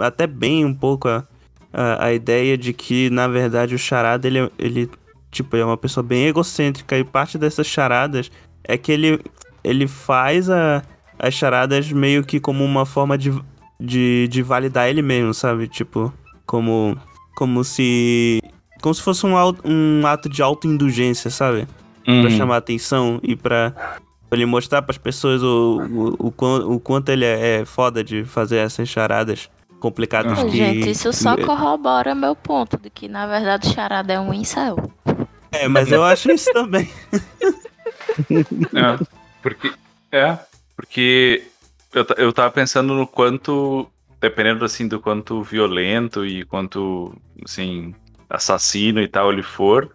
até 0.00 0.26
bem 0.26 0.64
um 0.64 0.74
pouco 0.74 1.08
a, 1.08 1.24
a, 1.72 2.06
a 2.06 2.12
ideia 2.12 2.58
de 2.58 2.72
que, 2.72 3.08
na 3.10 3.28
verdade, 3.28 3.74
o 3.74 3.78
charada, 3.78 4.26
ele, 4.26 4.38
é- 4.40 4.50
ele, 4.58 4.90
tipo, 5.30 5.56
é 5.56 5.64
uma 5.64 5.76
pessoa 5.76 6.02
bem 6.04 6.26
egocêntrica 6.26 6.98
e 6.98 7.04
parte 7.04 7.38
dessas 7.38 7.66
charadas 7.66 8.30
é 8.64 8.76
que 8.76 8.90
ele, 8.90 9.20
ele 9.62 9.86
faz 9.86 10.50
a, 10.50 10.82
as 11.18 11.34
charadas 11.34 11.90
meio 11.92 12.24
que 12.24 12.40
como 12.40 12.64
uma 12.64 12.84
forma 12.84 13.16
de, 13.16 13.32
de, 13.78 14.26
de 14.28 14.42
validar 14.42 14.88
ele 14.88 15.02
mesmo, 15.02 15.32
sabe? 15.34 15.68
Tipo, 15.68 16.12
como, 16.46 16.96
como 17.36 17.62
se... 17.64 18.40
Como 18.82 18.94
se 18.94 19.02
fosse 19.02 19.24
um, 19.24 19.32
um 19.64 20.06
ato 20.06 20.28
de 20.28 20.42
autoindulgência, 20.42 21.30
sabe? 21.30 21.66
Pra 22.04 22.12
Uhum. 22.14 22.30
chamar 22.30 22.56
atenção 22.58 23.18
e 23.22 23.34
pra, 23.34 23.72
pra 24.34 24.36
ele 24.36 24.46
mostrar 24.46 24.82
pras 24.82 24.98
pessoas 24.98 25.42
o, 25.42 25.80
o, 26.18 26.34
o, 26.36 26.74
o 26.74 26.80
quanto 26.80 27.08
ele 27.10 27.24
é, 27.24 27.60
é 27.60 27.64
foda 27.64 28.02
de 28.02 28.24
fazer 28.24 28.56
essas 28.56 28.88
charadas 28.88 29.48
complicadas 29.78 30.36
Uhum. 30.38 30.50
que... 30.50 30.56
Gente, 30.56 30.90
isso 30.90 31.12
só 31.12 31.36
corrobora 31.38 32.14
meu 32.14 32.34
ponto 32.34 32.76
de 32.76 32.90
que, 32.90 33.06
na 33.06 33.26
verdade, 33.26 33.68
o 33.68 33.72
charada 33.72 34.12
é 34.12 34.18
um 34.18 34.34
incel. 34.34 34.76
É, 35.52 35.68
mas 35.68 35.92
eu 35.92 36.02
acho 36.02 36.30
isso 36.32 36.52
também. 36.52 36.90
É, 38.72 39.04
porque, 39.42 39.72
é, 40.12 40.38
porque 40.76 41.42
eu, 41.92 42.06
eu 42.16 42.32
tava 42.32 42.50
pensando 42.52 42.94
no 42.94 43.08
quanto, 43.08 43.88
dependendo 44.20 44.64
assim 44.64 44.86
do 44.86 45.00
quanto 45.00 45.42
violento 45.42 46.24
e 46.24 46.44
quanto, 46.44 47.12
assim, 47.44 47.92
assassino 48.30 49.00
e 49.00 49.08
tal 49.08 49.32
ele 49.32 49.42
for, 49.42 49.90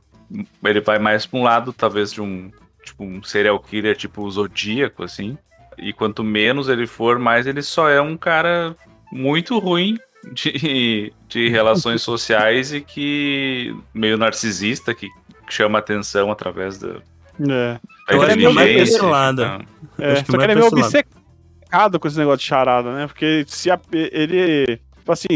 ele 0.64 0.82
vai 0.82 1.00
mais 1.00 1.26
pra 1.26 1.40
um 1.40 1.44
lado, 1.44 1.72
talvez, 1.72 2.12
de 2.12 2.22
um, 2.22 2.52
tipo, 2.90 3.04
um 3.04 3.24
serial 3.24 3.60
killer 3.60 3.96
tipo 3.96 4.22
o 4.24 4.30
Zodíaco, 4.32 5.04
assim. 5.04 5.38
E 5.78 5.94
quanto 5.94 6.24
menos 6.24 6.68
ele 6.70 6.86
for, 6.86 7.18
mais 7.18 7.48
ele 7.48 7.62
só 7.62 7.90
é 7.90 8.02
um 8.02 8.18
cara 8.18 8.76
muito 9.12 9.58
ruim 9.60 9.98
de, 10.34 11.14
de 11.28 11.50
relações 11.50 12.02
sociais 12.02 12.74
e 12.74 12.82
que 12.82 13.74
meio 13.94 14.18
narcisista, 14.18 14.94
que 14.94 15.08
chama 15.50 15.80
atenção 15.80 16.30
através 16.32 16.78
da, 16.78 16.96
É. 17.40 17.80
da 17.80 17.80
Eu 18.10 18.24
é 18.24 18.36
mais 18.36 18.70
inteligência, 18.70 18.98
então. 18.98 19.62
É, 19.98 20.16
só 20.18 20.24
que 20.24 20.32
vai 20.38 20.46
ele 20.46 20.52
é 20.52 20.56
meio 20.56 20.68
obcecado 20.68 22.00
com 22.00 22.08
esse 22.08 22.18
negócio 22.18 22.40
de 22.40 22.46
charada, 22.46 22.94
né? 22.94 23.08
Porque 23.08 23.46
se 23.48 23.72
a- 23.72 23.80
ele. 23.94 24.80
Tipo 24.98 25.12
assim, 25.14 25.28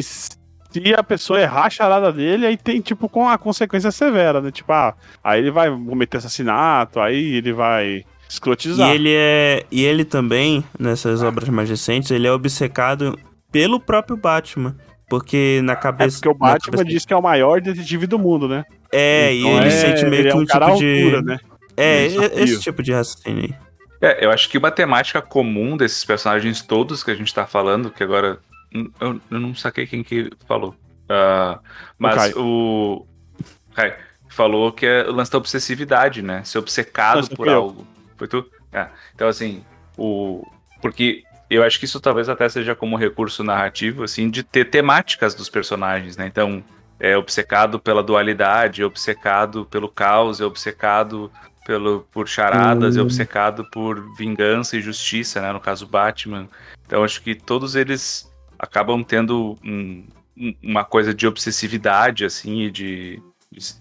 se 0.73 0.93
a 0.93 1.03
pessoa 1.03 1.39
errar 1.39 1.65
a 1.65 1.69
charada 1.69 2.11
dele, 2.11 2.45
aí 2.45 2.57
tem, 2.57 2.81
tipo, 2.81 3.07
com 3.07 3.29
a 3.29 3.37
consequência 3.37 3.91
severa, 3.91 4.41
né? 4.41 4.51
Tipo, 4.51 4.73
ah, 4.73 4.95
aí 5.23 5.39
ele 5.39 5.51
vai 5.51 5.69
cometer 5.69 6.17
assassinato, 6.17 6.99
aí 6.99 7.35
ele 7.35 7.53
vai 7.53 7.85
E 7.87 8.05
escrotizar. 8.27 8.89
ele 8.91 9.13
é. 9.13 9.63
E 9.71 9.83
ele 9.85 10.03
também, 10.03 10.63
nessas 10.79 11.21
obras 11.21 11.47
mais 11.49 11.69
recentes, 11.69 12.09
ele 12.11 12.27
é 12.27 12.31
obcecado 12.31 13.17
pelo 13.51 13.79
próprio 13.79 14.17
Batman. 14.17 14.75
Porque 15.09 15.59
na 15.63 15.73
É 15.73 15.75
cabeça. 15.75 16.17
porque 16.17 16.29
o 16.29 16.33
Batman 16.33 16.71
cabeça- 16.71 16.85
diz 16.85 17.05
que 17.05 17.13
é 17.13 17.15
o 17.17 17.21
maior 17.21 17.61
detetive 17.61 18.07
do 18.07 18.17
mundo, 18.17 18.47
né? 18.47 18.63
É, 18.91 19.31
e 19.33 19.41
Então 19.41 19.57
ele 19.57 19.67
é- 19.67 19.69
sente 19.69 20.05
meio 20.05 20.21
ele 20.21 20.29
que 20.29 20.35
é 20.35 20.35
um 20.37 20.41
um 20.41 20.45
cara 20.45 20.65
tipo 20.67 20.77
à 20.77 20.79
de. 20.79 21.03
altura, 21.03 21.21
né? 21.21 21.37
É, 21.77 22.07
Um 22.07 22.23
esse 22.43 22.59
tipo 22.61 22.81
de 22.81 22.93
raciocínio 22.93 23.43
aí. 23.43 23.55
É, 24.01 24.25
eu 24.25 24.31
acho 24.31 24.49
que 24.49 24.57
uma 24.57 24.71
temática 24.71 25.21
comum 25.21 25.77
desses 25.77 26.03
personagens 26.03 26.61
todos 26.61 27.03
que 27.03 27.11
a 27.11 27.15
gente 27.15 27.31
tá 27.33 27.45
falando, 27.45 27.91
que 27.91 28.01
agora. 28.03 28.39
Eu, 28.99 29.21
eu 29.29 29.39
não 29.39 29.53
saquei 29.53 29.85
quem 29.85 30.03
que 30.03 30.29
falou. 30.47 30.75
Ah, 31.09 31.59
mas 31.97 32.15
Caio. 32.15 32.39
o. 32.39 33.07
Caio 33.73 33.93
falou 34.33 34.71
que 34.71 34.85
é 34.85 35.07
o 35.07 35.11
lance 35.11 35.31
da 35.31 35.37
obsessividade, 35.37 36.21
né? 36.21 36.43
Ser 36.43 36.57
obcecado 36.57 37.17
Nossa, 37.17 37.35
por 37.35 37.47
algo. 37.47 37.87
Foi 38.17 38.27
tu? 38.27 38.45
É. 38.71 38.87
Então, 39.13 39.27
assim, 39.27 39.63
o. 39.97 40.45
Porque 40.81 41.23
eu 41.49 41.63
acho 41.63 41.77
que 41.79 41.85
isso 41.85 41.99
talvez 41.99 42.27
até 42.27 42.49
seja 42.49 42.75
como 42.75 42.97
recurso 42.97 43.43
narrativo, 43.43 44.03
assim, 44.03 44.29
de 44.29 44.43
ter 44.43 44.65
temáticas 44.65 45.35
dos 45.35 45.49
personagens, 45.49 46.17
né? 46.17 46.25
Então, 46.25 46.63
é 46.99 47.15
obcecado 47.15 47.79
pela 47.79 48.01
dualidade, 48.03 48.81
é 48.81 48.85
obcecado 48.85 49.65
pelo 49.65 49.87
caos, 49.87 50.41
é 50.41 50.45
obcecado 50.45 51.31
pelo, 51.65 52.07
por 52.11 52.27
charadas, 52.27 52.97
é 52.97 52.99
Hum. 52.99 53.03
obcecado 53.03 53.65
por 53.71 54.03
vingança 54.17 54.75
e 54.75 54.81
justiça, 54.81 55.41
né? 55.41 55.51
No 55.53 55.59
caso, 55.59 55.87
Batman. 55.87 56.49
Então, 56.85 57.03
acho 57.03 57.21
que 57.21 57.35
todos 57.35 57.75
eles 57.75 58.29
acabam 58.63 59.03
tendo 59.03 59.57
um- 59.63 60.03
um- 60.37 60.55
uma 60.63 60.83
coisa 60.85 61.13
de 61.13 61.27
obsessividade, 61.27 62.23
assim, 62.25 62.61
e 62.61 62.71
de, 62.71 63.21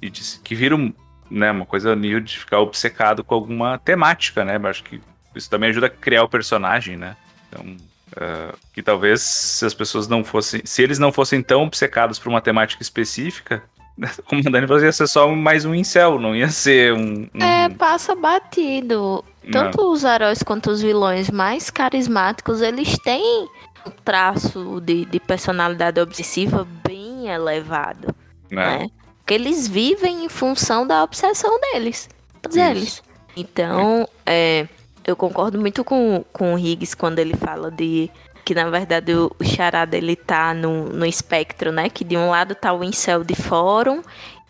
e 0.03 0.11
de- 0.11 0.41
que 0.43 0.55
vira 0.55 0.75
um, 0.75 0.93
né, 1.31 1.51
uma 1.53 1.65
coisa 1.65 1.95
nível 1.95 2.21
de 2.21 2.39
ficar 2.39 2.59
obcecado 2.59 3.23
com 3.23 3.35
alguma 3.35 3.79
temática, 3.79 4.45
né? 4.45 4.57
Eu 4.57 4.67
acho 4.67 4.83
que 4.83 5.01
isso 5.35 5.49
também 5.49 5.71
ajuda 5.71 5.87
a 5.87 5.91
criar 5.91 6.25
o 6.25 6.29
personagem, 6.29 6.97
né? 6.97 7.17
Então, 7.49 7.65
uh, 7.65 8.59
que 8.75 8.83
talvez 8.83 9.23
se 9.23 9.65
as 9.65 9.73
pessoas 9.73 10.09
não 10.09 10.25
fossem, 10.25 10.61
se 10.65 10.83
eles 10.83 10.99
não 10.99 11.13
fossem 11.13 11.43
tão 11.43 11.63
obcecados 11.63 12.19
por 12.19 12.29
uma 12.29 12.41
temática 12.41 12.83
específica, 12.83 13.63
como 14.27 14.43
a 14.47 14.51
Dani 14.51 14.67
falou, 14.67 14.83
ia 14.83 14.93
ser 14.93 15.07
só 15.07 15.29
mais 15.29 15.65
um 15.65 15.75
incel, 15.75 16.19
não 16.19 16.35
ia 16.35 16.49
ser 16.49 16.93
um. 16.93 17.29
um... 17.35 17.43
É, 17.43 17.69
passa 17.69 18.15
batido. 18.15 19.25
Tanto 19.51 19.79
não. 19.83 19.91
os 19.93 20.05
heróis 20.05 20.43
quanto 20.43 20.71
os 20.71 20.81
vilões 20.83 21.29
mais 21.31 21.69
carismáticos, 21.71 22.61
eles 22.61 22.97
têm 23.03 23.49
um 23.87 23.91
traço 24.05 24.81
de, 24.81 25.05
de 25.05 25.21
personalidade 25.21 26.01
obsessiva 26.01 26.67
bem 26.87 27.29
elevado. 27.29 28.15
Né? 28.51 28.91
Porque 29.19 29.35
eles 29.35 29.69
vivem 29.69 30.25
em 30.25 30.29
função 30.29 30.87
da 30.87 31.03
obsessão 31.03 31.59
deles. 31.61 32.09
Todos 32.41 32.57
Isso. 32.57 32.71
eles. 32.71 33.03
Então, 33.37 34.07
é, 34.27 34.69
eu 35.05 35.17
concordo 35.17 35.59
muito 35.59 35.85
com, 35.85 36.25
com 36.33 36.55
o 36.55 36.59
Higgs 36.59 36.97
quando 36.97 37.19
ele 37.19 37.35
fala 37.35 37.71
de 37.71 38.11
que 38.45 38.55
na 38.55 38.69
verdade 38.69 39.15
o, 39.15 39.31
o 39.39 39.45
charada 39.45 39.97
ele 39.97 40.17
tá 40.17 40.53
no, 40.53 40.87
no 40.87 41.07
espectro, 41.07 41.71
né? 41.71 41.89
Que 41.89 42.05
de 42.05 42.17
um 42.17 42.31
lado 42.31 42.55
tá 42.55 42.73
o 42.73 42.83
incel 42.83 43.23
de 43.23 43.35
fórum 43.35 44.03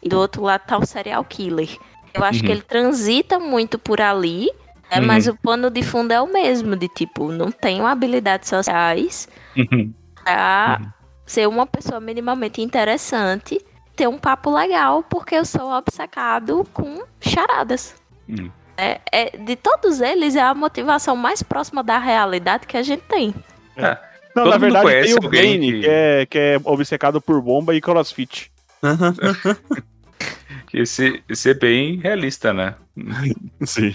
e 0.03 0.09
do 0.09 0.19
outro 0.19 0.43
lado 0.43 0.63
tá 0.67 0.79
o 0.79 0.87
serial 0.87 1.25
killer. 1.25 1.77
Eu 2.15 2.25
acho 2.25 2.41
uhum. 2.41 2.47
que 2.47 2.53
ele 2.53 2.63
transita 2.63 3.39
muito 3.39 3.79
por 3.79 4.01
ali, 4.01 4.51
né, 4.93 5.01
uhum. 5.01 5.07
mas 5.07 5.27
o 5.27 5.35
pano 5.35 5.71
de 5.71 5.83
fundo 5.83 6.13
é 6.13 6.21
o 6.21 6.31
mesmo, 6.31 6.77
de 6.77 6.87
tipo, 6.87 7.33
não 7.33 7.51
tenho 7.51 7.87
habilidades 7.87 8.51
sociais 8.51 9.27
uhum. 9.57 9.91
pra 10.23 10.79
uhum. 10.83 10.91
ser 11.25 11.49
uma 11.49 11.67
pessoa 11.67 11.99
minimamente 11.99 12.61
interessante, 12.61 13.59
ter 13.97 14.07
um 14.07 14.19
papo 14.19 14.55
legal, 14.55 15.03
porque 15.03 15.37
eu 15.37 15.47
sou 15.47 15.73
obcecado 15.73 16.67
com 16.75 17.05
charadas. 17.21 17.95
Uhum. 18.29 18.51
É, 18.77 19.01
é, 19.11 19.37
de 19.39 19.57
todos 19.57 20.03
eles, 20.03 20.37
é 20.37 20.43
a 20.43 20.55
motivação 20.55 21.17
mais 21.17 21.43
próxima 21.43 21.83
da 21.83 21.99
realidade 21.99 22.67
que 22.67 22.77
a 22.77 22.83
gente 22.83 23.03
tem. 23.05 23.35
É. 23.77 23.97
Não, 24.37 24.45
Todo 24.45 24.51
na 24.51 24.59
verdade 24.59 25.05
tem 25.05 25.15
o 25.15 25.21
Bane, 25.21 25.73
que... 25.73 25.81
que... 25.81 25.89
é, 25.89 26.27
que 26.27 26.39
é 26.39 26.61
obcecado 26.65 27.21
por 27.21 27.41
bomba 27.41 27.75
e 27.75 27.81
crossfit. 27.81 28.51
esse, 30.73 31.23
esse 31.29 31.51
é 31.51 31.55
bem 31.55 31.99
realista, 31.99 32.53
né? 32.53 32.75
Sim. 33.65 33.95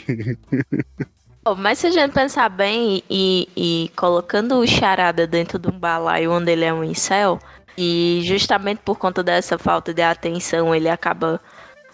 Mas 1.57 1.79
se 1.79 1.87
a 1.87 1.91
gente 1.91 2.11
pensar 2.11 2.49
bem 2.49 3.03
e, 3.09 3.47
e 3.55 3.91
colocando 3.95 4.59
o 4.59 4.67
charada 4.67 5.25
dentro 5.25 5.57
de 5.57 5.69
um 5.69 5.79
balaio 5.79 6.31
onde 6.31 6.51
ele 6.51 6.65
é 6.65 6.73
um 6.73 6.83
incel, 6.83 7.39
e 7.77 8.21
justamente 8.23 8.79
por 8.83 8.97
conta 8.97 9.23
dessa 9.23 9.57
falta 9.57 9.93
de 9.93 10.01
atenção 10.01 10.73
ele 10.73 10.89
acaba 10.89 11.39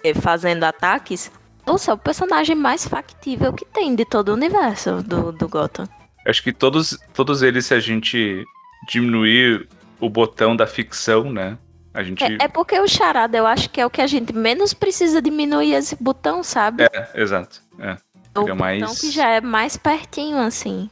eh, 0.03 0.13
fazendo 0.13 0.63
ataques, 0.63 1.31
nossa, 1.65 1.91
é 1.91 1.93
o 1.93 1.97
personagem 1.97 2.55
mais 2.55 2.88
factível 2.88 3.53
que 3.53 3.65
tem 3.65 3.95
de 3.95 4.05
todo 4.05 4.30
o 4.30 4.34
universo 4.34 5.03
do, 5.03 5.31
do 5.31 5.47
Gotham. 5.47 5.88
Acho 6.25 6.41
que 6.41 6.53
todos, 6.53 6.97
todos 7.13 7.41
eles, 7.41 7.65
se 7.65 7.73
a 7.73 7.80
gente 7.80 8.43
diminuir 8.88 9.67
o 9.99 10.09
botão 10.09 10.55
da 10.55 10.67
ficção, 10.67 11.31
né? 11.31 11.57
A 11.94 12.03
gente... 12.03 12.24
É, 12.24 12.38
é, 12.41 12.48
porque 12.48 12.80
o 12.80 12.88
charada, 12.88 13.38
eu 13.38 13.45
acho 13.45 13.70
que 13.70 13.80
é 13.80 13.86
o 13.86 13.90
que 13.90 14.02
a 14.02 14.07
gente 14.07 14.34
menos 14.34 14.74
precisa 14.74 15.22
diminuir 15.22 15.74
esse 15.74 15.95
botão, 15.95 16.44
sabe? 16.44 16.84
É, 16.84 17.10
exato. 17.15 17.61
É. 17.80 17.91
O 18.36 18.40
é 18.40 18.41
botão 18.41 18.56
mais... 18.56 18.99
que 18.99 19.11
já 19.11 19.30
é 19.30 19.41
mais 19.41 19.78
pertinho, 19.78 20.40
assim. 20.40 20.90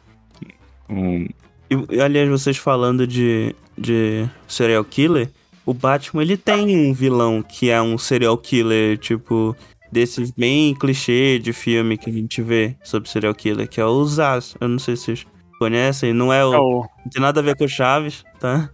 Hum. 0.89 1.27
E, 1.69 2.01
aliás, 2.01 2.29
vocês 2.29 2.57
falando 2.57 3.07
de, 3.07 3.55
de 3.77 4.27
serial 4.47 4.83
killer, 4.83 5.31
o 5.65 5.73
Batman, 5.73 6.21
ele 6.21 6.37
tem 6.37 6.77
um 6.77 6.93
vilão 6.93 7.41
que 7.41 7.69
é 7.69 7.81
um 7.81 7.97
serial 7.97 8.37
killer, 8.37 8.97
tipo 8.97 9.55
desses 9.91 10.31
bem 10.31 10.73
clichê 10.73 11.37
de 11.37 11.51
filme 11.51 11.97
que 11.97 12.09
a 12.09 12.13
gente 12.13 12.41
vê 12.41 12.75
sobre 12.81 13.09
serial 13.09 13.35
killer, 13.35 13.67
que 13.67 13.81
é 13.81 13.85
o 13.85 14.05
Zaz. 14.05 14.55
Eu 14.59 14.69
não 14.69 14.79
sei 14.79 14.95
se 14.95 15.03
vocês 15.03 15.27
conhecem, 15.59 16.13
não 16.13 16.31
é 16.31 16.45
o. 16.45 16.51
Não, 16.51 16.61
não 16.61 17.09
tem 17.11 17.21
nada 17.21 17.39
a 17.39 17.43
ver 17.43 17.57
com 17.57 17.65
o 17.65 17.69
Chaves, 17.69 18.23
tá? 18.39 18.69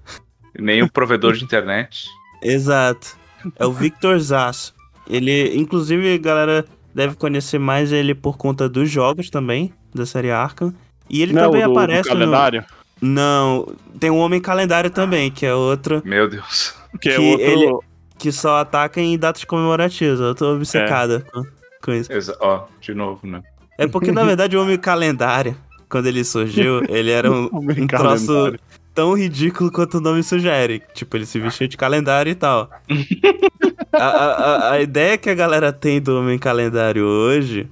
Nem 0.58 0.82
o 0.82 0.92
provedor 0.92 1.34
de 1.34 1.44
internet. 1.44 2.08
Exato. 2.42 3.18
É 3.56 3.66
o 3.66 3.72
Victor 3.72 4.20
Zaz. 4.20 4.74
Ele, 5.10 5.56
inclusive, 5.56 6.16
a 6.16 6.18
galera 6.18 6.66
deve 6.94 7.16
conhecer 7.16 7.60
mais 7.60 7.92
ele 7.92 8.14
por 8.14 8.38
conta 8.38 8.68
dos 8.68 8.90
jogos 8.90 9.30
também, 9.30 9.74
da 9.94 10.06
série 10.06 10.32
Arkham. 10.32 10.74
E 11.10 11.22
ele 11.22 11.34
não, 11.34 11.44
também 11.44 11.64
do, 11.64 11.72
aparece 11.72 12.10
do 12.10 12.10
calendário? 12.10 12.66
No... 13.02 13.14
Não, 13.14 13.76
tem 14.00 14.10
um 14.10 14.18
Homem 14.18 14.42
Calendário 14.42 14.90
também, 14.90 15.30
que 15.30 15.46
é 15.46 15.54
outro. 15.54 16.02
Meu 16.04 16.28
Deus. 16.28 16.76
Que, 17.00 17.10
é 17.10 17.20
outro. 17.20 17.46
Ele 17.46 17.78
que 18.18 18.32
só 18.32 18.58
ataca 18.58 19.00
em 19.00 19.18
datas 19.18 19.44
comemorativas. 19.44 20.20
Eu 20.20 20.34
tô 20.34 20.56
obcecada 20.56 21.24
é. 21.28 21.32
com, 21.32 21.44
com, 21.84 21.94
isso. 21.94 22.12
Exa 22.12 22.36
ó, 22.42 22.66
de 22.82 22.94
novo, 22.94 23.28
né? 23.28 23.44
É 23.78 23.88
porque, 23.88 24.12
na 24.12 24.24
verdade, 24.24 24.58
o 24.58 24.62
Homem 24.62 24.78
Calendário, 24.78 25.56
quando 25.88 26.08
ele 26.08 26.24
surgiu, 26.24 26.82
ele 26.90 27.12
era 27.12 27.32
um, 27.32 27.50
um 27.54 27.88
troço 27.88 28.56
tão 28.98 29.14
ridículo 29.14 29.72
quanto 29.72 30.00
o 30.00 30.02
nome 30.02 30.24
sugere. 30.24 30.82
Tipo, 30.96 31.18
ele 31.18 31.28
se 31.28 31.40
vestia 31.40 31.68
de 31.68 31.78
calendário 31.78 32.32
e 32.32 32.36
tal. 32.36 32.68
a, 33.94 34.08
a, 34.08 34.72
a, 34.72 34.82
ideia 34.82 35.20
que 35.20 35.30
a 35.30 35.36
galera 35.36 35.72
tem 35.72 36.02
do 36.02 36.18
Homem 36.18 36.40
Calendário 36.40 37.06
hoje, 37.06 37.68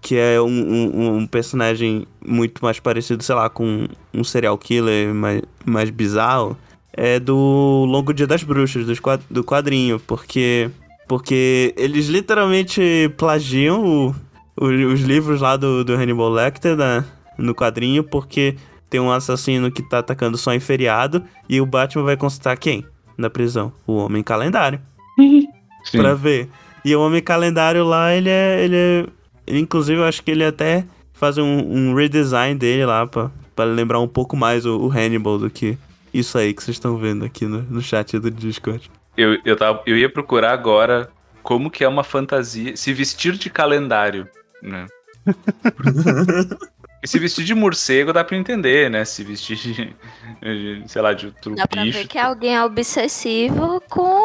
que 0.00 0.16
é 0.16 0.40
um, 0.40 0.48
um, 0.48 1.16
um 1.18 1.26
personagem 1.26 2.06
muito 2.26 2.64
mais 2.64 2.80
parecido, 2.80 3.22
sei 3.22 3.34
lá, 3.34 3.50
com 3.50 3.86
um 4.14 4.24
serial 4.24 4.56
killer 4.56 5.14
mais, 5.14 5.42
mais 5.66 5.90
bizarro, 5.90 6.56
é 6.94 7.20
do 7.20 7.84
Longo 7.86 8.14
Dia 8.14 8.26
das 8.26 8.42
Bruxas, 8.42 8.86
do 9.28 9.44
quadrinho, 9.44 10.00
porque 10.00 10.70
porque 11.06 11.74
eles 11.76 12.06
literalmente 12.06 13.12
plagiam 13.18 13.84
o, 13.84 14.14
o, 14.56 14.66
os 14.66 15.00
livros 15.00 15.42
lá 15.42 15.58
do, 15.58 15.84
do 15.84 15.92
Hannibal 15.92 16.30
Lecter 16.30 16.74
né, 16.74 17.04
no 17.36 17.54
quadrinho, 17.54 18.02
porque 18.02 18.56
tem 18.90 19.00
um 19.00 19.10
assassino 19.10 19.70
que 19.70 19.82
tá 19.82 20.00
atacando 20.00 20.36
só 20.36 20.52
em 20.52 20.60
feriado 20.60 21.24
e 21.48 21.60
o 21.60 21.66
Batman 21.66 22.04
vai 22.04 22.16
consultar 22.16 22.56
quem 22.58 22.84
na 23.16 23.30
prisão? 23.30 23.72
O 23.86 23.94
Homem 23.94 24.22
Calendário. 24.22 24.80
Sim. 25.84 25.98
pra 25.98 26.12
ver. 26.14 26.48
E 26.84 26.94
o 26.94 27.00
Homem 27.00 27.22
Calendário 27.22 27.84
lá, 27.84 28.12
ele 28.12 28.28
é. 28.28 28.64
Ele 28.64 28.76
é 28.76 29.06
ele, 29.46 29.58
inclusive, 29.58 30.00
eu 30.00 30.04
acho 30.04 30.22
que 30.22 30.30
ele 30.30 30.44
até 30.44 30.84
faz 31.12 31.36
um, 31.36 31.44
um 31.44 31.94
redesign 31.94 32.58
dele 32.58 32.84
lá 32.86 33.06
pra, 33.06 33.30
pra 33.54 33.64
lembrar 33.64 33.98
um 33.98 34.08
pouco 34.08 34.36
mais 34.36 34.64
o, 34.64 34.78
o 34.78 34.90
Hannibal 34.90 35.38
do 35.38 35.50
que 35.50 35.76
isso 36.14 36.38
aí 36.38 36.54
que 36.54 36.62
vocês 36.62 36.76
estão 36.76 36.96
vendo 36.96 37.24
aqui 37.24 37.46
no, 37.46 37.62
no 37.62 37.82
chat 37.82 38.18
do 38.18 38.30
Discord. 38.30 38.90
Eu, 39.16 39.38
eu, 39.44 39.56
tava, 39.56 39.82
eu 39.86 39.96
ia 39.96 40.08
procurar 40.08 40.52
agora 40.52 41.10
como 41.42 41.70
que 41.70 41.82
é 41.82 41.88
uma 41.88 42.04
fantasia. 42.04 42.76
Se 42.76 42.92
vestir 42.92 43.32
de 43.32 43.50
calendário, 43.50 44.28
né? 44.62 44.86
e 47.02 47.08
se 47.08 47.18
vestir 47.18 47.44
de 47.44 47.54
morcego 47.54 48.12
dá 48.12 48.22
pra 48.22 48.36
entender, 48.36 48.90
né? 48.90 49.04
Se 49.04 49.24
vestir 49.24 49.56
de, 49.56 49.96
de 50.42 50.82
sei 50.86 51.00
lá, 51.00 51.14
de 51.14 51.26
outro 51.26 51.54
dá 51.54 51.64
bicho. 51.64 51.76
Dá 51.76 51.82
pra 51.82 51.84
ver 51.84 52.06
que 52.06 52.18
alguém 52.18 52.56
é 52.56 52.64
obsessivo 52.64 53.82
com 53.88 54.20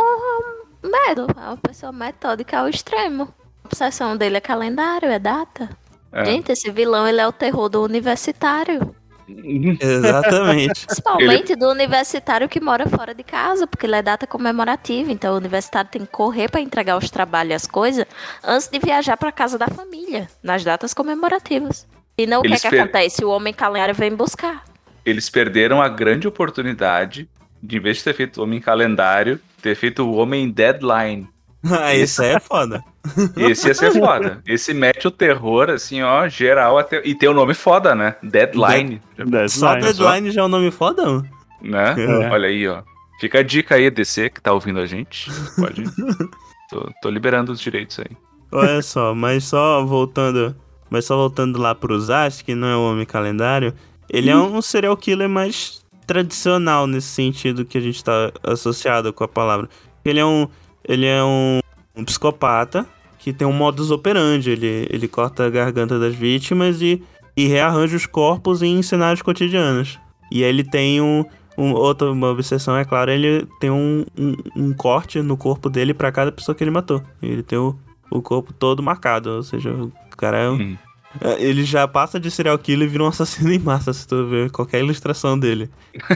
medo. 0.83 1.27
É 1.37 1.47
uma 1.47 1.57
pessoa 1.57 1.91
metódica 1.91 2.59
ao 2.59 2.67
extremo. 2.67 3.33
A 3.63 3.67
obsessão 3.67 4.17
dele 4.17 4.37
é 4.37 4.41
calendário, 4.41 5.09
é 5.09 5.17
data. 5.17 5.69
É. 6.11 6.25
Gente, 6.25 6.51
esse 6.51 6.69
vilão 6.69 7.07
ele 7.07 7.21
é 7.21 7.27
o 7.27 7.31
terror 7.31 7.69
do 7.69 7.81
universitário. 7.83 8.93
Exatamente. 9.79 10.85
Principalmente 10.85 11.53
ele... 11.53 11.59
do 11.59 11.69
universitário 11.69 12.49
que 12.49 12.59
mora 12.59 12.87
fora 12.87 13.13
de 13.13 13.23
casa, 13.23 13.65
porque 13.65 13.85
ele 13.85 13.95
é 13.95 14.01
data 14.01 14.27
comemorativa. 14.27 15.11
Então 15.11 15.33
o 15.33 15.37
universitário 15.37 15.89
tem 15.89 16.01
que 16.01 16.11
correr 16.11 16.51
para 16.51 16.59
entregar 16.59 16.97
os 16.97 17.09
trabalhos 17.09 17.51
e 17.51 17.55
as 17.55 17.67
coisas 17.67 18.05
antes 18.43 18.67
de 18.67 18.79
viajar 18.79 19.15
para 19.15 19.31
casa 19.31 19.57
da 19.57 19.67
família, 19.67 20.27
nas 20.43 20.63
datas 20.63 20.93
comemorativas. 20.93 21.87
E 22.17 22.25
não 22.25 22.39
o 22.39 22.43
que, 22.43 22.53
é 22.53 22.59
que 22.59 22.69
per... 22.69 22.81
acontece? 22.81 23.25
O 23.25 23.29
homem 23.29 23.53
calendário 23.53 23.95
vem 23.95 24.15
buscar. 24.15 24.63
Eles 25.05 25.29
perderam 25.29 25.81
a 25.81 25.89
grande 25.89 26.27
oportunidade 26.27 27.29
de, 27.61 27.77
em 27.77 27.79
vez 27.79 27.97
de 27.97 28.03
ter 28.03 28.13
feito 28.13 28.39
o 28.39 28.43
homem 28.43 28.59
calendário, 28.59 29.39
ter 29.61 29.75
feito 29.75 30.03
o 30.03 30.15
homem 30.15 30.49
deadline. 30.49 31.27
Ah, 31.67 31.95
isso 31.95 32.21
aí 32.21 32.35
é 32.35 32.39
foda. 32.39 32.83
Esse 33.35 33.69
ia 33.69 33.73
ser 33.73 33.91
foda. 33.91 34.39
Esse 34.45 34.71
mete 34.71 35.07
o 35.07 35.11
terror, 35.11 35.71
assim, 35.71 36.03
ó, 36.03 36.27
geral 36.27 36.77
até. 36.77 37.01
E 37.03 37.15
tem 37.15 37.27
o 37.27 37.31
um 37.31 37.35
nome 37.35 37.55
foda, 37.55 37.95
né? 37.95 38.15
Deadline. 38.21 39.01
Deadline 39.17 39.49
só 39.49 39.73
Deadline 39.73 40.29
já 40.29 40.41
é 40.41 40.43
um 40.43 40.47
nome 40.47 40.69
foda, 40.69 41.03
mano. 41.03 41.27
Né? 41.59 41.95
É. 41.97 42.29
Olha 42.29 42.49
aí, 42.49 42.67
ó. 42.67 42.83
Fica 43.19 43.39
a 43.39 43.43
dica 43.43 43.75
aí, 43.75 43.89
DC, 43.89 44.29
que 44.29 44.41
tá 44.41 44.53
ouvindo 44.53 44.79
a 44.79 44.85
gente. 44.85 45.31
Pode. 45.55 45.83
tô, 46.69 46.91
tô 47.01 47.09
liberando 47.09 47.51
os 47.51 47.59
direitos 47.59 47.99
aí. 47.99 48.15
Olha 48.51 48.81
só, 48.83 49.15
mas 49.15 49.45
só 49.45 49.83
voltando. 49.83 50.55
Mas 50.89 51.05
só 51.05 51.15
voltando 51.15 51.59
lá 51.59 51.73
pro 51.73 51.99
Zaz, 51.99 52.41
que 52.41 52.55
não 52.55 52.67
é 52.67 52.75
o 52.75 52.91
homem 52.91 53.05
calendário, 53.05 53.73
ele 54.09 54.29
é 54.29 54.35
um 54.35 54.61
serial 54.61 54.95
killer 54.95 55.27
mais 55.27 55.83
tradicional 56.05 56.85
nesse 56.87 57.07
sentido 57.07 57.65
que 57.65 57.77
a 57.77 57.81
gente 57.81 58.03
tá 58.03 58.31
associado 58.43 59.11
com 59.11 59.23
a 59.23 59.27
palavra. 59.27 59.67
Ele 60.03 60.19
é 60.19 60.25
um. 60.25 60.47
Ele 60.87 61.05
é 61.05 61.23
um, 61.23 61.59
um 61.95 62.05
psicopata 62.05 62.85
que 63.17 63.33
tem 63.33 63.47
um 63.47 63.51
modus 63.51 63.89
operandi. 63.89 64.51
Ele, 64.51 64.87
ele 64.89 65.07
corta 65.07 65.45
a 65.45 65.49
garganta 65.49 65.97
das 65.97 66.13
vítimas 66.13 66.79
e, 66.81 67.01
e 67.35 67.47
rearranja 67.47 67.97
os 67.97 68.05
corpos 68.05 68.61
em 68.61 68.81
cenários 68.83 69.23
cotidianos. 69.23 69.99
E 70.31 70.43
aí 70.43 70.49
ele 70.49 70.63
tem 70.63 71.01
um, 71.01 71.25
um 71.57 71.73
outra 71.73 72.11
uma 72.11 72.29
obsessão, 72.29 72.77
é 72.77 72.85
claro, 72.85 73.11
ele 73.11 73.47
tem 73.59 73.71
um, 73.71 74.05
um, 74.17 74.35
um 74.55 74.73
corte 74.73 75.21
no 75.21 75.35
corpo 75.35 75.69
dele 75.69 75.93
para 75.93 76.11
cada 76.11 76.31
pessoa 76.31 76.53
que 76.53 76.63
ele 76.63 76.71
matou. 76.71 77.01
Ele 77.21 77.41
tem 77.41 77.57
o, 77.57 77.75
o 78.09 78.21
corpo 78.21 78.53
todo 78.53 78.83
marcado, 78.83 79.31
ou 79.31 79.43
seja, 79.43 79.71
o 79.71 79.91
cara 80.17 80.37
é 80.37 80.49
um, 80.49 80.55
hum. 80.55 80.77
É, 81.21 81.41
Ele 81.41 81.63
já 81.63 81.87
passa 81.87 82.19
de 82.19 82.29
serial 82.29 82.57
killer 82.57 82.87
e 82.87 82.91
vira 82.91 83.03
um 83.03 83.07
assassino 83.07 83.51
em 83.51 83.59
massa, 83.59 83.93
se 83.93 84.07
tu 84.07 84.27
ver 84.27 84.51
qualquer 84.51 84.79
ilustração 84.79 85.37
dele. 85.37 85.69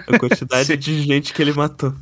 A 0.08 0.18
quantidade 0.18 0.76
de 0.78 1.02
gente 1.02 1.34
que 1.34 1.42
ele 1.42 1.54
matou. 1.54 1.94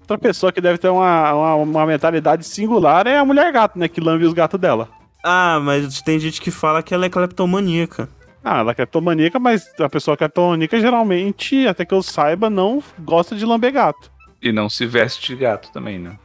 Outra 0.00 0.18
pessoa 0.18 0.52
que 0.52 0.60
deve 0.60 0.78
ter 0.78 0.88
uma, 0.88 1.32
uma, 1.32 1.54
uma 1.54 1.86
mentalidade 1.86 2.44
singular 2.44 3.06
é 3.06 3.18
a 3.18 3.24
mulher 3.24 3.52
gato, 3.52 3.78
né? 3.78 3.88
Que 3.88 4.00
lambe 4.00 4.24
os 4.24 4.32
gatos 4.32 4.60
dela. 4.60 4.88
Ah, 5.22 5.60
mas 5.62 6.00
tem 6.02 6.18
gente 6.18 6.40
que 6.40 6.50
fala 6.50 6.82
que 6.82 6.92
ela 6.92 7.06
é 7.06 7.08
cleptomaníaca. 7.08 8.08
Ah, 8.42 8.58
ela 8.58 8.72
é 8.72 8.74
cleptomaníaca, 8.74 9.38
mas 9.38 9.70
a 9.78 9.88
pessoa 9.88 10.16
cleptomaníaca 10.16 10.80
geralmente, 10.80 11.66
até 11.66 11.84
que 11.84 11.94
eu 11.94 12.02
saiba, 12.02 12.48
não 12.50 12.82
gosta 13.00 13.36
de 13.36 13.44
lamber 13.44 13.72
gato. 13.72 14.10
E 14.42 14.50
não 14.50 14.68
se 14.68 14.86
veste 14.86 15.34
de 15.34 15.36
gato 15.36 15.70
também, 15.72 15.98
né? 15.98 16.18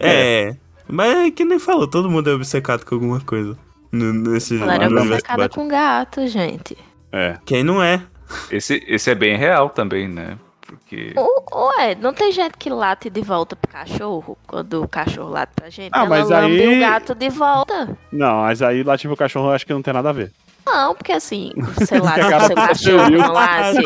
É. 0.00 0.56
Mas 0.92 1.16
é 1.16 1.30
que 1.30 1.44
nem 1.44 1.58
falou, 1.58 1.86
todo 1.86 2.10
mundo 2.10 2.30
é 2.30 2.34
obcecado 2.34 2.84
com 2.84 2.94
alguma 2.94 3.20
coisa. 3.20 3.56
Nesse 3.92 4.60
Ela 4.60 4.74
era 4.74 4.86
universo 4.86 5.12
obcecada 5.14 5.48
com 5.48 5.66
gato, 5.68 6.26
gente. 6.28 6.76
É. 7.12 7.36
Quem 7.44 7.64
não 7.64 7.82
é? 7.82 8.02
Esse, 8.50 8.82
esse 8.86 9.10
é 9.10 9.14
bem 9.14 9.36
real 9.36 9.68
também, 9.70 10.06
né? 10.06 10.38
Porque. 10.60 11.12
Ué, 11.52 11.96
não 11.96 12.12
tem 12.14 12.30
gente 12.30 12.54
que 12.56 12.70
late 12.70 13.10
de 13.10 13.20
volta 13.22 13.56
pro 13.56 13.68
cachorro 13.72 14.38
quando 14.46 14.84
o 14.84 14.88
cachorro 14.88 15.30
late 15.30 15.52
pra 15.56 15.68
gente? 15.68 15.90
Ah, 15.92 16.00
Ela 16.00 16.08
mas 16.08 16.28
lambe 16.28 16.60
aí- 16.62 16.76
o 16.76 16.80
gato 16.80 17.14
de 17.14 17.28
volta. 17.28 17.98
Não, 18.12 18.42
mas 18.42 18.62
aí 18.62 18.84
lá 18.84 18.96
tipo 18.96 19.12
o 19.14 19.16
cachorro 19.16 19.48
eu 19.48 19.52
acho 19.54 19.66
que 19.66 19.72
não 19.72 19.82
tem 19.82 19.92
nada 19.92 20.10
a 20.10 20.12
ver. 20.12 20.30
Não, 20.64 20.94
porque 20.94 21.10
assim, 21.10 21.50
você 21.74 21.98
late 21.98 22.20
pro 22.20 22.46
seu 22.46 22.54
cachorro, 22.56 23.06
viu? 23.10 23.18
não 23.18 23.32
late. 23.32 23.82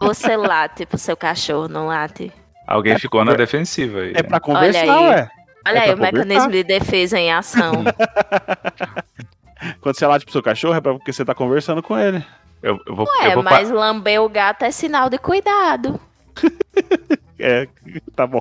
Você 0.00 0.36
late 0.36 0.84
pro 0.86 0.98
seu 0.98 1.16
cachorro, 1.16 1.68
não 1.68 1.86
late. 1.86 2.30
Alguém 2.66 2.98
ficou 2.98 3.24
na 3.24 3.32
defensiva 3.32 4.00
aí. 4.00 4.12
É 4.14 4.22
pra 4.22 4.40
conversar, 4.40 4.80
aí. 4.82 5.08
ué. 5.08 5.28
Olha 5.66 5.78
É 5.78 5.80
aí, 5.84 5.94
o 5.94 5.98
mecanismo 5.98 6.50
de 6.50 6.62
defesa 6.64 7.18
em 7.18 7.32
ação. 7.32 7.84
Quando 9.80 9.96
você 9.96 10.06
late 10.06 10.24
pro 10.24 10.32
seu 10.32 10.42
cachorro 10.42 10.74
é 10.74 10.80
porque 10.80 11.12
você 11.12 11.24
tá 11.24 11.34
conversando 11.34 11.82
com 11.82 11.98
ele. 11.98 12.24
Eu, 12.62 12.78
eu 12.86 12.94
vou, 12.94 13.06
Ué, 13.06 13.28
eu 13.28 13.34
vou 13.34 13.44
pa- 13.44 13.50
mas 13.50 13.70
lamber 13.70 14.20
o 14.22 14.28
gato 14.28 14.62
é 14.64 14.70
sinal 14.70 15.08
de 15.10 15.18
cuidado. 15.18 15.98
É, 17.36 17.66
tá 18.14 18.26
bom. 18.28 18.40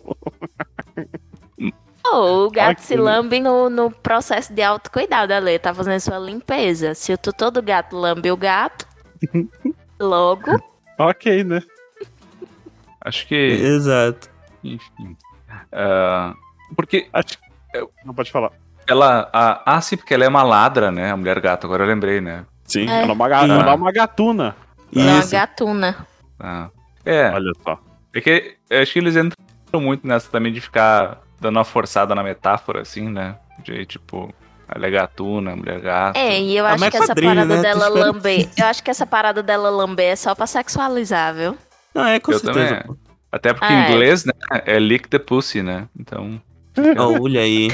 Ô, 2.06 2.46
o 2.46 2.52
gato 2.52 2.76
que 2.78 2.84
se 2.84 2.96
lambe 2.96 3.40
no, 3.40 3.70
no 3.70 3.90
processo 3.90 4.54
de 4.54 4.62
autocuidado 4.62 5.34
ali, 5.34 5.58
tá 5.58 5.74
fazendo 5.74 6.00
sua 6.00 6.20
limpeza. 6.20 6.94
Se 6.94 7.12
o 7.12 7.18
tutor 7.18 7.50
do 7.50 7.62
gato 7.62 7.98
lambe 7.98 8.32
o 8.32 8.38
gato, 8.38 8.86
logo, 10.00 10.52
Ok, 11.00 11.44
né? 11.44 11.62
Acho 13.02 13.26
que. 13.28 13.36
Exato. 13.36 14.30
Enfim. 14.64 15.18
Ah, 15.72 16.34
porque 16.74 17.08
Acho... 17.14 17.38
Não 18.06 18.14
pode 18.14 18.32
falar. 18.32 18.52
ela. 18.88 19.30
A, 19.34 19.76
ah, 19.78 19.82
sim, 19.82 19.98
porque 19.98 20.14
ela 20.14 20.26
é 20.26 20.28
uma 20.28 20.44
ladra, 20.44 20.92
né? 20.92 21.12
A 21.12 21.18
mulher 21.18 21.40
gato, 21.40 21.66
agora 21.66 21.84
eu 21.84 21.88
lembrei, 21.88 22.22
né? 22.22 22.46
Sim, 22.66 22.88
É. 22.90 23.02
ela 23.02 23.12
é 23.12 23.14
uma, 23.14 23.28
ga- 23.30 23.44
ela 23.44 23.72
é 23.72 23.76
uma 23.76 23.92
gatuna. 23.92 24.56
é 24.96 25.00
uma 25.00 25.26
gatuna. 25.26 26.08
Ah. 26.40 26.70
É, 27.06 27.30
Olha 27.32 27.52
só. 27.64 27.80
é 28.14 28.22
que 28.22 28.58
eu 28.70 28.82
acho 28.82 28.94
que 28.94 29.00
eles 29.00 29.16
entram 29.16 29.82
muito 29.82 30.06
nessa 30.08 30.30
também 30.30 30.54
de 30.54 30.62
ficar 30.62 31.20
dando 31.42 31.58
uma 31.58 31.64
forçada 31.66 32.14
na 32.16 32.24
metáfora, 32.24 32.82
assim, 32.82 33.10
né? 33.10 33.36
De 33.64 33.86
tipo, 33.86 34.34
ela 34.68 34.86
é 34.88 34.90
gatuna, 34.92 35.56
mulher 35.56 35.80
gato. 35.82 36.18
É, 36.18 36.40
e 36.40 36.56
eu 36.56 36.66
Ah, 36.66 36.74
acho 36.74 36.90
que 36.92 36.98
essa 36.98 37.16
parada 37.16 37.46
né? 37.56 37.62
dela 37.62 37.88
lamber. 37.90 38.50
Eu 38.58 38.66
acho 38.68 38.84
que 38.84 38.90
essa 38.92 39.06
parada 39.06 39.42
dela 39.44 39.70
lamber 39.70 40.12
é 40.12 40.16
só 40.16 40.34
pra 40.36 40.46
sexualizar, 40.48 41.34
viu? 41.34 41.58
Não, 41.94 42.06
é 42.06 42.20
com 42.20 42.32
Eu 42.32 42.40
certeza. 42.40 42.76
também. 42.84 42.98
Até 43.32 43.52
porque 43.54 43.66
Ah, 43.66 43.74
em 43.74 43.84
é. 43.86 43.92
inglês, 43.92 44.26
né? 44.26 44.34
É 44.66 44.78
lick 44.80 45.08
the 45.10 45.18
pussy, 45.20 45.62
né? 45.64 45.88
Então 46.00 46.40
Olha 46.98 47.42
aí. 47.42 47.70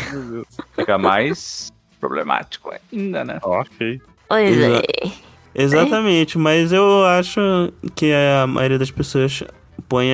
fica 0.76 0.98
mais 0.98 1.72
problemático 2.00 2.72
ainda, 2.92 3.24
né? 3.24 3.40
Ok. 3.42 4.02
Pois 4.28 4.58
Exa- 4.58 4.78
é. 5.06 5.30
Exatamente, 5.56 6.38
mas 6.38 6.72
eu 6.72 7.04
acho 7.06 7.40
que 7.96 8.12
a 8.14 8.46
maioria 8.48 8.78
das 8.78 8.92
pessoas 8.92 9.44
põe 9.88 10.08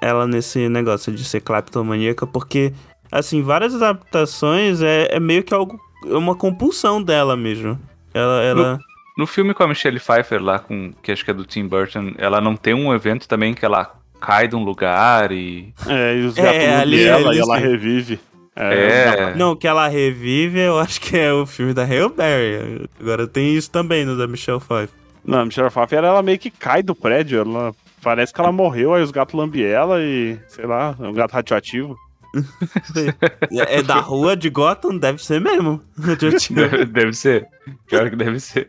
ela 0.00 0.26
nesse 0.26 0.68
negócio 0.68 1.10
de 1.12 1.24
ser 1.24 1.40
cleptomaníaca, 1.40 2.26
porque, 2.26 2.72
assim, 3.10 3.42
várias 3.42 3.74
adaptações 3.74 4.82
é, 4.82 5.08
é 5.10 5.18
meio 5.18 5.42
que 5.42 5.54
algo. 5.54 5.80
É 6.06 6.14
uma 6.14 6.34
compulsão 6.36 7.02
dela 7.02 7.36
mesmo. 7.36 7.78
Ela. 8.12 8.42
ela... 8.42 8.78
No 9.16 9.26
filme 9.26 9.54
com 9.54 9.62
a 9.62 9.68
Michelle 9.68 9.98
Pfeiffer 10.00 10.42
lá, 10.42 10.58
com, 10.58 10.92
que 11.02 11.10
acho 11.12 11.24
que 11.24 11.30
é 11.30 11.34
do 11.34 11.44
Tim 11.44 11.66
Burton, 11.66 12.12
ela 12.18 12.40
não 12.40 12.54
tem 12.56 12.74
um 12.74 12.94
evento 12.94 13.26
também 13.28 13.54
que 13.54 13.64
ela 13.64 13.94
cai 14.20 14.46
de 14.48 14.54
um 14.56 14.62
lugar 14.64 15.32
e. 15.32 15.72
É, 15.86 16.16
e 16.18 16.24
os 16.24 16.36
É, 16.36 16.42
gatos 16.42 16.60
ali- 16.60 16.72
ali, 16.80 17.04
ela 17.04 17.28
ali 17.30 17.38
e 17.38 17.40
ela 17.40 17.56
sim. 17.60 17.66
revive. 17.66 18.20
É. 18.54 19.34
Não, 19.34 19.56
que 19.56 19.66
ela 19.66 19.88
revive, 19.88 20.60
eu 20.60 20.78
acho 20.78 21.00
que 21.00 21.16
é 21.16 21.32
o 21.32 21.46
filme 21.46 21.72
da 21.72 21.84
Hail 21.84 22.10
Berry. 22.10 22.86
Agora 23.00 23.26
tem 23.26 23.54
isso 23.54 23.70
também 23.70 24.04
no 24.04 24.16
da 24.16 24.26
Michelle 24.26 24.60
Pfeiffer. 24.60 24.90
Não, 25.24 25.40
a 25.40 25.44
Michelle 25.44 25.70
Pfeiffer, 25.70 26.04
ela 26.04 26.22
meio 26.22 26.38
que 26.38 26.50
cai 26.50 26.82
do 26.82 26.94
prédio. 26.94 27.40
Ela, 27.40 27.74
parece 28.02 28.32
que 28.32 28.40
ela 28.40 28.52
morreu, 28.52 28.94
aí 28.94 29.02
os 29.02 29.10
gatos 29.10 29.34
lambem 29.34 29.64
ela 29.64 30.00
e, 30.00 30.38
sei 30.48 30.66
lá, 30.66 30.94
é 31.00 31.02
um 31.04 31.14
gato 31.14 31.32
radioativo. 31.32 31.96
É 33.50 33.78
é 33.78 33.82
da 33.82 33.96
rua 33.96 34.34
de 34.34 34.48
Gotham? 34.48 34.96
Deve 34.96 35.22
ser 35.22 35.38
mesmo. 35.40 35.82
Radioativo. 36.00 36.60
Deve, 36.60 36.84
deve 36.86 37.12
ser. 37.12 37.46
Pior 37.86 38.08
que 38.08 38.16
deve 38.16 38.40
ser. 38.40 38.66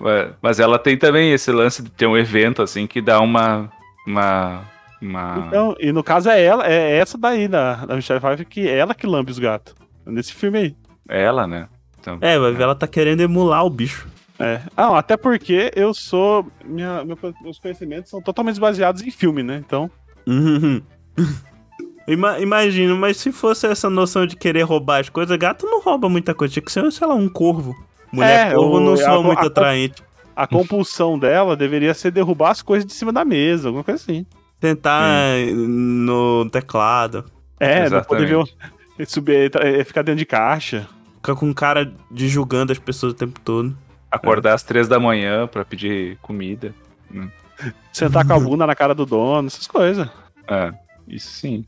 Mas, 0.00 0.32
mas 0.42 0.60
ela 0.60 0.78
tem 0.78 0.96
também 0.96 1.32
esse 1.32 1.52
lance 1.52 1.80
de 1.80 1.90
ter 1.90 2.06
um 2.06 2.16
evento, 2.16 2.60
assim, 2.60 2.86
que 2.86 3.00
dá 3.00 3.20
uma. 3.20 3.70
Uma. 4.06 4.64
Uma... 5.00 5.44
Então, 5.46 5.76
e 5.78 5.92
no 5.92 6.02
caso 6.02 6.28
é 6.30 6.42
ela, 6.42 6.66
é 6.66 6.96
essa 6.98 7.16
daí 7.18 7.46
da, 7.48 7.86
da 7.86 7.94
Michelle 7.96 8.20
Pfeiffer 8.20 8.46
que 8.46 8.68
é 8.68 8.78
ela 8.78 8.94
que 8.94 9.06
lambe 9.06 9.30
os 9.30 9.38
gatos. 9.38 9.74
Nesse 10.06 10.32
filme 10.32 10.58
aí. 10.58 10.76
Ela, 11.08 11.46
né? 11.46 11.68
Então, 12.00 12.18
É, 12.20 12.38
ver, 12.38 12.60
ela 12.60 12.74
tá 12.74 12.86
querendo 12.86 13.20
emular 13.20 13.64
o 13.64 13.70
bicho. 13.70 14.08
É. 14.38 14.60
Ah, 14.76 14.96
até 14.98 15.16
porque 15.16 15.70
eu 15.74 15.92
sou. 15.92 16.46
Minha, 16.64 17.04
meu- 17.04 17.18
meus 17.42 17.58
conhecimentos 17.58 18.08
são 18.10 18.22
totalmente 18.22 18.60
baseados 18.60 19.02
em 19.02 19.10
filme, 19.10 19.42
né? 19.42 19.56
Então. 19.64 19.90
Uhum. 20.26 20.80
Ima 22.06 22.38
imagino, 22.38 22.96
mas 22.96 23.18
se 23.18 23.30
fosse 23.30 23.66
essa 23.66 23.90
noção 23.90 24.26
de 24.26 24.34
querer 24.36 24.62
roubar 24.62 25.00
as 25.00 25.08
coisas, 25.10 25.36
gato 25.36 25.66
não 25.66 25.82
rouba 25.82 26.08
muita 26.08 26.34
coisa. 26.34 26.54
Tinha 26.54 26.62
que 26.64 26.72
ser, 26.72 26.90
sei 26.90 27.06
lá, 27.06 27.14
um 27.14 27.28
corvo. 27.28 27.74
Mulher 28.10 28.52
É, 28.52 28.54
corvo 28.54 28.80
não 28.80 28.96
soa 28.96 29.18
a- 29.18 29.22
muito 29.22 29.42
a- 29.42 29.46
atraente. 29.46 30.02
A 30.34 30.46
compulsão 30.46 31.18
dela 31.18 31.54
deveria 31.56 31.92
ser 31.92 32.10
derrubar 32.12 32.50
as 32.52 32.62
coisas 32.62 32.86
de 32.86 32.92
cima 32.94 33.12
da 33.12 33.24
mesa, 33.24 33.68
alguma 33.68 33.84
coisa 33.84 34.00
assim. 34.00 34.24
Tentar 34.60 35.36
no 35.56 36.48
teclado. 36.50 37.24
É, 37.60 37.88
não 37.88 38.02
poder 38.02 38.26
ver 38.26 38.34
Exatamente. 38.34 39.10
subir, 39.10 39.50
é, 39.56 39.84
ficar 39.84 40.02
dentro 40.02 40.18
de 40.18 40.26
caixa. 40.26 40.88
Ficar 41.16 41.34
com 41.34 41.52
cara 41.54 41.92
de 42.10 42.28
julgando 42.28 42.72
as 42.72 42.78
pessoas 42.78 43.12
o 43.12 43.16
tempo 43.16 43.40
todo. 43.40 43.76
acordar 44.10 44.54
às 44.54 44.62
três 44.62 44.88
da 44.88 44.98
manhã 44.98 45.46
pra 45.46 45.64
pedir 45.64 46.16
comida. 46.22 46.74
Sentar 47.92 48.26
com 48.26 48.32
a 48.32 48.38
bunda 48.40 48.66
na 48.66 48.74
cara 48.74 48.94
do 48.94 49.04
dono, 49.04 49.48
essas 49.48 49.66
coisas. 49.66 50.08
É, 50.48 50.72
isso 51.06 51.28
sim. 51.30 51.64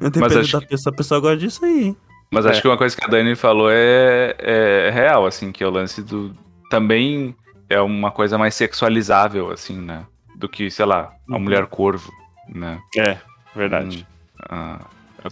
Depende 0.00 0.38
acho 0.38 0.52
da 0.52 0.60
que- 0.60 0.68
pessoa, 0.68 0.92
a 0.92 0.96
pessoa 0.96 1.20
gosta 1.20 1.36
disso 1.36 1.64
aí. 1.64 1.94
Mas 2.30 2.46
É. 2.46 2.50
acho 2.50 2.62
que 2.62 2.68
uma 2.68 2.78
coisa 2.78 2.96
que 2.96 3.04
a 3.04 3.08
Dani 3.08 3.34
falou 3.36 3.68
é, 3.70 4.34
é 4.38 4.90
real, 4.90 5.26
assim, 5.26 5.52
que 5.52 5.62
é 5.62 5.66
o 5.66 5.70
lance 5.70 6.02
do. 6.02 6.34
Também 6.70 7.34
é 7.68 7.80
uma 7.80 8.10
coisa 8.10 8.38
mais 8.38 8.54
sexualizável, 8.54 9.50
assim, 9.50 9.78
né? 9.78 10.06
Do 10.36 10.48
que, 10.48 10.70
sei 10.70 10.86
lá, 10.86 11.12
a 11.28 11.34
Uhum. 11.34 11.40
mulher 11.40 11.66
corvo, 11.66 12.10
né? 12.48 12.78
É, 12.96 13.18
verdade. 13.54 14.06
Ah, 14.48 14.80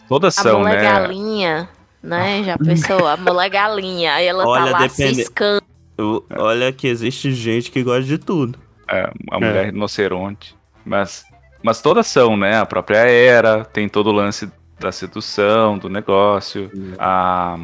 todas 0.09 0.39
A 0.39 0.43
são, 0.43 0.61
mulher 0.61 0.83
né? 0.83 0.93
galinha, 0.93 1.69
né? 2.03 2.43
Já 2.45 2.57
pensou? 2.59 3.07
A 3.07 3.17
mulher 3.17 3.49
galinha. 3.51 4.15
Aí 4.15 4.27
ela 4.27 4.47
Olha, 4.47 4.65
tá 4.67 4.71
lá 4.71 4.79
depende- 4.87 5.15
ciscando. 5.17 5.63
Eu- 5.99 6.25
olha 6.39 6.73
que 6.73 6.87
existe 6.89 7.33
gente 7.33 7.71
que 7.71 7.83
gosta 7.83 8.05
de 8.05 8.17
tudo. 8.19 8.59
É, 8.89 9.11
a 9.31 9.35
mulher 9.39 9.67
rinoceronte. 9.67 10.57
Mas, 10.85 11.25
mas 11.63 11.83
todas 11.83 12.07
são, 12.07 12.37
né? 12.37 12.59
A 12.59 12.65
própria 12.67 12.99
Era, 12.99 13.65
tem 13.65 13.89
todo 13.89 14.09
o 14.09 14.13
lance 14.13 14.51
da 14.79 14.91
sedução, 14.91 15.77
do 15.77 15.89
negócio. 15.91 16.71
A, 16.99 17.57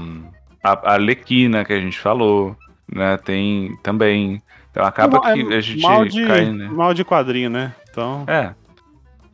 a, 0.63 0.73
a 0.73 0.93
Arlequina, 0.93 1.65
que 1.65 1.73
a 1.73 1.81
gente 1.81 1.99
falou, 1.99 2.55
né? 2.93 3.17
Tem 3.17 3.75
também. 3.83 4.43
Então 4.71 4.85
acaba 4.85 5.19
É 5.31 5.33
que 5.33 5.55
a 5.55 5.61
gente 5.61 5.83
mal 5.83 6.05
de, 6.05 6.27
cai, 6.27 6.45
né? 6.53 6.69
mal 6.69 6.93
de 6.93 7.05
quadrinho, 7.05 7.49
né? 7.49 7.75
Então. 7.91 8.25
É. 8.27 8.55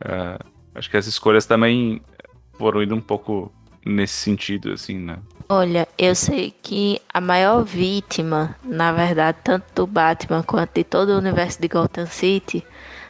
É, 0.03 0.37
Acho 0.75 0.89
que 0.89 0.97
as 0.97 1.05
escolhas 1.05 1.45
também 1.45 2.01
foram 2.57 2.81
indo 2.81 2.95
um 2.95 3.01
pouco 3.01 3.51
nesse 3.85 4.15
sentido, 4.15 4.71
assim, 4.71 4.97
né? 4.97 5.17
Olha, 5.47 5.87
eu 5.97 6.15
sei 6.15 6.53
que 6.63 6.99
a 7.13 7.21
maior 7.21 7.63
vítima, 7.63 8.55
na 8.63 8.91
verdade, 8.91 9.37
tanto 9.43 9.65
do 9.75 9.85
Batman 9.85 10.41
quanto 10.41 10.73
de 10.73 10.83
todo 10.83 11.09
o 11.09 11.17
universo 11.17 11.61
de 11.61 11.67
Gotham 11.67 12.07
City, 12.07 12.65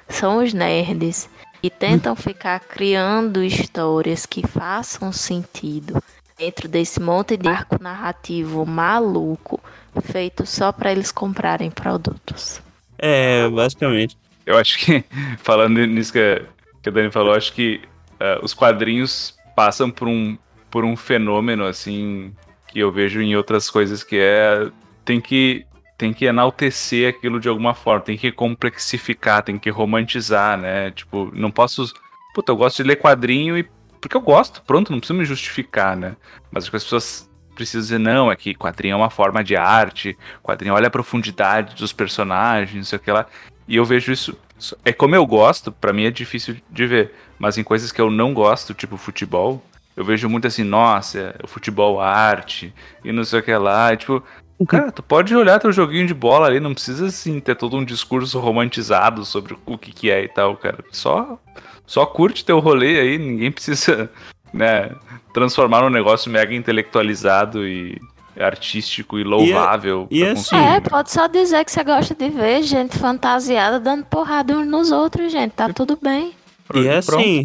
são 0.09 0.43
os 0.43 0.53
nerds. 0.53 1.29
E 1.61 1.69
tentam 1.69 2.13
ficar 2.13 2.59
criando 2.59 3.41
histórias 3.41 4.25
que 4.25 4.45
façam 4.45 5.13
sentido 5.13 6.03
dentro 6.37 6.67
desse 6.67 6.99
monte 6.99 7.37
de 7.37 7.47
arco 7.47 7.81
narrativo 7.81 8.65
maluco, 8.65 9.61
feito 10.01 10.45
só 10.45 10.73
para 10.73 10.91
eles 10.91 11.09
comprarem 11.09 11.71
produtos. 11.71 12.61
É, 12.97 13.47
basicamente. 13.47 14.17
Eu 14.45 14.57
acho 14.57 14.77
que, 14.77 15.05
falando 15.39 15.85
nisso 15.85 16.11
que 16.11 16.19
a, 16.19 16.41
que 16.83 16.89
a 16.89 16.91
Dani 16.91 17.09
falou, 17.09 17.33
acho 17.33 17.53
que 17.53 17.81
eh, 18.19 18.39
os 18.43 18.53
quadrinhos 18.53 19.35
passam 19.55 19.89
por 19.89 20.07
um, 20.07 20.37
por 20.69 20.83
um 20.83 20.95
fenômeno, 20.95 21.65
assim, 21.65 22.35
que 22.67 22.79
eu 22.79 22.91
vejo 22.91 23.21
em 23.21 23.35
outras 23.35 23.69
coisas, 23.69 24.03
que 24.03 24.17
é. 24.19 24.69
Tem 25.05 25.19
que 25.19 25.65
tem 25.97 26.11
que 26.13 26.25
enaltecer 26.25 27.09
aquilo 27.09 27.39
de 27.39 27.47
alguma 27.47 27.73
forma, 27.73 28.01
tem 28.01 28.17
que 28.17 28.31
complexificar, 28.31 29.43
tem 29.43 29.57
que 29.57 29.69
romantizar, 29.69 30.57
né? 30.57 30.91
Tipo, 30.91 31.31
não 31.33 31.49
posso. 31.49 31.93
Puta, 32.33 32.51
eu 32.51 32.57
gosto 32.57 32.77
de 32.77 32.89
ler 32.89 32.97
quadrinho 32.97 33.57
e. 33.57 33.63
Porque 34.01 34.17
eu 34.17 34.21
gosto, 34.21 34.61
pronto, 34.63 34.91
não 34.91 34.99
preciso 34.99 35.17
me 35.17 35.23
justificar, 35.23 35.95
né? 35.95 36.17
Mas 36.51 36.65
as 36.65 36.69
pessoas 36.69 37.29
precisam 37.55 37.81
dizer, 37.81 37.99
não, 37.99 38.31
é 38.31 38.35
que 38.35 38.53
quadrinho 38.53 38.93
é 38.93 38.95
uma 38.97 39.09
forma 39.09 39.41
de 39.43 39.55
arte, 39.55 40.17
quadrinho 40.41 40.73
olha 40.73 40.87
a 40.87 40.91
profundidade 40.91 41.75
dos 41.75 41.93
personagens, 41.93 42.89
sei 42.89 42.97
o 42.97 43.01
que 43.01 43.11
lá. 43.11 43.25
E 43.67 43.77
eu 43.77 43.85
vejo 43.85 44.11
isso. 44.11 44.37
É 44.85 44.93
como 44.93 45.15
eu 45.15 45.25
gosto, 45.25 45.71
pra 45.71 45.93
mim 45.93 46.05
é 46.05 46.11
difícil 46.11 46.57
de 46.69 46.87
ver. 46.87 47.13
Mas 47.37 47.57
em 47.57 47.63
coisas 47.63 47.91
que 47.91 47.99
eu 47.99 48.09
não 48.09 48.33
gosto, 48.33 48.73
tipo 48.73 48.97
futebol, 48.97 49.63
eu 49.95 50.03
vejo 50.03 50.29
muito 50.29 50.47
assim, 50.47 50.63
nossa, 50.63 51.35
o 51.43 51.47
futebol 51.47 51.99
arte, 51.99 52.73
e 53.03 53.11
não 53.11 53.23
sei 53.23 53.39
o 53.39 53.43
que 53.43 53.55
lá. 53.55 53.93
E, 53.93 53.97
tipo, 53.97 54.23
cara, 54.67 54.91
tu 54.91 55.03
pode 55.03 55.35
olhar 55.35 55.59
teu 55.59 55.71
joguinho 55.71 56.07
de 56.07 56.13
bola 56.13 56.47
ali, 56.47 56.59
não 56.59 56.73
precisa 56.73 57.07
assim 57.07 57.39
ter 57.39 57.55
todo 57.55 57.77
um 57.77 57.85
discurso 57.85 58.39
romantizado 58.39 59.25
sobre 59.25 59.55
o 59.65 59.77
que, 59.77 59.91
que 59.91 60.09
é 60.09 60.23
e 60.23 60.27
tal, 60.27 60.55
cara. 60.57 60.83
Só, 60.91 61.37
só 61.85 62.05
curte 62.05 62.45
teu 62.45 62.59
rolê 62.59 62.99
aí, 62.99 63.17
ninguém 63.17 63.51
precisa, 63.51 64.09
né, 64.53 64.91
transformar 65.33 65.81
num 65.81 65.89
negócio 65.89 66.31
mega 66.31 66.53
intelectualizado 66.55 67.67
e 67.67 67.99
artístico 68.39 69.19
e 69.19 69.23
louvável. 69.23 70.07
e 70.09 70.21
pra 70.21 70.31
assim- 70.33 70.55
consumir, 70.55 70.75
É, 70.75 70.79
pode 70.81 71.11
só 71.11 71.27
dizer 71.27 71.63
que 71.65 71.71
você 71.71 71.83
gosta 71.83 72.15
de 72.15 72.29
ver 72.29 72.63
gente 72.63 72.97
fantasiada 72.97 73.79
dando 73.79 74.05
porrada 74.05 74.57
uns 74.57 74.67
nos 74.67 74.91
outros, 74.91 75.31
gente. 75.31 75.51
Tá 75.51 75.69
tudo 75.71 75.97
bem. 76.01 76.33
E 76.73 76.87
é 76.87 77.01
Pronto. 77.01 77.19
assim, 77.19 77.43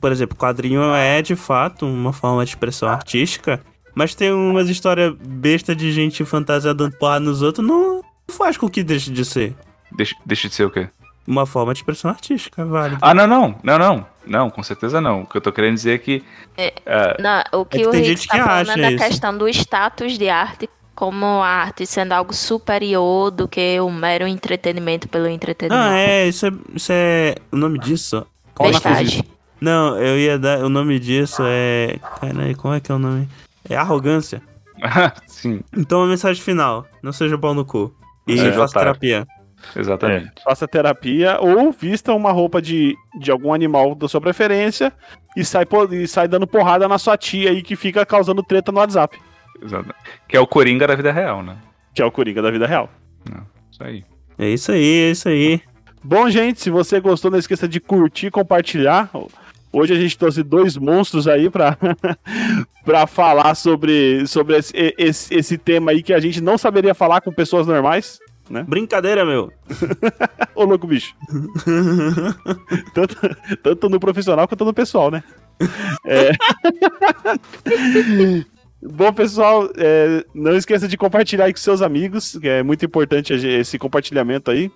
por 0.00 0.12
exemplo, 0.12 0.36
quadrinho 0.36 0.82
é 0.94 1.22
de 1.22 1.34
fato 1.34 1.86
uma 1.86 2.12
forma 2.12 2.44
de 2.44 2.50
expressão 2.50 2.88
artística, 2.88 3.60
mas 3.94 4.14
tem 4.14 4.32
umas 4.32 4.68
histórias 4.68 5.14
besta 5.18 5.74
de 5.74 5.90
gente 5.90 6.24
fantasiada 6.24 6.74
dando 6.74 6.96
porrada 6.98 7.24
nos 7.24 7.42
outros, 7.42 7.66
não 7.66 8.02
faz 8.28 8.56
com 8.56 8.68
que 8.68 8.82
deixe 8.82 9.10
de 9.10 9.24
ser. 9.24 9.54
Deixa, 9.96 10.14
deixa 10.24 10.48
de 10.48 10.54
ser 10.54 10.64
o 10.64 10.70
quê? 10.70 10.88
Uma 11.26 11.44
forma 11.46 11.72
de 11.72 11.80
expressão 11.80 12.10
artística, 12.10 12.64
vale. 12.64 12.96
Ah, 13.00 13.12
não, 13.12 13.26
não, 13.26 13.58
não, 13.62 13.78
não. 13.78 14.06
Não, 14.26 14.50
com 14.50 14.62
certeza 14.62 15.00
não. 15.00 15.22
O 15.22 15.26
que 15.26 15.36
eu 15.36 15.40
tô 15.40 15.52
querendo 15.52 15.74
dizer 15.74 15.94
é 15.94 15.98
que. 15.98 16.24
é, 16.56 17.16
Não, 17.20 17.60
o 17.60 17.64
que, 17.64 17.78
É 17.78 17.80
que 17.80 17.86
o 17.86 17.90
tem 17.90 18.00
Rick 18.00 18.10
gente 18.22 18.28
tá 18.28 18.38
que 18.38 18.44
falando 18.44 18.70
acha 18.70 18.78
é 18.78 18.82
da 18.82 18.90
isso. 18.92 19.04
questão 19.04 19.38
do 19.38 19.48
status 19.48 20.18
de 20.18 20.28
arte 20.28 20.68
como 20.94 21.26
a 21.26 21.46
arte 21.48 21.86
sendo 21.86 22.12
algo 22.12 22.32
superior 22.34 23.30
do 23.30 23.46
que 23.46 23.78
o 23.80 23.90
mero 23.90 24.26
entretenimento 24.26 25.08
pelo 25.08 25.28
entretenimento. 25.28 25.90
Ah, 25.90 25.96
é, 25.96 26.26
isso 26.28 26.46
é, 26.46 26.50
isso 26.74 26.90
é. 26.92 27.34
O 27.52 27.56
nome 27.56 27.78
disso? 27.78 28.26
Bestagem. 28.58 29.22
Não, 29.60 29.96
eu 29.98 30.18
ia 30.18 30.38
dar. 30.38 30.58
O 30.64 30.68
nome 30.68 30.98
disso 30.98 31.42
é. 31.44 31.98
Caralho, 32.20 32.56
como 32.56 32.74
é 32.74 32.80
que 32.80 32.90
é 32.90 32.94
o 32.94 32.98
nome? 32.98 33.28
É 33.68 33.76
arrogância. 33.76 34.42
sim, 35.26 35.60
Então 35.76 36.02
a 36.02 36.06
mensagem 36.06 36.42
final: 36.42 36.86
não 37.02 37.12
seja 37.12 37.36
pau 37.38 37.54
no 37.54 37.64
cu. 37.64 37.94
E 38.26 38.36
faça 38.38 38.78
otário. 38.78 38.98
terapia. 38.98 39.26
Exatamente. 39.74 40.26
É, 40.26 40.42
faça 40.42 40.68
terapia 40.68 41.38
ou 41.40 41.72
vista 41.72 42.12
uma 42.12 42.30
roupa 42.30 42.60
de, 42.60 42.94
de 43.18 43.30
algum 43.30 43.52
animal 43.52 43.94
da 43.94 44.08
sua 44.08 44.20
preferência 44.20 44.92
e 45.36 45.44
sai, 45.44 45.64
e 45.92 46.06
sai 46.06 46.28
dando 46.28 46.46
porrada 46.46 46.86
na 46.86 46.98
sua 46.98 47.16
tia 47.16 47.50
aí 47.50 47.62
que 47.62 47.76
fica 47.76 48.04
causando 48.04 48.42
treta 48.42 48.70
no 48.70 48.78
WhatsApp. 48.78 49.18
exatamente. 49.62 49.96
Que 50.28 50.36
é 50.36 50.40
o 50.40 50.46
Coringa 50.46 50.86
da 50.86 50.94
vida 50.94 51.12
real, 51.12 51.42
né? 51.42 51.56
Que 51.94 52.02
é 52.02 52.04
o 52.04 52.12
Coringa 52.12 52.42
da 52.42 52.50
vida 52.50 52.66
real. 52.66 52.90
Isso 53.70 53.82
aí. 53.82 54.04
É 54.38 54.48
isso 54.48 54.72
aí, 54.72 55.00
é 55.02 55.10
isso 55.10 55.28
aí. 55.28 55.60
Bom, 56.02 56.30
gente, 56.30 56.60
se 56.60 56.70
você 56.70 57.00
gostou, 57.00 57.30
não 57.30 57.38
esqueça 57.38 57.66
de 57.66 57.80
curtir 57.80 58.26
e 58.26 58.30
compartilhar. 58.30 59.10
Hoje 59.72 59.92
a 59.92 59.98
gente 59.98 60.16
trouxe 60.16 60.42
dois 60.42 60.76
monstros 60.76 61.28
aí 61.28 61.50
pra, 61.50 61.76
pra 62.84 63.06
falar 63.06 63.54
sobre, 63.54 64.26
sobre 64.26 64.56
esse, 64.56 64.72
esse, 64.96 65.34
esse 65.34 65.58
tema 65.58 65.90
aí 65.90 66.02
que 66.02 66.14
a 66.14 66.20
gente 66.20 66.40
não 66.40 66.56
saberia 66.56 66.94
falar 66.94 67.20
com 67.20 67.32
pessoas 67.32 67.66
normais. 67.66 68.18
Brincadeira, 68.64 69.24
meu. 69.24 69.52
Ô, 70.54 70.64
louco 70.64 70.86
bicho. 70.86 71.14
tanto, 72.94 73.16
tanto 73.62 73.88
no 73.88 74.00
profissional 74.00 74.46
quanto 74.46 74.64
no 74.64 74.74
pessoal, 74.74 75.10
né? 75.10 75.22
É. 76.04 76.32
Bom, 78.82 79.12
pessoal, 79.12 79.68
é, 79.76 80.24
não 80.34 80.54
esqueça 80.54 80.86
de 80.86 80.96
compartilhar 80.96 81.46
aí 81.46 81.52
com 81.52 81.58
seus 81.58 81.82
amigos, 81.82 82.38
que 82.38 82.48
é 82.48 82.62
muito 82.62 82.84
importante 82.84 83.32
esse 83.32 83.78
compartilhamento 83.78 84.50
aí. 84.50 84.70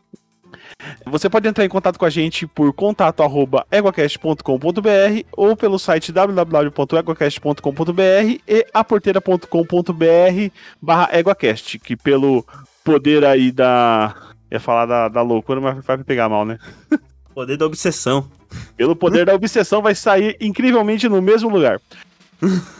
Você 1.06 1.28
pode 1.28 1.46
entrar 1.48 1.64
em 1.64 1.68
contato 1.68 1.98
com 1.98 2.04
a 2.04 2.10
gente 2.10 2.46
por 2.46 2.72
contato 2.72 3.22
arroba 3.22 3.66
eguacast.com.br 3.70 5.24
ou 5.32 5.56
pelo 5.56 5.78
site 5.78 6.12
www.eguacast.com.br 6.12 8.40
e 8.48 8.66
aporteira.com.br 8.72 10.52
barra 10.80 11.18
eguacast, 11.18 11.78
que 11.78 11.94
pelo 11.96 12.46
poder 12.92 13.24
aí 13.24 13.52
da... 13.52 14.14
Ia 14.50 14.58
falar 14.58 14.86
da, 14.86 15.08
da 15.08 15.22
loucura, 15.22 15.60
mas 15.60 15.84
vai 15.84 15.96
me 15.96 16.04
pegar 16.04 16.28
mal, 16.28 16.44
né? 16.44 16.58
Poder 17.32 17.56
da 17.56 17.64
obsessão. 17.64 18.28
Pelo 18.76 18.96
poder 18.96 19.24
da 19.26 19.34
obsessão, 19.34 19.80
vai 19.80 19.94
sair 19.94 20.36
incrivelmente 20.40 21.08
no 21.08 21.22
mesmo 21.22 21.48
lugar. 21.48 21.80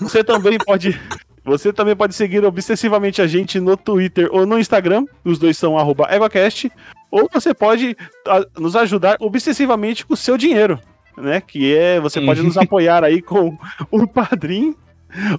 Você 0.01 0.25
também 0.25 0.59
pode. 0.67 1.01
Você 1.45 1.73
também 1.73 1.97
pode 1.97 2.15
seguir 2.15 2.45
obsessivamente 2.45 3.23
a 3.23 3.27
gente 3.27 3.61
no 3.61 3.77
Twitter 3.77 4.29
ou 4.33 4.45
no 4.45 4.59
Instagram. 4.59 5.07
Os 5.25 5.39
dois 5.39 5.57
são 5.57 5.79
arroba 5.79 6.09
EguaCast. 6.13 6.71
Ou 7.11 7.29
você 7.33 7.55
pode 7.55 7.97
nos 8.59 8.77
ajudar 8.77 9.17
obsessivamente 9.21 10.05
com 10.05 10.15
o 10.15 10.17
seu 10.17 10.37
dinheiro. 10.37 10.79
Né? 11.17 11.41
Que 11.41 11.75
é. 11.75 12.01
Você 12.01 12.21
pode 12.21 12.43
nos 12.43 12.57
apoiar 12.57 13.05
aí 13.05 13.23
com 13.23 13.57
o 13.91 14.07
Padrim 14.07 14.75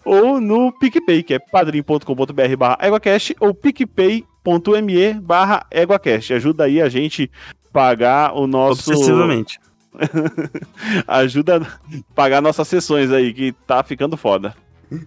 ou 0.04 0.40
no 0.42 0.72
PicPay, 0.72 1.24
que 1.24 1.34
é 1.34 1.40
padrim.com.br 1.40 2.56
barra 2.58 2.78
EguaCast 2.82 3.36
ou 3.40 3.54
picpay.me 3.54 5.14
barra 5.22 5.66
EguaCast. 5.72 6.34
Ajuda 6.34 6.66
aí 6.66 6.82
a 6.82 6.90
gente 6.90 7.32
pagar 7.72 8.34
o 8.34 8.48
nosso 8.48 8.92
Obsessivamente. 8.92 9.60
ajuda 11.08 11.58
a 11.58 12.14
pagar 12.16 12.42
nossas 12.42 12.68
sessões 12.68 13.12
aí, 13.12 13.34
que 13.34 13.52
tá 13.66 13.84
ficando 13.84 14.16
foda. 14.18 14.56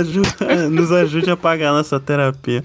Ajuda- 0.00 0.68
nos 0.68 0.90
ajude 0.90 1.30
a 1.30 1.36
pagar 1.36 1.72
nossa 1.72 2.00
terapia. 2.00 2.64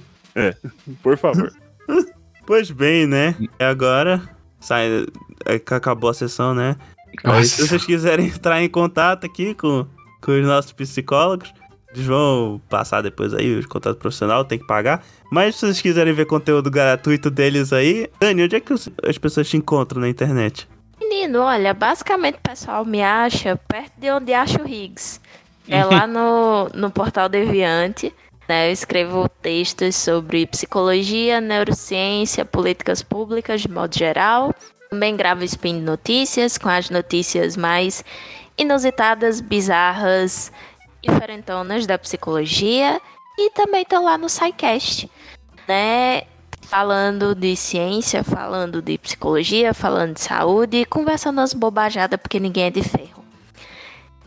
Por 1.01 1.17
favor. 1.17 1.51
Pois 2.45 2.69
bem, 2.69 3.07
né? 3.07 3.35
E 3.39 3.63
agora, 3.63 4.21
sai, 4.59 5.05
é 5.45 5.57
que 5.57 5.73
acabou 5.73 6.09
a 6.09 6.13
sessão, 6.13 6.53
né? 6.53 6.75
Aí, 7.23 7.45
se 7.45 7.65
vocês 7.65 7.85
quiserem 7.85 8.25
entrar 8.27 8.61
em 8.61 8.67
contato 8.67 9.25
aqui 9.25 9.53
com, 9.53 9.85
com 10.23 10.31
os 10.31 10.45
nossos 10.45 10.71
psicólogos, 10.71 11.53
eles 11.93 12.05
vão 12.07 12.59
passar 12.69 13.01
depois 13.01 13.33
aí 13.33 13.59
o 13.59 13.67
contato 13.67 13.97
profissional, 13.97 14.43
tem 14.45 14.57
que 14.57 14.65
pagar. 14.65 15.03
Mas 15.31 15.55
se 15.55 15.61
vocês 15.61 15.81
quiserem 15.81 16.13
ver 16.13 16.25
conteúdo 16.25 16.71
gratuito 16.71 17.29
deles 17.29 17.71
aí, 17.71 18.09
Dani, 18.19 18.43
onde 18.43 18.55
é 18.55 18.59
que 18.59 18.73
os- 18.73 18.89
as 19.07 19.17
pessoas 19.17 19.47
te 19.47 19.57
encontram 19.57 20.01
na 20.01 20.09
internet? 20.09 20.67
Menino, 20.99 21.41
olha, 21.41 21.73
basicamente 21.73 22.37
o 22.37 22.41
pessoal 22.49 22.83
me 22.85 23.03
acha 23.03 23.55
perto 23.67 23.91
de 23.99 24.09
onde 24.09 24.33
acha 24.33 24.61
o 24.61 24.67
Higgs. 24.67 25.19
É 25.67 25.83
lá 25.85 26.07
no, 26.07 26.67
no 26.73 26.89
portal 26.89 27.29
Deviante. 27.29 28.11
Né? 28.49 28.67
Eu 28.67 28.73
escrevo 28.73 29.29
textos 29.41 29.95
sobre 29.95 30.45
psicologia, 30.47 31.39
neurociência, 31.39 32.43
políticas 32.43 33.01
públicas 33.01 33.61
de 33.61 33.69
modo 33.69 33.97
geral. 33.97 34.53
Também 34.89 35.15
gravo 35.15 35.43
spin 35.45 35.79
notícias 35.79 36.57
com 36.57 36.67
as 36.69 36.89
notícias 36.89 37.55
mais 37.55 38.03
inusitadas, 38.63 39.39
bizarras, 39.39 40.51
diferentonas 41.01 41.85
da 41.85 41.97
psicologia. 41.97 42.99
E 43.37 43.49
também 43.51 43.85
tô 43.85 43.99
lá 44.01 44.17
no 44.17 44.29
SciCast, 44.29 45.09
né? 45.67 46.23
falando 46.73 47.35
de 47.35 47.55
ciência, 47.55 48.23
falando 48.23 48.81
de 48.81 48.97
psicologia, 48.97 49.73
falando 49.75 50.15
de 50.15 50.21
saúde, 50.21 50.85
conversando 50.85 51.39
as 51.41 51.53
bobajadas 51.53 52.19
porque 52.19 52.39
ninguém 52.39 52.65
é 52.65 52.71
de 52.71 52.81
ferro. 52.81 53.23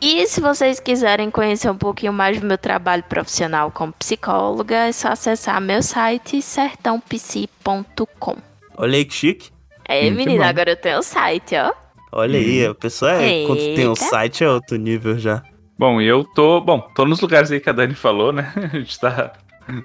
E 0.00 0.26
se 0.26 0.40
vocês 0.40 0.78
quiserem 0.78 1.30
conhecer 1.30 1.70
um 1.70 1.76
pouquinho 1.76 2.12
mais 2.12 2.38
do 2.38 2.46
meu 2.46 2.58
trabalho 2.58 3.02
profissional 3.02 3.70
como 3.70 3.92
psicóloga, 3.94 4.76
é 4.76 4.92
só 4.92 5.08
acessar 5.08 5.60
meu 5.60 5.82
site 5.82 6.42
sertãopsi.com. 6.42 8.36
Olha 8.76 8.96
aí 8.98 9.04
que 9.04 9.14
chique. 9.14 9.50
É, 9.84 10.02
Muito 10.02 10.16
menina, 10.16 10.44
bom. 10.44 10.50
agora 10.50 10.70
eu 10.70 10.76
tenho 10.76 10.98
um 10.98 11.02
site, 11.02 11.56
ó. 11.56 11.72
Olha 12.18 12.38
aí, 12.38 12.64
a 12.66 12.74
pessoa 12.74 13.12
é. 13.12 13.44
Quando 13.46 13.58
tem 13.74 13.88
um 13.88 13.94
site 13.94 14.42
é 14.44 14.48
outro 14.50 14.76
nível 14.76 15.18
já. 15.18 15.42
Bom, 15.78 16.00
e 16.00 16.06
eu 16.06 16.24
tô. 16.24 16.60
Bom, 16.60 16.80
tô 16.94 17.04
nos 17.04 17.20
lugares 17.20 17.50
aí 17.50 17.60
que 17.60 17.68
a 17.68 17.72
Dani 17.72 17.94
falou, 17.94 18.32
né? 18.32 18.52
A 18.72 18.78
gente 18.78 18.98
tá 18.98 19.32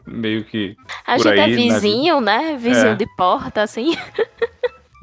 meio 0.07 0.43
que. 0.45 0.75
A 1.05 1.15
Por 1.17 1.23
gente 1.23 1.39
é 1.39 1.43
aí, 1.43 1.55
na 1.67 1.73
vizinho, 1.73 2.21
né? 2.21 2.57
Vizinho 2.57 2.91
É. 2.91 2.95
de 2.95 3.05
porta, 3.17 3.61
assim. 3.63 3.95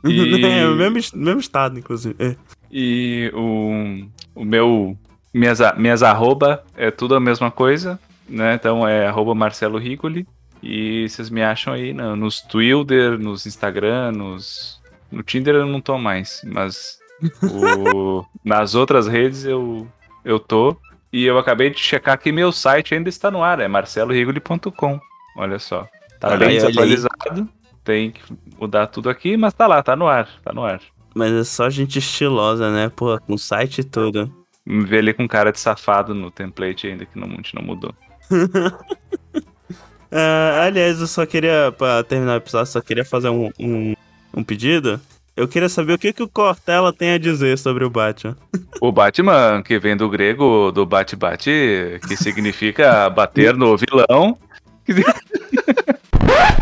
E- 0.04 0.44
é, 0.44 0.66
o 0.68 0.76
mesmo, 0.76 0.98
es- 0.98 1.12
mesmo 1.12 1.40
estado, 1.40 1.76
inclusive. 1.78 2.14
É. 2.20 2.36
E 2.70 3.30
o, 3.34 4.06
o 4.34 4.44
meu. 4.44 4.96
Minhas, 5.34 5.58
minhas 5.76 6.02
arroba 6.02 6.64
é 6.76 6.90
tudo 6.90 7.14
a 7.16 7.20
mesma 7.20 7.50
coisa, 7.50 7.98
né? 8.28 8.54
Então 8.54 8.86
é 8.86 9.06
arroba 9.08 9.34
Marcelo 9.34 9.76
Rigoli. 9.76 10.26
E 10.62 11.06
vocês 11.08 11.28
me 11.30 11.42
acham 11.42 11.74
aí 11.74 11.92
no- 11.92 12.14
nos 12.16 12.40
Twitter, 12.40 13.18
nos 13.18 13.44
Instagram, 13.46 14.12
nos. 14.12 14.80
No 15.10 15.22
Tinder 15.22 15.54
eu 15.56 15.66
não 15.66 15.80
tô 15.80 15.98
mais, 15.98 16.42
mas 16.46 16.97
o- 17.42 18.24
nas 18.44 18.74
outras 18.74 19.06
redes 19.06 19.44
eu, 19.44 19.86
eu 20.24 20.38
tô. 20.38 20.76
E 21.12 21.24
eu 21.24 21.38
acabei 21.38 21.70
de 21.70 21.78
checar 21.78 22.18
que 22.18 22.30
meu 22.30 22.52
site 22.52 22.94
ainda 22.94 23.08
está 23.08 23.30
no 23.30 23.42
ar, 23.42 23.60
é 23.60 23.68
marcelohigoli.com. 23.68 25.00
Olha 25.36 25.58
só. 25.58 25.88
Tá 26.20 26.28
Olha 26.28 26.38
bem 26.38 26.48
aí, 26.48 26.54
desatualizado. 26.56 27.48
Tem 27.82 28.10
que 28.10 28.20
mudar 28.60 28.88
tudo 28.88 29.08
aqui, 29.08 29.36
mas 29.36 29.54
tá 29.54 29.66
lá, 29.66 29.82
tá 29.82 29.96
no 29.96 30.06
ar, 30.06 30.28
tá 30.44 30.52
no 30.52 30.62
ar. 30.64 30.80
Mas 31.14 31.32
é 31.32 31.44
só 31.44 31.70
gente 31.70 31.98
estilosa, 31.98 32.70
né? 32.70 32.90
Pô, 32.94 33.18
com 33.20 33.38
site 33.38 33.82
tudo. 33.82 34.30
Me 34.66 34.84
vê 34.84 34.98
ali 34.98 35.14
com 35.14 35.26
cara 35.26 35.50
de 35.50 35.58
safado 35.58 36.14
no 36.14 36.30
template 36.30 36.86
ainda, 36.86 37.06
que 37.06 37.18
não, 37.18 37.26
a 37.26 37.30
gente 37.36 37.54
não 37.54 37.62
mudou. 37.62 37.94
Ah, 40.10 40.64
aliás, 40.64 41.00
eu 41.02 41.06
só 41.06 41.26
queria, 41.26 41.70
pra 41.76 42.02
terminar 42.02 42.32
o 42.32 42.36
episódio, 42.38 42.72
só 42.72 42.80
queria 42.80 43.04
fazer 43.04 43.28
um, 43.28 43.50
um, 43.60 43.94
um 44.34 44.42
pedido. 44.42 44.98
Eu 45.38 45.46
queria 45.46 45.68
saber 45.68 45.92
o 45.92 45.98
que, 45.98 46.12
que 46.12 46.22
o 46.22 46.26
Cortella 46.26 46.92
tem 46.92 47.12
a 47.12 47.18
dizer 47.18 47.56
sobre 47.58 47.84
o 47.84 47.90
Batman. 47.90 48.36
O 48.80 48.92
Batman, 48.92 49.60
que 49.64 49.76
vem 49.76 49.96
do 49.96 50.08
grego 50.08 50.70
do 50.70 50.86
bate-bate, 50.86 51.98
que 52.06 52.16
significa 52.16 53.10
bater 53.10 53.54
no 53.58 53.76
vilão. 53.76 54.38